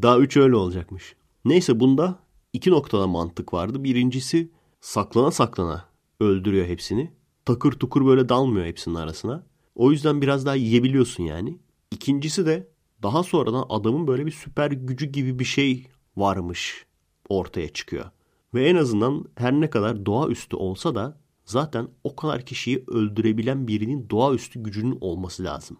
Daha 0.01 0.19
üç 0.19 0.37
öyle 0.37 0.55
olacakmış. 0.55 1.15
Neyse 1.45 1.79
bunda 1.79 2.19
iki 2.53 2.71
noktada 2.71 3.07
mantık 3.07 3.53
vardı. 3.53 3.83
Birincisi 3.83 4.51
saklana 4.81 5.31
saklana 5.31 5.85
öldürüyor 6.19 6.65
hepsini. 6.65 7.11
Takır 7.45 7.71
tukur 7.71 8.05
böyle 8.05 8.29
dalmıyor 8.29 8.65
hepsinin 8.65 8.95
arasına. 8.95 9.43
O 9.75 9.91
yüzden 9.91 10.21
biraz 10.21 10.45
daha 10.45 10.55
yiyebiliyorsun 10.55 11.23
yani. 11.23 11.57
İkincisi 11.91 12.45
de 12.45 12.67
daha 13.03 13.23
sonradan 13.23 13.65
adamın 13.69 14.07
böyle 14.07 14.25
bir 14.25 14.31
süper 14.31 14.71
gücü 14.71 15.05
gibi 15.05 15.39
bir 15.39 15.45
şey 15.45 15.87
varmış 16.17 16.85
ortaya 17.29 17.69
çıkıyor. 17.69 18.05
Ve 18.53 18.69
en 18.69 18.75
azından 18.75 19.25
her 19.35 19.53
ne 19.53 19.69
kadar 19.69 20.05
doğaüstü 20.05 20.55
olsa 20.55 20.95
da 20.95 21.19
zaten 21.45 21.87
o 22.03 22.15
kadar 22.15 22.45
kişiyi 22.45 22.83
öldürebilen 22.87 23.67
birinin 23.67 24.09
doğaüstü 24.09 24.63
gücünün 24.63 24.97
olması 25.01 25.43
lazım. 25.43 25.77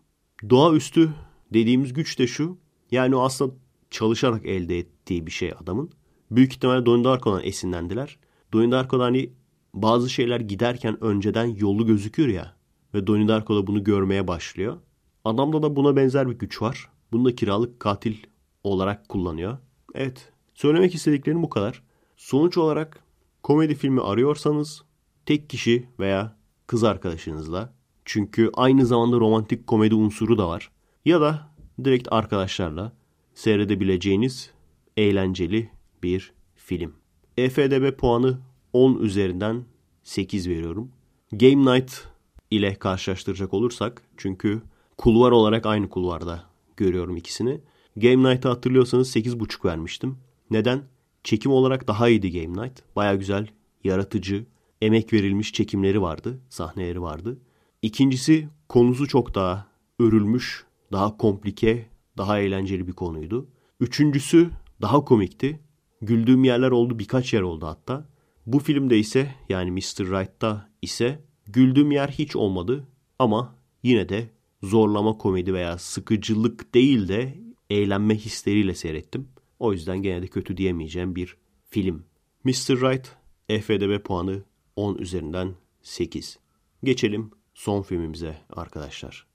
Doğaüstü 0.50 1.10
dediğimiz 1.54 1.94
güç 1.94 2.20
de 2.20 2.28
şu. 2.28 2.58
Yani 2.92 3.16
o 3.16 3.22
aslında 3.22 3.54
çalışarak 3.92 4.46
elde 4.46 4.80
ettiği 4.80 5.28
bir 5.28 5.32
şey 5.32 5.54
adamın. 5.62 5.90
Büyük 6.32 6.54
ihtimalle 6.54 6.86
Donnie 6.86 7.04
Darko'dan 7.04 7.44
esinlendiler. 7.44 8.20
Donnie 8.54 8.72
Darko'da 8.72 9.04
hani 9.04 9.34
bazı 9.74 10.10
şeyler 10.10 10.40
giderken 10.40 11.04
önceden 11.04 11.46
yolu 11.46 11.86
gözükür 11.86 12.28
ya. 12.28 12.56
Ve 12.94 13.08
Donnie 13.08 13.28
Darko 13.28 13.56
da 13.56 13.68
bunu 13.68 13.84
görmeye 13.84 14.28
başlıyor. 14.28 14.78
Adamda 15.26 15.64
da 15.64 15.76
buna 15.76 15.96
benzer 15.96 16.30
bir 16.30 16.40
güç 16.40 16.62
var. 16.62 16.90
Bunu 17.12 17.26
da 17.26 17.36
kiralık 17.36 17.80
katil 17.80 18.16
olarak 18.64 19.10
kullanıyor. 19.10 19.58
Evet. 19.96 20.32
Söylemek 20.54 20.96
istediklerim 20.96 21.44
bu 21.44 21.50
kadar. 21.50 21.84
Sonuç 22.18 22.58
olarak 22.58 23.04
komedi 23.44 23.76
filmi 23.76 24.02
arıyorsanız 24.02 24.84
tek 25.26 25.50
kişi 25.50 25.88
veya 26.00 26.38
kız 26.68 26.84
arkadaşınızla 26.84 27.74
çünkü 28.06 28.50
aynı 28.54 28.86
zamanda 28.86 29.20
romantik 29.20 29.68
komedi 29.68 29.96
unsuru 29.96 30.38
da 30.38 30.48
var. 30.48 30.72
Ya 31.06 31.22
da 31.22 31.50
direkt 31.84 32.08
arkadaşlarla 32.12 32.92
seyredebileceğiniz 33.34 34.52
eğlenceli 34.98 35.70
bir 36.04 36.34
film. 36.56 36.94
EFDB 37.38 37.98
puanı 37.98 38.40
10 38.74 38.98
üzerinden 38.98 39.64
8 40.04 40.50
veriyorum. 40.50 40.92
Game 41.32 41.76
Night 41.76 42.13
ile 42.56 42.76
karşılaştıracak 42.76 43.54
olursak 43.54 44.02
çünkü 44.18 44.62
kulvar 44.98 45.32
olarak 45.32 45.66
aynı 45.66 45.90
kulvarda 45.90 46.44
görüyorum 46.78 47.18
ikisini. 47.18 47.62
Game 47.98 48.30
Night'ı 48.30 48.50
hatırlıyorsanız 48.50 49.16
8.5 49.16 49.66
vermiştim. 49.66 50.18
Neden? 50.52 50.84
Çekim 51.24 51.52
olarak 51.52 51.88
daha 51.88 52.10
iyiydi 52.10 52.32
Game 52.32 52.64
Night. 52.64 52.80
Baya 52.96 53.16
güzel, 53.16 53.48
yaratıcı, 53.84 54.46
emek 54.82 55.14
verilmiş 55.14 55.54
çekimleri 55.54 56.02
vardı, 56.02 56.40
sahneleri 56.50 57.02
vardı. 57.02 57.40
İkincisi 57.82 58.50
konusu 58.70 59.08
çok 59.08 59.36
daha 59.36 59.68
örülmüş, 60.00 60.66
daha 60.92 61.18
komplike, 61.18 61.94
Daha 62.18 62.40
eğlenceli 62.40 62.88
bir 62.88 62.94
konuydu. 62.94 63.48
Üçüncüsü 63.80 64.50
daha 64.82 65.06
komikti. 65.06 65.60
Güldüğüm 66.02 66.44
yerler 66.44 66.72
oldu 66.72 67.00
birkaç 67.00 67.34
yer 67.34 67.42
oldu 67.42 67.66
hatta. 67.68 68.10
Bu 68.46 68.60
filmde 68.60 69.00
ise 69.00 69.36
yani 69.50 69.72
Mr. 69.72 70.00
Right'ta 70.00 70.70
ise 70.82 71.20
güldüğüm 71.48 71.92
yer 71.92 72.08
hiç 72.08 72.36
olmadı. 72.36 72.88
Ama 73.20 73.56
yine 73.84 74.10
de 74.10 74.30
zorlama 74.64 75.18
komedi 75.18 75.54
veya 75.54 75.78
sıkıcılık 75.78 76.74
değil 76.74 77.08
de 77.08 77.38
eğlenme 77.70 78.16
hisleriyle 78.16 78.76
seyrettim. 78.76 79.28
O 79.60 79.74
yüzden 79.74 80.02
gene 80.02 80.22
de 80.22 80.28
kötü 80.28 80.58
diyemeyeceğim 80.58 81.16
bir 81.16 81.38
film. 81.70 82.06
Mr. 82.44 82.82
Right 82.82 83.16
EFDB 83.50 84.04
puanı 84.04 84.44
10 84.76 84.96
üzerinden 84.96 85.56
8. 85.82 86.40
Geçelim 86.84 87.32
son 87.54 87.82
filmimize 87.82 88.38
arkadaşlar. 88.50 89.28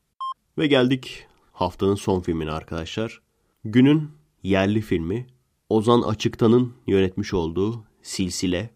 Ve 0.58 0.66
geldik 0.66 1.26
haftanın 1.52 1.94
son 1.94 2.20
filmine 2.20 2.50
arkadaşlar. 2.50 3.20
Günün 3.64 4.10
yerli 4.42 4.80
filmi 4.80 5.26
Ozan 5.68 6.02
Açıktan'ın 6.02 6.74
yönetmiş 6.86 7.34
olduğu 7.34 7.84
Silsile. 8.02 8.70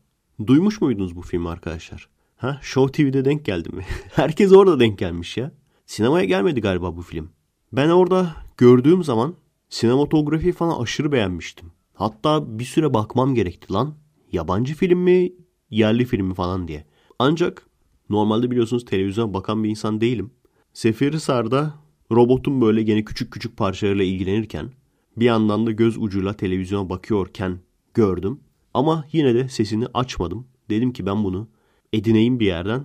Duymuş 0.46 0.80
muydunuz 0.80 1.16
bu 1.16 1.22
filmi 1.22 1.48
arkadaşlar? 1.48 2.08
Ha, 2.42 2.58
Show 2.62 2.92
TV'de 2.92 3.24
denk 3.24 3.44
geldi 3.44 3.68
mi? 3.68 3.84
Herkes 4.12 4.52
orada 4.52 4.80
denk 4.80 4.98
gelmiş 4.98 5.36
ya. 5.36 5.52
Sinemaya 5.86 6.24
gelmedi 6.24 6.60
galiba 6.60 6.96
bu 6.96 7.02
film. 7.02 7.30
Ben 7.72 7.88
orada 7.88 8.36
gördüğüm 8.56 9.04
zaman 9.04 9.34
sinematografi 9.68 10.52
falan 10.52 10.82
aşırı 10.82 11.12
beğenmiştim. 11.12 11.72
Hatta 11.94 12.58
bir 12.58 12.64
süre 12.64 12.94
bakmam 12.94 13.34
gerekti 13.34 13.72
lan. 13.72 13.94
Yabancı 14.32 14.74
film 14.74 14.98
mi, 14.98 15.32
yerli 15.70 16.04
film 16.04 16.26
mi 16.26 16.34
falan 16.34 16.68
diye. 16.68 16.84
Ancak 17.18 17.66
normalde 18.10 18.50
biliyorsunuz 18.50 18.84
televizyona 18.84 19.34
bakan 19.34 19.64
bir 19.64 19.70
insan 19.70 20.00
değilim. 20.00 20.30
Seferihisar'da 20.72 21.74
robotun 22.12 22.60
böyle 22.60 22.82
gene 22.82 23.04
küçük 23.04 23.32
küçük 23.32 23.56
parçalarıyla 23.56 24.04
ilgilenirken 24.04 24.70
bir 25.16 25.24
yandan 25.24 25.66
da 25.66 25.70
göz 25.70 25.98
ucuyla 25.98 26.32
televizyona 26.32 26.88
bakıyorken 26.88 27.58
gördüm. 27.94 28.40
Ama 28.74 29.04
yine 29.12 29.34
de 29.34 29.48
sesini 29.48 29.86
açmadım. 29.94 30.46
Dedim 30.70 30.92
ki 30.92 31.06
ben 31.06 31.24
bunu 31.24 31.48
edineyim 31.92 32.40
bir 32.40 32.46
yerden. 32.46 32.84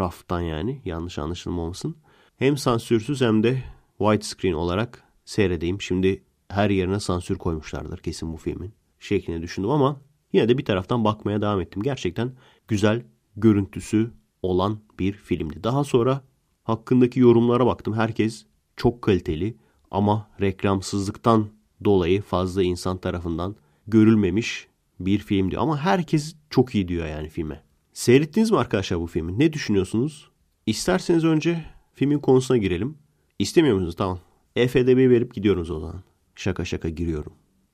Raftan 0.00 0.40
yani 0.40 0.82
yanlış 0.84 1.18
anlaşılmamasın. 1.18 1.96
Hem 2.36 2.56
sansürsüz 2.56 3.20
hem 3.20 3.42
de 3.42 3.62
widescreen 3.98 4.52
olarak 4.52 5.04
seyredeyim. 5.24 5.80
Şimdi 5.80 6.22
her 6.48 6.70
yerine 6.70 7.00
sansür 7.00 7.38
koymuşlardır 7.38 7.98
kesin 7.98 8.32
bu 8.32 8.36
filmin 8.36 8.72
şeklinde 8.98 9.42
düşündüm 9.42 9.70
ama 9.70 10.00
yine 10.32 10.48
de 10.48 10.58
bir 10.58 10.64
taraftan 10.64 11.04
bakmaya 11.04 11.42
devam 11.42 11.60
ettim. 11.60 11.82
Gerçekten 11.82 12.32
güzel 12.68 13.02
görüntüsü 13.36 14.10
olan 14.42 14.80
bir 14.98 15.12
filmdi. 15.12 15.64
Daha 15.64 15.84
sonra 15.84 16.22
hakkındaki 16.64 17.20
yorumlara 17.20 17.66
baktım. 17.66 17.94
Herkes 17.94 18.46
çok 18.76 19.02
kaliteli 19.02 19.56
ama 19.90 20.30
reklamsızlıktan 20.40 21.48
dolayı 21.84 22.22
fazla 22.22 22.62
insan 22.62 22.98
tarafından 22.98 23.56
görülmemiş 23.86 24.68
bir 25.00 25.18
filmdi. 25.18 25.58
Ama 25.58 25.78
herkes 25.78 26.36
çok 26.50 26.74
iyi 26.74 26.88
diyor 26.88 27.06
yani 27.06 27.28
filme. 27.28 27.67
Seyrettiniz 27.98 28.50
mi 28.50 28.58
arkadaşlar 28.58 29.00
bu 29.00 29.06
filmi? 29.06 29.38
Ne 29.38 29.52
düşünüyorsunuz? 29.52 30.28
İsterseniz 30.66 31.24
önce 31.24 31.64
filmin 31.94 32.18
konusuna 32.18 32.56
girelim. 32.56 32.98
İstemiyor 33.38 33.74
musunuz? 33.74 33.96
Tamam. 33.98 34.18
EFDB 34.56 35.10
verip 35.10 35.34
gidiyoruz 35.34 35.70
o 35.70 35.80
zaman. 35.80 36.02
Şaka 36.36 36.64
şaka 36.64 36.88
giriyorum. 36.88 37.32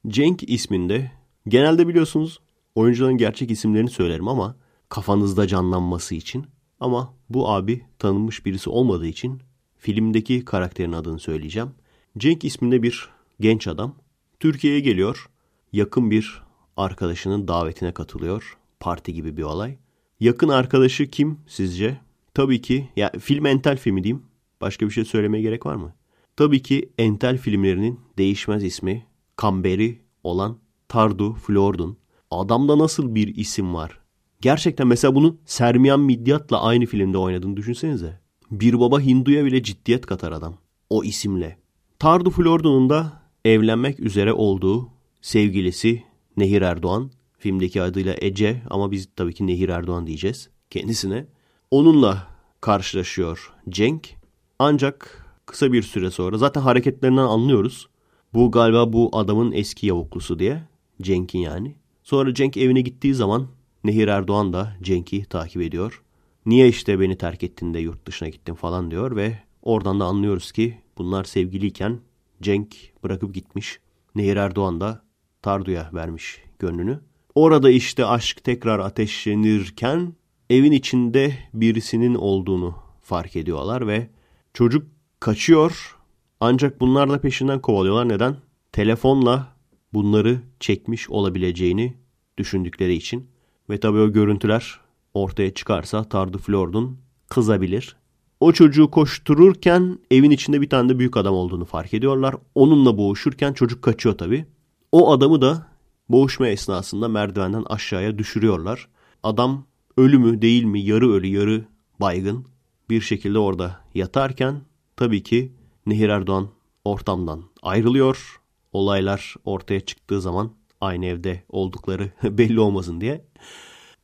Cenk 0.08 0.50
isminde 0.50 1.12
genelde 1.48 1.88
biliyorsunuz 1.88 2.40
oyuncuların 2.74 3.16
gerçek 3.16 3.50
isimlerini 3.50 3.90
söylerim 3.90 4.28
ama 4.28 4.56
kafanızda 4.88 5.46
canlanması 5.46 6.14
için. 6.14 6.46
Ama 6.80 7.14
bu 7.30 7.48
abi 7.48 7.84
tanınmış 7.98 8.46
birisi 8.46 8.70
olmadığı 8.70 9.06
için 9.06 9.40
filmdeki 9.76 10.44
karakterin 10.44 10.92
adını 10.92 11.18
söyleyeceğim. 11.18 11.70
Cenk 12.18 12.44
isminde 12.44 12.82
bir 12.82 13.08
genç 13.40 13.68
adam 13.68 13.94
Türkiye'ye 14.40 14.80
geliyor. 14.80 15.30
Yakın 15.72 16.10
bir 16.10 16.42
arkadaşının 16.76 17.48
davetine 17.48 17.92
katılıyor. 17.92 18.58
Parti 18.80 19.14
gibi 19.14 19.36
bir 19.36 19.42
olay. 19.42 19.78
Yakın 20.20 20.48
arkadaşı 20.48 21.10
kim 21.10 21.38
sizce? 21.46 22.00
Tabii 22.34 22.60
ki 22.62 22.88
ya 22.96 23.12
film 23.20 23.46
entel 23.46 23.76
filmi 23.76 24.04
diyeyim. 24.04 24.22
Başka 24.60 24.86
bir 24.86 24.90
şey 24.90 25.04
söylemeye 25.04 25.42
gerek 25.42 25.66
var 25.66 25.74
mı? 25.74 25.94
Tabii 26.36 26.62
ki 26.62 26.90
entel 26.98 27.38
filmlerinin 27.38 28.00
değişmez 28.18 28.64
ismi 28.64 29.06
Kamberi 29.36 30.00
olan 30.24 30.58
Tardu 30.88 31.34
Flordun. 31.34 31.96
Adamda 32.30 32.78
nasıl 32.78 33.14
bir 33.14 33.36
isim 33.36 33.74
var? 33.74 33.98
Gerçekten 34.40 34.86
mesela 34.86 35.14
bunu 35.14 35.36
Sermiyan 35.44 36.00
Midyat'la 36.00 36.62
aynı 36.62 36.86
filmde 36.86 37.18
oynadığını 37.18 37.56
düşünsenize. 37.56 38.20
Bir 38.50 38.80
baba 38.80 39.00
Hindu'ya 39.00 39.44
bile 39.44 39.62
ciddiyet 39.62 40.06
katar 40.06 40.32
adam. 40.32 40.54
O 40.90 41.04
isimle. 41.04 41.58
Tardu 41.98 42.30
Flordun'un 42.30 42.90
da 42.90 43.22
evlenmek 43.44 44.00
üzere 44.00 44.32
olduğu 44.32 44.88
sevgilisi 45.22 46.02
Nehir 46.36 46.62
Erdoğan. 46.62 47.10
Filmdeki 47.44 47.82
adıyla 47.82 48.14
Ece 48.20 48.62
ama 48.70 48.90
biz 48.90 49.08
tabii 49.16 49.34
ki 49.34 49.46
Nehir 49.46 49.68
Erdoğan 49.68 50.06
diyeceğiz 50.06 50.50
kendisine. 50.70 51.26
Onunla 51.70 52.28
karşılaşıyor 52.60 53.52
Cenk. 53.68 54.10
Ancak 54.58 55.26
kısa 55.46 55.72
bir 55.72 55.82
süre 55.82 56.10
sonra 56.10 56.38
zaten 56.38 56.60
hareketlerinden 56.60 57.22
anlıyoruz. 57.22 57.88
Bu 58.34 58.50
galiba 58.50 58.92
bu 58.92 59.10
adamın 59.12 59.52
eski 59.52 59.86
yavuklusu 59.86 60.38
diye. 60.38 60.62
Cenk'in 61.02 61.38
yani. 61.38 61.74
Sonra 62.02 62.34
Cenk 62.34 62.56
evine 62.56 62.80
gittiği 62.80 63.14
zaman 63.14 63.46
Nehir 63.84 64.08
Erdoğan 64.08 64.52
da 64.52 64.76
Cenk'i 64.82 65.24
takip 65.24 65.62
ediyor. 65.62 66.02
Niye 66.46 66.68
işte 66.68 67.00
beni 67.00 67.18
terk 67.18 67.42
ettin 67.42 67.74
de 67.74 67.78
yurt 67.78 68.06
dışına 68.06 68.28
gittin 68.28 68.54
falan 68.54 68.90
diyor 68.90 69.16
ve 69.16 69.38
oradan 69.62 70.00
da 70.00 70.04
anlıyoruz 70.04 70.52
ki 70.52 70.78
bunlar 70.98 71.24
sevgiliyken 71.24 72.00
Cenk 72.42 72.76
bırakıp 73.02 73.34
gitmiş. 73.34 73.78
Nehir 74.14 74.36
Erdoğan 74.36 74.80
da 74.80 75.02
Tardu'ya 75.42 75.90
vermiş 75.94 76.42
gönlünü. 76.58 77.00
Orada 77.34 77.70
işte 77.70 78.06
aşk 78.06 78.44
tekrar 78.44 78.78
ateşlenirken 78.78 80.12
evin 80.50 80.72
içinde 80.72 81.38
birisinin 81.54 82.14
olduğunu 82.14 82.74
fark 83.02 83.36
ediyorlar 83.36 83.86
ve 83.86 84.08
çocuk 84.52 84.86
kaçıyor 85.20 85.96
ancak 86.40 86.80
bunlar 86.80 87.10
da 87.10 87.20
peşinden 87.20 87.60
kovalıyorlar. 87.60 88.08
Neden? 88.08 88.36
Telefonla 88.72 89.54
bunları 89.92 90.40
çekmiş 90.60 91.10
olabileceğini 91.10 91.96
düşündükleri 92.38 92.94
için. 92.94 93.26
Ve 93.70 93.80
tabii 93.80 93.98
o 93.98 94.12
görüntüler 94.12 94.80
ortaya 95.14 95.54
çıkarsa 95.54 96.04
Tardu 96.04 96.38
Flord'un 96.38 96.98
kızabilir. 97.28 97.96
O 98.40 98.52
çocuğu 98.52 98.90
koştururken 98.90 99.98
evin 100.10 100.30
içinde 100.30 100.60
bir 100.60 100.68
tane 100.68 100.88
de 100.88 100.98
büyük 100.98 101.16
adam 101.16 101.34
olduğunu 101.34 101.64
fark 101.64 101.94
ediyorlar. 101.94 102.34
Onunla 102.54 102.98
boğuşurken 102.98 103.52
çocuk 103.52 103.82
kaçıyor 103.82 104.18
tabii. 104.18 104.46
O 104.92 105.12
adamı 105.12 105.42
da 105.42 105.73
boğuşma 106.08 106.48
esnasında 106.48 107.08
merdivenden 107.08 107.64
aşağıya 107.66 108.18
düşürüyorlar. 108.18 108.88
Adam 109.22 109.66
ölü 109.96 110.18
mü 110.18 110.42
değil 110.42 110.64
mi 110.64 110.80
yarı 110.80 111.12
ölü 111.12 111.26
yarı 111.26 111.64
baygın 112.00 112.46
bir 112.90 113.00
şekilde 113.00 113.38
orada 113.38 113.80
yatarken 113.94 114.60
tabii 114.96 115.22
ki 115.22 115.52
Nehir 115.86 116.08
Erdoğan 116.08 116.48
ortamdan 116.84 117.42
ayrılıyor. 117.62 118.40
Olaylar 118.72 119.34
ortaya 119.44 119.80
çıktığı 119.80 120.20
zaman 120.20 120.52
aynı 120.80 121.06
evde 121.06 121.42
oldukları 121.48 122.12
belli 122.22 122.60
olmasın 122.60 123.00
diye. 123.00 123.24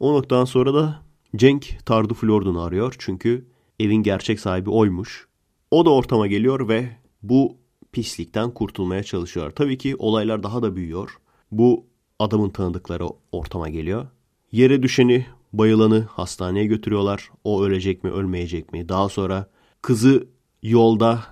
O 0.00 0.14
noktadan 0.14 0.44
sonra 0.44 0.74
da 0.74 1.02
Cenk 1.36 1.86
Tardu 1.86 2.14
Flordun'u 2.14 2.62
arıyor. 2.62 2.94
Çünkü 2.98 3.48
evin 3.80 4.02
gerçek 4.02 4.40
sahibi 4.40 4.70
oymuş. 4.70 5.28
O 5.70 5.84
da 5.84 5.90
ortama 5.90 6.26
geliyor 6.26 6.68
ve 6.68 6.96
bu 7.22 7.56
pislikten 7.92 8.50
kurtulmaya 8.50 9.02
çalışıyor. 9.02 9.50
Tabii 9.50 9.78
ki 9.78 9.96
olaylar 9.96 10.42
daha 10.42 10.62
da 10.62 10.76
büyüyor. 10.76 11.16
Bu 11.52 11.86
adamın 12.20 12.50
tanıdıkları 12.50 13.06
ortama 13.32 13.68
geliyor. 13.68 14.06
Yere 14.52 14.82
düşeni, 14.82 15.26
bayılanı 15.52 16.00
hastaneye 16.00 16.66
götürüyorlar. 16.66 17.30
O 17.44 17.62
ölecek 17.62 18.04
mi, 18.04 18.10
ölmeyecek 18.10 18.72
mi? 18.72 18.88
Daha 18.88 19.08
sonra 19.08 19.50
kızı 19.82 20.28
yolda 20.62 21.24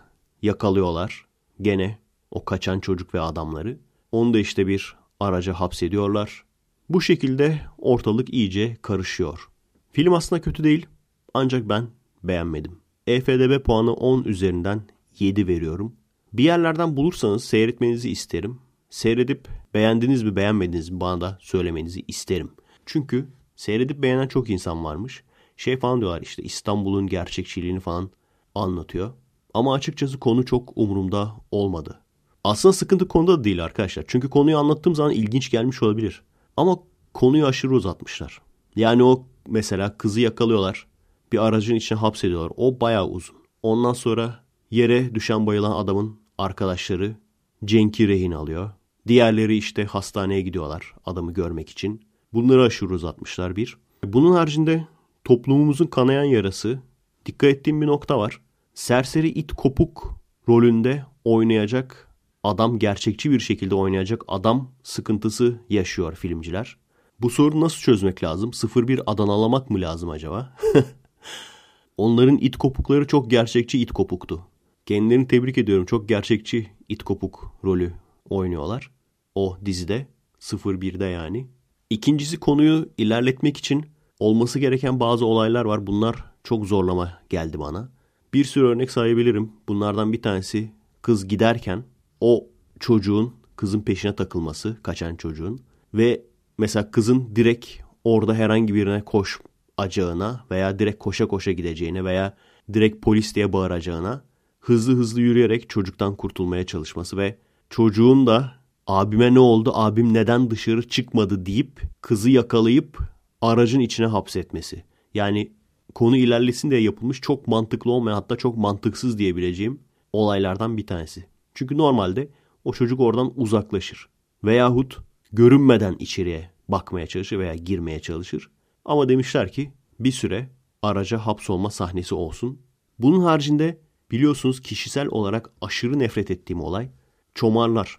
yakalıyorlar. 0.42 1.26
Gene 1.62 1.98
o 2.30 2.44
kaçan 2.44 2.80
çocuk 2.80 3.14
ve 3.14 3.20
adamları. 3.20 3.78
Onu 4.12 4.34
da 4.34 4.38
işte 4.38 4.66
bir 4.66 4.96
araca 5.20 5.52
hapsediyorlar. 5.52 6.44
Bu 6.88 7.00
şekilde 7.00 7.60
ortalık 7.78 8.34
iyice 8.34 8.76
karışıyor. 8.82 9.48
Film 9.92 10.12
aslında 10.12 10.42
kötü 10.42 10.64
değil 10.64 10.86
ancak 11.34 11.68
ben 11.68 11.86
beğenmedim. 12.24 12.78
EFDB 13.06 13.62
puanı 13.62 13.92
10 13.92 14.24
üzerinden 14.24 14.82
7 15.18 15.46
veriyorum. 15.46 15.92
Bir 16.32 16.44
yerlerden 16.44 16.96
bulursanız 16.96 17.44
seyretmenizi 17.44 18.10
isterim. 18.10 18.58
Seyredip 18.90 19.48
beğendiniz 19.74 20.22
mi 20.22 20.36
beğenmediniz 20.36 20.90
mi 20.90 21.00
bana 21.00 21.20
da 21.20 21.38
söylemenizi 21.40 22.04
isterim. 22.08 22.50
Çünkü 22.86 23.28
seyredip 23.56 24.02
beğenen 24.02 24.28
çok 24.28 24.50
insan 24.50 24.84
varmış. 24.84 25.22
Şey 25.56 25.78
falan 25.78 26.00
diyorlar 26.00 26.22
işte 26.22 26.42
İstanbul'un 26.42 27.06
gerçekçiliğini 27.06 27.80
falan 27.80 28.10
anlatıyor. 28.54 29.12
Ama 29.54 29.74
açıkçası 29.74 30.18
konu 30.18 30.44
çok 30.44 30.72
umurumda 30.76 31.34
olmadı. 31.50 32.00
Aslında 32.44 32.72
sıkıntı 32.72 33.08
konuda 33.08 33.38
da 33.38 33.44
değil 33.44 33.64
arkadaşlar. 33.64 34.04
Çünkü 34.08 34.30
konuyu 34.30 34.58
anlattığım 34.58 34.94
zaman 34.94 35.12
ilginç 35.12 35.50
gelmiş 35.50 35.82
olabilir. 35.82 36.22
Ama 36.56 36.78
konuyu 37.14 37.46
aşırı 37.46 37.74
uzatmışlar. 37.74 38.40
Yani 38.76 39.02
o 39.04 39.26
mesela 39.48 39.98
kızı 39.98 40.20
yakalıyorlar. 40.20 40.86
Bir 41.32 41.38
aracın 41.46 41.74
içine 41.74 41.98
hapsediyorlar. 41.98 42.52
O 42.56 42.80
bayağı 42.80 43.06
uzun. 43.06 43.36
Ondan 43.62 43.92
sonra 43.92 44.44
yere 44.70 45.14
düşen 45.14 45.46
bayılan 45.46 45.72
adamın 45.72 46.20
arkadaşları 46.38 47.16
Cenk'i 47.64 48.08
rehin 48.08 48.32
alıyor. 48.32 48.70
Diğerleri 49.08 49.56
işte 49.56 49.84
hastaneye 49.84 50.40
gidiyorlar 50.40 50.94
adamı 51.06 51.32
görmek 51.32 51.70
için. 51.70 52.00
Bunları 52.32 52.62
aşırı 52.62 52.94
uzatmışlar 52.94 53.56
bir. 53.56 53.76
Bunun 54.04 54.32
haricinde 54.32 54.86
toplumumuzun 55.24 55.86
kanayan 55.86 56.24
yarası 56.24 56.78
dikkat 57.26 57.50
ettiğim 57.50 57.80
bir 57.80 57.86
nokta 57.86 58.18
var. 58.18 58.40
Serseri 58.74 59.28
it 59.28 59.52
kopuk 59.52 60.20
rolünde 60.48 61.04
oynayacak 61.24 62.08
adam 62.42 62.78
gerçekçi 62.78 63.30
bir 63.30 63.40
şekilde 63.40 63.74
oynayacak 63.74 64.24
adam 64.28 64.70
sıkıntısı 64.82 65.60
yaşıyor 65.70 66.14
filmciler. 66.14 66.76
Bu 67.20 67.30
sorunu 67.30 67.60
nasıl 67.60 67.80
çözmek 67.80 68.24
lazım? 68.24 68.50
01 68.76 69.00
Adanalamak 69.06 69.70
mı 69.70 69.80
lazım 69.80 70.10
acaba? 70.10 70.56
Onların 71.96 72.36
it 72.36 72.56
kopukları 72.56 73.06
çok 73.06 73.30
gerçekçi 73.30 73.78
it 73.78 73.92
kopuktu. 73.92 74.46
Kendilerini 74.86 75.28
tebrik 75.28 75.58
ediyorum. 75.58 75.86
Çok 75.86 76.08
gerçekçi 76.08 76.70
it 76.88 77.02
kopuk 77.02 77.52
rolü 77.64 77.92
oynuyorlar. 78.30 78.97
O 79.38 79.58
dizide. 79.64 80.06
01'de 80.40 81.04
yani. 81.04 81.46
İkincisi 81.90 82.40
konuyu 82.40 82.88
ilerletmek 82.98 83.56
için 83.56 83.86
olması 84.18 84.58
gereken 84.58 85.00
bazı 85.00 85.26
olaylar 85.26 85.64
var. 85.64 85.86
Bunlar 85.86 86.24
çok 86.44 86.66
zorlama 86.66 87.18
geldi 87.30 87.58
bana. 87.58 87.88
Bir 88.34 88.44
sürü 88.44 88.66
örnek 88.66 88.90
sayabilirim. 88.90 89.52
Bunlardan 89.68 90.12
bir 90.12 90.22
tanesi 90.22 90.72
kız 91.02 91.28
giderken 91.28 91.84
o 92.20 92.46
çocuğun 92.80 93.34
kızın 93.56 93.80
peşine 93.80 94.16
takılması, 94.16 94.76
kaçan 94.82 95.16
çocuğun 95.16 95.60
ve 95.94 96.22
mesela 96.58 96.90
kızın 96.90 97.36
direkt 97.36 97.66
orada 98.04 98.34
herhangi 98.34 98.74
birine 98.74 99.04
koşacağına 99.04 100.44
veya 100.50 100.78
direkt 100.78 100.98
koşa 100.98 101.28
koşa 101.28 101.52
gideceğine 101.52 102.04
veya 102.04 102.36
direkt 102.72 103.02
polis 103.02 103.34
diye 103.34 103.52
bağıracağına 103.52 104.24
hızlı 104.60 104.94
hızlı 104.94 105.20
yürüyerek 105.20 105.70
çocuktan 105.70 106.16
kurtulmaya 106.16 106.66
çalışması 106.66 107.16
ve 107.16 107.38
çocuğun 107.70 108.26
da 108.26 108.57
abime 108.88 109.34
ne 109.34 109.38
oldu, 109.38 109.72
abim 109.74 110.14
neden 110.14 110.50
dışarı 110.50 110.88
çıkmadı 110.88 111.46
deyip 111.46 111.82
kızı 112.00 112.30
yakalayıp 112.30 112.98
aracın 113.40 113.80
içine 113.80 114.06
hapsetmesi. 114.06 114.84
Yani 115.14 115.52
konu 115.94 116.16
ilerlesin 116.16 116.70
diye 116.70 116.80
yapılmış 116.80 117.20
çok 117.20 117.46
mantıklı 117.46 117.90
olmayan 117.90 118.14
hatta 118.14 118.36
çok 118.36 118.56
mantıksız 118.56 119.18
diyebileceğim 119.18 119.80
olaylardan 120.12 120.76
bir 120.76 120.86
tanesi. 120.86 121.26
Çünkü 121.54 121.78
normalde 121.78 122.28
o 122.64 122.72
çocuk 122.72 123.00
oradan 123.00 123.32
uzaklaşır. 123.36 124.08
Veyahut 124.44 124.98
görünmeden 125.32 125.96
içeriye 125.98 126.50
bakmaya 126.68 127.06
çalışır 127.06 127.38
veya 127.38 127.54
girmeye 127.54 128.00
çalışır. 128.00 128.50
Ama 128.84 129.08
demişler 129.08 129.52
ki 129.52 129.72
bir 130.00 130.12
süre 130.12 130.48
araca 130.82 131.18
hapsolma 131.18 131.70
sahnesi 131.70 132.14
olsun. 132.14 132.58
Bunun 132.98 133.20
haricinde 133.20 133.80
biliyorsunuz 134.10 134.62
kişisel 134.62 135.06
olarak 135.06 135.50
aşırı 135.60 135.98
nefret 135.98 136.30
ettiğim 136.30 136.60
olay 136.60 136.90
çomarlar. 137.34 137.98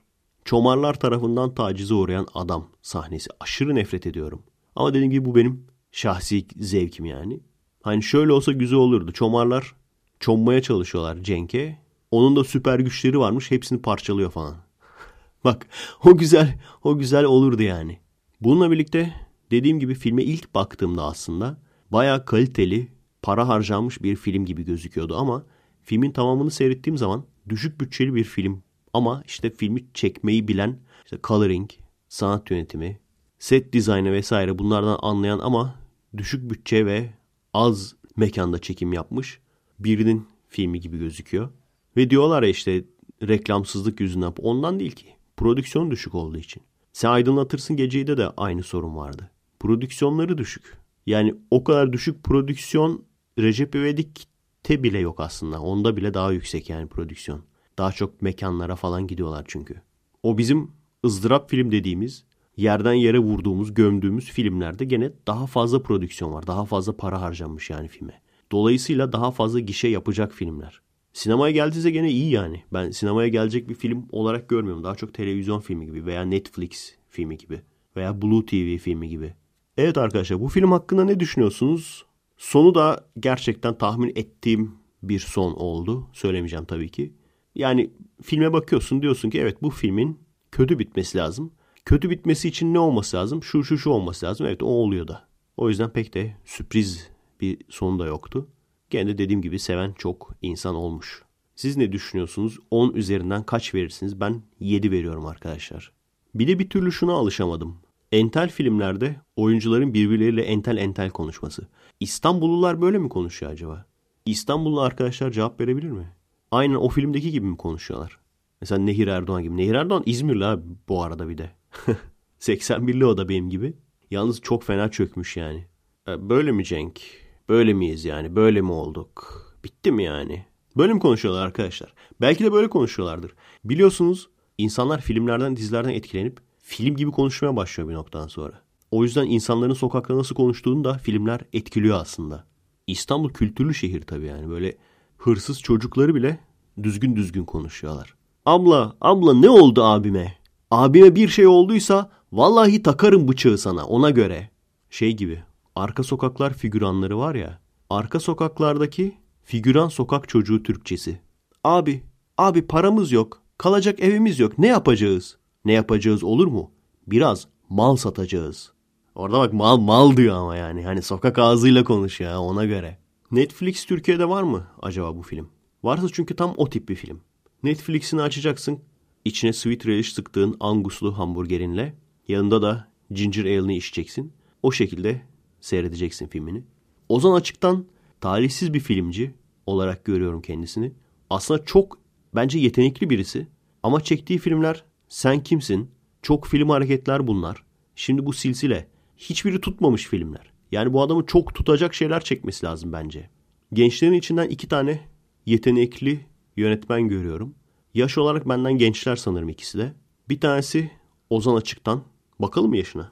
Çomarlar 0.50 1.00
tarafından 1.00 1.54
tacize 1.54 1.94
uğrayan 1.94 2.28
adam 2.34 2.68
sahnesi. 2.82 3.30
Aşırı 3.40 3.76
nefret 3.76 4.08
ediyorum. 4.08 4.44
Ama 4.76 4.94
dediğim 4.94 5.12
gibi 5.12 5.26
bu 5.26 5.36
benim 5.36 5.66
şahsi 5.92 6.46
zevkim 6.58 7.06
yani. 7.06 7.40
Hani 7.84 8.04
şöyle 8.04 8.32
olsa 8.32 8.52
güzel 8.52 8.80
olurdu. 8.80 9.12
Çomarlar 9.12 9.76
çonmaya 10.20 10.62
çalışıyorlar 10.62 11.24
Cenk'e. 11.24 11.78
Onun 12.12 12.36
da 12.36 12.44
süper 12.44 12.80
güçleri 12.80 13.20
varmış. 13.20 13.52
Hepsini 13.52 13.82
parçalıyor 13.82 14.32
falan. 14.32 14.56
Bak 15.44 15.68
o 16.06 16.18
güzel 16.18 16.60
o 16.84 16.98
güzel 16.98 17.26
olurdu 17.26 17.62
yani. 17.62 18.00
Bununla 18.42 18.72
birlikte 18.72 19.14
dediğim 19.52 19.80
gibi 19.80 19.94
filme 19.96 20.24
ilk 20.24 20.56
baktığımda 20.56 21.04
aslında 21.04 21.58
baya 21.92 22.26
kaliteli, 22.26 22.88
para 23.22 23.48
harcanmış 23.48 24.04
bir 24.04 24.16
film 24.16 24.46
gibi 24.46 24.66
gözüküyordu 24.66 25.18
ama 25.18 25.44
filmin 25.84 26.12
tamamını 26.12 26.52
seyrettiğim 26.52 26.98
zaman 26.98 27.24
düşük 27.50 27.82
bütçeli 27.82 28.16
bir 28.16 28.24
film 28.24 28.64
ama 28.94 29.24
işte 29.26 29.50
filmi 29.50 29.86
çekmeyi 29.94 30.48
bilen 30.48 30.80
işte 31.06 31.18
coloring, 31.24 31.70
sanat 32.10 32.52
yönetimi, 32.52 33.00
set 33.40 33.74
dizaynı 33.74 34.12
vesaire 34.12 34.60
bunlardan 34.60 35.00
anlayan 35.02 35.40
ama 35.40 35.76
düşük 36.18 36.50
bütçe 36.50 36.86
ve 36.86 37.10
az 37.54 37.96
mekanda 38.16 38.60
çekim 38.60 38.94
yapmış 38.94 39.40
birinin 39.80 40.28
filmi 40.48 40.80
gibi 40.80 40.98
gözüküyor. 40.98 41.50
Ve 41.98 42.10
diyorlar 42.10 42.44
ya 42.44 42.50
işte 42.50 42.84
reklamsızlık 43.28 44.00
yüzünden. 44.00 44.34
Ondan 44.42 44.80
değil 44.80 44.92
ki. 44.92 45.08
Prodüksiyon 45.38 45.92
düşük 45.92 46.16
olduğu 46.16 46.38
için. 46.38 46.64
Sen 46.94 47.10
aydınlatırsın 47.10 47.76
geceyi 47.76 48.08
de 48.08 48.30
aynı 48.38 48.64
sorun 48.64 48.96
vardı. 48.96 49.32
Prodüksiyonları 49.60 50.38
düşük. 50.38 50.78
Yani 51.06 51.36
o 51.52 51.64
kadar 51.64 51.94
düşük 51.94 52.24
prodüksiyon 52.24 53.06
Recep 53.40 53.76
İvedik'te 53.76 54.84
bile 54.84 55.00
yok 55.00 55.20
aslında. 55.20 55.62
Onda 55.62 55.98
bile 55.98 56.14
daha 56.14 56.32
yüksek 56.32 56.70
yani 56.70 56.88
prodüksiyon. 56.88 57.44
Daha 57.80 57.92
çok 57.92 58.22
mekanlara 58.22 58.76
falan 58.76 59.08
gidiyorlar 59.08 59.46
çünkü. 59.48 59.82
O 60.24 60.38
bizim 60.38 60.72
ızdırap 61.06 61.50
film 61.50 61.72
dediğimiz 61.72 62.26
yerden 62.58 62.94
yere 62.94 63.20
vurduğumuz, 63.20 63.74
gömdüğümüz 63.74 64.26
filmlerde 64.26 64.86
gene 64.86 65.12
daha 65.28 65.48
fazla 65.48 65.82
prodüksiyon 65.82 66.34
var. 66.34 66.48
Daha 66.48 66.66
fazla 66.66 66.98
para 66.98 67.22
harcanmış 67.22 67.70
yani 67.70 67.88
filme. 67.88 68.22
Dolayısıyla 68.52 69.12
daha 69.12 69.32
fazla 69.32 69.60
gişe 69.60 69.88
yapacak 69.88 70.34
filmler. 70.34 70.82
Sinemaya 71.14 71.52
geldiyse 71.52 71.92
gene 71.92 72.12
iyi 72.12 72.32
yani. 72.32 72.64
Ben 72.74 72.92
sinemaya 72.92 73.28
gelecek 73.28 73.70
bir 73.70 73.76
film 73.76 74.06
olarak 74.12 74.50
görmüyorum. 74.50 74.84
Daha 74.84 74.96
çok 74.96 75.14
televizyon 75.14 75.60
filmi 75.60 75.86
gibi 75.86 76.06
veya 76.06 76.22
Netflix 76.22 76.96
filmi 77.10 77.38
gibi 77.38 77.62
veya 77.96 78.22
Blue 78.22 78.46
TV 78.46 78.78
filmi 78.78 79.10
gibi. 79.10 79.34
Evet 79.78 79.98
arkadaşlar 79.98 80.42
bu 80.42 80.48
film 80.48 80.72
hakkında 80.72 81.04
ne 81.04 81.20
düşünüyorsunuz? 81.20 82.06
Sonu 82.38 82.76
da 82.76 83.06
gerçekten 83.20 83.78
tahmin 83.78 84.12
ettiğim 84.16 84.72
bir 85.04 85.20
son 85.20 85.54
oldu. 85.54 86.08
Söylemeyeceğim 86.14 86.66
tabii 86.66 86.90
ki. 86.90 87.14
Yani 87.60 87.90
filme 88.22 88.54
bakıyorsun 88.54 89.02
diyorsun 89.02 89.30
ki 89.30 89.40
evet 89.40 89.62
bu 89.62 89.70
filmin 89.70 90.20
kötü 90.52 90.80
bitmesi 90.80 91.18
lazım. 91.18 91.52
Kötü 91.86 92.10
bitmesi 92.10 92.48
için 92.48 92.74
ne 92.74 92.80
olması 92.80 93.18
lazım? 93.18 93.44
Şu 93.44 93.64
şu 93.64 93.78
şu 93.78 93.90
olması 93.90 94.26
lazım. 94.26 94.46
Evet 94.48 94.64
o 94.64 94.66
oluyor 94.66 95.08
da. 95.08 95.28
O 95.58 95.70
yüzden 95.70 95.90
pek 95.90 96.14
de 96.14 96.36
sürpriz 96.46 97.10
bir 97.42 97.58
son 97.70 98.00
da 98.00 98.06
yoktu. 98.06 98.48
Gene 98.90 99.08
de 99.08 99.18
dediğim 99.18 99.42
gibi 99.42 99.60
seven 99.60 99.94
çok 99.94 100.36
insan 100.42 100.76
olmuş. 100.76 101.24
Siz 101.56 101.78
ne 101.78 101.92
düşünüyorsunuz? 101.92 102.60
10 102.72 102.94
üzerinden 102.94 103.44
kaç 103.44 103.74
verirsiniz? 103.76 104.20
Ben 104.20 104.42
7 104.60 104.92
veriyorum 104.92 105.26
arkadaşlar. 105.26 105.92
Bir 106.36 106.48
de 106.48 106.60
bir 106.60 106.70
türlü 106.70 106.92
şuna 106.92 107.14
alışamadım. 107.14 107.78
Entel 108.12 108.50
filmlerde 108.50 109.16
oyuncuların 109.36 109.94
birbirleriyle 109.94 110.42
entel 110.42 110.78
entel 110.78 111.10
konuşması. 111.10 111.68
İstanbullular 112.00 112.82
böyle 112.82 112.98
mi 112.98 113.10
konuşuyor 113.10 113.52
acaba? 113.52 113.86
İstanbullu 114.26 114.82
arkadaşlar 114.82 115.32
cevap 115.32 115.62
verebilir 115.62 115.92
mi? 115.92 116.19
Aynen 116.52 116.76
o 116.76 116.90
filmdeki 116.90 117.32
gibi 117.32 117.48
mi 117.48 117.58
konuşuyorlar? 117.58 118.20
Mesela 118.62 118.82
Nehir 118.82 119.08
Erdoğan 119.08 119.44
gibi. 119.44 119.58
Nehir 119.58 119.74
Erdoğan 119.76 120.04
İzmirli 120.06 120.46
abi 120.46 120.64
bu 120.90 121.04
arada 121.04 121.30
bir 121.30 121.38
de. 121.38 121.52
81'li 122.40 123.06
o 123.06 123.18
da 123.18 123.30
benim 123.30 123.50
gibi. 123.50 123.74
Yalnız 124.12 124.42
çok 124.42 124.64
fena 124.64 124.92
çökmüş 124.92 125.38
yani. 125.38 125.66
E, 126.08 126.30
böyle 126.30 126.52
mi 126.52 126.66
Cenk? 126.66 127.02
Böyle 127.50 127.74
miyiz 127.74 128.06
yani? 128.06 128.36
Böyle 128.36 128.62
mi 128.62 128.72
olduk? 128.72 129.46
Bitti 129.64 129.92
mi 129.92 130.04
yani? 130.04 130.46
Böyle 130.78 130.94
mi 130.94 131.00
konuşuyorlar 131.00 131.46
arkadaşlar? 131.46 131.94
Belki 132.22 132.44
de 132.44 132.54
böyle 132.54 132.70
konuşuyorlardır. 132.70 133.34
Biliyorsunuz 133.66 134.30
insanlar 134.58 135.02
filmlerden, 135.02 135.56
dizilerden 135.56 135.90
etkilenip 135.90 136.40
film 136.58 136.96
gibi 136.96 137.12
konuşmaya 137.12 137.56
başlıyor 137.56 137.90
bir 137.90 137.94
noktadan 137.94 138.28
sonra. 138.28 138.62
O 138.92 139.04
yüzden 139.04 139.26
insanların 139.26 139.74
sokakta 139.74 140.18
nasıl 140.18 140.36
konuştuğunu 140.36 140.84
da 140.84 140.94
filmler 140.98 141.42
etkiliyor 141.54 142.02
aslında. 142.02 142.48
İstanbul 142.88 143.30
kültürlü 143.30 143.74
şehir 143.74 144.02
tabii 144.02 144.26
yani. 144.26 144.50
Böyle 144.50 144.78
hırsız 145.20 145.62
çocukları 145.62 146.16
bile 146.16 146.40
düzgün 146.84 147.16
düzgün 147.16 147.46
konuşuyorlar. 147.46 148.16
Abla, 148.46 148.96
abla 149.02 149.34
ne 149.34 149.50
oldu 149.50 149.84
abime? 149.84 150.36
Abime 150.72 151.16
bir 151.16 151.28
şey 151.28 151.48
olduysa 151.48 152.10
vallahi 152.32 152.84
takarım 152.84 153.28
bıçağı 153.28 153.58
sana 153.58 153.86
ona 153.86 154.10
göre. 154.10 154.50
Şey 154.90 155.16
gibi 155.16 155.44
arka 155.76 156.04
sokaklar 156.04 156.54
figüranları 156.54 157.18
var 157.18 157.36
ya. 157.36 157.60
Arka 157.90 158.20
sokaklardaki 158.20 159.18
figüran 159.44 159.90
sokak 159.90 160.30
çocuğu 160.30 160.64
Türkçesi. 160.64 161.20
Abi, 161.64 162.04
abi 162.38 162.62
paramız 162.62 163.12
yok. 163.12 163.42
Kalacak 163.58 164.00
evimiz 164.00 164.40
yok. 164.40 164.58
Ne 164.58 164.68
yapacağız? 164.68 165.38
Ne 165.66 165.74
yapacağız 165.74 166.24
olur 166.24 166.48
mu? 166.48 166.72
Biraz 167.08 167.48
mal 167.70 167.96
satacağız. 167.96 168.72
Orada 169.16 169.40
bak 169.40 169.54
mal 169.54 169.78
mal 169.78 170.18
diyor 170.18 170.36
ama 170.36 170.56
yani. 170.56 170.86
Hani 170.86 171.02
sokak 171.02 171.40
ağzıyla 171.40 171.84
konuşuyor 171.84 172.38
ona 172.38 172.66
göre. 172.66 172.98
Netflix 173.32 173.86
Türkiye'de 173.86 174.30
var 174.30 174.44
mı 174.44 174.68
acaba 174.82 175.16
bu 175.16 175.22
film? 175.22 175.50
Varsa 175.84 176.08
çünkü 176.14 176.36
tam 176.36 176.54
o 176.58 176.70
tip 176.70 176.90
bir 176.90 176.96
film. 176.96 177.22
Netflix'ini 177.64 178.22
açacaksın. 178.22 178.80
İçine 179.26 179.54
sweet 179.54 179.86
relish 179.86 180.14
sıktığın 180.14 180.58
anguslu 180.60 181.18
hamburgerinle. 181.18 181.96
Yanında 182.28 182.62
da 182.62 182.88
ginger 183.12 183.46
ale'ını 183.46 183.74
içeceksin. 183.74 184.34
O 184.64 184.72
şekilde 184.72 185.22
seyredeceksin 185.62 186.28
filmini. 186.28 186.64
Ozan 187.10 187.34
Açık'tan 187.34 187.86
talihsiz 188.22 188.74
bir 188.74 188.80
filmci 188.80 189.34
olarak 189.66 190.06
görüyorum 190.06 190.42
kendisini. 190.42 190.92
Aslında 191.30 191.66
çok 191.66 192.00
bence 192.36 192.60
yetenekli 192.60 193.10
birisi. 193.10 193.48
Ama 193.84 194.02
çektiği 194.02 194.40
filmler 194.40 194.84
Sen 195.10 195.44
Kimsin? 195.44 195.92
Çok 196.22 196.48
film 196.48 196.70
hareketler 196.70 197.28
bunlar. 197.28 197.64
Şimdi 197.96 198.26
bu 198.26 198.34
silsile. 198.34 198.88
Hiçbiri 199.18 199.62
tutmamış 199.62 200.08
filmler. 200.08 200.52
Yani 200.72 200.94
bu 200.94 201.02
adamı 201.02 201.26
çok 201.26 201.56
tutacak 201.56 201.94
şeyler 201.94 202.24
çekmesi 202.24 202.66
lazım 202.66 202.94
bence. 202.94 203.30
Gençlerin 203.74 204.14
içinden 204.14 204.50
iki 204.50 204.68
tane 204.68 205.08
yetenekli 205.46 206.26
yönetmen 206.58 207.08
görüyorum. 207.08 207.56
Yaş 207.94 208.18
olarak 208.18 208.50
benden 208.50 208.74
gençler 208.74 209.16
sanırım 209.16 209.50
ikisi 209.50 209.78
de. 209.78 209.94
Bir 210.30 210.40
tanesi 210.40 210.92
Ozan 211.30 211.56
Açık'tan. 211.56 212.02
Bakalım 212.40 212.74
yaşına? 212.74 213.12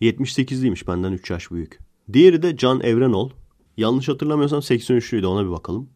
78'liymiş 0.00 0.86
benden 0.86 1.12
3 1.12 1.30
yaş 1.30 1.50
büyük. 1.50 1.78
Diğeri 2.12 2.42
de 2.42 2.56
Can 2.56 2.80
Evrenol. 2.80 3.30
Yanlış 3.76 4.08
hatırlamıyorsam 4.08 4.58
83'lüydü 4.58 5.26
ona 5.26 5.44
bir 5.44 5.50
bakalım. 5.50 5.90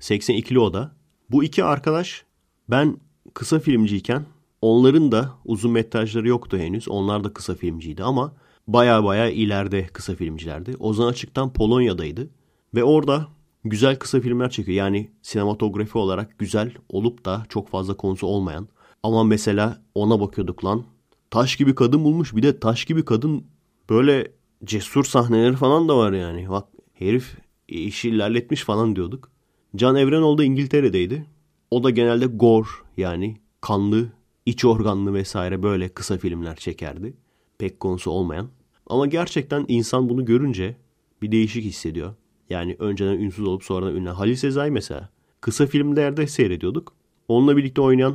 82'li 0.00 0.58
o 0.58 0.72
da. 0.72 0.96
Bu 1.30 1.44
iki 1.44 1.64
arkadaş 1.64 2.24
ben 2.70 2.96
kısa 3.34 3.58
filmciyken 3.58 4.24
onların 4.62 5.12
da 5.12 5.34
uzun 5.44 5.70
metrajları 5.70 6.28
yoktu 6.28 6.58
henüz. 6.58 6.88
Onlar 6.88 7.24
da 7.24 7.32
kısa 7.32 7.54
filmciydi 7.54 8.02
ama 8.02 8.32
baya 8.66 9.04
baya 9.04 9.30
ileride 9.30 9.86
kısa 9.86 10.14
filmcilerdi. 10.14 10.76
Ozan 10.78 11.06
Açık'tan 11.06 11.52
Polonya'daydı. 11.52 12.30
Ve 12.74 12.84
orada 12.84 13.28
güzel 13.64 13.98
kısa 13.98 14.20
filmler 14.20 14.50
çekiyor. 14.50 14.76
Yani 14.78 15.10
sinematografi 15.22 15.98
olarak 15.98 16.38
güzel 16.38 16.74
olup 16.88 17.24
da 17.24 17.46
çok 17.48 17.68
fazla 17.68 17.96
konusu 17.96 18.26
olmayan. 18.26 18.68
Ama 19.02 19.24
mesela 19.24 19.82
ona 19.94 20.20
bakıyorduk 20.20 20.64
lan. 20.64 20.84
Taş 21.30 21.56
gibi 21.56 21.74
kadın 21.74 22.04
bulmuş. 22.04 22.36
Bir 22.36 22.42
de 22.42 22.60
taş 22.60 22.84
gibi 22.84 23.04
kadın 23.04 23.44
böyle 23.90 24.32
cesur 24.64 25.04
sahneleri 25.04 25.56
falan 25.56 25.88
da 25.88 25.96
var 25.96 26.12
yani. 26.12 26.50
Bak 26.50 26.68
herif 26.94 27.36
işi 27.68 28.08
ilerletmiş 28.08 28.64
falan 28.64 28.96
diyorduk. 28.96 29.30
Can 29.76 29.96
Evrenol 29.96 30.38
da 30.38 30.44
İngiltere'deydi. 30.44 31.26
O 31.70 31.84
da 31.84 31.90
genelde 31.90 32.26
gore 32.26 32.68
yani 32.96 33.36
kanlı, 33.60 34.12
iç 34.46 34.64
organlı 34.64 35.14
vesaire 35.14 35.62
böyle 35.62 35.88
kısa 35.88 36.18
filmler 36.18 36.56
çekerdi. 36.56 37.14
Pek 37.60 37.80
konusu 37.80 38.10
olmayan. 38.10 38.48
Ama 38.86 39.06
gerçekten 39.06 39.64
insan 39.68 40.08
bunu 40.08 40.24
görünce 40.24 40.76
bir 41.22 41.32
değişik 41.32 41.64
hissediyor. 41.64 42.14
Yani 42.50 42.76
önceden 42.78 43.18
ünsüz 43.18 43.46
olup 43.46 43.64
sonradan 43.64 43.96
ünlü. 43.96 44.08
Halil 44.08 44.34
Sezai 44.34 44.70
mesela. 44.70 45.08
Kısa 45.40 45.66
filmlerde 45.66 46.26
seyrediyorduk. 46.26 46.92
Onunla 47.28 47.56
birlikte 47.56 47.80
oynayan 47.80 48.14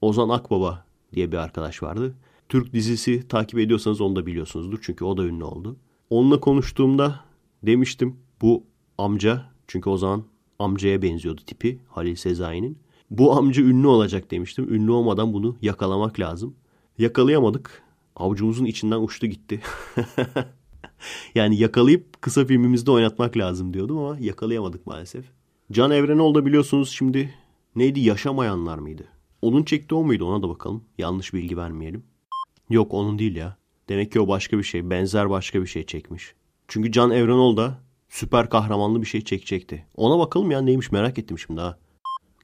Ozan 0.00 0.28
Akbaba 0.28 0.84
diye 1.12 1.32
bir 1.32 1.36
arkadaş 1.36 1.82
vardı. 1.82 2.14
Türk 2.48 2.72
dizisi 2.72 3.28
takip 3.28 3.58
ediyorsanız 3.58 4.00
onu 4.00 4.16
da 4.16 4.26
biliyorsunuzdur. 4.26 4.78
Çünkü 4.82 5.04
o 5.04 5.16
da 5.16 5.24
ünlü 5.24 5.44
oldu. 5.44 5.76
Onunla 6.10 6.40
konuştuğumda 6.40 7.20
demiştim 7.62 8.16
bu 8.42 8.64
amca 8.98 9.44
çünkü 9.68 9.90
o 9.90 9.96
zaman 9.96 10.24
amcaya 10.58 11.02
benziyordu 11.02 11.40
tipi 11.46 11.78
Halil 11.88 12.14
Sezai'nin. 12.14 12.78
Bu 13.10 13.36
amca 13.36 13.62
ünlü 13.62 13.86
olacak 13.86 14.30
demiştim. 14.30 14.74
Ünlü 14.74 14.90
olmadan 14.90 15.32
bunu 15.32 15.56
yakalamak 15.62 16.20
lazım. 16.20 16.54
Yakalayamadık. 16.98 17.85
Avucumuzun 18.16 18.64
içinden 18.64 19.00
uçtu 19.00 19.26
gitti. 19.26 19.60
yani 21.34 21.56
yakalayıp 21.56 22.22
kısa 22.22 22.44
filmimizde 22.44 22.90
oynatmak 22.90 23.36
lazım 23.36 23.74
diyordum 23.74 23.98
ama 23.98 24.16
yakalayamadık 24.20 24.86
maalesef. 24.86 25.24
Can 25.72 25.90
Evrenoğlu 25.90 26.34
da 26.34 26.46
biliyorsunuz 26.46 26.90
şimdi 26.90 27.34
neydi 27.76 28.00
yaşamayanlar 28.00 28.78
mıydı? 28.78 29.08
Onun 29.42 29.62
çektiği 29.62 29.94
o 29.94 30.04
muydu 30.04 30.24
ona 30.24 30.42
da 30.42 30.48
bakalım. 30.48 30.84
Yanlış 30.98 31.34
bilgi 31.34 31.56
vermeyelim. 31.56 32.04
Yok 32.70 32.94
onun 32.94 33.18
değil 33.18 33.36
ya. 33.36 33.56
Demek 33.88 34.12
ki 34.12 34.20
o 34.20 34.28
başka 34.28 34.58
bir 34.58 34.62
şey. 34.62 34.90
Benzer 34.90 35.30
başka 35.30 35.62
bir 35.62 35.66
şey 35.66 35.86
çekmiş. 35.86 36.34
Çünkü 36.68 36.92
Can 36.92 37.10
Evrenoğlu 37.10 37.56
da 37.56 37.82
süper 38.08 38.50
kahramanlı 38.50 39.02
bir 39.02 39.06
şey 39.06 39.20
çekecekti. 39.20 39.86
Ona 39.96 40.18
bakalım 40.18 40.50
ya 40.50 40.60
neymiş 40.60 40.92
merak 40.92 41.18
ettim 41.18 41.38
şimdi 41.38 41.60
ha. 41.60 41.78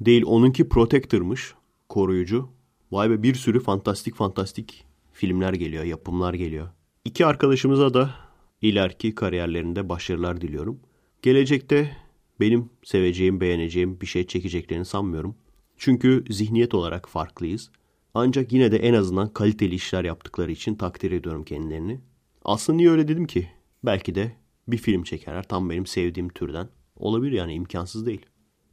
Değil 0.00 0.22
onunki 0.26 0.68
Protector'mış. 0.68 1.54
Koruyucu. 1.88 2.48
Vay 2.92 3.10
be 3.10 3.22
bir 3.22 3.34
sürü 3.34 3.60
fantastik 3.60 4.14
fantastik 4.14 4.91
filmler 5.22 5.52
geliyor, 5.52 5.84
yapımlar 5.84 6.34
geliyor. 6.34 6.68
İki 7.04 7.26
arkadaşımıza 7.26 7.94
da 7.94 8.14
ileriki 8.62 9.14
kariyerlerinde 9.14 9.88
başarılar 9.88 10.40
diliyorum. 10.40 10.80
Gelecekte 11.22 11.96
benim 12.40 12.70
seveceğim, 12.84 13.40
beğeneceğim 13.40 14.00
bir 14.00 14.06
şey 14.06 14.26
çekeceklerini 14.26 14.84
sanmıyorum. 14.84 15.36
Çünkü 15.76 16.24
zihniyet 16.30 16.74
olarak 16.74 17.08
farklıyız. 17.08 17.70
Ancak 18.14 18.52
yine 18.52 18.72
de 18.72 18.76
en 18.76 18.94
azından 18.94 19.32
kaliteli 19.32 19.74
işler 19.74 20.04
yaptıkları 20.04 20.52
için 20.52 20.74
takdir 20.74 21.12
ediyorum 21.12 21.44
kendilerini. 21.44 22.00
Aslında 22.44 22.76
niye 22.76 22.90
öyle 22.90 23.08
dedim 23.08 23.26
ki? 23.26 23.48
Belki 23.84 24.14
de 24.14 24.32
bir 24.68 24.78
film 24.78 25.02
çekerler 25.02 25.42
tam 25.42 25.70
benim 25.70 25.86
sevdiğim 25.86 26.28
türden. 26.28 26.68
Olabilir 26.96 27.32
yani 27.32 27.54
imkansız 27.54 28.06
değil. 28.06 28.26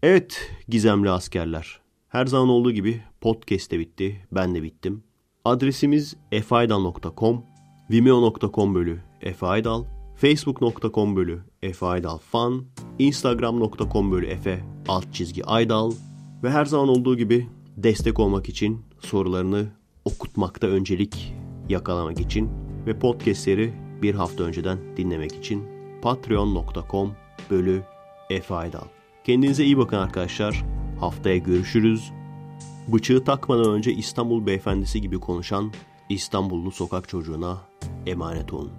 Evet 0.04 0.52
gizemli 0.68 1.10
askerler. 1.10 1.80
Her 2.08 2.26
zaman 2.26 2.50
olduğu 2.50 2.72
gibi 2.72 3.02
podcast 3.22 3.72
de 3.72 3.80
bitti, 3.80 4.28
ben 4.32 4.56
de 4.56 4.64
bittim. 4.64 5.04
Adresimiz 5.46 6.16
efaydal.com, 6.32 7.44
vimeo.com 7.92 8.76
bölü 8.76 9.00
efaydal, 9.22 9.84
facebook.com 10.16 11.16
bölü 11.16 11.44
efaydalfan, 11.62 12.66
instagram.com 13.00 14.12
bölü 14.12 14.26
efe 14.26 14.64
alt 14.88 15.14
çizgi 15.14 15.46
aydal 15.46 15.92
ve 16.44 16.50
her 16.50 16.66
zaman 16.66 16.90
olduğu 16.90 17.18
gibi 17.18 17.48
destek 17.78 18.20
olmak 18.20 18.50
için 18.50 18.82
sorularını 19.00 19.68
okutmakta 20.06 20.68
öncelik 20.68 21.34
yakalamak 21.70 22.20
için 22.20 22.50
ve 22.86 23.00
podcastleri 23.00 23.74
bir 24.02 24.16
hafta 24.16 24.44
önceden 24.44 24.98
dinlemek 24.98 25.36
için 25.36 25.64
patreon.com 26.02 27.16
bölü 27.50 27.84
efaydal. 28.30 28.86
Kendinize 29.24 29.64
iyi 29.64 29.78
bakın 29.78 29.98
arkadaşlar. 29.98 30.66
Haftaya 31.00 31.38
görüşürüz. 31.38 32.19
Bıçığı 32.94 33.24
takmadan 33.24 33.72
önce 33.72 33.94
İstanbul 33.94 34.46
beyefendisi 34.46 35.02
gibi 35.02 35.20
konuşan 35.20 35.72
İstanbullu 36.10 36.72
sokak 36.72 37.10
çocuğuna 37.10 37.62
emanet 38.06 38.54
olun. 38.54 38.72